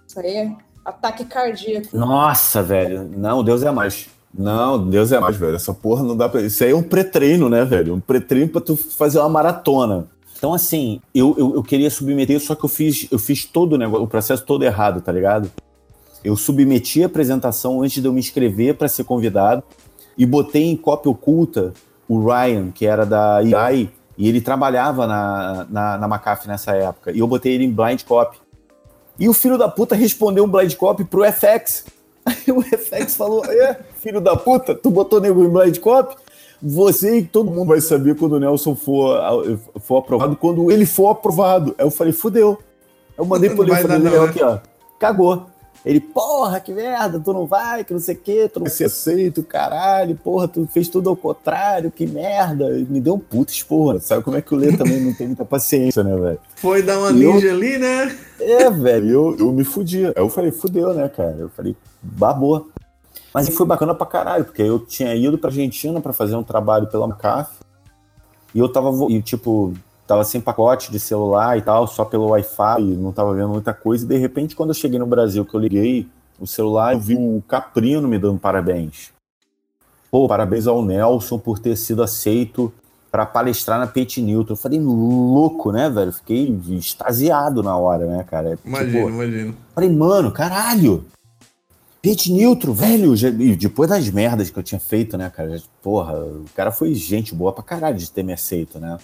Isso 0.06 0.20
aí 0.20 0.36
é 0.36 0.52
ataque 0.84 1.24
cardíaco. 1.24 1.88
Nossa, 1.96 2.62
velho. 2.62 3.10
Não, 3.16 3.42
Deus 3.42 3.64
é 3.64 3.70
mais. 3.72 4.06
Não, 4.32 4.88
Deus 4.88 5.10
é 5.10 5.18
mais, 5.18 5.36
velho. 5.36 5.56
Essa 5.56 5.74
porra 5.74 6.04
não 6.04 6.16
dá 6.16 6.28
pra. 6.28 6.40
Isso 6.40 6.62
aí 6.62 6.70
é 6.70 6.76
um 6.76 6.84
pré-treino, 6.84 7.48
né, 7.48 7.64
velho? 7.64 7.94
Um 7.94 8.00
pré-treino 8.00 8.48
pra 8.48 8.60
tu 8.60 8.76
fazer 8.76 9.18
uma 9.18 9.28
maratona. 9.28 10.06
Então, 10.38 10.54
assim, 10.54 11.00
eu, 11.12 11.34
eu, 11.36 11.54
eu 11.56 11.62
queria 11.64 11.90
submeter, 11.90 12.38
só 12.40 12.54
que 12.54 12.64
eu 12.64 12.68
fiz, 12.68 13.08
eu 13.10 13.18
fiz 13.18 13.44
todo 13.44 13.72
o 13.72 13.76
negócio, 13.76 14.04
o 14.04 14.08
processo 14.08 14.44
todo 14.44 14.62
errado, 14.64 15.00
tá 15.00 15.10
ligado? 15.10 15.50
Eu 16.24 16.36
submeti 16.36 17.02
a 17.02 17.06
apresentação 17.06 17.82
antes 17.82 18.00
de 18.00 18.08
eu 18.08 18.12
me 18.12 18.20
inscrever 18.20 18.74
para 18.74 18.88
ser 18.88 19.04
convidado 19.04 19.62
e 20.16 20.24
botei 20.24 20.64
em 20.64 20.76
cópia 20.76 21.10
oculta 21.10 21.72
o 22.08 22.24
Ryan, 22.24 22.70
que 22.70 22.86
era 22.86 23.04
da 23.04 23.40
EI, 23.42 23.90
e 24.16 24.28
ele 24.28 24.40
trabalhava 24.40 25.06
na, 25.06 25.66
na, 25.68 25.98
na 25.98 26.06
McAfee 26.06 26.48
nessa 26.48 26.72
época. 26.72 27.12
E 27.12 27.18
eu 27.18 27.26
botei 27.26 27.52
ele 27.52 27.64
em 27.64 27.70
blind 27.70 28.02
copy. 28.04 28.38
E 29.18 29.28
o 29.28 29.32
filho 29.32 29.58
da 29.58 29.68
puta 29.68 29.94
respondeu 29.94 30.44
um 30.44 30.48
blind 30.48 30.74
copy 30.74 31.04
pro 31.04 31.24
FX. 31.24 31.84
Aí 32.24 32.36
o 32.52 32.62
FX 32.62 33.14
falou: 33.14 33.44
É, 33.44 33.78
filho 34.00 34.20
da 34.20 34.36
puta, 34.36 34.74
tu 34.74 34.90
botou 34.90 35.20
nego 35.20 35.44
em 35.44 35.48
blind 35.48 35.78
copy? 35.78 36.16
Você 36.62 37.18
e 37.18 37.22
todo 37.22 37.50
mundo 37.50 37.68
vai 37.68 37.80
saber 37.80 38.16
quando 38.16 38.32
o 38.32 38.40
Nelson 38.40 38.74
for, 38.74 39.20
for 39.80 39.98
aprovado, 39.98 40.36
quando 40.36 40.70
ele 40.70 40.86
for 40.86 41.10
aprovado. 41.10 41.74
Aí 41.78 41.84
eu 41.84 41.90
falei: 41.90 42.12
Fudeu. 42.12 42.58
Eu 43.16 43.24
mandei 43.24 43.50
pro 43.50 43.62
ele 43.62 43.72
falei, 43.72 43.86
dar, 43.86 43.98
"Legal 43.98 44.22
não, 44.22 44.24
aqui, 44.28 44.42
ó. 44.42 44.58
Cagou. 44.98 45.46
Ele, 45.86 46.00
porra, 46.00 46.58
que 46.58 46.72
merda, 46.74 47.20
tu 47.20 47.32
não 47.32 47.46
vai, 47.46 47.84
que 47.84 47.92
não 47.92 48.00
sei 48.00 48.16
o 48.16 48.18
quê, 48.18 48.50
tu 48.52 48.58
não 48.58 48.64
vai 48.66 48.74
ser 48.74 48.86
aceito, 48.86 49.40
caralho, 49.44 50.16
porra, 50.16 50.48
tu 50.48 50.66
fez 50.66 50.88
tudo 50.88 51.08
ao 51.08 51.16
contrário, 51.16 51.92
que 51.92 52.04
merda. 52.08 52.68
Me 52.88 53.00
deu 53.00 53.14
um 53.14 53.18
puta 53.20 53.52
esporra. 53.52 54.00
Sabe 54.00 54.24
como 54.24 54.36
é 54.36 54.42
que 54.42 54.52
o 54.52 54.56
Lê 54.58 54.76
também 54.76 54.98
não 55.00 55.14
tem 55.14 55.28
muita 55.28 55.44
paciência, 55.44 56.02
né, 56.02 56.16
velho? 56.16 56.40
Foi 56.56 56.82
dar 56.82 56.98
uma 56.98 57.12
E 57.12 57.22
eu- 57.22 57.34
ninja 57.34 57.52
ali, 57.52 57.78
né? 57.78 58.18
É, 58.40 58.68
velho, 58.68 59.08
eu, 59.08 59.36
eu 59.38 59.52
me 59.52 59.62
fudi. 59.62 60.06
Aí 60.06 60.12
eu 60.16 60.28
falei, 60.28 60.50
fudeu, 60.50 60.92
né, 60.92 61.08
cara? 61.08 61.36
Eu 61.38 61.48
falei, 61.50 61.76
babou. 62.02 62.68
Mas 63.32 63.48
foi 63.50 63.64
bacana 63.64 63.94
pra 63.94 64.06
caralho, 64.06 64.44
porque 64.44 64.62
eu 64.62 64.80
tinha 64.80 65.14
ido 65.14 65.38
pra 65.38 65.50
Argentina 65.50 66.00
pra 66.00 66.12
fazer 66.12 66.34
um 66.34 66.42
trabalho 66.42 66.88
pela 66.88 67.06
McAfee. 67.06 67.58
E 68.52 68.58
eu 68.58 68.68
tava, 68.68 68.90
e, 69.08 69.22
tipo, 69.22 69.72
tava 70.06 70.24
sem 70.24 70.40
pacote 70.40 70.90
de 70.92 70.98
celular 71.00 71.58
e 71.58 71.62
tal, 71.62 71.86
só 71.86 72.04
pelo 72.04 72.28
Wi-Fi, 72.28 72.80
não 72.82 73.12
tava 73.12 73.34
vendo 73.34 73.48
muita 73.48 73.74
coisa. 73.74 74.04
E 74.04 74.08
de 74.08 74.16
repente, 74.16 74.54
quando 74.54 74.70
eu 74.70 74.74
cheguei 74.74 74.98
no 74.98 75.06
Brasil, 75.06 75.44
que 75.44 75.54
eu 75.54 75.60
liguei 75.60 76.08
o 76.38 76.46
celular, 76.46 76.92
eu 76.94 77.00
vi 77.00 77.14
o 77.16 77.42
Caprino 77.48 78.06
me 78.06 78.18
dando 78.18 78.38
parabéns. 78.38 79.10
Pô, 80.10 80.28
parabéns 80.28 80.66
ao 80.66 80.82
Nelson 80.84 81.38
por 81.38 81.58
ter 81.58 81.76
sido 81.76 82.02
aceito 82.02 82.72
pra 83.10 83.26
palestrar 83.26 83.78
na 83.78 83.86
Pete 83.86 84.20
Newton. 84.22 84.52
Eu 84.52 84.56
falei, 84.56 84.78
louco, 84.80 85.72
né, 85.72 85.88
velho? 85.90 86.12
Fiquei 86.12 86.56
extasiado 86.70 87.62
na 87.62 87.76
hora, 87.76 88.06
né, 88.06 88.24
cara? 88.24 88.58
Imagino, 88.64 88.92
Tipo, 88.92 89.08
imagino. 89.08 89.56
Falei, 89.74 89.90
mano, 89.90 90.30
caralho. 90.30 91.04
Pete 92.00 92.32
Neutro, 92.32 92.72
velho. 92.72 93.16
já- 93.16 93.28
e 93.30 93.56
depois 93.56 93.90
das 93.90 94.08
merdas 94.10 94.48
que 94.50 94.58
eu 94.58 94.62
tinha 94.62 94.78
feito, 94.80 95.18
né, 95.18 95.28
cara? 95.28 95.60
Porra, 95.82 96.14
o 96.16 96.44
cara 96.54 96.70
foi 96.70 96.94
gente 96.94 97.34
boa 97.34 97.52
pra 97.52 97.64
caralho 97.64 97.96
de 97.96 98.10
ter 98.10 98.22
me 98.22 98.32
aceito, 98.32 98.78
né? 98.78 98.96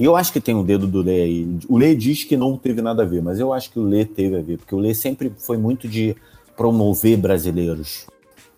E 0.00 0.04
eu 0.06 0.16
acho 0.16 0.32
que 0.32 0.40
tem 0.40 0.54
o 0.54 0.62
dedo 0.62 0.86
do 0.86 1.02
Lê 1.02 1.20
aí. 1.20 1.58
O 1.68 1.76
Lê 1.76 1.94
diz 1.94 2.24
que 2.24 2.34
não 2.34 2.56
teve 2.56 2.80
nada 2.80 3.02
a 3.02 3.06
ver, 3.06 3.20
mas 3.22 3.38
eu 3.38 3.52
acho 3.52 3.70
que 3.70 3.78
o 3.78 3.82
Lê 3.82 4.06
teve 4.06 4.34
a 4.34 4.40
ver, 4.40 4.56
porque 4.56 4.74
o 4.74 4.78
Lê 4.78 4.94
sempre 4.94 5.30
foi 5.36 5.58
muito 5.58 5.86
de 5.86 6.16
promover 6.56 7.18
brasileiros 7.18 8.06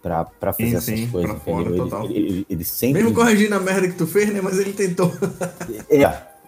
pra, 0.00 0.24
pra 0.24 0.52
fazer 0.52 0.70
Sim, 0.70 0.76
essas 0.76 0.98
sim, 1.00 1.08
coisas, 1.08 1.42
fora. 1.42 1.68
Ele, 1.68 1.80
ele- 1.80 2.16
ele- 2.28 2.46
ele 2.48 2.64
sempre. 2.64 3.02
Mesmo 3.02 3.12
corrigindo 3.16 3.56
a 3.56 3.58
merda 3.58 3.88
que 3.88 3.94
tu 3.96 4.06
fez, 4.06 4.32
né? 4.32 4.40
Mas 4.40 4.56
ele 4.60 4.72
tentou. 4.72 5.10
É, 5.90 6.02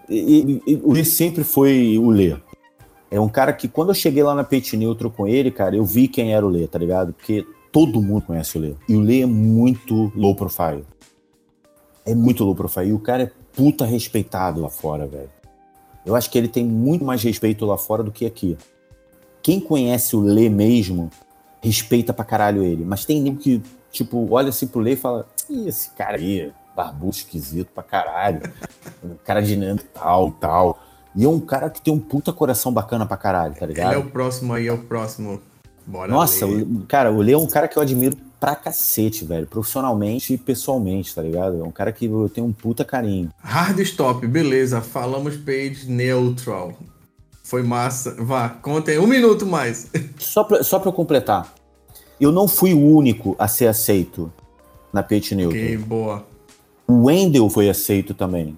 e- 0.09 0.61
e- 0.65 0.71
e 0.71 0.81
o 0.81 0.93
Lê 0.93 1.03
sempre 1.03 1.43
foi 1.43 1.97
o 1.97 2.09
Lê. 2.09 2.33
É 3.11 3.19
um 3.19 3.27
cara 3.27 3.51
que, 3.51 3.67
quando 3.67 3.89
eu 3.89 3.95
cheguei 3.95 4.23
lá 4.23 4.33
na 4.33 4.45
Peixe 4.45 4.77
Neutro 4.77 5.09
com 5.11 5.27
ele, 5.27 5.51
cara, 5.51 5.75
eu 5.75 5.83
vi 5.83 6.07
quem 6.07 6.33
era 6.33 6.45
o 6.45 6.49
Lê, 6.49 6.67
tá 6.67 6.79
ligado? 6.79 7.11
Porque 7.11 7.45
todo 7.69 8.01
mundo 8.01 8.21
conhece 8.21 8.57
o 8.57 8.61
Lê. 8.61 8.73
E 8.87 8.95
o 8.95 9.01
Lê 9.01 9.23
é 9.23 9.25
muito 9.25 10.09
low 10.15 10.33
profile. 10.35 10.85
É 12.05 12.15
muito 12.15 12.45
low 12.45 12.55
profile. 12.55 12.89
E 12.91 12.93
o 12.93 12.99
cara 12.99 13.23
é 13.23 13.31
puta 13.55 13.85
respeitado 13.85 14.61
lá 14.61 14.69
fora, 14.69 15.07
velho. 15.07 15.29
Eu 16.05 16.15
acho 16.15 16.29
que 16.29 16.37
ele 16.37 16.47
tem 16.47 16.63
muito 16.65 17.03
mais 17.03 17.21
respeito 17.23 17.65
lá 17.65 17.77
fora 17.77 18.03
do 18.03 18.11
que 18.11 18.25
aqui. 18.25 18.57
Quem 19.41 19.59
conhece 19.59 20.15
o 20.15 20.19
Lê 20.21 20.49
mesmo, 20.49 21.09
respeita 21.61 22.13
pra 22.13 22.25
caralho 22.25 22.63
ele. 22.63 22.83
Mas 22.85 23.05
tem 23.05 23.21
nego 23.21 23.37
que, 23.37 23.61
tipo, 23.91 24.27
olha 24.31 24.49
assim 24.49 24.67
pro 24.67 24.79
Lê 24.81 24.93
e 24.93 24.95
fala: 24.97 25.27
Ih, 25.49 25.67
esse 25.67 25.89
cara 25.91 26.17
aí, 26.17 26.51
barbudo 26.75 27.11
esquisito 27.15 27.69
pra 27.73 27.83
caralho. 27.83 28.41
Cara 29.23 29.41
dinâmico 29.41 29.85
e 29.85 29.99
tal, 29.99 30.31
tal. 30.31 30.79
E 31.15 31.23
é 31.23 31.29
um 31.29 31.39
cara 31.39 31.69
que 31.69 31.81
tem 31.81 31.93
um 31.93 31.99
puta 31.99 32.33
coração 32.33 32.71
bacana 32.73 33.05
pra 33.05 33.15
caralho, 33.17 33.53
tá 33.53 33.65
Ele 33.65 33.73
ligado? 33.73 33.93
é 33.93 33.97
o 33.97 34.09
próximo 34.09 34.53
aí, 34.53 34.67
é 34.67 34.73
o 34.73 34.77
próximo. 34.79 35.39
Bora 35.87 36.11
Nossa, 36.11 36.45
o- 36.45 36.81
cara, 36.87 37.11
o 37.11 37.21
Lê 37.21 37.31
é 37.33 37.37
um 37.37 37.45
cara 37.47 37.67
que 37.67 37.77
eu 37.77 37.81
admiro 37.81 38.17
pra 38.39 38.55
cacete, 38.55 39.25
velho. 39.25 39.47
Profissionalmente 39.47 40.33
e 40.33 40.37
pessoalmente, 40.37 41.13
tá 41.13 41.21
ligado? 41.21 41.59
É 41.59 41.63
um 41.63 41.71
cara 41.71 41.91
que 41.91 42.05
eu 42.05 42.29
tenho 42.29 42.47
um 42.47 42.53
puta 42.53 42.83
carinho. 42.85 43.29
Hard 43.39 43.79
stop, 43.79 44.25
beleza. 44.27 44.81
Falamos 44.81 45.35
page 45.37 45.85
neutral. 45.89 46.73
Foi 47.43 47.61
massa. 47.63 48.15
Vá, 48.19 48.49
contem 48.49 48.97
um 48.99 49.07
minuto 49.07 49.45
mais. 49.45 49.89
Só 50.17 50.43
pra, 50.43 50.63
só 50.63 50.79
pra 50.79 50.89
eu 50.89 50.93
completar. 50.93 51.53
Eu 52.19 52.31
não 52.31 52.47
fui 52.47 52.73
o 52.73 52.79
único 52.79 53.35
a 53.37 53.47
ser 53.47 53.67
aceito 53.67 54.31
na 54.91 55.03
Page 55.03 55.35
Neutro. 55.35 55.57
ok, 55.57 55.77
boa. 55.77 56.25
O 56.87 57.05
Wendel 57.05 57.49
foi 57.49 57.69
aceito 57.69 58.13
também. 58.13 58.57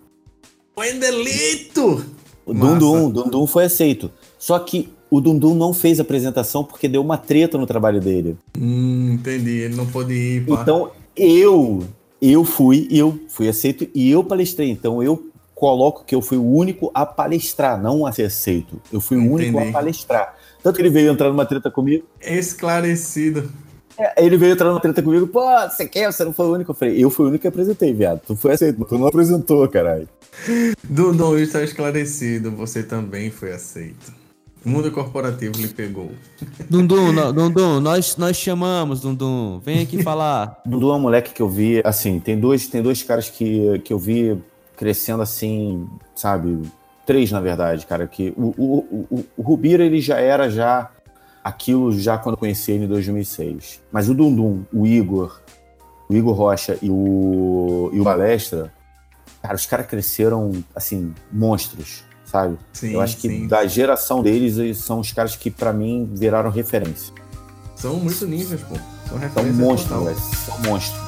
Wendelito! 0.77 2.05
O 2.45 2.53
Massa. 2.53 2.79
Dundum, 2.79 3.09
Dundum 3.09 3.47
foi 3.47 3.65
aceito. 3.65 4.11
Só 4.37 4.57
que 4.59 4.93
o 5.09 5.21
Dundum 5.21 5.55
não 5.55 5.73
fez 5.73 5.99
a 5.99 6.03
apresentação 6.03 6.63
porque 6.63 6.87
deu 6.87 7.01
uma 7.01 7.17
treta 7.17 7.57
no 7.57 7.65
trabalho 7.65 7.99
dele. 7.99 8.37
Hum, 8.57 9.13
entendi. 9.13 9.59
Ele 9.59 9.75
não 9.75 9.85
pôde 9.85 10.13
ir, 10.13 10.45
pá. 10.45 10.59
Então 10.61 10.91
eu, 11.15 11.83
eu 12.21 12.43
fui, 12.43 12.87
eu 12.91 13.19
fui 13.27 13.47
aceito 13.47 13.87
e 13.93 14.11
eu 14.11 14.23
palestrei. 14.23 14.69
Então 14.69 15.01
eu 15.01 15.31
coloco 15.55 16.03
que 16.05 16.13
eu 16.13 16.21
fui 16.21 16.37
o 16.37 16.45
único 16.45 16.91
a 16.93 17.05
palestrar, 17.05 17.81
não 17.81 18.05
a 18.05 18.11
ser 18.11 18.25
aceito. 18.25 18.79
Eu 18.93 19.01
fui 19.01 19.17
o 19.17 19.31
único 19.31 19.57
Entendi. 19.57 19.69
a 19.69 19.73
palestrar. 19.73 20.35
Tanto 20.61 20.75
que 20.75 20.81
ele 20.81 20.89
veio 20.89 21.11
entrar 21.11 21.29
numa 21.29 21.45
treta 21.45 21.71
comigo. 21.71 22.05
Esclarecido. 22.21 23.49
É, 23.97 24.23
ele 24.23 24.37
veio 24.37 24.53
entrar 24.53 24.67
numa 24.67 24.79
treta 24.79 25.01
comigo, 25.01 25.25
pô, 25.25 25.41
você 25.67 25.87
quer? 25.87 26.11
Você 26.11 26.23
não 26.23 26.31
foi 26.31 26.45
o 26.45 26.53
único? 26.53 26.71
Eu 26.71 26.75
falei, 26.75 27.03
eu 27.03 27.09
fui 27.09 27.25
o 27.25 27.29
único 27.29 27.41
que 27.41 27.47
apresentei, 27.47 27.91
viado. 27.91 28.21
Tu 28.27 28.35
foi 28.35 28.53
aceito, 28.53 28.77
mas 28.79 28.87
tu 28.87 28.97
não 28.99 29.07
apresentou, 29.07 29.67
caralho. 29.67 30.07
Dundum 30.83 31.35
está 31.37 31.63
esclarecido. 31.63 32.51
Você 32.51 32.83
também 32.83 33.31
foi 33.31 33.51
aceito. 33.51 34.13
O 34.67 34.69
mundo 34.69 34.91
corporativo 34.91 35.57
lhe 35.61 35.69
pegou. 35.69 36.11
Dundum, 36.69 37.13
no- 37.13 37.31
Dundum, 37.31 37.79
nós, 37.79 38.17
nós 38.17 38.35
chamamos, 38.35 38.99
Dundum. 38.99 39.61
Vem 39.63 39.79
aqui 39.81 40.03
falar. 40.03 40.61
Dudu 40.67 40.91
é 40.91 40.95
um 40.95 40.99
moleque 40.99 41.33
que 41.33 41.41
eu 41.41 41.47
vi, 41.47 41.81
assim, 41.85 42.19
tem 42.19 42.37
dois, 42.37 42.67
tem 42.67 42.81
dois 42.81 43.01
caras 43.01 43.29
que, 43.29 43.79
que 43.79 43.93
eu 43.93 43.97
vi 43.97 44.37
crescendo 44.75 45.21
assim, 45.21 45.87
sabe? 46.13 46.61
Três, 47.05 47.31
na 47.31 47.39
verdade, 47.39 47.85
cara. 47.85 48.05
Que 48.07 48.33
o, 48.35 48.53
o, 48.57 49.07
o, 49.09 49.25
o 49.37 49.41
Rubira, 49.41 49.85
ele 49.85 50.01
já 50.01 50.19
era 50.19 50.49
já 50.49 50.91
aquilo 51.41 51.97
já 51.97 52.17
quando 52.17 52.33
eu 52.33 52.39
conheci 52.39 52.73
ele 52.73 52.83
em 52.83 52.87
2006. 52.89 53.79
Mas 53.89 54.09
o 54.09 54.13
Dundum, 54.13 54.65
o 54.73 54.85
Igor, 54.85 55.39
o 56.09 56.13
Igor 56.13 56.33
Rocha 56.35 56.77
e 56.81 56.89
o, 56.89 57.89
e 57.93 58.01
o 58.01 58.03
Balestra, 58.03 58.73
cara, 59.41 59.55
os 59.55 59.65
caras 59.65 59.87
cresceram, 59.87 60.51
assim, 60.75 61.13
monstros, 61.31 62.03
sabe? 62.29 62.57
Sim, 62.73 62.91
eu 62.93 63.01
acho 63.01 63.17
que 63.17 63.27
sim. 63.27 63.47
da 63.47 63.65
geração 63.65 64.21
deles, 64.21 64.57
eles 64.57 64.77
são 64.77 64.99
os 64.99 65.11
caras 65.11 65.35
que, 65.35 65.49
pra 65.49 65.73
mim, 65.73 66.09
viraram 66.13 66.49
referência. 66.51 67.13
São 67.75 67.95
muito 67.95 68.25
ninjas, 68.27 68.61
pô. 68.61 68.75
São 68.75 68.83
São 69.07 69.17
referência 69.17 69.53
monstros, 69.63 69.89
total. 69.89 70.05
velho. 70.05 70.19
São 70.19 70.59
monstros. 70.63 71.07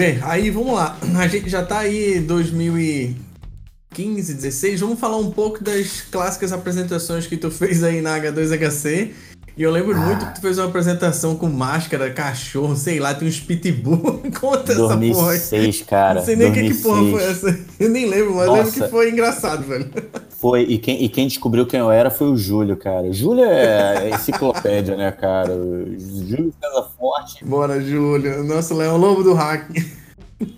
Bem, 0.00 0.18
aí 0.22 0.48
vamos 0.48 0.72
lá. 0.72 0.96
A 1.18 1.28
gente 1.28 1.50
já 1.50 1.62
tá 1.62 1.80
aí 1.80 2.20
2015, 2.20 4.32
16. 4.32 4.80
Vamos 4.80 4.98
falar 4.98 5.18
um 5.18 5.30
pouco 5.30 5.62
das 5.62 6.00
clássicas 6.10 6.54
apresentações 6.54 7.26
que 7.26 7.36
tu 7.36 7.50
fez 7.50 7.84
aí 7.84 8.00
na 8.00 8.18
H2HC. 8.18 9.10
E 9.56 9.62
eu 9.62 9.70
lembro 9.70 9.96
muito 9.98 10.26
que 10.26 10.34
tu 10.36 10.40
fez 10.40 10.58
uma 10.58 10.66
apresentação 10.66 11.36
com 11.36 11.48
máscara, 11.48 12.10
cachorro, 12.10 12.74
sei 12.76 12.98
lá, 12.98 13.12
tem 13.14 13.28
uns 13.28 13.40
pitbull. 13.40 14.22
Conta 14.40 14.72
essa 14.72 14.82
porra. 14.82 14.96
2006, 14.96 15.82
cara. 15.82 16.20
Não 16.20 16.24
sei 16.24 16.36
nem 16.36 16.50
o 16.50 16.52
que, 16.52 16.74
porra 16.74 17.02
2006. 17.02 17.10
foi 17.12 17.50
essa. 17.50 17.60
Eu 17.78 17.88
nem 17.90 18.06
lembro, 18.06 18.34
mas 18.34 18.50
lembro 18.50 18.72
que 18.72 18.88
foi 18.88 19.10
engraçado, 19.10 19.62
velho. 19.64 19.90
Foi, 20.40 20.62
e 20.62 20.78
quem, 20.78 21.04
e 21.04 21.08
quem 21.10 21.28
descobriu 21.28 21.66
quem 21.66 21.80
eu 21.80 21.90
era 21.90 22.10
foi 22.10 22.28
o 22.28 22.34
Júlio, 22.34 22.74
cara. 22.74 23.06
O 23.06 23.12
Júlio 23.12 23.44
é 23.44 24.08
enciclopédia, 24.08 24.96
né, 24.96 25.12
cara? 25.12 25.52
O 25.52 25.84
Júlio 25.98 26.50
César 26.58 26.88
Forte. 26.98 27.44
Bora, 27.44 27.78
Júlio. 27.78 28.42
Nossa, 28.42 28.74
Leão 28.74 28.96
Lobo 28.96 29.22
do 29.22 29.34
Hack. 29.34 29.68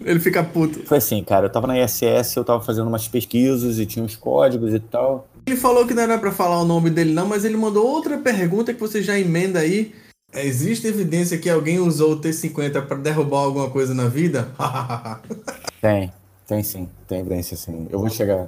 Ele 0.05 0.21
fica 0.21 0.45
puto. 0.45 0.87
Foi 0.87 0.99
assim, 0.99 1.25
cara, 1.25 1.47
eu 1.47 1.51
tava 1.51 1.67
na 1.67 1.77
ISS, 1.77 2.37
eu 2.37 2.45
tava 2.45 2.63
fazendo 2.63 2.87
umas 2.87 3.09
pesquisas 3.09 3.81
e 3.81 3.85
tinha 3.85 4.05
uns 4.05 4.15
códigos 4.15 4.73
e 4.73 4.79
tal. 4.79 5.27
Ele 5.47 5.57
falou 5.57 5.87
que 5.87 5.95
não 5.95 6.03
era 6.03 6.19
pra 6.19 6.31
falar 6.31 6.61
o 6.61 6.65
nome 6.65 6.89
dele, 6.91 7.13
não, 7.13 7.27
mas 7.27 7.45
ele 7.45 7.57
mandou 7.57 7.87
outra 7.87 8.17
pergunta 8.19 8.73
que 8.73 8.81
você 8.81 9.03
já 9.03 9.19
emenda 9.19 9.59
aí. 9.59 9.93
Existe 10.35 10.87
evidência 10.87 11.37
que 11.37 11.51
alguém 11.51 11.79
usou 11.79 12.13
o 12.13 12.21
T50 12.21 12.87
pra 12.87 12.97
derrubar 12.97 13.41
alguma 13.41 13.69
coisa 13.69 13.93
na 13.93 14.09
vida? 14.09 14.49
Tem, 15.81 16.13
tem 16.47 16.63
sim, 16.63 16.89
tem 17.09 17.19
evidência 17.21 17.57
sim. 17.57 17.89
Eu 17.91 17.99
vou 17.99 18.09
chegar. 18.09 18.47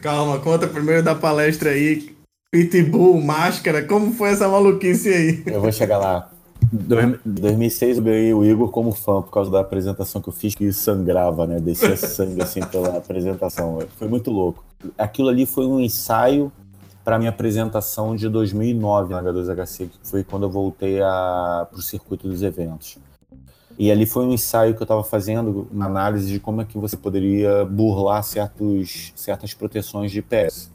Calma, 0.00 0.38
conta 0.38 0.68
primeiro 0.68 1.02
da 1.02 1.14
palestra 1.16 1.70
aí. 1.70 2.14
Pitbull, 2.52 3.20
máscara, 3.20 3.82
como 3.84 4.12
foi 4.12 4.30
essa 4.30 4.46
maluquice 4.48 5.08
aí? 5.08 5.42
Eu 5.46 5.60
vou 5.60 5.72
chegar 5.72 5.98
lá. 5.98 6.30
Dois- 6.72 7.18
2006 7.26 7.98
eu 7.98 8.04
ganhei 8.04 8.32
o 8.32 8.44
Igor 8.44 8.70
como 8.70 8.92
fã 8.92 9.20
por 9.20 9.32
causa 9.32 9.50
da 9.50 9.60
apresentação 9.60 10.22
que 10.22 10.28
eu 10.28 10.32
fiz 10.32 10.54
que 10.54 10.72
sangrava, 10.72 11.44
né? 11.46 11.58
Descia 11.58 11.96
sangue 11.96 12.40
assim 12.40 12.60
pela 12.66 12.96
apresentação. 12.96 13.80
Foi 13.98 14.06
muito 14.06 14.30
louco. 14.30 14.64
Aquilo 14.96 15.28
ali 15.28 15.46
foi 15.46 15.66
um 15.66 15.80
ensaio 15.80 16.52
para 17.04 17.18
minha 17.18 17.30
apresentação 17.30 18.16
de 18.16 18.28
2009 18.28 19.12
na 19.12 19.22
H2HC, 19.22 19.88
que 19.88 19.98
foi 20.02 20.24
quando 20.24 20.44
eu 20.44 20.50
voltei 20.50 20.98
para 20.98 21.68
o 21.72 21.82
circuito 21.82 22.26
dos 22.26 22.42
eventos. 22.42 22.98
E 23.78 23.90
ali 23.90 24.06
foi 24.06 24.24
um 24.24 24.32
ensaio 24.32 24.74
que 24.74 24.80
eu 24.80 24.84
estava 24.84 25.02
fazendo, 25.02 25.68
uma 25.70 25.86
análise 25.86 26.32
de 26.32 26.38
como 26.38 26.62
é 26.62 26.64
que 26.64 26.78
você 26.78 26.96
poderia 26.96 27.64
burlar 27.64 28.22
certos, 28.22 29.12
certas 29.16 29.52
proteções 29.52 30.12
de 30.12 30.20
IPS. 30.20 30.70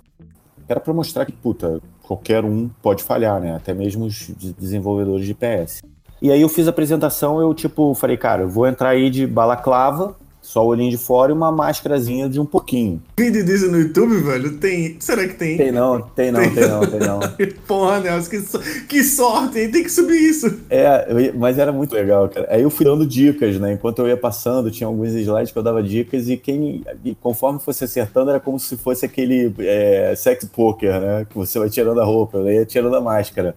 Era 0.68 0.80
para 0.80 0.93
mostrar 0.93 1.26
que, 1.26 1.32
puta, 1.32 1.82
qualquer 2.03 2.43
um 2.43 2.70
pode 2.82 3.01
falhar, 3.03 3.39
né? 3.39 3.55
Até 3.55 3.74
mesmo 3.74 4.05
os 4.05 4.14
de- 4.38 4.53
desenvolvedores 4.53 5.26
de 5.26 5.34
PS. 5.34 5.82
E 6.22 6.32
aí 6.32 6.41
eu 6.41 6.49
fiz 6.49 6.68
a 6.68 6.72
apresentação, 6.72 7.39
eu 7.39 7.53
tipo, 7.53 7.95
falei, 7.95 8.18
cara, 8.18 8.43
eu 8.43 8.49
vou 8.49 8.68
entrar 8.68 8.89
aí 8.89 9.10
de 9.10 9.26
balaclava, 9.26 10.16
só 10.49 10.65
o 10.65 10.69
olhinho 10.69 10.89
de 10.89 10.97
fora 10.97 11.31
e 11.31 11.35
uma 11.35 11.51
máscarazinha 11.51 12.27
de 12.27 12.39
um 12.39 12.45
pouquinho. 12.45 12.99
Vídeo 13.19 13.45
disso 13.45 13.69
no 13.69 13.77
YouTube, 13.77 14.15
velho? 14.15 14.57
Tem. 14.57 14.97
Será 14.99 15.27
que 15.27 15.35
tem? 15.35 15.57
Tem 15.57 15.71
não, 15.71 16.01
tem 16.01 16.31
não, 16.31 16.41
tem 16.41 16.67
não, 16.67 16.79
tem 16.79 16.99
não. 16.99 17.19
Porra, 17.67 17.99
Nelson, 17.99 18.29
que, 18.31 18.39
so- 18.41 18.59
que 18.87 19.03
sorte, 19.03 19.59
hein? 19.59 19.69
Tem 19.69 19.83
que 19.83 19.91
subir 19.91 20.17
isso. 20.17 20.59
É, 20.67 21.31
mas 21.35 21.59
era 21.59 21.71
muito 21.71 21.93
legal, 21.93 22.27
cara. 22.29 22.47
Aí 22.49 22.63
eu 22.63 22.71
fui 22.71 22.83
dando 22.83 23.05
dicas, 23.05 23.59
né? 23.59 23.73
Enquanto 23.73 23.99
eu 23.99 24.07
ia 24.07 24.17
passando, 24.17 24.71
tinha 24.71 24.87
alguns 24.87 25.13
slides 25.13 25.51
que 25.51 25.59
eu 25.59 25.61
dava 25.61 25.83
dicas 25.83 26.27
e 26.27 26.35
quem, 26.35 26.83
e 27.05 27.13
conforme 27.13 27.59
fosse 27.59 27.83
acertando, 27.83 28.31
era 28.31 28.39
como 28.39 28.59
se 28.59 28.75
fosse 28.75 29.05
aquele 29.05 29.53
é, 29.59 30.15
sex 30.17 30.45
poker, 30.45 30.99
né? 30.99 31.27
Que 31.29 31.35
você 31.37 31.59
vai 31.59 31.69
tirando 31.69 32.01
a 32.01 32.05
roupa, 32.05 32.39
eu 32.39 32.51
ia 32.51 32.65
tirando 32.65 32.95
a 32.95 33.01
máscara. 33.01 33.53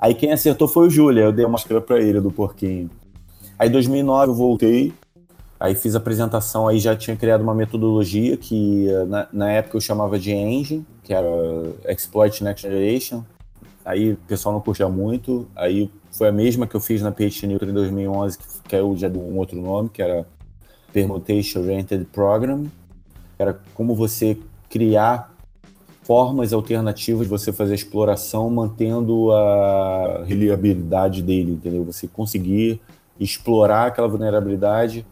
Aí 0.00 0.14
quem 0.14 0.32
acertou 0.32 0.66
foi 0.68 0.86
o 0.86 0.90
Júlia, 0.90 1.24
eu 1.24 1.32
dei 1.32 1.44
a 1.44 1.48
máscara 1.48 1.82
pra 1.82 2.00
ele 2.00 2.18
do 2.18 2.30
porquinho. 2.30 2.88
Aí 3.58 3.68
em 3.68 3.72
2009 3.72 4.30
eu 4.30 4.34
voltei, 4.34 4.94
aí 5.58 5.74
fiz 5.74 5.94
a 5.94 5.98
apresentação, 5.98 6.68
aí 6.68 6.78
já 6.78 6.96
tinha 6.96 7.16
criado 7.16 7.42
uma 7.42 7.54
metodologia 7.54 8.36
que 8.36 8.86
na, 9.08 9.28
na 9.32 9.50
época 9.50 9.76
eu 9.76 9.80
chamava 9.80 10.18
de 10.18 10.32
Engine, 10.32 10.86
que 11.02 11.12
era 11.12 11.28
Exploit 11.88 12.42
Next 12.42 12.66
Generation. 12.66 13.24
Aí 13.84 14.12
o 14.12 14.16
pessoal 14.16 14.52
não 14.52 14.60
curtia 14.60 14.88
muito, 14.88 15.48
aí 15.56 15.90
foi 16.10 16.28
a 16.28 16.32
mesma 16.32 16.66
que 16.66 16.74
eu 16.74 16.80
fiz 16.80 17.00
na 17.00 17.10
PhD 17.10 17.46
Newton 17.46 17.66
em 17.66 17.72
2011, 17.72 18.38
que 18.38 18.44
caiu 18.68 18.94
já 18.96 19.08
de 19.08 19.16
um 19.16 19.38
outro 19.38 19.60
nome, 19.60 19.88
que 19.88 20.02
era 20.02 20.26
Permutation 20.92 21.60
Oriented 21.60 22.04
Program, 22.06 22.66
era 23.38 23.58
como 23.74 23.94
você 23.94 24.38
criar 24.68 25.32
formas 26.02 26.52
alternativas 26.52 27.26
de 27.26 27.30
você 27.30 27.52
fazer 27.52 27.72
a 27.72 27.74
exploração 27.74 28.48
mantendo 28.50 29.30
a 29.32 30.24
reliabilidade 30.26 31.22
dele, 31.22 31.52
entendeu? 31.52 31.84
Você 31.84 32.08
conseguir 32.08 32.80
explorar 33.20 33.86
aquela 33.86 34.08
vulnerabilidade 34.08 35.04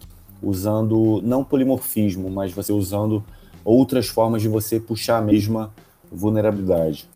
usando 0.42 1.20
não 1.22 1.44
polimorfismo, 1.44 2.30
mas 2.30 2.52
você 2.52 2.72
usando 2.72 3.22
outras 3.64 4.06
formas 4.06 4.42
de 4.42 4.48
você 4.48 4.78
puxar 4.78 5.18
a 5.18 5.22
mesma 5.22 5.72
vulnerabilidade. 6.10 7.08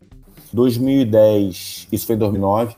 2010, 0.51 1.87
isso 1.91 2.05
foi 2.05 2.15
em 2.15 2.19
2009. 2.19 2.75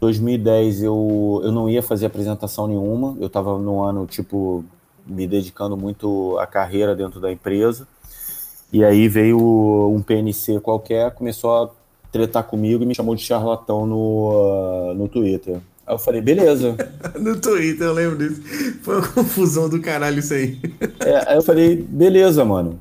2010 0.00 0.82
eu, 0.82 1.40
eu 1.44 1.52
não 1.52 1.70
ia 1.70 1.82
fazer 1.82 2.06
apresentação 2.06 2.66
nenhuma, 2.66 3.16
eu 3.20 3.28
estava 3.28 3.56
no 3.58 3.82
ano, 3.82 4.04
tipo, 4.06 4.64
me 5.06 5.26
dedicando 5.26 5.76
muito 5.76 6.36
à 6.38 6.46
carreira 6.46 6.94
dentro 6.94 7.20
da 7.20 7.30
empresa. 7.30 7.86
E 8.72 8.82
aí 8.84 9.06
veio 9.06 9.38
um 9.38 10.02
PNC 10.02 10.58
qualquer, 10.60 11.14
começou 11.14 11.62
a 11.62 11.70
tretar 12.10 12.44
comigo 12.44 12.82
e 12.82 12.86
me 12.86 12.94
chamou 12.94 13.14
de 13.14 13.22
charlatão 13.22 13.86
no, 13.86 14.90
ah, 14.90 14.94
no 14.94 15.08
Twitter. 15.08 15.60
Aí 15.92 15.94
eu 15.94 15.98
falei, 15.98 16.20
beleza. 16.22 16.74
No 17.20 17.38
Twitter, 17.38 17.86
eu 17.86 17.92
lembro 17.92 18.16
disso. 18.16 18.42
Foi 18.80 18.96
uma 18.96 19.08
confusão 19.08 19.68
do 19.68 19.80
caralho 19.80 20.20
isso 20.20 20.32
aí. 20.32 20.58
É, 21.00 21.30
aí 21.30 21.36
eu 21.36 21.42
falei, 21.42 21.76
beleza, 21.76 22.44
mano. 22.44 22.78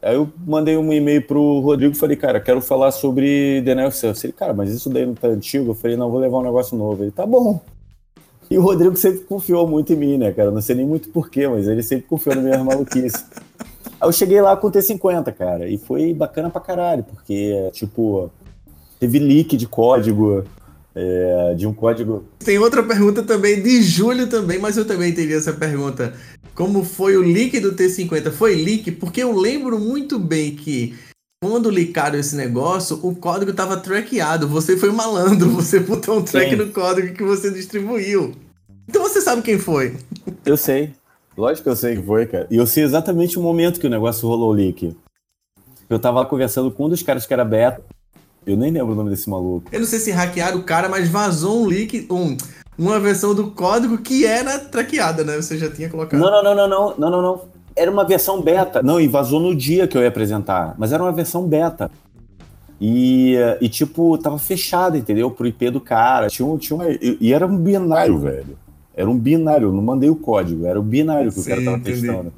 Aí 0.00 0.14
eu 0.14 0.28
mandei 0.46 0.76
um 0.76 0.92
e-mail 0.92 1.22
pro 1.22 1.58
Rodrigo 1.60 1.94
e 1.94 1.98
falei, 1.98 2.16
cara, 2.16 2.38
quero 2.38 2.60
falar 2.60 2.92
sobre 2.92 3.60
Denial 3.62 3.88
of 3.88 3.96
Service. 3.96 4.24
Ele, 4.24 4.32
cara, 4.32 4.54
mas 4.54 4.70
isso 4.70 4.88
daí 4.88 5.04
não 5.04 5.14
tá 5.14 5.28
antigo? 5.28 5.70
Eu 5.70 5.74
falei, 5.74 5.96
não, 5.96 6.10
vou 6.10 6.20
levar 6.20 6.38
um 6.38 6.44
negócio 6.44 6.76
novo. 6.76 7.02
Ele, 7.02 7.10
tá 7.10 7.26
bom. 7.26 7.60
E 8.48 8.56
o 8.56 8.62
Rodrigo 8.62 8.96
sempre 8.96 9.20
confiou 9.20 9.66
muito 9.66 9.92
em 9.92 9.96
mim, 9.96 10.16
né, 10.16 10.30
cara? 10.32 10.52
Não 10.52 10.60
sei 10.60 10.76
nem 10.76 10.86
muito 10.86 11.08
porquê, 11.08 11.48
mas 11.48 11.66
ele 11.66 11.82
sempre 11.82 12.06
confiou 12.06 12.36
na 12.36 12.42
minha 12.42 12.62
maluquice. 12.62 13.24
Aí 14.00 14.08
eu 14.08 14.12
cheguei 14.12 14.40
lá 14.40 14.56
com 14.56 14.68
o 14.68 14.70
T50, 14.70 15.32
cara, 15.32 15.68
e 15.68 15.78
foi 15.78 16.12
bacana 16.12 16.50
pra 16.50 16.60
caralho, 16.60 17.04
porque, 17.04 17.70
tipo, 17.72 18.30
teve 19.00 19.18
leak 19.18 19.56
de 19.56 19.66
código, 19.66 20.44
é, 20.94 21.54
de 21.54 21.66
um 21.66 21.74
código 21.74 22.24
Tem 22.38 22.58
outra 22.58 22.82
pergunta 22.82 23.22
também 23.22 23.60
de 23.60 23.82
Júlio 23.82 24.28
também, 24.28 24.58
mas 24.58 24.76
eu 24.76 24.84
também 24.84 25.12
teria 25.12 25.36
essa 25.36 25.52
pergunta. 25.52 26.14
Como 26.54 26.84
foi 26.84 27.16
o 27.16 27.22
leak 27.22 27.58
do 27.58 27.72
T50? 27.74 28.30
Foi 28.30 28.54
leak? 28.54 28.92
Porque 28.92 29.22
eu 29.22 29.32
lembro 29.32 29.78
muito 29.78 30.18
bem 30.18 30.54
que 30.54 30.94
quando 31.42 31.68
licaram 31.68 32.18
esse 32.18 32.36
negócio, 32.36 32.98
o 33.02 33.14
código 33.14 33.52
tava 33.52 33.76
trackeado. 33.76 34.48
Você 34.48 34.76
foi 34.76 34.90
malandro, 34.92 35.50
você 35.52 35.80
botou 35.80 36.18
um 36.18 36.22
track 36.22 36.50
Sim. 36.50 36.56
no 36.56 36.72
código 36.72 37.12
que 37.12 37.24
você 37.24 37.50
distribuiu. 37.50 38.34
Então 38.88 39.02
você 39.02 39.20
sabe 39.20 39.42
quem 39.42 39.58
foi. 39.58 39.96
Eu 40.46 40.56
sei. 40.56 40.94
Lógico 41.36 41.64
que 41.64 41.68
eu 41.70 41.76
sei 41.76 41.96
que 41.96 42.02
foi, 42.02 42.26
cara. 42.26 42.46
E 42.50 42.56
eu 42.56 42.66
sei 42.66 42.84
exatamente 42.84 43.38
o 43.38 43.42
momento 43.42 43.80
que 43.80 43.86
o 43.86 43.90
negócio 43.90 44.28
rolou 44.28 44.50
o 44.50 44.54
leak. 44.54 44.96
Eu 45.90 45.98
tava 45.98 46.24
conversando 46.24 46.70
com 46.70 46.86
um 46.86 46.88
dos 46.88 47.02
caras 47.02 47.26
que 47.26 47.32
era 47.32 47.44
beta. 47.44 47.82
Eu 48.46 48.56
nem 48.56 48.70
lembro 48.70 48.92
o 48.92 48.94
nome 48.94 49.10
desse 49.10 49.28
maluco. 49.28 49.68
Eu 49.72 49.80
não 49.80 49.86
sei 49.86 49.98
se 49.98 50.10
hackearam 50.10 50.58
o 50.58 50.62
cara, 50.62 50.88
mas 50.88 51.08
vazou 51.08 51.62
um 51.62 51.66
leak, 51.66 52.06
um, 52.10 52.36
uma 52.76 53.00
versão 53.00 53.34
do 53.34 53.50
código 53.50 53.98
que 53.98 54.26
era 54.26 54.58
traqueada, 54.58 55.24
né? 55.24 55.36
Você 55.36 55.56
já 55.56 55.70
tinha 55.70 55.88
colocado. 55.88 56.20
Não, 56.20 56.30
não, 56.30 56.42
não, 56.42 56.54
não, 56.54 56.68
não, 56.68 56.94
não, 56.98 57.10
não, 57.10 57.22
não. 57.22 57.40
Era 57.76 57.90
uma 57.90 58.04
versão 58.04 58.40
beta. 58.40 58.82
Não, 58.82 59.00
e 59.00 59.08
vazou 59.08 59.40
no 59.40 59.54
dia 59.54 59.88
que 59.88 59.96
eu 59.96 60.02
ia 60.02 60.08
apresentar. 60.08 60.74
Mas 60.78 60.92
era 60.92 61.02
uma 61.02 61.12
versão 61.12 61.46
beta. 61.46 61.90
E, 62.80 63.36
e 63.60 63.68
tipo, 63.68 64.18
tava 64.18 64.38
fechado, 64.38 64.96
entendeu? 64.96 65.30
Pro 65.30 65.46
IP 65.46 65.70
do 65.70 65.80
cara. 65.80 66.28
Tinha 66.28 66.46
um, 66.46 66.58
tinha 66.58 66.76
uma, 66.76 66.86
e 66.90 67.32
era 67.32 67.46
um 67.46 67.56
binário, 67.56 68.18
velho. 68.18 68.58
Era 68.94 69.10
um 69.10 69.18
binário, 69.18 69.68
eu 69.68 69.72
não 69.72 69.82
mandei 69.82 70.08
o 70.08 70.14
código, 70.14 70.66
era 70.66 70.78
o 70.78 70.82
binário 70.82 71.32
que 71.32 71.40
o 71.40 71.44
cara 71.44 71.58
Sim, 71.58 71.64
tava 71.64 71.76
entendi. 71.78 72.00
testando. 72.02 72.32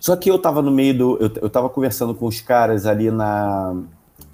Só 0.00 0.16
que 0.16 0.30
eu 0.30 0.38
tava 0.38 0.62
no 0.62 0.70
meio 0.70 0.96
do. 0.96 1.16
Eu, 1.18 1.30
eu 1.42 1.50
tava 1.50 1.68
conversando 1.68 2.14
com 2.14 2.26
os 2.26 2.40
caras 2.40 2.86
ali 2.86 3.10
na, 3.10 3.76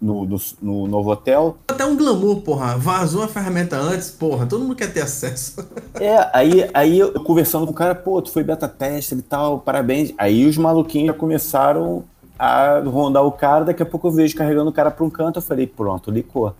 no, 0.00 0.24
no, 0.24 0.36
no 0.60 0.86
novo 0.86 1.10
hotel. 1.10 1.56
Até 1.68 1.84
um 1.84 1.96
glamour, 1.96 2.40
porra. 2.42 2.76
Vazou 2.76 3.22
a 3.22 3.28
ferramenta 3.28 3.76
antes, 3.76 4.10
porra. 4.10 4.46
Todo 4.46 4.62
mundo 4.62 4.76
quer 4.76 4.92
ter 4.92 5.02
acesso. 5.02 5.56
É, 5.98 6.28
aí, 6.34 6.68
aí 6.74 6.98
eu 6.98 7.12
conversando 7.24 7.64
com 7.64 7.72
o 7.72 7.74
cara, 7.74 7.94
pô, 7.94 8.20
tu 8.20 8.30
foi 8.30 8.44
beta 8.44 8.68
tester 8.68 9.16
e 9.16 9.22
tal, 9.22 9.58
parabéns. 9.60 10.12
Aí 10.18 10.44
os 10.44 10.58
maluquinhos 10.58 11.06
já 11.06 11.14
começaram 11.14 12.04
a 12.38 12.80
rondar 12.80 13.24
o 13.24 13.32
cara, 13.32 13.64
daqui 13.64 13.82
a 13.82 13.86
pouco 13.86 14.06
eu 14.08 14.10
vejo 14.12 14.36
carregando 14.36 14.68
o 14.68 14.72
cara 14.74 14.90
pra 14.90 15.02
um 15.06 15.08
canto, 15.08 15.38
eu 15.38 15.42
falei, 15.42 15.66
pronto, 15.66 16.10
licou. 16.10 16.54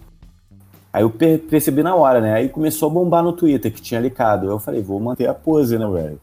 Aí 0.91 1.03
eu 1.03 1.11
per- 1.11 1.41
percebi 1.41 1.83
na 1.83 1.95
hora, 1.95 2.19
né? 2.23 2.33
Aí 2.33 2.49
começou 2.49 2.89
a 2.89 2.93
bombar 2.93 3.23
no 3.23 3.35
Twitter 3.35 3.71
que 3.71 3.83
tinha 3.83 4.01
licado. 4.01 4.47
Eu 4.47 4.59
falei, 4.59 4.81
vou 4.83 4.99
manter 4.99 5.29
a 5.29 5.35
pose, 5.35 5.77
né, 5.77 5.87
velho? 5.87 6.19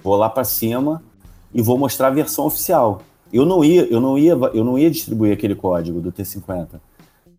Vou 0.00 0.14
lá 0.14 0.30
pra 0.30 0.44
cima 0.44 1.02
e 1.52 1.60
vou 1.60 1.76
mostrar 1.76 2.06
a 2.06 2.10
versão 2.10 2.46
oficial. 2.46 3.02
Eu 3.32 3.44
não 3.44 3.64
ia, 3.64 3.86
eu 3.86 4.00
não 4.00 4.18
ia, 4.18 4.32
eu 4.32 4.64
não 4.64 4.78
ia 4.78 4.90
distribuir 4.90 5.32
aquele 5.32 5.54
código 5.54 6.00
do 6.00 6.10
T50. 6.10 6.80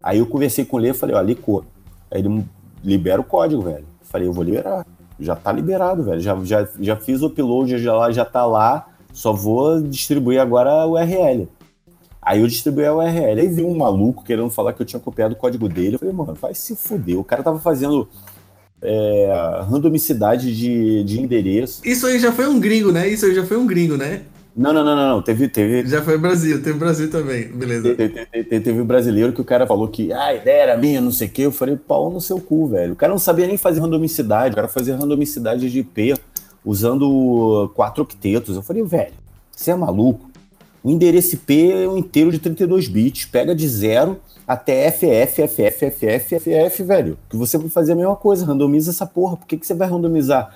Aí 0.02 0.20
eu 0.20 0.26
conversei 0.26 0.66
com 0.66 0.80
ele 0.80 0.90
e 0.90 0.94
falei, 0.94 1.16
ó, 1.16 1.22
licou. 1.22 1.66
Aí 2.12 2.22
ele 2.22 2.46
libera 2.84 3.20
o 3.20 3.24
código, 3.24 3.62
velho. 3.62 3.86
Falei, 4.02 4.28
eu 4.28 4.34
vou 4.34 4.44
liberar. 4.44 4.86
já 5.20 5.36
tá 5.36 5.52
liberado, 5.52 6.04
velho. 6.04 6.20
Já, 6.20 6.38
já, 6.44 6.68
já 6.80 6.96
fiz 6.96 7.22
o 7.22 7.28
upload, 7.28 7.78
já, 7.78 8.12
já 8.12 8.26
tá 8.26 8.46
lá. 8.46 8.88
Só 9.12 9.34
vou 9.34 9.82
distribuir 9.82 10.40
agora 10.40 10.86
o 10.86 10.94
URL. 10.94 11.48
Aí 12.22 12.42
eu 12.42 12.48
distribuí 12.48 12.86
a 12.86 12.94
URL. 12.94 13.40
Aí 13.40 13.48
veio 13.48 13.68
um 13.68 13.78
maluco 13.78 14.24
querendo 14.24 14.50
falar 14.50 14.74
que 14.74 14.82
eu 14.82 14.86
tinha 14.86 15.00
copiado 15.00 15.34
o 15.34 15.38
código 15.38 15.68
dele. 15.68 15.96
Eu 15.96 16.00
falei, 16.00 16.14
mano, 16.14 16.34
vai 16.36 16.54
se 16.54 16.76
fuder. 16.76 17.20
O 17.20 17.24
cara 17.24 17.44
tava 17.44 17.60
fazendo 17.60 18.08
é, 18.82 19.62
randomicidade 19.70 20.56
de, 20.56 21.04
de 21.04 21.20
endereço. 21.20 21.82
Isso 21.84 22.06
aí 22.08 22.20
já 22.20 22.32
foi 22.32 22.48
um 22.48 22.60
gringo, 22.60 22.92
né? 22.92 23.08
Isso 23.08 23.26
aí 23.26 23.36
já 23.36 23.46
foi 23.46 23.58
um 23.58 23.68
gringo, 23.68 23.98
né? 23.98 24.24
Não, 24.60 24.74
não, 24.74 24.84
não, 24.84 24.96
não. 24.96 25.22
Teve, 25.22 25.48
teve, 25.48 25.88
Já 25.88 26.02
foi 26.02 26.18
Brasil, 26.18 26.62
teve 26.62 26.78
Brasil 26.78 27.10
também, 27.10 27.48
beleza. 27.48 27.96
Te- 27.96 28.10
te- 28.10 28.26
te- 28.26 28.44
te- 28.44 28.60
Teve 28.60 28.82
um 28.82 28.86
brasileiro 28.86 29.32
que 29.32 29.40
o 29.40 29.46
cara 29.46 29.66
falou 29.66 29.88
que 29.88 30.12
ah, 30.12 30.26
a 30.26 30.36
ideia 30.36 30.64
era 30.64 30.78
minha, 30.78 31.00
não 31.00 31.12
sei 31.14 31.28
o 31.30 31.32
quê. 31.32 31.44
Eu 31.44 31.52
falei, 31.52 31.78
pau 31.78 32.10
no 32.12 32.20
seu 32.20 32.42
cu, 32.42 32.68
velho. 32.68 32.92
O 32.92 32.96
cara 32.96 33.12
não 33.12 33.20
sabia 33.20 33.48
nem 33.48 33.56
fazer 33.56 33.80
randomicidade, 33.80 34.52
o 34.52 34.56
cara 34.56 34.68
fazia 34.68 34.98
randomicidade 34.98 35.70
de 35.72 35.80
IP 35.80 36.14
usando 36.66 37.72
quatro 37.74 38.04
octetos. 38.04 38.56
Eu 38.56 38.62
falei, 38.62 38.84
velho, 38.84 39.14
você 39.50 39.72
é 39.72 39.76
maluco? 39.76 40.30
O 40.84 40.92
endereço 40.92 41.36
IP 41.36 41.72
é 41.72 41.88
um 41.88 41.98
inteiro 41.98 42.32
de 42.32 42.40
32 42.40 42.88
bits, 42.88 43.26
pega 43.26 43.56
de 43.56 43.68
zero 43.68 44.20
até 44.48 44.92
FF, 44.92 45.48
FF, 45.48 45.92
FF, 45.92 46.40
FF, 46.40 46.84
velho. 46.84 47.18
Que 47.30 47.38
você 47.38 47.58
vai 47.58 47.70
fazer 47.70 47.94
a 47.94 47.96
mesma 47.96 48.16
coisa, 48.16 48.46
randomiza 48.46 48.92
essa 48.92 49.06
porra. 49.06 49.38
Por 49.38 49.46
que, 49.48 49.58
que 49.58 49.66
você 49.66 49.74
vai 49.74 49.88
randomizar 49.90 50.54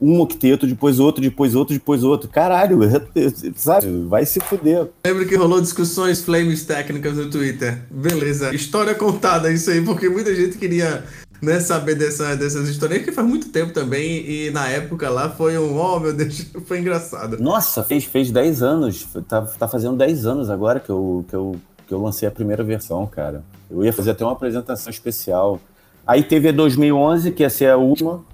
um 0.00 0.20
octeto, 0.20 0.66
depois 0.66 0.98
outro, 0.98 1.22
depois 1.22 1.54
outro, 1.54 1.74
depois 1.74 2.02
outro? 2.02 2.28
Caralho, 2.28 2.80
sabe? 3.56 3.86
Vai 4.06 4.26
se 4.26 4.40
fuder. 4.40 4.88
Lembro 5.06 5.26
que 5.26 5.36
rolou 5.36 5.60
discussões 5.60 6.22
flames 6.22 6.64
técnicas 6.64 7.16
no 7.16 7.30
Twitter. 7.30 7.82
Beleza. 7.90 8.54
História 8.54 8.94
contada, 8.94 9.50
isso 9.50 9.70
aí, 9.70 9.82
porque 9.82 10.08
muita 10.08 10.34
gente 10.34 10.58
queria 10.58 11.04
né, 11.40 11.60
saber 11.60 11.94
dessa, 11.94 12.34
dessas 12.36 12.68
histórias, 12.68 13.04
que 13.04 13.12
faz 13.12 13.26
muito 13.26 13.48
tempo 13.48 13.72
também, 13.72 14.28
e 14.28 14.50
na 14.50 14.68
época 14.68 15.08
lá 15.08 15.30
foi 15.30 15.58
um, 15.58 15.76
oh 15.76 16.00
meu 16.00 16.12
Deus, 16.12 16.46
foi 16.66 16.80
engraçado. 16.80 17.38
Nossa, 17.38 17.82
fez, 17.82 18.04
fez 18.04 18.30
10 18.30 18.62
anos. 18.62 19.06
Tá, 19.28 19.42
tá 19.42 19.68
fazendo 19.68 19.96
10 19.96 20.26
anos 20.26 20.50
agora 20.50 20.80
que 20.80 20.90
eu, 20.90 21.24
que, 21.28 21.34
eu, 21.34 21.56
que 21.86 21.94
eu 21.94 22.00
lancei 22.00 22.28
a 22.28 22.30
primeira 22.30 22.62
versão, 22.62 23.06
cara. 23.06 23.42
Eu 23.70 23.84
ia 23.84 23.92
fazer 23.92 24.12
até 24.12 24.24
uma 24.24 24.32
apresentação 24.32 24.90
especial. 24.90 25.60
Aí 26.06 26.22
teve 26.22 26.48
a 26.48 26.52
2011, 26.52 27.32
que 27.32 27.42
ia 27.42 27.50
ser 27.50 27.70
a 27.70 27.76
última. 27.76 28.24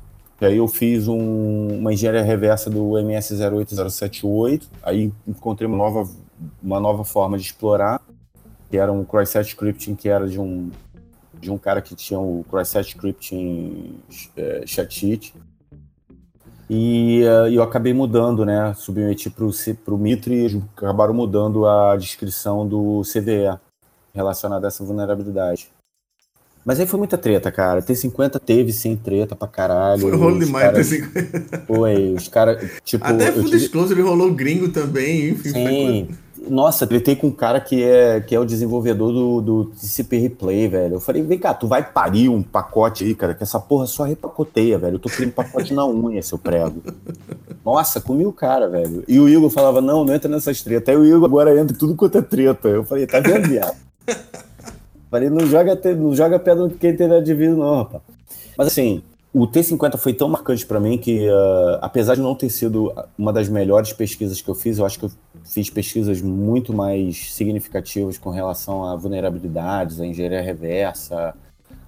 E 0.43 0.45
aí 0.45 0.57
eu 0.57 0.67
fiz 0.67 1.07
um- 1.07 1.69
uma 1.79 1.93
engenharia 1.93 2.21
reversa 2.21 2.69
do 2.69 2.99
MS08078. 2.99 4.69
Aí 4.83 5.13
encontrei 5.25 5.69
uma 5.69 5.77
nova, 5.77 6.11
uma 6.61 6.81
nova 6.81 7.05
forma 7.05 7.39
de 7.39 7.45
explorar, 7.45 8.03
que 8.69 8.77
era 8.77 8.93
um 8.93 9.05
cross-site 9.05 9.51
scripting, 9.51 9.95
que 9.95 10.09
era 10.09 10.29
de 10.29 10.41
um, 10.41 10.69
de 11.41 11.49
um 11.49 11.57
cara 11.57 11.81
que 11.81 11.95
tinha 11.95 12.19
o 12.19 12.45
cross-site 12.51 12.89
scripting 12.89 14.01
é, 14.37 14.65
sheet. 14.67 15.33
E 16.69 17.23
eh, 17.23 17.55
eu 17.57 17.63
acabei 17.63 17.95
mudando, 17.95 18.45
né? 18.45 18.75
Submeti 18.75 19.31
para 19.31 19.95
o 19.95 19.99
Mitre 19.99 20.47
e 20.47 20.63
acabaram 20.77 21.15
mudando 21.15 21.67
a 21.67 21.97
descrição 21.97 22.67
do 22.67 23.03
CVE 23.03 23.61
relacionada 24.13 24.67
a 24.67 24.69
essa 24.69 24.83
vulnerabilidade. 24.83 25.71
Mas 26.65 26.79
aí 26.79 26.87
foi 26.87 26.99
muita 26.99 27.19
treta, 27.19 27.51
cara. 27.51 27.83
T50 27.83 28.39
teve 28.39 28.73
sim 28.73 28.95
treta 28.97 29.35
pra 29.35 29.49
caralho. 29.49 30.03
Foi 30.03 30.17
rolo 30.17 30.39
demais. 30.39 30.65
caras- 30.67 30.87
assim. 30.93 31.03
Foi, 31.67 32.15
os 32.15 32.29
caras. 32.29 32.71
Tipo, 32.85 33.05
Até 33.05 33.33
Full 33.33 33.45
tive- 33.45 33.59
Disclosure 33.59 34.01
rolou 34.01 34.33
gringo 34.33 34.69
também, 34.69 35.31
enfim. 35.31 35.51
Sim. 35.51 36.09
Nossa, 36.49 36.87
tretei 36.89 37.15
com 37.15 37.29
um 37.29 37.33
cara 37.33 37.61
que 37.61 37.83
é, 37.85 38.21
que 38.21 38.35
é 38.35 38.39
o 38.41 38.45
desenvolvedor 38.45 39.13
do, 39.13 39.41
do 39.41 39.65
TCP 39.67 40.19
Replay, 40.19 40.67
velho. 40.67 40.95
Eu 40.97 41.01
falei, 41.01 41.23
vem 41.23 41.39
cá, 41.39 41.55
tu 41.55 41.69
vai 41.69 41.85
parir 41.89 42.29
um 42.29 42.43
pacote 42.43 43.05
aí, 43.05 43.15
cara, 43.15 43.33
que 43.33 43.45
essa 43.45 43.61
porra 43.61 43.87
só 43.87 44.03
repacoteia, 44.03 44.77
velho. 44.77 44.97
Eu 44.97 44.99
tô 44.99 45.09
querendo 45.09 45.33
pacote 45.33 45.73
na 45.73 45.87
unha, 45.87 46.21
seu 46.21 46.37
prego. 46.39 46.83
Nossa, 47.65 48.01
comi 48.01 48.27
o 48.27 48.33
cara, 48.33 48.69
velho. 48.69 49.05
E 49.07 49.21
o 49.21 49.29
Igor 49.29 49.51
falava, 49.51 49.81
não, 49.81 50.05
não 50.05 50.13
entra 50.15 50.29
nessas 50.29 50.61
tretas. 50.63 50.93
Aí 50.93 51.01
o 51.01 51.07
Igor 51.07 51.25
agora 51.25 51.57
entra 51.57 51.77
tudo 51.77 51.95
quanto 51.95 52.19
é 52.19 52.23
treta. 52.23 52.69
Eu 52.69 52.83
falei, 52.85 53.07
tá 53.07 53.21
vendo, 53.21 53.49
viado? 53.49 53.77
Falei, 55.13 55.29
não 55.29 55.47
joga, 55.47 55.79
não 55.95 56.15
joga 56.15 56.39
pedra 56.39 56.71
quem 56.81 56.97
de 56.97 57.35
vidro, 57.35 57.59
não, 57.59 57.83
rapaz. 57.83 58.03
Mas 58.57 58.69
assim, 58.69 59.03
o 59.33 59.47
T50 59.47 59.99
foi 59.99 60.15
tão 60.15 60.29
marcante 60.29 60.65
para 60.65 60.81
mim 60.81 60.97
que, 60.97 61.29
ah, 61.29 61.79
apesar 61.83 62.15
de 62.15 62.23
não 62.23 62.35
ter 62.35 62.49
sido 62.49 62.93
uma 63.17 63.31
das 63.31 63.47
melhores 63.49 63.93
pesquisas 63.93 64.41
que 64.41 64.49
eu 64.49 64.55
fiz, 64.55 64.79
eu 64.79 64.87
acho 64.87 64.99
que 64.99 65.05
eu 65.05 65.13
fiz 65.45 65.69
pesquisas 65.69 66.23
muito 66.23 66.73
mais 66.73 67.33
significativas 67.35 68.17
com 68.17 68.31
relação 68.31 68.85
a 68.87 68.97
vulnerabilidades, 68.97 70.01
a 70.01 70.07
engenharia 70.07 70.41
reversa, 70.41 71.35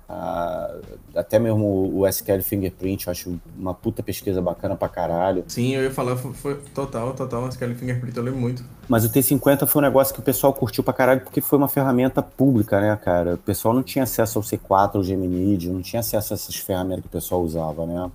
a- 0.08 0.74
até 1.14 1.38
mesmo 1.38 1.90
o 1.94 2.06
SQL 2.06 2.42
Fingerprint, 2.42 3.06
eu 3.06 3.10
acho 3.10 3.40
uma 3.58 3.72
puta 3.74 4.02
pesquisa 4.02 4.40
bacana 4.42 4.76
pra 4.76 4.88
caralho. 4.88 5.44
Sim, 5.48 5.74
eu 5.74 5.82
ia 5.82 5.90
falar, 5.90 6.16
foi, 6.16 6.32
foi 6.32 6.54
total, 6.74 7.14
total, 7.14 7.44
aquele 7.46 7.74
fingerprint 7.74 8.16
eu 8.16 8.22
lembro 8.22 8.40
muito. 8.40 8.64
Mas 8.88 9.04
o 9.04 9.08
T50 9.10 9.66
foi 9.66 9.80
um 9.80 9.84
negócio 9.84 10.12
que 10.14 10.20
o 10.20 10.22
pessoal 10.22 10.52
curtiu 10.52 10.84
pra 10.84 10.92
caralho 10.92 11.20
porque 11.22 11.40
foi 11.40 11.58
uma 11.58 11.68
ferramenta 11.68 12.22
pública, 12.22 12.80
né, 12.80 12.96
cara? 12.96 13.34
O 13.34 13.38
pessoal 13.38 13.72
não 13.74 13.82
tinha 13.82 14.02
acesso 14.04 14.38
ao 14.38 14.42
C4, 14.44 14.96
ao 14.96 15.02
Geminid, 15.04 15.70
não 15.70 15.80
tinha 15.82 16.00
acesso 16.00 16.32
a 16.32 16.36
essas 16.36 16.54
ferramentas 16.56 17.02
que 17.02 17.08
o 17.08 17.10
pessoal 17.10 17.42
usava, 17.42 17.86
né? 17.86 18.10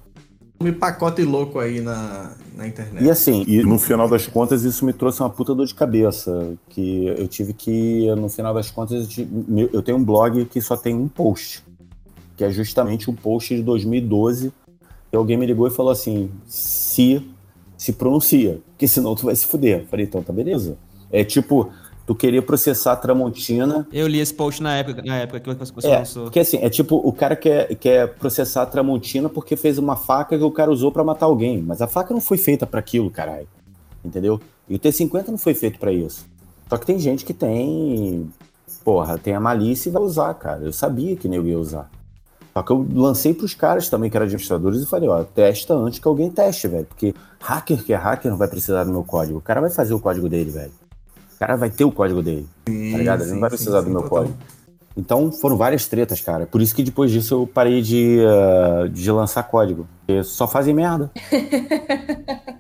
Um 0.61 0.73
pacote 0.73 1.23
louco 1.23 1.57
aí 1.57 1.79
na, 1.79 2.33
na 2.53 2.67
internet. 2.67 3.01
E 3.05 3.09
assim, 3.09 3.45
e 3.47 3.63
no 3.63 3.79
final 3.79 4.09
das 4.09 4.27
contas, 4.27 4.63
isso 4.63 4.83
me 4.85 4.91
trouxe 4.91 5.21
uma 5.21 5.29
puta 5.29 5.55
dor 5.55 5.65
de 5.65 5.73
cabeça. 5.73 6.51
Que 6.67 7.07
eu 7.07 7.29
tive 7.29 7.53
que, 7.53 8.13
no 8.15 8.27
final 8.27 8.53
das 8.53 8.69
contas, 8.69 9.03
eu 9.03 9.07
tive- 9.07 9.45
meu- 9.47 9.69
eu 9.71 9.81
tenho 9.81 9.97
um 9.97 10.03
blog 10.03 10.43
que 10.43 10.59
só 10.59 10.75
tem 10.75 10.93
um 10.93 11.07
post. 11.07 11.63
Que 12.39 12.45
é 12.45 12.49
justamente 12.49 13.11
um 13.11 13.13
post 13.13 13.53
de 13.53 13.61
2012. 13.61 14.53
E 15.11 15.15
alguém 15.17 15.35
me 15.35 15.45
ligou 15.45 15.67
e 15.67 15.69
falou 15.69 15.91
assim: 15.91 16.31
se, 16.47 17.21
se 17.77 17.91
pronuncia, 17.91 18.61
porque 18.69 18.87
senão 18.87 19.13
tu 19.13 19.25
vai 19.25 19.35
se 19.35 19.45
fuder. 19.45 19.81
Eu 19.81 19.87
falei, 19.87 20.05
então 20.05 20.23
tá 20.23 20.31
beleza. 20.31 20.77
É 21.11 21.21
tipo, 21.25 21.69
tu 22.07 22.15
queria 22.15 22.41
processar 22.41 22.93
a 22.93 22.95
Tramontina 22.95 23.85
Eu 23.91 24.07
li 24.07 24.21
esse 24.21 24.33
post 24.33 24.63
na 24.63 24.77
época, 24.77 25.01
na 25.01 25.17
época 25.17 25.41
que 25.41 25.53
você 25.73 25.87
é, 25.87 25.97
lançou. 25.97 26.23
porque 26.23 26.39
assim, 26.39 26.59
é 26.61 26.69
tipo, 26.69 26.95
o 26.95 27.11
cara 27.11 27.35
quer, 27.35 27.75
quer 27.75 28.07
processar 28.15 28.61
a 28.61 28.65
Tramontina 28.65 29.27
porque 29.27 29.57
fez 29.57 29.77
uma 29.77 29.97
faca 29.97 30.37
que 30.37 30.43
o 30.43 30.49
cara 30.49 30.71
usou 30.71 30.93
pra 30.93 31.03
matar 31.03 31.25
alguém. 31.25 31.61
Mas 31.61 31.81
a 31.81 31.87
faca 31.87 32.13
não 32.13 32.21
foi 32.21 32.37
feita 32.37 32.65
pra 32.65 32.79
aquilo, 32.79 33.11
caralho. 33.11 33.49
Entendeu? 34.01 34.39
E 34.69 34.75
o 34.75 34.79
T50 34.79 35.27
não 35.27 35.37
foi 35.37 35.53
feito 35.53 35.77
pra 35.77 35.91
isso. 35.91 36.25
Só 36.69 36.77
que 36.77 36.85
tem 36.85 36.97
gente 36.99 37.25
que 37.25 37.33
tem. 37.33 38.31
Porra, 38.85 39.17
tem 39.17 39.33
a 39.33 39.41
malícia 39.41 39.89
e 39.89 39.91
vai 39.91 40.01
usar, 40.01 40.33
cara. 40.35 40.63
Eu 40.63 40.71
sabia 40.71 41.17
que 41.17 41.27
nego 41.27 41.45
ia 41.45 41.59
usar. 41.59 41.91
Só 42.59 42.63
que 42.63 42.71
eu 42.73 42.85
lancei 42.93 43.33
pros 43.33 43.53
caras 43.53 43.87
também, 43.87 44.09
que 44.09 44.17
eram 44.17 44.25
administradores, 44.25 44.81
e 44.81 44.85
falei, 44.85 45.07
ó, 45.07 45.23
testa 45.23 45.73
antes 45.73 45.99
que 45.99 46.07
alguém 46.07 46.29
teste, 46.29 46.67
velho. 46.67 46.85
Porque 46.85 47.15
hacker 47.39 47.81
que 47.85 47.93
é 47.93 47.95
hacker 47.95 48.29
não 48.29 48.37
vai 48.37 48.49
precisar 48.49 48.83
do 48.83 48.91
meu 48.91 49.01
código. 49.01 49.37
O 49.37 49.41
cara 49.41 49.61
vai 49.61 49.69
fazer 49.69 49.93
o 49.93 49.99
código 49.99 50.27
dele, 50.27 50.51
velho. 50.51 50.71
O 51.35 51.39
cara 51.39 51.55
vai 51.55 51.69
ter 51.69 51.85
o 51.85 51.91
código 51.91 52.21
dele. 52.21 52.45
tá 52.65 52.71
ligado? 52.97 53.23
Ele 53.23 53.31
não 53.31 53.39
vai 53.39 53.49
precisar 53.49 53.79
do 53.79 53.89
meu 53.89 54.01
total. 54.01 54.23
código. 54.23 54.37
Então 54.97 55.31
foram 55.31 55.55
várias 55.55 55.87
tretas, 55.87 56.19
cara. 56.19 56.45
Por 56.45 56.61
isso 56.61 56.75
que 56.75 56.83
depois 56.83 57.11
disso 57.11 57.33
eu 57.33 57.47
parei 57.47 57.81
de, 57.81 58.19
ah, 58.27 58.89
de 58.91 59.09
lançar 59.09 59.43
código. 59.43 59.87
Porque 60.05 60.21
só 60.23 60.45
fazem 60.45 60.73
merda. 60.73 61.09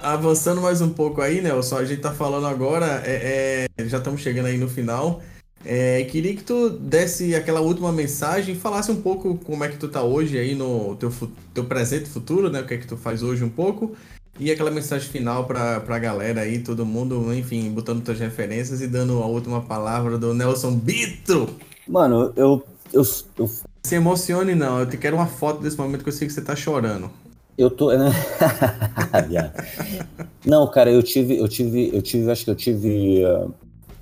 Avançando 0.00 0.60
mais 0.60 0.80
um 0.80 0.90
pouco 0.90 1.20
aí, 1.20 1.40
Nelson, 1.40 1.76
a 1.76 1.84
gente 1.84 2.00
tá 2.00 2.12
falando 2.12 2.46
agora, 2.46 3.02
é, 3.04 3.66
é, 3.78 3.84
já 3.88 3.98
estamos 3.98 4.20
chegando 4.20 4.46
aí 4.46 4.56
no 4.56 4.68
final. 4.68 5.20
É, 5.64 6.04
queria 6.04 6.34
que 6.34 6.44
tu 6.44 6.70
desse 6.70 7.34
aquela 7.34 7.60
última 7.60 7.92
mensagem, 7.92 8.54
falasse 8.54 8.90
um 8.90 9.02
pouco 9.02 9.36
como 9.44 9.64
é 9.64 9.68
que 9.68 9.76
tu 9.76 9.88
tá 9.88 10.02
hoje 10.02 10.38
aí 10.38 10.54
no 10.54 10.96
teu, 10.96 11.12
teu 11.52 11.64
presente 11.64 12.04
e 12.04 12.10
futuro, 12.10 12.50
né? 12.50 12.60
O 12.60 12.66
que 12.66 12.74
é 12.74 12.78
que 12.78 12.86
tu 12.86 12.96
faz 12.96 13.22
hoje 13.22 13.44
um 13.44 13.48
pouco. 13.48 13.96
E 14.40 14.52
aquela 14.52 14.70
mensagem 14.70 15.08
final 15.10 15.46
pra, 15.46 15.80
pra 15.80 15.98
galera 15.98 16.42
aí, 16.42 16.60
todo 16.60 16.86
mundo, 16.86 17.34
enfim, 17.34 17.70
botando 17.70 18.04
tuas 18.04 18.20
referências 18.20 18.80
e 18.80 18.86
dando 18.86 19.20
a 19.20 19.26
última 19.26 19.60
palavra 19.60 20.16
do 20.16 20.32
Nelson 20.32 20.76
Bito. 20.76 21.48
Mano, 21.88 22.32
eu, 22.36 22.64
eu, 22.92 23.02
eu, 23.36 23.50
Se 23.82 23.96
emocione 23.96 24.54
não, 24.54 24.78
eu 24.78 24.86
te 24.86 24.96
quero 24.96 25.16
uma 25.16 25.26
foto 25.26 25.60
desse 25.60 25.76
momento 25.76 26.04
que 26.04 26.08
eu 26.08 26.12
sei 26.12 26.28
que 26.28 26.32
você 26.32 26.40
tá 26.40 26.54
chorando. 26.54 27.10
eu 27.56 27.68
tô. 27.68 27.92
Né? 27.92 28.12
Não, 30.46 30.70
cara, 30.70 30.90
eu 30.90 31.02
tive, 31.02 31.36
eu 31.36 31.48
tive, 31.48 31.90
eu 31.92 32.00
tive, 32.00 32.30
acho 32.30 32.44
que 32.44 32.50
eu 32.50 32.54
tive. 32.54 33.24
ah, 33.24 33.48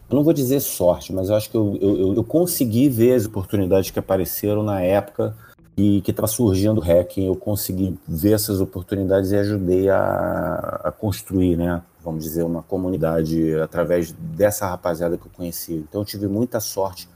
eu 0.08 0.14
não 0.16 0.22
vou 0.22 0.32
dizer 0.32 0.60
sorte, 0.60 1.12
mas 1.12 1.28
eu 1.28 1.34
acho 1.36 1.50
que 1.50 1.56
eu, 1.56 1.76
eu, 1.80 2.14
eu- 2.14 2.24
consegui 2.24 2.88
ver 2.88 3.14
as 3.14 3.26
oportunidades 3.26 3.90
que 3.90 3.98
apareceram 3.98 4.62
na 4.62 4.80
época 4.80 5.36
e 5.76 6.00
que 6.02 6.10
estava 6.10 6.28
surgindo 6.28 6.78
o 6.78 6.82
hacking. 6.84 7.26
Eu 7.26 7.36
consegui 7.36 7.98
ver 8.06 8.32
essas 8.32 8.60
oportunidades 8.60 9.32
e 9.32 9.36
ajudei 9.36 9.88
a, 9.90 10.80
a 10.84 10.92
construir, 10.92 11.56
né? 11.56 11.82
Vamos 12.02 12.22
dizer, 12.22 12.44
uma 12.44 12.62
comunidade 12.62 13.54
através 13.56 14.12
dessa 14.12 14.66
rapaziada 14.68 15.18
que 15.18 15.26
eu 15.26 15.30
conheci. 15.34 15.74
Então 15.74 16.02
eu 16.02 16.04
tive 16.04 16.28
muita 16.28 16.60
sorte 16.60 17.08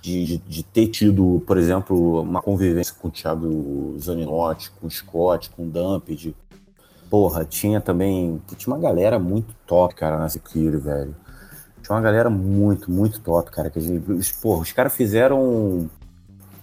de, 0.00 0.24
de, 0.24 0.38
de 0.38 0.62
ter 0.62 0.88
tido, 0.88 1.42
por 1.46 1.58
exemplo, 1.58 2.22
uma 2.22 2.40
convivência 2.40 2.94
com 2.98 3.08
o 3.08 3.10
Thiago 3.10 3.96
Zaninotti, 4.00 4.70
com 4.80 4.86
o 4.86 4.90
Scott, 4.90 5.50
com 5.50 5.64
o 5.64 5.66
Dumped. 5.70 6.34
Porra, 7.10 7.44
tinha 7.44 7.80
também. 7.82 8.40
Tinha 8.56 8.74
uma 8.74 8.80
galera 8.82 9.18
muito 9.18 9.54
top, 9.66 9.94
cara, 9.94 10.18
na 10.18 10.28
Secure, 10.28 10.78
velho. 10.78 11.14
Tinha 11.84 11.94
uma 11.94 12.00
galera 12.00 12.30
muito, 12.30 12.90
muito 12.90 13.20
top, 13.20 13.50
cara. 13.50 13.68
Que 13.68 13.78
gente, 13.78 14.34
porra, 14.40 14.62
os 14.62 14.72
caras 14.72 14.94
fizeram 14.94 15.90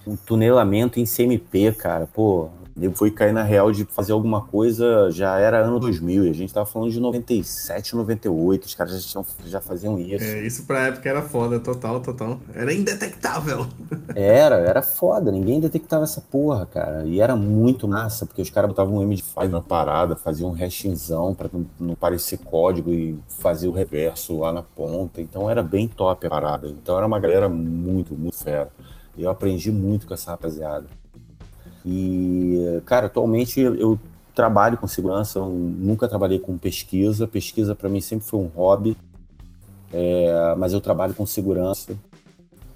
um 0.05 0.15
tunelamento 0.25 0.99
em 0.99 1.05
CMP, 1.05 1.73
cara. 1.73 2.07
Pô, 2.07 2.49
eu 2.79 2.91
fui 2.93 3.11
cair 3.11 3.33
na 3.33 3.43
real 3.43 3.71
de 3.71 3.85
fazer 3.85 4.11
alguma 4.11 4.41
coisa, 4.41 5.09
já 5.11 5.37
era 5.37 5.59
ano 5.59 5.79
2000, 5.79 6.25
e 6.25 6.29
a 6.29 6.33
gente 6.33 6.53
tava 6.53 6.65
falando 6.65 6.91
de 6.91 6.99
97, 6.99 7.95
98, 7.95 8.65
os 8.65 8.75
caras 8.75 9.03
já, 9.03 9.09
tinham, 9.09 9.25
já 9.45 9.61
faziam 9.61 9.99
isso. 9.99 10.23
É, 10.23 10.45
isso 10.45 10.65
pra 10.65 10.87
época 10.87 11.09
era 11.09 11.21
foda, 11.21 11.59
total, 11.59 11.99
total. 11.99 12.39
Era 12.53 12.73
indetectável. 12.73 13.65
Era, 14.15 14.57
era 14.57 14.81
foda, 14.81 15.31
ninguém 15.31 15.59
detectava 15.59 16.03
essa 16.03 16.19
porra, 16.21 16.65
cara. 16.65 17.05
E 17.05 17.21
era 17.21 17.35
muito 17.35 17.87
massa, 17.87 18.25
porque 18.25 18.41
os 18.41 18.49
caras 18.49 18.69
botavam 18.69 18.97
um 18.97 19.07
MD5 19.07 19.47
na 19.47 19.61
parada, 19.61 20.15
faziam 20.15 20.49
um 20.49 20.53
hashingzão 20.53 21.33
pra 21.33 21.49
não, 21.51 21.65
não 21.79 21.95
parecer 21.95 22.37
código 22.37 22.91
e 22.91 23.17
fazer 23.27 23.67
o 23.67 23.71
reverso 23.71 24.37
lá 24.39 24.51
na 24.51 24.61
ponta. 24.61 25.21
Então 25.21 25.49
era 25.49 25.63
bem 25.63 25.87
top 25.87 26.27
a 26.27 26.29
parada. 26.29 26.67
Então 26.67 26.97
era 26.97 27.07
uma 27.07 27.19
galera 27.19 27.47
muito, 27.47 28.15
muito 28.15 28.35
fera. 28.37 28.69
E 29.17 29.23
eu 29.23 29.29
aprendi 29.29 29.71
muito 29.71 30.07
com 30.07 30.13
essa 30.13 30.31
rapaziada. 30.31 30.85
E, 31.85 32.81
cara, 32.85 33.07
atualmente 33.07 33.59
eu 33.59 33.99
trabalho 34.35 34.77
com 34.77 34.87
segurança, 34.87 35.39
eu 35.39 35.47
nunca 35.49 36.07
trabalhei 36.07 36.39
com 36.39 36.57
pesquisa. 36.57 37.27
Pesquisa 37.27 37.75
para 37.75 37.89
mim 37.89 38.01
sempre 38.01 38.25
foi 38.25 38.39
um 38.39 38.47
hobby, 38.47 38.95
é, 39.93 40.55
mas 40.57 40.73
eu 40.73 40.81
trabalho 40.81 41.13
com 41.13 41.25
segurança. 41.25 41.93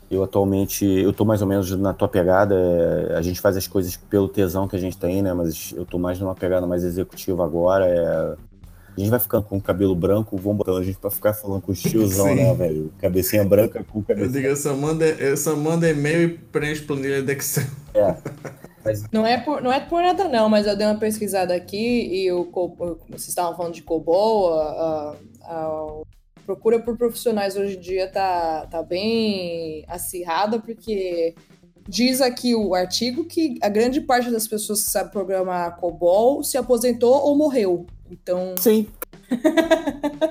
Eu 0.10 0.24
atualmente, 0.24 0.86
eu 0.86 1.12
tô 1.12 1.26
mais 1.26 1.42
ou 1.42 1.48
menos 1.48 1.70
na 1.78 1.92
tua 1.92 2.08
pegada, 2.08 2.54
é, 2.56 3.16
a 3.16 3.22
gente 3.22 3.42
faz 3.42 3.58
as 3.58 3.68
coisas 3.68 3.98
pelo 3.98 4.28
tesão 4.28 4.68
que 4.68 4.76
a 4.76 4.80
gente 4.80 4.98
tem, 4.98 5.22
né? 5.22 5.34
Mas 5.34 5.74
eu 5.76 5.86
tô 5.86 5.98
mais 5.98 6.20
numa 6.20 6.36
pegada 6.36 6.68
mais 6.68 6.84
executiva 6.84 7.44
agora. 7.44 7.88
É, 7.88 8.36
a 8.96 9.00
gente 9.00 9.10
vai 9.10 9.20
ficando 9.20 9.44
com 9.44 9.58
o 9.58 9.62
cabelo 9.62 9.96
branco, 9.96 10.38
vamos 10.38 10.58
botando 10.60 10.78
a 10.78 10.84
gente 10.84 10.98
pra 10.98 11.10
ficar 11.12 11.34
falando 11.34 11.62
com 11.62 11.72
o 11.72 11.76
tiozão, 11.76 12.28
Sim. 12.30 12.36
né, 12.36 12.54
velho? 12.54 12.94
Cabecinha 13.00 13.44
branca 13.44 13.84
com 13.84 14.00
Eu 14.00 14.04
cabecinha. 14.06 14.32
digo, 14.32 14.48
eu 14.48 14.56
só 14.56 14.76
mando, 14.76 15.04
eu 15.04 15.36
só 15.38 15.56
mando 15.56 15.86
e-mail 15.88 16.30
e 16.30 16.38
preencho 16.38 16.86
planilha 16.86 17.22
de 17.24 17.34
Excel. 17.34 17.66
É. 17.94 18.16
Não 19.12 19.26
é, 19.26 19.38
por, 19.40 19.62
não 19.62 19.72
é 19.74 19.80
por 19.80 20.02
nada, 20.02 20.26
não, 20.28 20.48
mas 20.50 20.68
eu 20.68 20.76
dei 20.76 20.86
uma 20.86 20.98
pesquisada 21.00 21.54
aqui 21.56 21.78
e 22.24 22.32
o, 22.32 22.46
vocês 23.10 23.28
estavam 23.30 23.56
falando 23.56 23.74
de 23.74 23.82
COBOL, 23.82 24.54
a, 24.54 24.64
a- 24.64 25.16
a 25.44 26.02
procura 26.46 26.80
por 26.80 26.96
profissionais 26.98 27.56
hoje 27.58 27.78
em 27.78 27.80
dia 27.80 28.08
tá, 28.08 28.68
tá 28.70 28.84
bem 28.84 29.84
acirrada, 29.88 30.60
porque 30.60 31.34
diz 31.88 32.22
aqui 32.22 32.54
o 32.56 32.74
artigo 32.76 33.26
que 33.26 33.58
a 33.62 33.70
grande 33.70 34.00
parte 34.02 34.30
das 34.30 34.48
pessoas 34.48 34.84
que 34.84 34.92
sabem 34.92 35.12
programar 35.12 35.78
COBOL 35.78 36.44
se 36.44 36.58
aposentou 36.58 37.14
ou 37.16 37.36
morreu. 37.36 37.86
Então, 38.12 38.54
Sim. 38.62 38.88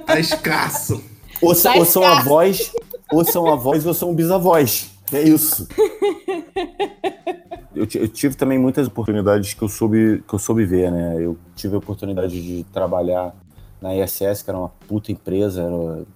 Tá 0.06 0.20
escasso. 0.20 1.02
Ou, 1.42 1.54
Tá 1.54 1.74
ou 1.76 1.84
são 1.84 2.02
escasso. 2.02 2.20
avós, 2.20 2.72
ou 3.12 3.24
são 3.24 3.46
avós 3.52 3.84
ou 3.84 3.92
são 3.92 4.14
bisavós. 4.14 4.90
É 5.12 5.20
isso. 5.22 5.66
Eu, 7.74 7.86
eu 7.94 8.08
tive 8.08 8.36
também 8.36 8.58
muitas 8.58 8.86
oportunidades 8.86 9.54
que 9.54 9.62
eu 9.62 9.68
soube 9.68 10.22
que 10.26 10.34
eu 10.34 10.38
soube 10.38 10.64
ver, 10.64 10.90
né? 10.90 11.16
Eu 11.18 11.36
tive 11.56 11.74
a 11.74 11.78
oportunidade 11.78 12.40
de 12.40 12.64
trabalhar 12.72 13.34
na 13.80 13.94
ISS, 13.94 14.42
que 14.42 14.50
era 14.50 14.58
uma 14.58 14.68
puta 14.88 15.12
empresa, 15.12 15.62
era, 15.62 15.74
o 15.74 16.06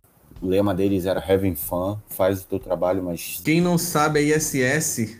lema 0.43 0.75
deles 0.75 1.05
era 1.05 1.21
having 1.21 1.55
fun, 1.55 1.99
faz 2.09 2.43
o 2.43 2.47
teu 2.47 2.59
trabalho, 2.59 3.03
mas 3.03 3.41
Quem 3.45 3.61
não 3.61 3.77
sabe, 3.77 4.21
a 4.21 4.23
ISS, 4.23 5.17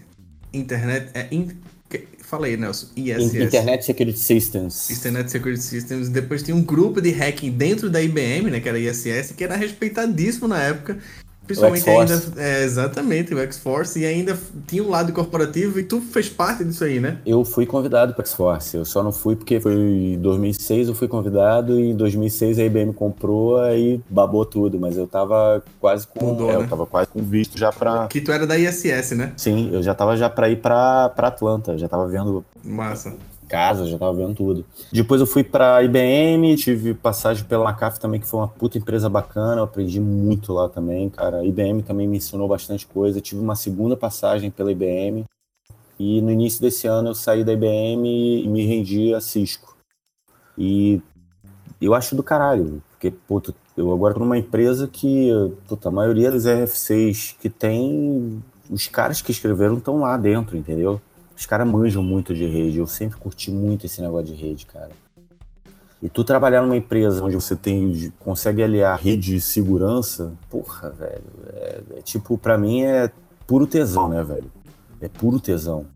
internet, 0.53 1.11
é... 1.15 1.29
In... 1.31 1.49
Fala 2.23 2.47
aí, 2.47 2.59
Nelson. 2.59 2.89
ISS. 2.95 3.35
In- 3.35 3.43
Internet 3.45 3.85
Security 3.87 4.19
Systems. 4.19 4.91
Internet 4.91 5.31
Security 5.31 5.63
Systems. 5.63 6.11
Depois 6.11 6.43
tinha 6.43 6.55
um 6.55 6.63
grupo 6.63 7.01
de 7.01 7.11
hacking 7.11 7.51
dentro 7.53 7.89
da 7.89 8.03
IBM, 8.03 8.51
né? 8.51 8.61
Que 8.61 8.69
era 8.69 8.77
a 8.77 8.81
ISS, 8.81 9.33
que 9.33 9.43
era 9.43 9.57
respeitadíssimo 9.57 10.47
na 10.47 10.63
época. 10.63 10.99
Principalmente 11.49 11.89
O 11.89 11.99
ainda. 11.99 12.23
É, 12.37 12.63
exatamente, 12.63 13.35
o 13.35 13.39
X-Force. 13.39 13.99
E 13.99 14.05
ainda 14.05 14.39
tinha 14.67 14.83
o 14.85 14.89
lado 14.91 15.13
corporativo 15.13 15.81
e 15.81 15.83
tu 15.83 16.01
fez 16.01 16.29
parte 16.29 16.63
disso 16.63 16.85
aí, 16.85 17.01
né? 17.01 17.19
Eu 17.25 17.43
fui 17.45 17.65
convidado 17.65 18.13
para 18.13 18.25
X-Force, 18.25 18.77
eu 18.77 18.85
só 18.85 19.03
não 19.03 19.11
fui 19.11 19.35
porque 19.35 19.59
foi 19.59 19.73
em 19.75 20.19
2006 20.19 20.89
eu 20.89 20.95
fui 20.95 21.09
convidado 21.09 21.81
e 21.81 21.91
em 21.91 21.97
2006 21.97 22.59
a 22.59 22.65
IBM 22.65 22.93
comprou 22.93 23.59
aí 23.61 24.01
babou 24.11 24.45
tudo, 24.45 24.79
mas 24.79 24.97
eu 24.97 25.07
tava 25.07 25.63
quase 25.81 26.07
com, 26.07 26.27
Mudou, 26.27 26.51
é, 26.51 26.59
né? 26.59 26.65
eu 26.65 26.69
tava 26.69 26.87
quase 26.87 27.09
com 27.09 27.23
visto 27.23 27.59
já 27.59 27.73
pra 27.73 28.07
Que 28.09 28.21
tu 28.21 28.31
era 28.31 28.47
da 28.47 28.59
ISS, 28.59 29.13
né? 29.13 29.33
Sim, 29.37 29.71
eu 29.73 29.83
já 29.83 29.95
tava 29.95 30.17
já 30.17 30.29
pra 30.29 30.51
ir 30.51 30.57
pra 30.57 31.11
Atlanta, 31.17 31.79
já 31.79 31.89
tava 31.89 32.07
vendo 32.07 32.45
Massa. 32.63 33.15
Casa, 33.49 33.87
já 33.87 33.99
tava 33.99 34.13
vendo 34.13 34.35
tudo. 34.35 34.65
Depois 34.93 35.21
eu 35.21 35.27
fui 35.27 35.43
pra 35.43 35.83
IBM, 35.83 36.55
tive 36.57 36.95
passagem 36.95 37.45
pela 37.45 37.69
McAfee 37.71 38.01
também, 38.01 38.21
que 38.21 38.27
foi 38.27 38.41
uma 38.41 38.49
puta 38.49 38.79
empresa 38.79 39.09
bacana, 39.09 39.61
eu 39.61 39.65
aprendi 39.65 40.01
muito 40.01 40.53
lá 40.53 40.69
também, 40.69 41.09
cara. 41.09 41.39
A 41.39 41.45
IBM 41.45 41.83
também 41.83 42.07
me 42.07 42.19
ensinou 42.19 42.47
bastante 42.47 42.87
coisa. 42.87 43.21
Tive 43.21 43.41
uma 43.41 43.57
segunda 43.57 43.97
passagem 43.97 44.51
pela 44.51 44.71
IBM 44.71 45.25
e 45.99 46.21
no 46.21 46.31
início 46.31 46.61
desse 46.61 46.87
ano 46.87 47.09
eu 47.09 47.15
saí 47.15 47.43
da 47.43 47.53
IBM 47.53 48.45
e 48.45 48.49
me 48.49 48.65
rendi 48.65 49.15
a 49.15 49.21
Cisco. 49.21 49.77
E 50.57 51.01
eu 51.81 51.95
acho 51.95 52.15
do 52.15 52.23
caralho, 52.23 52.83
porque, 52.91 53.11
puta, 53.11 53.55
eu 53.77 53.93
agora 53.93 54.15
tô 54.15 54.21
numa 54.21 54.39
empresa 54.39 54.89
que, 54.89 55.31
puta, 55.69 55.89
a 55.89 55.93
maioria 55.93 56.31
dos 56.31 56.47
RFCs 56.47 57.37
que 57.41 57.49
tem, 57.49 58.43
os 58.69 58.89
caras 58.89 59.23
que 59.23 59.31
escreveram 59.31 59.79
estão 59.79 60.01
lá 60.01 60.17
dentro, 60.17 60.57
entendeu? 60.57 61.01
Os 61.39 61.47
caras 61.47 61.69
manjam 61.69 62.03
muito 62.03 62.35
de 62.35 62.45
rede. 62.45 62.79
Eu 62.79 62.87
sempre 62.89 63.17
curti 63.17 63.49
muito 63.53 63.87
esse 63.87 64.03
negócio 64.03 64.27
de 64.27 64.35
rede, 64.35 64.67
cara. 64.67 64.91
E 66.03 66.09
tu 66.09 66.25
trabalhar 66.25 66.63
numa 66.63 66.77
empresa 66.77 67.25
onde 67.25 67.37
você 67.37 67.55
tem, 67.55 68.13
consegue 68.19 68.61
aliar 68.61 68.99
rede 68.99 69.37
e 69.37 69.41
segurança, 69.41 70.33
porra, 70.51 70.91
velho. 70.91 71.23
É, 71.53 71.81
é 71.99 72.03
tipo, 72.03 72.37
pra 72.37 72.59
mim 72.59 72.83
é 72.83 73.09
puro 73.47 73.69
tesão, 73.69 74.09
né, 74.09 74.21
velho? 74.25 74.51
É 75.01 75.09
puro 75.09 75.39
tesão. 75.39 75.87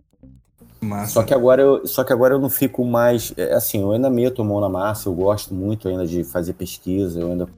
Massa. 0.80 1.12
Só 1.12 1.22
que 1.24 1.34
agora 1.34 1.60
eu, 1.60 1.86
só 1.88 2.04
que 2.04 2.12
agora 2.12 2.34
eu 2.34 2.40
não 2.40 2.50
fico 2.50 2.84
mais. 2.84 3.32
é, 3.36 3.52
Assim, 3.52 3.80
eu 3.80 3.90
ainda 3.90 4.08
meto 4.08 4.42
a 4.42 4.44
mão 4.44 4.60
na 4.60 4.68
massa, 4.68 5.08
eu 5.08 5.14
gosto 5.14 5.52
muito 5.52 5.88
ainda 5.88 6.06
de 6.06 6.22
fazer 6.22 6.52
pesquisa, 6.52 7.18
eu 7.20 7.32
ainda 7.32 7.48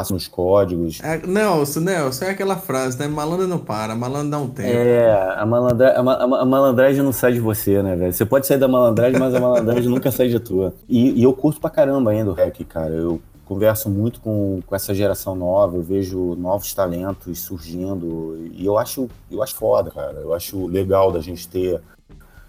passo 0.00 0.14
nos 0.14 0.26
códigos. 0.26 0.98
É, 1.02 1.18
Nelson, 1.26 1.80
Nelson, 1.80 2.24
é 2.24 2.30
aquela 2.30 2.56
frase, 2.56 2.98
né? 2.98 3.06
Malandro 3.06 3.46
não 3.46 3.58
para, 3.58 3.94
malandro 3.94 4.30
dá 4.30 4.38
um 4.38 4.48
tempo. 4.48 4.68
É, 4.68 5.34
a, 5.36 5.44
malandra, 5.44 5.90
a, 5.92 6.00
a 6.00 6.40
a 6.40 6.44
malandragem 6.44 7.02
não 7.02 7.12
sai 7.12 7.34
de 7.34 7.40
você, 7.40 7.82
né, 7.82 7.94
velho? 7.94 8.12
Você 8.12 8.24
pode 8.24 8.46
sair 8.46 8.58
da 8.58 8.66
malandragem, 8.66 9.20
mas 9.20 9.34
a 9.34 9.40
malandragem 9.40 9.88
nunca 9.90 10.10
sai 10.10 10.28
de 10.28 10.40
tua. 10.40 10.74
E, 10.88 11.20
e 11.20 11.22
eu 11.22 11.32
curto 11.34 11.60
pra 11.60 11.68
caramba 11.68 12.10
ainda 12.12 12.30
o 12.30 12.34
hack, 12.34 12.64
cara. 12.64 12.94
Eu 12.94 13.20
converso 13.44 13.90
muito 13.90 14.20
com, 14.20 14.60
com 14.64 14.74
essa 14.74 14.94
geração 14.94 15.34
nova, 15.34 15.76
eu 15.76 15.82
vejo 15.82 16.34
novos 16.36 16.72
talentos 16.72 17.40
surgindo. 17.40 18.38
E 18.52 18.64
eu 18.64 18.78
acho, 18.78 19.08
eu 19.30 19.42
acho 19.42 19.54
foda, 19.54 19.90
cara. 19.90 20.18
Eu 20.20 20.32
acho 20.32 20.66
legal 20.66 21.12
da 21.12 21.20
gente 21.20 21.46
ter. 21.46 21.80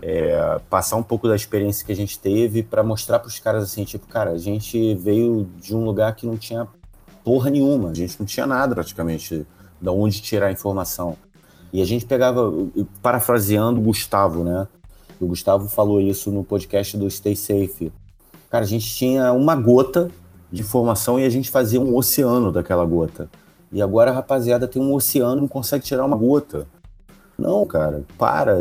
é, 0.02 0.60
passar 0.70 0.96
um 0.96 1.04
pouco 1.04 1.28
da 1.28 1.36
experiência 1.36 1.86
que 1.86 1.92
a 1.92 1.96
gente 1.96 2.18
teve 2.18 2.64
pra 2.64 2.82
mostrar 2.82 3.20
pros 3.20 3.40
caras 3.40 3.64
assim, 3.64 3.84
tipo, 3.84 4.08
cara, 4.08 4.32
a 4.32 4.38
gente 4.38 4.96
veio 4.96 5.48
de 5.60 5.76
um 5.76 5.84
lugar 5.84 6.16
que 6.16 6.26
não 6.26 6.38
tinha 6.38 6.68
porra 7.24 7.50
nenhuma, 7.50 7.90
a 7.90 7.94
gente 7.94 8.20
não 8.20 8.26
tinha 8.26 8.46
nada 8.46 8.76
praticamente 8.76 9.46
da 9.80 9.92
onde 9.92 10.22
tirar 10.22 10.48
a 10.48 10.52
informação. 10.52 11.18
E 11.74 11.82
a 11.82 11.86
gente 11.86 12.06
pegava, 12.06 12.52
parafraseando 13.02 13.80
o 13.80 13.84
Gustavo, 13.84 14.44
né? 14.44 14.68
O 15.20 15.28
Gustavo 15.28 15.68
falou 15.70 16.02
isso 16.02 16.32
no 16.32 16.44
podcast 16.44 16.98
do 16.98 17.10
Stay 17.10 17.36
Safe. 17.36 17.92
Cara, 18.50 18.66
a 18.66 18.68
gente 18.68 18.94
tinha 18.94 19.32
uma 19.32 19.56
gota 19.56 20.12
de 20.52 20.62
informação 20.62 21.20
e 21.20 21.26
a 21.26 21.30
gente 21.30 21.50
fazia 21.50 21.80
um 21.80 21.96
oceano 21.96 22.52
daquela 22.52 22.84
gota. 22.86 23.30
E 23.72 23.82
agora 23.82 24.12
a 24.12 24.14
rapaziada 24.14 24.68
tem 24.68 24.82
um 24.82 24.94
oceano 24.94 25.38
e 25.38 25.42
não 25.42 25.48
consegue 25.48 25.86
tirar 25.86 26.06
uma 26.06 26.18
gota. 26.18 26.68
Não, 27.38 27.66
cara, 27.66 28.04
para, 28.18 28.58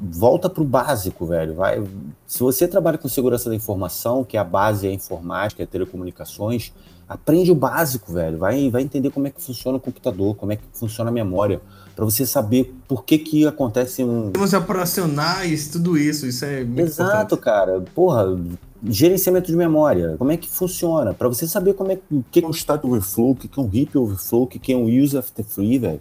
volta 0.00 0.48
pro 0.48 0.64
básico, 0.64 1.26
velho. 1.26 1.54
Vai, 1.54 1.84
se 2.26 2.40
você 2.40 2.66
trabalha 2.66 2.96
com 2.96 3.08
segurança 3.08 3.50
da 3.50 3.54
informação, 3.54 4.24
que 4.24 4.36
a 4.36 4.42
base 4.42 4.86
é 4.86 4.90
a 4.90 4.94
informática, 4.94 5.62
é 5.62 5.66
telecomunicações, 5.66 6.72
aprende 7.08 7.50
o 7.50 7.54
básico, 7.54 8.12
velho. 8.12 8.38
Vai, 8.38 8.70
vai 8.70 8.82
entender 8.82 9.10
como 9.10 9.26
é 9.26 9.30
que 9.30 9.40
funciona 9.40 9.78
o 9.78 9.80
computador, 9.80 10.36
como 10.36 10.52
é 10.52 10.56
que 10.56 10.62
funciona 10.72 11.10
a 11.10 11.12
memória, 11.12 11.60
para 11.96 12.04
você 12.04 12.26
saber 12.26 12.74
por 12.86 13.04
que 13.04 13.18
que 13.18 13.46
acontece 13.46 14.04
um 14.04 14.30
Temos 14.30 14.52
operacionais, 14.52 15.68
tudo 15.68 15.96
isso, 15.96 16.26
isso 16.26 16.44
é 16.44 16.62
muito 16.64 16.80
Exato, 16.80 17.34
importante. 17.34 17.40
cara. 17.40 17.80
Porra, 17.94 18.38
gerenciamento 18.84 19.50
de 19.50 19.56
memória. 19.56 20.16
Como 20.18 20.30
é 20.30 20.36
que 20.36 20.48
funciona? 20.48 21.14
Para 21.14 21.28
você 21.28 21.48
saber 21.48 21.74
como 21.74 21.92
é 21.92 21.96
que, 21.96 22.02
o 22.10 22.24
que 22.30 22.44
é 22.44 22.46
um 22.46 22.50
stack 22.50 22.86
overflow, 22.86 23.30
o 23.30 23.34
que 23.36 23.48
é 23.48 23.60
um 23.60 23.70
heap 23.72 23.96
overflow, 23.96 24.42
o 24.42 24.46
que 24.46 24.72
é 24.72 24.76
um 24.76 24.84
use 24.84 25.16
after 25.16 25.44
free, 25.44 25.78
velho. 25.78 26.00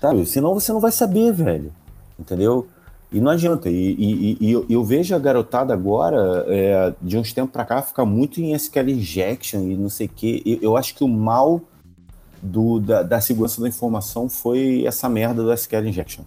Sabe? 0.00 0.26
Senão 0.26 0.52
você 0.52 0.72
não 0.72 0.80
vai 0.80 0.92
saber, 0.92 1.32
velho. 1.32 1.72
Entendeu? 2.18 2.66
E 3.14 3.20
não 3.20 3.30
adianta. 3.30 3.70
E, 3.70 3.92
e- 3.96 4.36
e 4.40 4.50
eu, 4.52 4.66
eu 4.68 4.84
vejo 4.84 5.14
a 5.14 5.18
garotada 5.18 5.72
agora, 5.72 6.44
é, 6.48 6.92
de 7.00 7.16
uns 7.16 7.32
tempos 7.32 7.52
pra 7.52 7.64
cá, 7.64 7.80
ficar 7.80 8.04
muito 8.04 8.40
em 8.40 8.52
SQL 8.54 8.90
injection 8.90 9.62
e 9.68 9.76
não 9.76 9.88
sei 9.88 10.06
o 10.06 10.10
quê. 10.14 10.42
Eu, 10.44 10.58
eu 10.60 10.76
acho 10.76 10.94
que 10.96 11.04
o 11.04 11.08
mal 11.08 11.60
do, 12.42 12.80
da, 12.80 13.02
da 13.02 13.20
segurança 13.20 13.60
da 13.60 13.68
informação 13.68 14.28
foi 14.28 14.84
essa 14.84 15.08
merda 15.08 15.42
do 15.42 15.52
SQL 15.52 15.86
injection. 15.86 16.24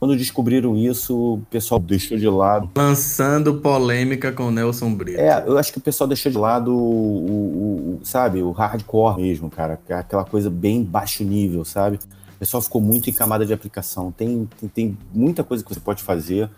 Quando 0.00 0.16
descobriram 0.16 0.76
isso, 0.76 1.34
o 1.34 1.40
pessoal 1.50 1.80
deixou 1.80 2.16
de 2.16 2.28
lado. 2.28 2.70
Lançando 2.76 3.54
polêmica 3.56 4.30
com 4.32 4.44
o 4.44 4.50
Nelson 4.50 4.94
Brito. 4.94 5.18
É, 5.20 5.42
eu 5.44 5.58
acho 5.58 5.72
que 5.72 5.78
o 5.78 5.82
pessoal 5.82 6.06
deixou 6.06 6.30
de 6.30 6.38
lado 6.38 6.72
o, 6.72 6.78
o- 6.78 7.98
o- 8.00 8.00
sabe, 8.04 8.40
o 8.40 8.52
hardcore 8.52 9.20
mesmo, 9.20 9.50
cara. 9.50 9.78
que 9.84 9.92
Aquela 9.92 10.24
coisa 10.24 10.48
bem 10.48 10.84
baixo 10.84 11.24
nível, 11.24 11.64
sabe? 11.64 11.98
O 12.38 12.46
pessoal 12.46 12.62
ficou 12.62 12.80
muito 12.80 13.10
em 13.10 13.12
camada 13.12 13.44
de 13.44 13.52
aplicação. 13.52 14.12
Tem, 14.12 14.48
tem, 14.60 14.68
tem 14.68 14.98
muita 15.12 15.42
coisa 15.42 15.64
que 15.64 15.74
você 15.74 15.80
pode 15.80 16.04
fazer. 16.04 16.48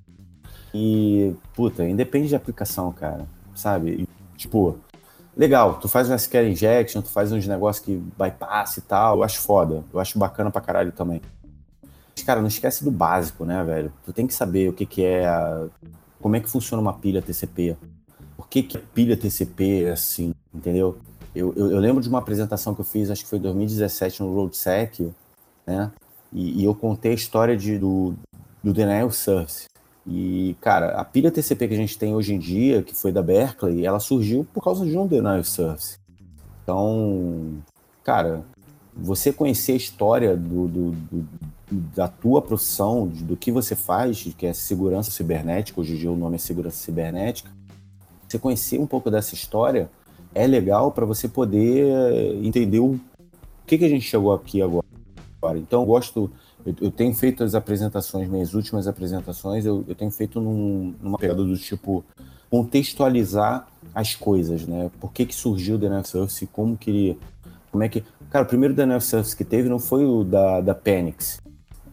E, 0.75 1.35
puta, 1.55 1.89
independe 1.89 2.29
de 2.29 2.37
aplicação, 2.37 2.93
cara. 2.93 3.27
Sabe? 3.55 4.03
E, 4.03 4.09
tipo, 4.37 4.77
legal, 5.35 5.79
tu 5.81 5.89
faz 5.89 6.11
um 6.11 6.15
SQL 6.15 6.49
injection, 6.49 7.01
tu 7.01 7.09
faz 7.09 7.33
uns 7.33 7.47
negócios 7.47 7.83
que 7.83 7.97
bypass 7.97 8.77
e 8.77 8.83
tal. 8.83 9.17
Eu 9.17 9.23
acho 9.23 9.41
foda. 9.41 9.83
Eu 9.91 9.99
acho 9.99 10.19
bacana 10.19 10.51
pra 10.51 10.61
caralho 10.61 10.93
também. 10.93 11.23
Mas, 12.15 12.23
cara, 12.27 12.43
não 12.43 12.49
esquece 12.49 12.85
do 12.85 12.91
básico, 12.91 13.47
né, 13.47 13.65
velho? 13.65 13.91
Tu 14.05 14.13
tem 14.13 14.27
que 14.27 14.35
saber 14.35 14.69
o 14.69 14.75
que, 14.75 14.85
que 14.85 15.03
é. 15.03 15.27
A... 15.27 15.67
Como 16.21 16.37
é 16.37 16.41
que 16.41 16.51
funciona 16.51 16.83
uma 16.83 16.93
pilha 16.93 17.23
TCP. 17.23 17.75
Por 18.37 18.47
que, 18.51 18.63
que 18.63 18.77
pilha 18.77 19.17
TCP 19.17 19.85
é 19.85 19.93
assim, 19.93 20.35
entendeu? 20.53 20.99
Eu, 21.35 21.55
eu, 21.57 21.71
eu, 21.71 21.79
lembro 21.79 22.03
de 22.03 22.09
uma 22.11 22.19
apresentação 22.19 22.75
que 22.75 22.83
eu 22.83 22.85
fiz, 22.85 23.11
acho 23.11 23.23
que 23.23 23.31
foi 23.31 23.39
em 23.39 23.43
2017, 23.43 24.23
no 24.23 24.35
RoadSec, 24.35 25.11
né? 25.71 25.93
E, 26.33 26.61
e, 26.61 26.65
eu 26.65 26.75
contei 26.75 27.13
a 27.13 27.15
história 27.15 27.57
de, 27.57 27.79
do, 27.79 28.15
do 28.63 28.73
Denial 28.73 29.11
Service. 29.11 29.69
E, 30.07 30.57
cara, 30.61 30.97
a 30.97 31.05
pilha 31.05 31.31
TCP 31.31 31.69
que 31.69 31.75
a 31.75 31.77
gente 31.77 31.99
tem 31.99 32.15
hoje 32.15 32.35
em 32.35 32.39
dia, 32.39 32.83
que 32.83 32.95
foi 32.95 33.13
da 33.13 33.23
Berkeley, 33.23 33.87
ela 33.87 34.01
surgiu 34.01 34.47
por 34.53 34.63
causa 34.63 34.85
de 34.85 34.97
um 34.97 35.07
Denial 35.07 35.45
Service. 35.45 35.99
Então, 36.63 37.63
cara, 38.03 38.45
você 38.97 39.33
conhecer 39.33 39.73
a 39.73 39.77
história 39.77 40.37
do, 40.37 40.69
do, 40.69 40.91
do, 40.93 41.29
da 41.95 42.09
tua 42.09 42.43
profissão, 42.43 43.07
do 43.07 43.37
que 43.37 43.51
você 43.51 43.75
faz, 43.75 44.23
que 44.37 44.47
é 44.47 44.53
segurança 44.53 45.11
cibernética, 45.11 45.81
hoje 45.81 45.95
em 45.95 45.99
dia 45.99 46.11
o 46.11 46.17
nome 46.17 46.37
é 46.37 46.39
segurança 46.39 46.77
cibernética, 46.77 47.51
você 48.29 48.39
conhecer 48.39 48.79
um 48.79 48.87
pouco 48.87 49.11
dessa 49.11 49.35
história 49.35 49.91
é 50.33 50.47
legal 50.47 50.93
para 50.93 51.05
você 51.05 51.29
poder 51.29 52.37
entender 52.45 52.79
o 52.79 53.01
que, 53.67 53.79
que 53.79 53.85
a 53.85 53.89
gente 53.89 54.05
chegou 54.05 54.33
aqui 54.33 54.63
agora. 54.63 54.90
Então, 55.57 55.81
eu 55.81 55.87
gosto, 55.87 56.31
eu, 56.65 56.75
eu, 56.81 56.91
tenho 56.91 57.15
feito 57.15 57.43
as 57.43 57.55
apresentações, 57.55 58.29
minhas 58.29 58.55
últimas 58.55 58.87
apresentações, 58.87 59.65
eu, 59.65 59.85
eu 59.89 59.95
tenho 59.95 60.11
feito 60.11 60.41
num, 60.41 60.95
numa 61.01 61.19
pegada 61.19 61.43
do 61.43 61.57
tipo 61.57 62.05
contextualizar 62.51 63.67
as 63.95 64.15
coisas, 64.15 64.67
né? 64.67 64.91
Por 65.01 65.13
que, 65.13 65.25
que 65.25 65.35
surgiu 65.35 65.77
o 65.77 65.79
DNF 65.79 66.09
Surface, 66.09 66.47
como 66.47 66.77
que 66.77 67.17
como 67.71 67.85
é 67.85 67.89
que... 67.89 68.05
Cara, 68.31 68.45
o 68.45 68.49
primeiro 68.49 68.75
DNF 68.75 69.05
Surface 69.05 69.37
que 69.37 69.45
teve 69.45 69.69
não 69.69 69.79
foi 69.79 70.05
o 70.05 70.25
da, 70.25 70.61
da 70.61 70.75
Penix. 70.75 71.41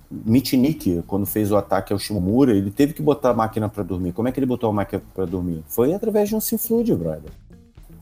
Mitnick, 0.09 1.03
quando 1.05 1.25
fez 1.25 1.51
o 1.51 1.57
ataque 1.57 1.91
ao 1.91 1.99
Shimomura, 1.99 2.55
ele 2.55 2.71
teve 2.71 2.93
que 2.93 3.01
botar 3.01 3.31
a 3.31 3.33
máquina 3.33 3.67
para 3.67 3.83
dormir. 3.83 4.13
Como 4.13 4.27
é 4.27 4.31
que 4.31 4.39
ele 4.39 4.45
botou 4.45 4.69
a 4.69 4.73
máquina 4.73 5.01
para 5.13 5.25
dormir? 5.25 5.63
Foi 5.67 5.93
através 5.93 6.29
de 6.29 6.35
um 6.35 6.39
Sinfluid, 6.39 6.95
brother. 6.95 7.31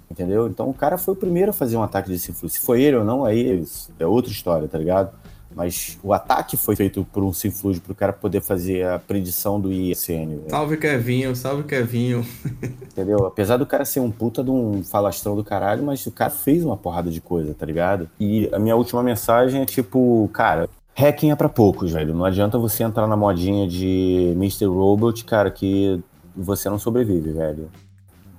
Entendeu? 0.10 0.48
Então 0.48 0.70
o 0.70 0.74
cara 0.74 0.98
foi 0.98 1.14
o 1.14 1.18
primeiro 1.18 1.50
a 1.50 1.54
fazer 1.54 1.78
um 1.78 1.84
ataque 1.84 2.10
de 2.10 2.20
Sinfluid. 2.20 2.54
Se 2.54 2.60
foi 2.60 2.82
ele 2.84 2.98
ou 2.98 3.04
não, 3.04 3.26
aí 3.26 3.66
é 4.00 4.06
outra 4.06 4.32
história, 4.32 4.68
tá 4.68 4.78
ligado? 4.78 5.12
Mas 5.56 5.98
o 6.04 6.12
ataque 6.12 6.58
foi 6.58 6.76
feito 6.76 7.08
por 7.14 7.24
um 7.24 7.32
Sinfluid 7.32 7.80
para 7.80 7.92
o 7.94 7.96
cara 7.96 8.12
poder 8.12 8.42
fazer 8.42 8.86
a 8.86 9.00
predição 9.00 9.60
do 9.60 9.72
ISN. 9.72 10.28
Véio. 10.28 10.44
Salve 10.50 10.76
Kevinho, 10.76 11.34
salve 11.34 11.64
Kevinho. 11.64 12.26
Entendeu? 12.92 13.26
Apesar 13.26 13.56
do 13.56 13.66
cara 13.66 13.86
ser 13.86 14.02
um 14.02 14.12
puta 14.12 14.44
de 14.44 14.52
um 14.52 14.84
falastrão 14.84 15.34
do 15.34 15.46
caralho, 15.46 15.82
mas 15.82 16.06
o 16.06 16.12
cara 16.12 16.30
fez 16.30 16.66
uma 16.66 16.76
porrada 16.76 17.10
de 17.10 17.22
coisa, 17.22 17.54
tá 17.54 17.66
ligado? 17.66 18.10
E 18.20 18.50
a 18.52 18.60
minha 18.60 18.76
última 18.76 19.02
mensagem 19.02 19.62
é 19.62 19.66
tipo, 19.66 20.30
cara, 20.34 20.70
Hacking 20.94 21.32
é 21.32 21.36
para 21.36 21.48
poucos, 21.48 21.94
velho. 21.94 22.14
Não 22.14 22.26
adianta 22.26 22.58
você 22.58 22.84
entrar 22.84 23.08
na 23.08 23.16
modinha 23.16 23.66
de 23.66 24.34
Mr. 24.36 24.66
Robot, 24.66 25.24
cara, 25.24 25.50
que 25.50 26.04
você 26.36 26.70
não 26.70 26.78
sobrevive, 26.78 27.32
velho. 27.32 27.70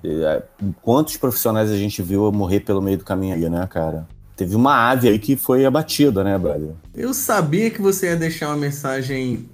É, 0.05 0.43
quantos 0.83 1.17
profissionais 1.17 1.71
a 1.71 1.77
gente 1.77 2.03
viu 2.03 2.31
morrer 2.31 2.61
pelo 2.61 2.83
meio 2.83 2.99
do 2.99 3.05
caminho 3.05 3.35
aí, 3.35 3.49
né, 3.49 3.67
cara? 3.67 4.07
Teve 4.37 4.55
uma 4.55 4.91
ave 4.91 5.09
aí 5.09 5.19
que 5.19 5.35
foi 5.35 5.65
abatida, 5.65 6.23
né, 6.23 6.37
brother? 6.37 6.71
Eu 6.95 7.15
sabia 7.15 7.71
que 7.71 7.81
você 7.81 8.09
ia 8.09 8.17
deixar 8.17 8.49
uma 8.49 8.57
mensagem 8.57 9.49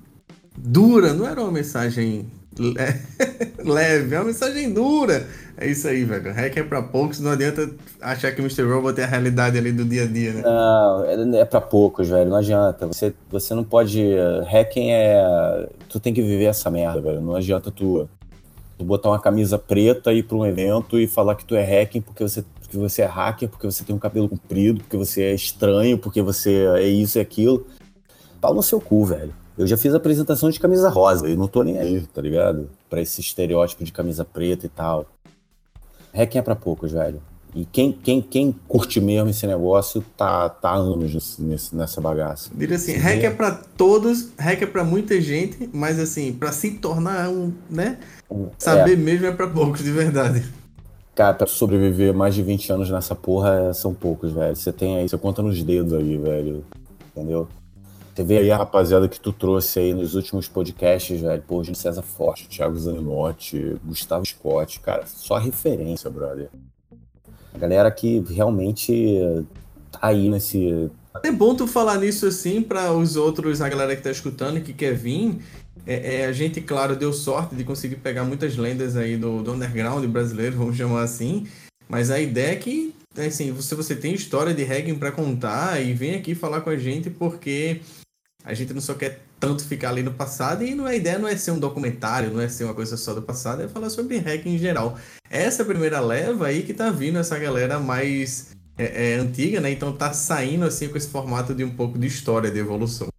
dura, 0.56 1.12
não 1.12 1.26
era 1.26 1.40
uma 1.40 1.52
mensagem 1.52 2.26
leve, 3.64 4.14
é 4.14 4.18
uma 4.18 4.26
mensagem 4.26 4.72
dura. 4.72 5.26
É 5.56 5.66
isso 5.66 5.86
aí, 5.86 6.04
velho. 6.04 6.32
Hack 6.32 6.56
é 6.56 6.62
pra 6.62 6.82
poucos, 6.82 7.20
não 7.20 7.30
adianta 7.30 7.70
achar 8.00 8.32
que 8.32 8.40
o 8.40 8.44
Mr. 8.44 8.62
Robot 8.62 9.00
é 9.00 9.04
a 9.04 9.06
realidade 9.06 9.56
ali 9.56 9.70
do 9.70 9.84
dia 9.84 10.04
a 10.04 10.06
dia, 10.06 10.32
né? 10.32 10.42
Não, 10.42 11.04
é, 11.04 11.40
é 11.40 11.44
pra 11.44 11.60
poucos, 11.60 12.08
velho. 12.08 12.28
Não 12.28 12.36
adianta. 12.36 12.86
Você, 12.86 13.14
você 13.30 13.54
não 13.54 13.62
pode. 13.62 14.02
Hacking 14.50 14.90
é. 14.90 15.68
Tu 15.88 16.00
tem 16.00 16.12
que 16.12 16.22
viver 16.22 16.46
essa 16.46 16.70
merda, 16.70 17.00
velho. 17.00 17.20
Não 17.20 17.36
adianta 17.36 17.70
tu, 17.70 18.08
tu 18.76 18.84
botar 18.84 19.10
uma 19.10 19.20
camisa 19.20 19.58
preta 19.58 20.12
e 20.12 20.18
ir 20.18 20.22
pra 20.24 20.36
um 20.36 20.44
evento 20.44 20.98
e 20.98 21.06
falar 21.06 21.36
que 21.36 21.44
tu 21.44 21.54
é 21.54 21.62
hacking 21.62 22.00
porque 22.00 22.22
você, 22.22 22.44
porque 22.72 22.78
você 22.78 23.02
é 23.02 23.06
hacker, 23.06 23.50
porque 23.50 23.66
você 23.66 23.84
tem 23.84 23.94
um 23.94 23.98
cabelo 23.98 24.30
comprido, 24.30 24.80
porque 24.80 24.96
você 24.96 25.24
é 25.24 25.34
estranho, 25.34 25.98
porque 25.98 26.22
você 26.22 26.64
é 26.76 26.88
isso 26.88 27.18
e 27.18 27.20
aquilo. 27.20 27.66
Pau 28.40 28.54
no 28.54 28.62
seu 28.62 28.80
cu, 28.80 29.04
velho. 29.04 29.34
Eu 29.58 29.66
já 29.66 29.76
fiz 29.76 29.94
apresentação 29.94 30.48
de 30.48 30.58
camisa 30.58 30.88
rosa 30.88 31.28
e 31.28 31.36
não 31.36 31.46
tô 31.46 31.62
nem 31.62 31.78
aí, 31.78 32.00
tá 32.00 32.22
ligado? 32.22 32.70
Pra 32.88 33.02
esse 33.02 33.20
estereótipo 33.20 33.84
de 33.84 33.92
camisa 33.92 34.24
preta 34.24 34.64
e 34.64 34.70
tal. 34.70 35.06
Hacking 36.14 36.38
é 36.38 36.42
pra 36.42 36.56
poucos, 36.56 36.92
velho. 36.92 37.20
E 37.54 37.66
quem, 37.66 37.92
quem, 37.92 38.22
quem 38.22 38.52
curte 38.66 38.98
mesmo 38.98 39.28
esse 39.28 39.46
negócio 39.46 40.02
tá, 40.16 40.48
tá 40.48 40.72
anos 40.72 41.38
nesse, 41.38 41.76
nessa 41.76 42.00
bagaça. 42.00 42.48
Diria 42.54 42.76
assim, 42.76 42.94
hack 42.94 43.22
é 43.22 43.30
pra 43.30 43.50
todos, 43.76 44.30
hack 44.38 44.62
é 44.62 44.66
pra 44.66 44.82
muita 44.82 45.20
gente, 45.20 45.68
mas 45.74 46.00
assim, 46.00 46.32
pra 46.32 46.50
se 46.50 46.70
tornar 46.70 47.28
um, 47.28 47.52
né? 47.68 47.98
Saber 48.58 48.94
é. 48.94 48.96
mesmo 48.96 49.26
é 49.26 49.32
pra 49.32 49.46
poucos, 49.46 49.84
de 49.84 49.92
verdade. 49.92 50.42
Cara, 51.14 51.34
pra 51.34 51.46
sobreviver 51.46 52.14
mais 52.14 52.34
de 52.34 52.42
20 52.42 52.72
anos 52.72 52.90
nessa 52.90 53.14
porra, 53.14 53.74
são 53.74 53.92
poucos, 53.92 54.32
velho. 54.32 54.56
Você 54.56 54.72
tem 54.72 54.96
aí, 54.96 55.08
você 55.08 55.18
conta 55.18 55.42
nos 55.42 55.62
dedos 55.62 55.92
aí, 55.92 56.16
velho. 56.16 56.64
Entendeu? 57.14 57.46
Você 58.14 58.24
vê 58.24 58.38
aí 58.38 58.50
a 58.50 58.56
rapaziada 58.56 59.08
que 59.08 59.20
tu 59.20 59.32
trouxe 59.32 59.78
aí 59.78 59.94
nos 59.94 60.14
últimos 60.14 60.48
podcasts, 60.48 61.20
velho. 61.20 61.42
Pô, 61.46 61.62
Júlio 61.62 61.76
César 61.76 62.02
Forte, 62.02 62.48
Thiago 62.48 62.78
Zaninotti, 62.78 63.76
Gustavo 63.84 64.24
Scott, 64.26 64.80
cara, 64.80 65.04
só 65.06 65.36
referência, 65.38 66.10
brother. 66.10 66.48
A 67.54 67.58
galera 67.58 67.90
que 67.90 68.20
realmente 68.30 69.44
tá 69.90 69.98
aí 70.02 70.30
nesse. 70.30 70.90
É 71.22 71.30
bom 71.30 71.54
tu 71.54 71.66
falar 71.66 71.98
nisso 71.98 72.26
assim 72.26 72.62
para 72.62 72.92
os 72.92 73.16
outros, 73.16 73.60
a 73.60 73.68
galera 73.68 73.94
que 73.94 74.02
tá 74.02 74.10
escutando 74.10 74.58
e 74.58 74.62
que 74.62 74.72
quer 74.72 74.94
vir. 74.94 75.38
É, 75.86 76.20
é, 76.20 76.26
a 76.26 76.32
gente, 76.32 76.60
claro, 76.60 76.94
deu 76.94 77.12
sorte 77.12 77.54
de 77.54 77.64
conseguir 77.64 77.96
pegar 77.96 78.24
muitas 78.24 78.56
lendas 78.56 78.96
aí 78.96 79.16
do, 79.16 79.42
do 79.42 79.52
underground 79.52 80.04
brasileiro, 80.06 80.56
vamos 80.56 80.76
chamar 80.76 81.02
assim. 81.02 81.46
Mas 81.88 82.10
a 82.10 82.20
ideia 82.20 82.52
é 82.52 82.56
que, 82.56 82.94
assim, 83.16 83.60
se 83.60 83.74
você 83.74 83.96
tem 83.96 84.14
história 84.14 84.54
de 84.54 84.62
Hagen 84.62 84.94
para 84.94 85.12
contar 85.12 85.80
e 85.80 85.92
vem 85.92 86.14
aqui 86.14 86.34
falar 86.34 86.60
com 86.60 86.70
a 86.70 86.76
gente, 86.76 87.10
porque 87.10 87.80
a 88.44 88.54
gente 88.54 88.72
não 88.72 88.80
só 88.80 88.94
quer 88.94 89.20
tanto 89.38 89.64
ficar 89.64 89.90
ali 89.90 90.02
no 90.02 90.12
passado 90.12 90.64
e 90.64 90.74
não, 90.74 90.86
a 90.86 90.94
ideia 90.94 91.18
não 91.18 91.28
é 91.28 91.36
ser 91.36 91.50
um 91.50 91.58
documentário, 91.58 92.30
não 92.30 92.40
é 92.40 92.48
ser 92.48 92.64
uma 92.64 92.74
coisa 92.74 92.96
só 92.96 93.12
do 93.12 93.22
passado, 93.22 93.62
é 93.62 93.68
falar 93.68 93.90
sobre 93.90 94.18
hack 94.18 94.46
em 94.46 94.56
geral. 94.56 94.96
Essa 95.28 95.64
primeira 95.64 96.00
leva 96.00 96.46
aí 96.46 96.62
que 96.62 96.72
tá 96.72 96.90
vindo 96.90 97.18
essa 97.18 97.38
galera 97.38 97.80
mais 97.80 98.50
é, 98.78 99.12
é, 99.12 99.14
antiga, 99.16 99.60
né? 99.60 99.70
Então 99.70 99.92
tá 99.92 100.12
saindo 100.12 100.64
assim 100.64 100.88
com 100.88 100.96
esse 100.96 101.08
formato 101.08 101.54
de 101.54 101.64
um 101.64 101.74
pouco 101.74 101.98
de 101.98 102.06
história, 102.06 102.50
de 102.50 102.58
evolução. 102.58 103.11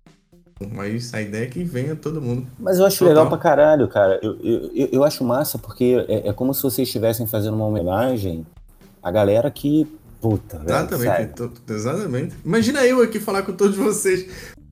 Mas 0.71 1.13
a 1.13 1.21
ideia 1.21 1.45
é 1.45 1.47
que 1.47 1.63
venha 1.63 1.95
todo 1.95 2.21
mundo. 2.21 2.47
Mas 2.59 2.79
eu 2.79 2.85
acho 2.85 2.99
Total. 2.99 3.13
legal 3.13 3.29
pra 3.29 3.37
caralho, 3.37 3.87
cara. 3.87 4.19
Eu, 4.21 4.37
eu, 4.43 4.89
eu 4.91 5.03
acho 5.03 5.23
massa 5.23 5.57
porque 5.57 6.05
é, 6.07 6.29
é 6.29 6.33
como 6.33 6.53
se 6.53 6.61
vocês 6.61 6.87
estivessem 6.87 7.25
fazendo 7.25 7.55
uma 7.55 7.65
homenagem 7.65 8.45
à 9.01 9.11
galera 9.11 9.49
que 9.49 9.87
Puta, 10.23 10.61
Exatamente, 10.65 11.33
exatamente. 11.69 12.35
Imagina 12.45 12.85
eu 12.85 13.01
aqui 13.01 13.19
falar 13.19 13.43
com 13.43 13.51
todos 13.51 13.75
vocês. 13.75 14.25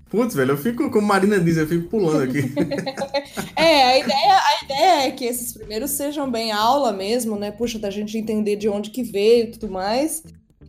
Putz, 0.09 0.33
velho, 0.33 0.51
eu 0.51 0.57
fico, 0.57 0.89
como 0.89 1.05
Marina 1.05 1.37
diz, 1.39 1.57
eu 1.57 1.67
fico 1.67 1.89
pulando 1.89 2.23
aqui. 2.23 2.53
é, 3.55 3.83
a 3.83 3.99
ideia, 3.99 4.37
a 4.37 4.63
ideia 4.65 5.07
é 5.07 5.11
que 5.11 5.25
esses 5.25 5.51
primeiros 5.51 5.91
sejam 5.91 6.31
bem 6.31 6.53
aula 6.53 6.93
mesmo, 6.93 7.37
né? 7.37 7.51
Puxa, 7.51 7.77
da 7.77 7.89
gente 7.89 8.17
entender 8.17 8.55
de 8.55 8.69
onde 8.69 8.91
que 8.91 9.03
veio 9.03 9.45
e 9.45 9.51
tudo 9.51 9.69
mais. 9.69 10.23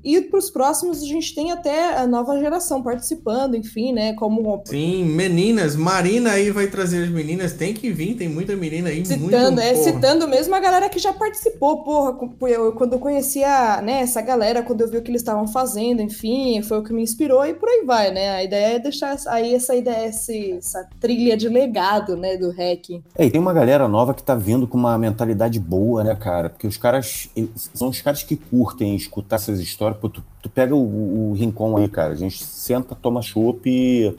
E 0.04 0.20
para 0.20 0.38
os 0.38 0.50
próximos 0.50 1.02
a 1.02 1.06
gente 1.06 1.34
tem 1.34 1.52
até 1.52 1.96
a 1.96 2.06
nova 2.06 2.38
geração 2.38 2.82
participando, 2.82 3.54
enfim, 3.54 3.92
né? 3.92 4.14
Como 4.14 4.62
sim, 4.64 5.04
meninas, 5.04 5.76
Marina 5.76 6.32
aí 6.32 6.50
vai 6.50 6.66
trazer 6.66 7.04
as 7.04 7.10
meninas, 7.10 7.52
tem 7.52 7.72
que 7.72 7.90
vir, 7.90 8.16
tem 8.16 8.28
muita 8.28 8.56
menina 8.56 8.88
aí, 8.88 9.04
citando, 9.06 9.60
é 9.60 9.72
porra. 9.72 9.84
citando 9.84 10.28
mesmo 10.28 10.54
a 10.54 10.60
galera 10.60 10.88
que 10.88 10.98
já 10.98 11.12
participou, 11.12 11.84
porra. 11.84 12.18
Eu, 12.48 12.72
quando 12.72 12.94
eu 12.94 12.98
conhecia, 12.98 13.80
né, 13.82 14.00
essa 14.00 14.20
galera, 14.20 14.62
quando 14.62 14.80
eu 14.80 14.90
vi 14.90 14.96
o 14.96 15.02
que 15.02 15.10
eles 15.10 15.22
estavam 15.22 15.46
fazendo, 15.46 16.02
enfim, 16.02 16.62
foi 16.62 16.78
o 16.78 16.82
que 16.82 16.92
me 16.92 17.02
inspirou 17.02 17.44
e 17.46 17.54
por 17.54 17.68
aí 17.68 17.84
vai, 17.84 18.10
né? 18.10 18.30
A 18.30 18.44
ideia 18.44 18.76
é 18.76 18.78
deixar 18.78 19.16
aí 19.28 19.54
essa 19.54 19.74
ideia, 19.74 20.06
essa 20.06 20.88
trilha 21.00 21.36
de 21.36 21.48
legado, 21.48 22.16
né, 22.16 22.36
do 22.36 22.50
REC. 22.50 23.02
É, 23.16 23.26
e 23.26 23.30
tem 23.30 23.40
uma 23.40 23.52
galera 23.52 23.86
nova 23.86 24.14
que 24.14 24.22
tá 24.22 24.34
vindo 24.34 24.66
com 24.66 24.76
uma 24.76 24.98
mentalidade 24.98 25.60
boa, 25.60 26.02
né, 26.02 26.14
cara? 26.14 26.50
Porque 26.50 26.66
os 26.66 26.76
caras 26.76 27.28
são 27.74 27.88
os 27.88 28.00
caras 28.00 28.22
que 28.22 28.36
curtem 28.36 28.96
escutar 28.96 29.36
essas 29.36 29.60
histórias 29.60 29.91
Pô, 29.92 30.08
tu, 30.08 30.22
tu 30.40 30.48
pega 30.48 30.74
o, 30.74 31.30
o 31.30 31.32
Rincon 31.34 31.76
aí, 31.76 31.88
cara. 31.88 32.12
A 32.12 32.16
gente 32.16 32.42
senta, 32.42 32.94
toma 32.94 33.22
chopp, 33.22 34.16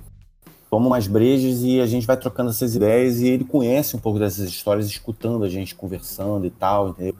toma 0.69 0.87
umas 0.87 1.07
brejas 1.07 1.61
e 1.61 1.79
a 1.79 1.85
gente 1.85 2.07
vai 2.07 2.17
trocando 2.17 2.49
essas 2.49 2.75
ideias 2.75 3.19
e 3.19 3.27
ele 3.27 3.43
conhece 3.43 3.95
um 3.95 3.99
pouco 3.99 4.17
dessas 4.19 4.47
histórias, 4.47 4.87
escutando 4.87 5.43
a 5.43 5.49
gente 5.49 5.75
conversando 5.75 6.45
e 6.45 6.49
tal, 6.49 6.89
entendeu? 6.89 7.15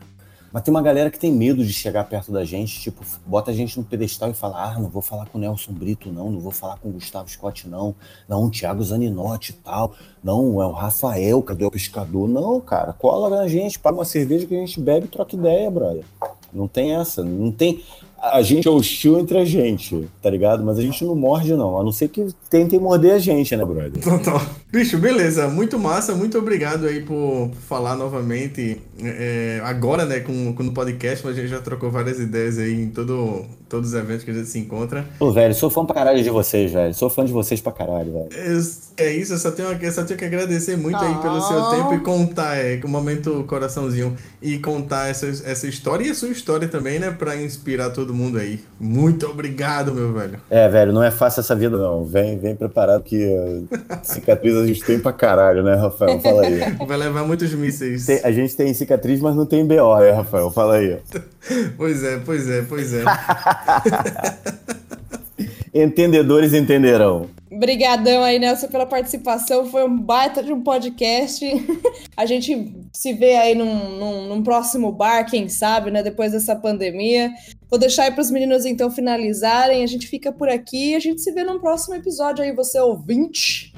Mas 0.54 0.62
tem 0.62 0.72
uma 0.72 0.84
galera 0.84 1.10
que 1.10 1.18
tem 1.18 1.32
medo 1.32 1.66
de 1.66 1.74
chegar 1.74 2.04
perto 2.04 2.32
da 2.32 2.46
gente, 2.46 2.80
tipo, 2.80 3.04
bota 3.26 3.50
a 3.50 3.54
gente 3.56 3.76
no 3.76 3.84
pedestal 3.84 4.30
e 4.30 4.36
fala: 4.36 4.64
ah, 4.64 4.80
não 4.80 4.88
vou 4.88 5.02
falar 5.02 5.26
com 5.26 5.40
o 5.40 5.42
Nelson 5.42 5.72
Brito, 5.74 6.12
não, 6.12 6.32
não 6.32 6.40
vou 6.40 6.52
falar 6.52 6.78
com 6.78 6.90
o 6.90 6.92
Gustavo 6.92 7.28
Scott, 7.28 7.68
não, 7.68 7.96
não, 8.30 8.44
o 8.44 8.52
Thiago 8.52 8.84
Zaninotti 8.84 9.52
e 9.52 9.56
tal, 9.56 9.96
não, 10.24 10.62
é 10.62 10.68
o 10.68 10.72
Rafael, 10.72 11.42
cadê 11.42 11.66
o 11.66 11.72
pescador? 11.72 12.30
Não, 12.30 12.62
cara, 12.62 12.94
cola 12.94 13.36
na 13.36 13.48
gente, 13.48 13.80
paga 13.80 13.98
uma 13.98 14.06
cerveja 14.06 14.46
que 14.46 14.56
a 14.56 14.60
gente 14.60 14.80
bebe 14.80 15.08
e 15.08 15.10
troca 15.10 15.36
ideia, 15.36 15.72
brother. 15.72 16.06
Não 16.54 16.68
tem 16.68 16.94
essa, 16.94 17.24
não 17.24 17.52
tem 17.52 17.84
a 18.32 18.42
gente 18.42 18.68
é 18.68 18.72
hostil 18.72 19.20
entre 19.20 19.38
a 19.38 19.44
gente, 19.44 20.08
tá 20.22 20.30
ligado? 20.30 20.64
Mas 20.64 20.80
a 20.80 20.82
gente 20.82 21.04
não 21.04 21.14
morde, 21.14 21.54
não. 21.56 21.80
A 21.80 21.84
não 21.84 21.92
ser 21.92 22.08
que 22.08 22.26
tentem 22.50 22.80
morder 22.80 23.14
a 23.14 23.20
gente, 23.20 23.56
né, 23.56 23.66
brother? 23.66 24.02
Total. 24.02 24.42
Bicho, 24.72 24.98
beleza. 24.98 25.50
Muito 25.50 25.78
massa. 25.78 26.16
Muito 26.16 26.38
obrigado 26.38 26.88
aí 26.88 27.02
por 27.02 27.52
falar 27.68 27.98
novamente. 27.98 28.82
é, 29.02 29.60
agora, 29.64 30.06
né, 30.06 30.22
com, 30.22 30.54
com 30.54 30.64
o 30.64 30.74
podcast, 30.74 31.26
mas 31.26 31.38
a 31.38 31.42
gente 31.42 31.50
já 31.50 31.60
trocou 31.60 31.92
várias 31.92 32.20
ideias 32.20 32.58
aí 32.58 32.74
em 32.74 32.90
todo, 32.90 33.46
todos 33.68 33.90
os 33.90 33.96
eventos 33.96 34.24
que 34.24 34.32
a 34.32 34.34
gente 34.34 34.48
se 34.48 34.60
encontra. 34.60 35.06
Pô, 35.20 35.32
velho, 35.32 35.54
sou 35.54 35.70
fã 35.70 35.86
pra 35.86 35.96
caralho 35.96 36.24
de 36.24 36.30
vocês, 36.30 36.72
velho. 36.72 36.94
Sou 36.94 37.10
fã 37.10 37.26
de 37.26 37.34
vocês 37.34 37.60
pra 37.60 37.72
caralho, 37.72 38.14
velho. 38.14 38.30
É, 38.32 39.04
é 39.06 39.14
isso, 39.14 39.34
eu 39.34 39.38
só 39.38 39.52
tenho, 39.52 39.70
eu 39.70 39.92
só 39.92 40.04
tenho 40.04 40.18
que 40.18 40.26
agradecer 40.26 40.78
muito 40.78 40.98
aí 40.98 41.16
pelo 41.16 41.42
seu 41.42 41.64
tempo 41.72 41.94
e 41.96 42.00
contar, 42.00 42.56
é, 42.56 42.80
o 42.84 42.88
momento 42.88 43.44
coraçãozinho, 43.48 44.16
e 44.42 44.60
contar 44.60 45.10
essa, 45.10 45.28
essa 45.28 45.68
história 45.68 46.06
e 46.06 46.12
a 46.12 46.16
sua 46.16 46.30
história 46.30 46.68
também, 46.68 47.00
né, 47.00 47.12
pra 47.12 47.36
inspirar 47.36 47.90
todo 47.90 48.13
mundo 48.14 48.38
aí. 48.38 48.60
Muito 48.80 49.26
obrigado, 49.28 49.94
meu 49.94 50.14
velho. 50.14 50.40
É, 50.50 50.70
velho, 50.70 50.94
não 50.94 51.04
é 51.04 51.12
fácil 51.12 51.40
essa 51.42 51.56
vida, 51.56 51.78
não. 51.78 52.06
Vem, 52.06 52.38
vem 52.38 52.56
preparado 52.56 53.04
que 53.04 53.26
uh, 53.26 53.68
cicatriz 54.04 54.56
a 54.56 54.66
gente 54.66 54.84
tem 54.84 55.00
pra 55.00 55.12
caralho, 55.12 55.64
né, 55.64 55.76
Rafael? 55.76 56.20
Fala 56.20 56.44
aí. 56.46 56.60
Vai 56.88 56.98
levar 56.98 57.24
muitos 57.26 57.54
mísseis. 57.54 58.06
Tem- 58.06 58.22
a 58.24 58.32
gente 58.32 58.56
tem 58.56 58.74
cicatriz, 58.74 59.20
mas 59.20 59.36
não 59.36 59.46
tem 59.46 59.66
BO, 59.66 59.98
né, 60.00 60.12
Rafael? 60.12 60.52
Fala 60.52 60.76
aí. 60.76 60.98
Pois 61.76 62.02
é, 62.06 62.20
pois 62.24 62.50
é, 62.50 62.62
pois 62.62 62.94
é. 62.94 63.04
Entendedores 65.74 66.54
entenderão. 66.54 67.30
Obrigadão 67.52 68.24
aí, 68.24 68.38
Nelson, 68.40 68.68
pela 68.68 68.86
participação. 68.86 69.66
Foi 69.66 69.84
um 69.86 69.98
baita 69.98 70.44
de 70.44 70.54
um 70.54 70.62
podcast. 70.62 71.46
A 72.16 72.26
gente 72.26 72.72
se 72.92 73.14
vê 73.14 73.36
aí 73.36 73.56
num, 73.56 73.98
num- 73.98 74.28
num 74.28 74.44
próximo 74.44 74.92
bar, 74.92 75.24
quem 75.30 75.50
sabe, 75.50 75.90
né? 75.90 76.04
Depois 76.04 76.32
dessa 76.32 76.56
pandemia. 76.56 77.32
Vou 77.70 77.80
deixar 77.80 78.04
aí 78.04 78.12
para 78.12 78.22
os 78.22 78.30
meninos 78.30 78.66
então 78.66 78.92
finalizarem. 78.92 79.84
A 79.84 79.88
gente 79.88 80.08
fica 80.08 80.32
por 80.32 80.48
aqui 80.48 80.94
a 80.96 81.00
gente 81.00 81.22
se 81.22 81.32
vê 81.32 81.44
num 81.44 81.60
próximo 81.60 81.96
episódio 81.96 82.44
aí, 82.44 82.52
você 82.52 82.80
ouvinte. 82.80 83.73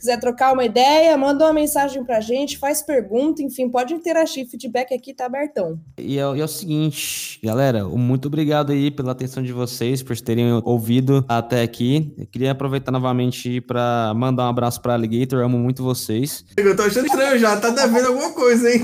Quiser 0.00 0.18
trocar 0.18 0.54
uma 0.54 0.64
ideia, 0.64 1.14
manda 1.18 1.44
uma 1.44 1.52
mensagem 1.52 2.02
pra 2.02 2.20
gente, 2.20 2.56
faz 2.56 2.80
pergunta, 2.80 3.42
enfim, 3.42 3.68
pode 3.68 3.92
interagir. 3.92 4.48
Feedback 4.48 4.94
aqui 4.94 5.12
tá 5.12 5.26
abertão. 5.26 5.78
E 5.98 6.18
é, 6.18 6.22
e 6.22 6.40
é 6.40 6.44
o 6.44 6.48
seguinte, 6.48 7.38
galera, 7.44 7.84
muito 7.84 8.28
obrigado 8.28 8.72
aí 8.72 8.90
pela 8.90 9.12
atenção 9.12 9.42
de 9.42 9.52
vocês, 9.52 10.02
por 10.02 10.18
terem 10.18 10.58
ouvido 10.64 11.22
até 11.28 11.60
aqui. 11.60 12.14
Eu 12.16 12.26
queria 12.26 12.52
aproveitar 12.52 12.90
novamente 12.90 13.60
para 13.60 14.14
mandar 14.16 14.46
um 14.46 14.48
abraço 14.48 14.80
para 14.80 14.94
Alligator, 14.94 15.44
amo 15.44 15.58
muito 15.58 15.84
vocês. 15.84 16.46
Eu 16.56 16.74
tô 16.74 16.84
achando 16.84 17.04
estranho 17.04 17.38
já, 17.38 17.58
tá 17.58 17.68
devendo 17.68 18.06
alguma 18.06 18.32
coisa, 18.32 18.70
hein? 18.70 18.82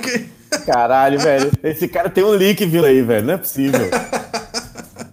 Caralho, 0.67 1.19
velho. 1.19 1.51
Esse 1.63 1.89
cara 1.89 2.11
tem 2.11 2.25
um 2.25 2.35
link 2.35 2.63
vindo 2.67 2.85
aí, 2.85 3.01
velho. 3.01 3.27
Não 3.27 3.35
é 3.35 3.39
possível. 3.39 3.89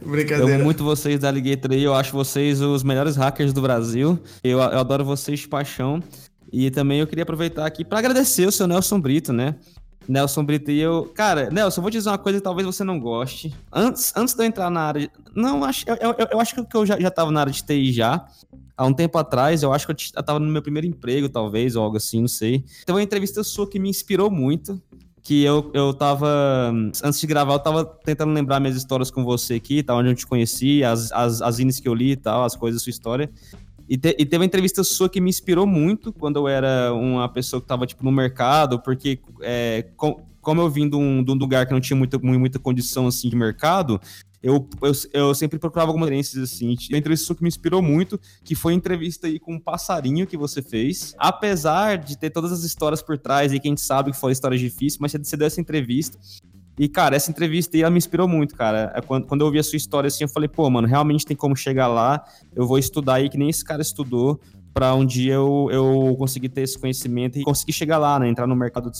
Eu 0.06 0.12
Brincadeira. 0.12 0.56
amo 0.56 0.64
muito 0.64 0.84
vocês 0.84 1.20
da 1.20 1.28
Alligator 1.30 1.72
aí, 1.72 1.84
eu 1.84 1.94
acho 1.94 2.12
vocês 2.12 2.62
os 2.62 2.84
melhores 2.84 3.16
hackers 3.16 3.54
do 3.54 3.62
Brasil. 3.62 4.20
Eu, 4.44 4.60
eu 4.60 4.80
adoro 4.80 5.04
vocês 5.06 5.40
de 5.42 5.48
paixão. 5.48 6.02
E 6.52 6.70
também 6.70 7.00
eu 7.00 7.08
queria 7.08 7.24
aproveitar 7.24 7.66
aqui 7.66 7.84
para 7.84 7.98
agradecer 8.00 8.46
o 8.48 8.52
seu 8.52 8.68
Nelson 8.68 9.00
Brito, 9.00 9.34
né? 9.34 9.56
Nelson 10.08 10.44
Brito 10.44 10.70
e 10.70 10.80
eu. 10.80 11.06
Cara, 11.16 11.50
Nelson, 11.50 11.80
eu 11.80 11.82
vou 11.82 11.90
te 11.90 11.98
dizer 11.98 12.10
uma 12.10 12.18
coisa 12.18 12.38
que 12.40 12.44
talvez 12.44 12.66
você 12.66 12.84
não 12.84 13.00
goste. 13.00 13.54
Antes, 13.72 14.14
antes 14.16 14.34
de 14.36 14.44
eu 14.44 14.46
entrar 14.48 14.70
na 14.70 14.82
área. 14.82 15.02
de- 15.02 15.12
Não, 15.34 15.64
acho, 15.64 15.84
eu, 15.88 15.96
eu, 15.96 16.28
eu 16.32 16.40
acho 16.40 16.54
que 16.64 16.78
eu 16.78 16.86
já, 16.86 17.00
já 17.00 17.10
tava 17.10 17.32
na 17.32 17.40
área 17.40 17.52
de 17.54 17.64
TI 17.64 17.92
já. 17.94 18.26
Há 18.76 18.86
um 18.86 18.94
tempo 18.94 19.18
atrás, 19.18 19.64
eu 19.64 19.72
acho 19.72 19.86
que 19.88 19.92
eu, 19.94 19.96
eu 20.18 20.24
tava 20.24 20.40
no 20.40 20.48
meu 20.52 20.62
primeiro 20.62 20.86
emprego, 20.86 21.30
talvez, 21.30 21.76
ou 21.76 21.84
algo 21.84 21.98
assim, 21.98 22.22
não 22.22 22.28
sei. 22.28 22.66
Teve 22.86 22.98
uma 22.98 23.04
entrevista 23.04 23.44
sua 23.44 23.68
que 23.70 23.80
me 23.80 23.90
inspirou 23.90 24.30
muito. 24.30 24.80
Que 25.24 25.42
eu, 25.44 25.72
eu 25.74 25.94
tava. 25.94 26.28
Antes 27.02 27.20
de 27.22 27.26
gravar, 27.28 27.54
eu 27.54 27.60
tava 27.60 27.86
tentando 27.86 28.34
lembrar 28.34 28.60
minhas 28.60 28.76
histórias 28.76 29.10
com 29.10 29.24
você 29.24 29.54
aqui, 29.54 29.82
tá? 29.82 29.96
Onde 29.96 30.10
eu 30.10 30.16
te 30.16 30.28
conheci, 30.28 30.84
as, 30.84 31.12
as, 31.14 31.42
as 31.42 31.60
ines 31.60 31.80
que 31.80 31.88
eu 31.88 31.94
li 31.94 32.12
e 32.12 32.16
tal, 32.18 32.44
as 32.44 32.56
coisas 32.58 32.82
da 32.82 32.84
sua 32.84 32.90
história. 32.92 33.30
E, 33.88 33.98
te- 33.98 34.16
e 34.20 34.26
teve 34.26 34.38
uma 34.38 34.46
entrevista 34.46 34.84
sua 34.84 35.08
que 35.10 35.22
me 35.22 35.30
inspirou 35.30 35.66
muito 35.66 36.12
quando 36.12 36.38
eu 36.38 36.48
era 36.48 36.94
uma 36.94 37.30
pessoa 37.30 37.62
que 37.62 37.68
tava, 37.68 37.86
tipo, 37.88 38.04
no 38.04 38.12
mercado, 38.12 38.80
porque 38.80 39.20
é, 39.42 39.86
com- 39.96 40.22
como 40.42 40.60
eu 40.60 40.70
vim 40.70 40.90
de 40.90 40.96
um, 40.98 41.24
de 41.24 41.32
um 41.32 41.36
lugar 41.36 41.66
que 41.66 41.72
não 41.74 41.80
tinha 41.80 41.96
muita, 41.96 42.20
mu- 42.20 42.38
muita 42.38 42.60
condição, 42.60 43.08
assim, 43.08 43.30
de 43.30 43.36
mercado, 43.36 44.02
eu, 44.44 44.68
eu, 44.82 44.92
eu 45.14 45.34
sempre 45.34 45.58
procurava 45.58 45.90
algumas 45.90 46.10
referências, 46.10 46.52
assim. 46.52 46.76
A 46.92 46.98
entrevista 46.98 47.34
que 47.34 47.42
me 47.42 47.48
inspirou 47.48 47.82
muito, 47.82 48.20
que 48.44 48.54
foi 48.54 48.74
a 48.74 48.76
entrevista 48.76 49.26
aí 49.26 49.40
com 49.40 49.54
um 49.54 49.60
passarinho 49.60 50.28
que 50.28 50.36
você 50.36 50.62
fez. 50.62 51.16
Apesar 51.18 51.98
de 51.98 52.18
ter 52.18 52.30
todas 52.30 52.52
as 52.52 52.64
histórias 52.64 53.02
por 53.02 53.18
trás 53.18 53.54
e 53.54 53.60
que 53.60 53.70
a 53.70 53.72
gente 53.72 53.82
sabe 53.82 54.12
que 54.12 54.18
foram 54.18 54.34
histórias 54.34 54.60
difíceis, 54.60 54.98
mas 55.00 55.14
você 55.14 55.38
deu 55.38 55.48
essa 55.48 55.62
entrevista. 55.62 56.20
E, 56.78 56.90
cara, 56.90 57.16
essa 57.16 57.32
entrevista 57.32 57.78
aí, 57.78 57.84
ela 57.84 57.92
me 57.92 57.98
inspirou 57.98 58.28
muito, 58.28 58.56
cara. 58.56 58.92
É 58.96 59.02
Quando, 59.02 59.28
quando 59.28 59.42
eu 59.42 59.48
ouvi 59.48 59.60
a 59.60 59.64
sua 59.64 59.78
história, 59.78 60.08
assim, 60.08 60.24
eu 60.24 60.28
falei, 60.28 60.50
pô, 60.50 60.70
mano, 60.70 60.88
realmente 60.88 61.26
tem 61.26 61.38
como 61.38 61.56
chegar 61.56 61.88
lá. 61.88 62.24
Eu 62.54 62.68
vou 62.68 62.78
estudar 62.78 63.16
aí 63.16 63.30
que 63.30 63.38
nem 63.38 63.50
esse 63.50 63.64
cara 63.64 63.82
estudou 63.82 64.42
pra 64.74 64.96
um 64.96 65.06
dia 65.06 65.34
eu, 65.36 65.70
eu 65.72 66.16
conseguir 66.18 66.50
ter 66.50 66.62
esse 66.62 66.78
conhecimento 66.80 67.38
e 67.38 67.44
conseguir 67.44 67.74
chegar 67.74 67.98
lá, 67.98 68.18
né? 68.20 68.28
Entrar 68.28 68.48
no 68.48 68.56
mercado 68.56 68.90
de 68.90 68.98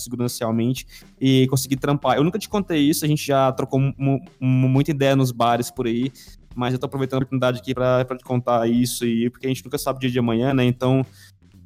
e 1.20 1.48
conseguir 1.48 1.78
trampar. 1.78 2.18
Eu 2.18 2.24
nunca 2.24 2.38
te 2.38 2.48
contei 2.48 2.80
isso, 2.80 3.04
a 3.04 3.08
gente 3.08 3.26
já 3.26 3.52
trocou 3.52 3.80
mu- 3.80 3.94
mu- 3.98 4.70
muita 4.70 4.92
ideia 4.92 5.16
nos 5.16 5.32
bares 5.32 5.72
por 5.72 5.88
aí, 5.88 6.12
mas 6.56 6.74
eu 6.74 6.80
tô 6.80 6.86
aproveitando 6.86 7.20
a 7.20 7.24
oportunidade 7.24 7.60
aqui 7.60 7.74
pra 8.06 8.06
te 8.06 8.24
contar 8.24 8.70
isso 8.70 9.06
e 9.06 9.30
porque 9.30 9.48
a 9.48 9.50
gente 9.50 9.64
nunca 9.66 9.78
sabe 9.78 9.98
o 9.98 10.00
dia 10.02 10.12
de 10.12 10.20
amanhã, 10.20 10.54
né? 10.54 10.64
Então, 10.64 11.04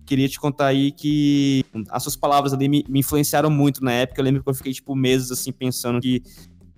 queria 0.05 0.29
te 0.29 0.39
contar 0.39 0.67
aí 0.67 0.91
que 0.93 1.65
as 1.89 2.01
suas 2.01 2.15
palavras 2.15 2.53
ali 2.53 2.69
me, 2.69 2.85
me 2.88 2.99
influenciaram 2.99 3.49
muito 3.49 3.84
na 3.84 3.91
época. 3.91 4.21
Eu 4.21 4.25
lembro 4.25 4.41
que 4.41 4.49
eu 4.49 4.53
fiquei, 4.53 4.71
tipo, 4.71 4.95
meses 4.95 5.31
assim 5.31 5.51
pensando 5.51 5.99
que 5.99 6.23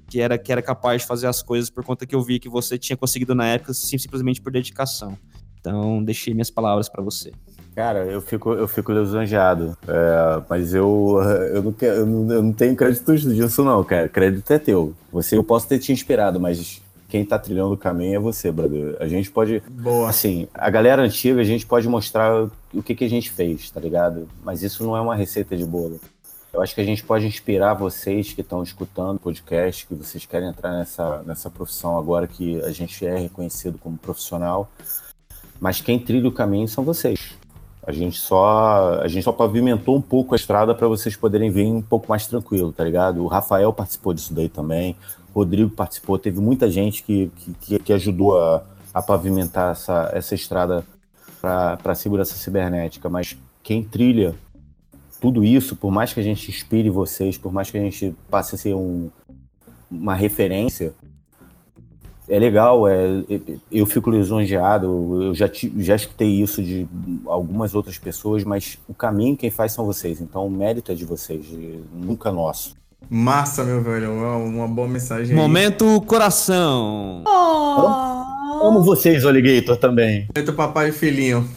que 0.09 0.19
era, 0.19 0.39
que 0.39 0.51
era 0.51 0.59
capaz 0.59 1.03
de 1.03 1.07
fazer 1.07 1.27
as 1.27 1.43
coisas 1.43 1.69
por 1.69 1.83
conta 1.83 2.03
que 2.03 2.15
eu 2.15 2.21
vi 2.23 2.39
que 2.39 2.49
você 2.49 2.79
tinha 2.79 2.97
conseguido 2.97 3.35
na 3.35 3.45
época, 3.45 3.75
sim- 3.75 3.95
simplesmente 3.99 4.41
por 4.41 4.51
dedicação. 4.51 5.15
Então, 5.59 6.03
deixei 6.03 6.33
minhas 6.33 6.49
palavras 6.49 6.87
pra 6.87 7.03
você. 7.03 7.31
Cara, 7.75 7.99
eu 8.05 8.21
fico, 8.21 8.53
eu 8.53 8.67
fico 8.67 8.91
lisonjeado. 8.91 9.77
É, 9.87 10.43
mas 10.49 10.73
eu, 10.73 11.17
eu, 11.53 11.63
não 11.63 11.71
quero, 11.71 11.97
eu, 11.97 12.05
não, 12.05 12.33
eu 12.33 12.43
não 12.43 12.53
tenho 12.53 12.75
crédito 12.75 13.15
disso, 13.17 13.63
não, 13.63 13.83
cara. 13.83 14.09
Crédito 14.09 14.51
é 14.51 14.59
teu. 14.59 14.93
Você, 15.11 15.37
eu 15.37 15.43
posso 15.43 15.67
ter 15.67 15.79
te 15.79 15.91
inspirado, 15.91 16.39
mas 16.39 16.81
quem 17.07 17.25
tá 17.25 17.39
trilhando 17.39 17.73
o 17.73 17.77
caminho 17.77 18.15
é 18.15 18.19
você, 18.19 18.51
brother. 18.51 18.97
A 18.99 19.07
gente 19.07 19.31
pode. 19.31 19.63
Boa. 19.69 20.09
Assim, 20.09 20.47
a 20.53 20.69
galera 20.69 21.01
antiga, 21.01 21.41
a 21.41 21.45
gente 21.45 21.65
pode 21.65 21.87
mostrar 21.87 22.49
o 22.73 22.83
que, 22.83 22.93
que 22.93 23.05
a 23.05 23.09
gente 23.09 23.31
fez, 23.31 23.71
tá 23.71 23.79
ligado? 23.79 24.27
Mas 24.43 24.61
isso 24.61 24.83
não 24.83 24.95
é 24.95 25.01
uma 25.01 25.15
receita 25.15 25.55
de 25.57 25.65
bolo. 25.65 25.99
Eu 26.51 26.61
acho 26.61 26.73
que 26.73 26.81
a 26.81 26.85
gente 26.85 27.03
pode 27.03 27.25
inspirar 27.25 27.75
vocês 27.75 28.33
que 28.33 28.41
estão 28.41 28.61
escutando 28.63 29.17
o 29.17 29.19
podcast, 29.19 29.85
que 29.85 29.93
vocês 29.93 30.25
querem 30.25 30.49
entrar 30.49 30.71
nessa, 30.71 31.21
nessa 31.23 31.49
profissão 31.49 31.97
agora 31.97 32.27
que 32.27 32.61
a 32.63 32.71
gente 32.71 33.05
é 33.05 33.17
reconhecido 33.17 33.77
como 33.77 33.97
profissional. 33.97 34.69
Mas 35.59 35.81
quem 35.81 35.99
trilha 35.99 36.27
o 36.27 36.31
caminho 36.31 36.67
são 36.67 36.83
vocês. 36.83 37.31
A 37.85 37.91
gente 37.91 38.19
só, 38.19 38.99
a 39.01 39.07
gente 39.07 39.23
só 39.23 39.31
pavimentou 39.31 39.95
um 39.97 40.01
pouco 40.01 40.35
a 40.35 40.37
estrada 40.37 40.75
para 40.75 40.87
vocês 40.87 41.15
poderem 41.15 41.49
vir 41.49 41.65
um 41.65 41.81
pouco 41.81 42.07
mais 42.07 42.27
tranquilo, 42.27 42.71
tá 42.71 42.83
ligado? 42.83 43.23
O 43.23 43.27
Rafael 43.27 43.73
participou 43.73 44.13
disso 44.13 44.33
daí 44.33 44.47
também, 44.47 44.95
o 45.33 45.39
Rodrigo 45.39 45.69
participou, 45.71 46.17
teve 46.19 46.39
muita 46.39 46.69
gente 46.69 47.03
que, 47.03 47.31
que- 47.61 47.79
que, 47.79 47.93
ajudou 47.93 48.39
a, 48.39 48.63
a 48.93 49.01
pavimentar 49.01 49.71
essa, 49.71 50.09
essa 50.13 50.35
estrada 50.35 50.85
para 51.41 51.79
a 51.83 51.95
segurança 51.95 52.35
cibernética. 52.35 53.09
Mas 53.09 53.35
quem 53.63 53.83
trilha 53.83 54.35
tudo 55.19 55.43
isso, 55.43 55.75
por 55.75 55.91
mais 55.91 56.13
que 56.13 56.19
a 56.19 56.23
gente 56.23 56.49
inspire 56.49 56.89
vocês, 56.89 57.37
por 57.37 57.51
mais 57.51 57.71
que 57.71 57.77
a 57.77 57.81
gente 57.81 58.15
passe 58.29 58.55
a 58.55 58.57
ser 58.57 58.75
um, 58.75 59.09
uma 59.89 60.13
referência, 60.13 60.93
é 62.29 62.37
legal, 62.37 62.87
é, 62.87 63.23
eu 63.71 63.85
fico 63.85 64.11
lisonjeado, 64.11 65.23
eu 65.23 65.33
já, 65.33 65.49
já 65.77 65.95
escutei 65.95 66.29
isso 66.29 66.61
de 66.61 66.87
algumas 67.25 67.73
outras 67.73 67.97
pessoas, 67.97 68.43
mas 68.43 68.77
o 68.87 68.93
caminho 68.93 69.35
quem 69.35 69.49
faz 69.49 69.71
são 69.71 69.85
vocês, 69.85 70.21
então 70.21 70.45
o 70.45 70.49
mérito 70.49 70.91
é 70.91 70.95
de 70.95 71.05
vocês, 71.05 71.45
nunca 71.91 72.31
nosso. 72.31 72.77
Massa, 73.09 73.63
meu 73.63 73.81
velho. 73.81 74.11
Uma, 74.11 74.35
uma 74.35 74.67
boa 74.67 74.87
mensagem 74.87 75.31
aí. 75.31 75.35
Momento 75.35 75.99
coração. 76.01 77.23
Oh. 77.25 78.67
Amo 78.67 78.83
vocês, 78.83 79.25
Alligator, 79.25 79.77
também. 79.77 80.27
Momento 80.35 80.53
papai 80.53 80.89
e 80.89 80.91
filhinho. 80.91 81.49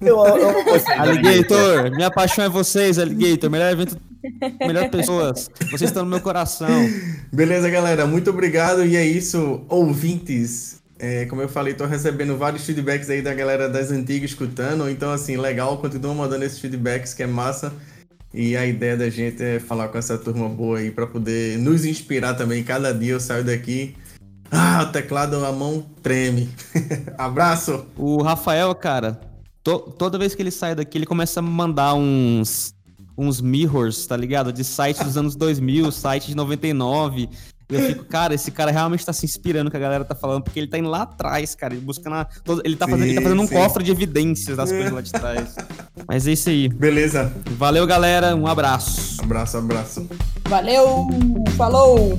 Eu 0.00 0.24
amo 0.24 0.64
vocês, 0.64 0.98
Alligator, 0.98 1.90
minha 1.94 2.10
paixão 2.10 2.44
é 2.44 2.48
vocês, 2.48 2.98
Alligator. 2.98 3.50
Melhor 3.50 3.72
evento, 3.72 3.96
melhor 4.60 4.88
pessoas. 4.90 5.50
Vocês 5.70 5.82
estão 5.90 6.04
no 6.04 6.10
meu 6.10 6.20
coração. 6.20 6.68
Beleza, 7.32 7.68
galera. 7.70 8.06
Muito 8.06 8.30
obrigado. 8.30 8.84
E 8.84 8.96
é 8.96 9.04
isso, 9.04 9.62
ouvintes. 9.68 10.82
É, 10.98 11.26
como 11.26 11.42
eu 11.42 11.48
falei, 11.48 11.74
tô 11.74 11.84
recebendo 11.86 12.36
vários 12.36 12.64
feedbacks 12.64 13.10
aí 13.10 13.20
da 13.20 13.34
galera 13.34 13.68
das 13.68 13.90
antigas 13.90 14.30
escutando. 14.30 14.88
Então, 14.88 15.10
assim, 15.12 15.36
legal. 15.36 15.78
Continua 15.78 16.14
mandando 16.14 16.44
esses 16.44 16.58
feedbacks, 16.58 17.12
que 17.14 17.22
é 17.22 17.26
massa. 17.26 17.72
E 18.32 18.56
a 18.56 18.66
ideia 18.66 18.96
da 18.96 19.08
gente 19.08 19.42
é 19.42 19.60
falar 19.60 19.88
com 19.88 19.98
essa 19.98 20.18
turma 20.18 20.48
boa 20.48 20.78
aí 20.78 20.90
para 20.90 21.06
poder 21.06 21.56
nos 21.58 21.84
inspirar 21.84 22.34
também. 22.34 22.64
Cada 22.64 22.92
dia 22.92 23.12
eu 23.12 23.20
saio 23.20 23.44
daqui. 23.44 23.94
Ah, 24.50 24.84
o 24.88 24.92
teclado, 24.92 25.44
a 25.44 25.52
mão 25.52 25.84
treme. 26.02 26.48
Abraço! 27.18 27.86
O 27.96 28.22
Rafael, 28.22 28.74
cara, 28.74 29.20
to- 29.62 29.94
toda 29.98 30.18
vez 30.18 30.34
que 30.34 30.42
ele 30.42 30.50
sai 30.50 30.74
daqui, 30.74 30.98
ele 30.98 31.06
começa 31.06 31.38
a 31.40 31.42
mandar 31.42 31.94
uns 31.94 32.73
uns 33.16 33.40
mirrors, 33.40 34.06
tá 34.06 34.16
ligado? 34.16 34.52
De 34.52 34.64
site 34.64 35.02
dos 35.04 35.16
anos 35.16 35.36
2000, 35.36 35.90
site 35.92 36.26
de 36.28 36.34
99. 36.34 37.28
E 37.70 37.74
eu 37.74 37.80
fico, 37.80 38.04
cara, 38.04 38.34
esse 38.34 38.50
cara 38.50 38.70
realmente 38.70 39.06
tá 39.06 39.12
se 39.12 39.24
inspirando 39.24 39.70
que 39.70 39.76
a 39.76 39.80
galera 39.80 40.04
tá 40.04 40.14
falando, 40.14 40.42
porque 40.42 40.58
ele 40.60 40.66
tá 40.66 40.76
indo 40.78 40.88
lá 40.90 41.02
atrás, 41.02 41.54
cara, 41.54 41.72
ele 41.74 41.82
buscando. 41.84 42.14
a- 42.16 42.24
todo- 42.44 42.60
ele, 42.64 42.76
tá 42.76 42.86
fazendo, 42.86 43.04
ele 43.06 43.14
tá 43.14 43.20
Sim, 43.20 43.24
fazendo 43.24 43.42
um 43.42 43.46
sim. 43.48 43.54
cofre 43.54 43.82
de 43.82 43.90
evidências 43.90 44.56
das 44.56 44.70
coisas 44.70 44.92
lá 44.92 45.00
de 45.00 45.10
trás. 45.12 45.56
Mas 46.06 46.26
é 46.26 46.32
isso 46.32 46.50
aí. 46.50 46.68
Beleza. 46.68 47.32
Valeu, 47.56 47.86
galera. 47.86 48.36
Um 48.36 48.46
abraço. 48.46 49.22
Abraço, 49.22 49.56
abraço. 49.56 50.06
Valeu! 50.48 51.06
Falou! 51.56 52.18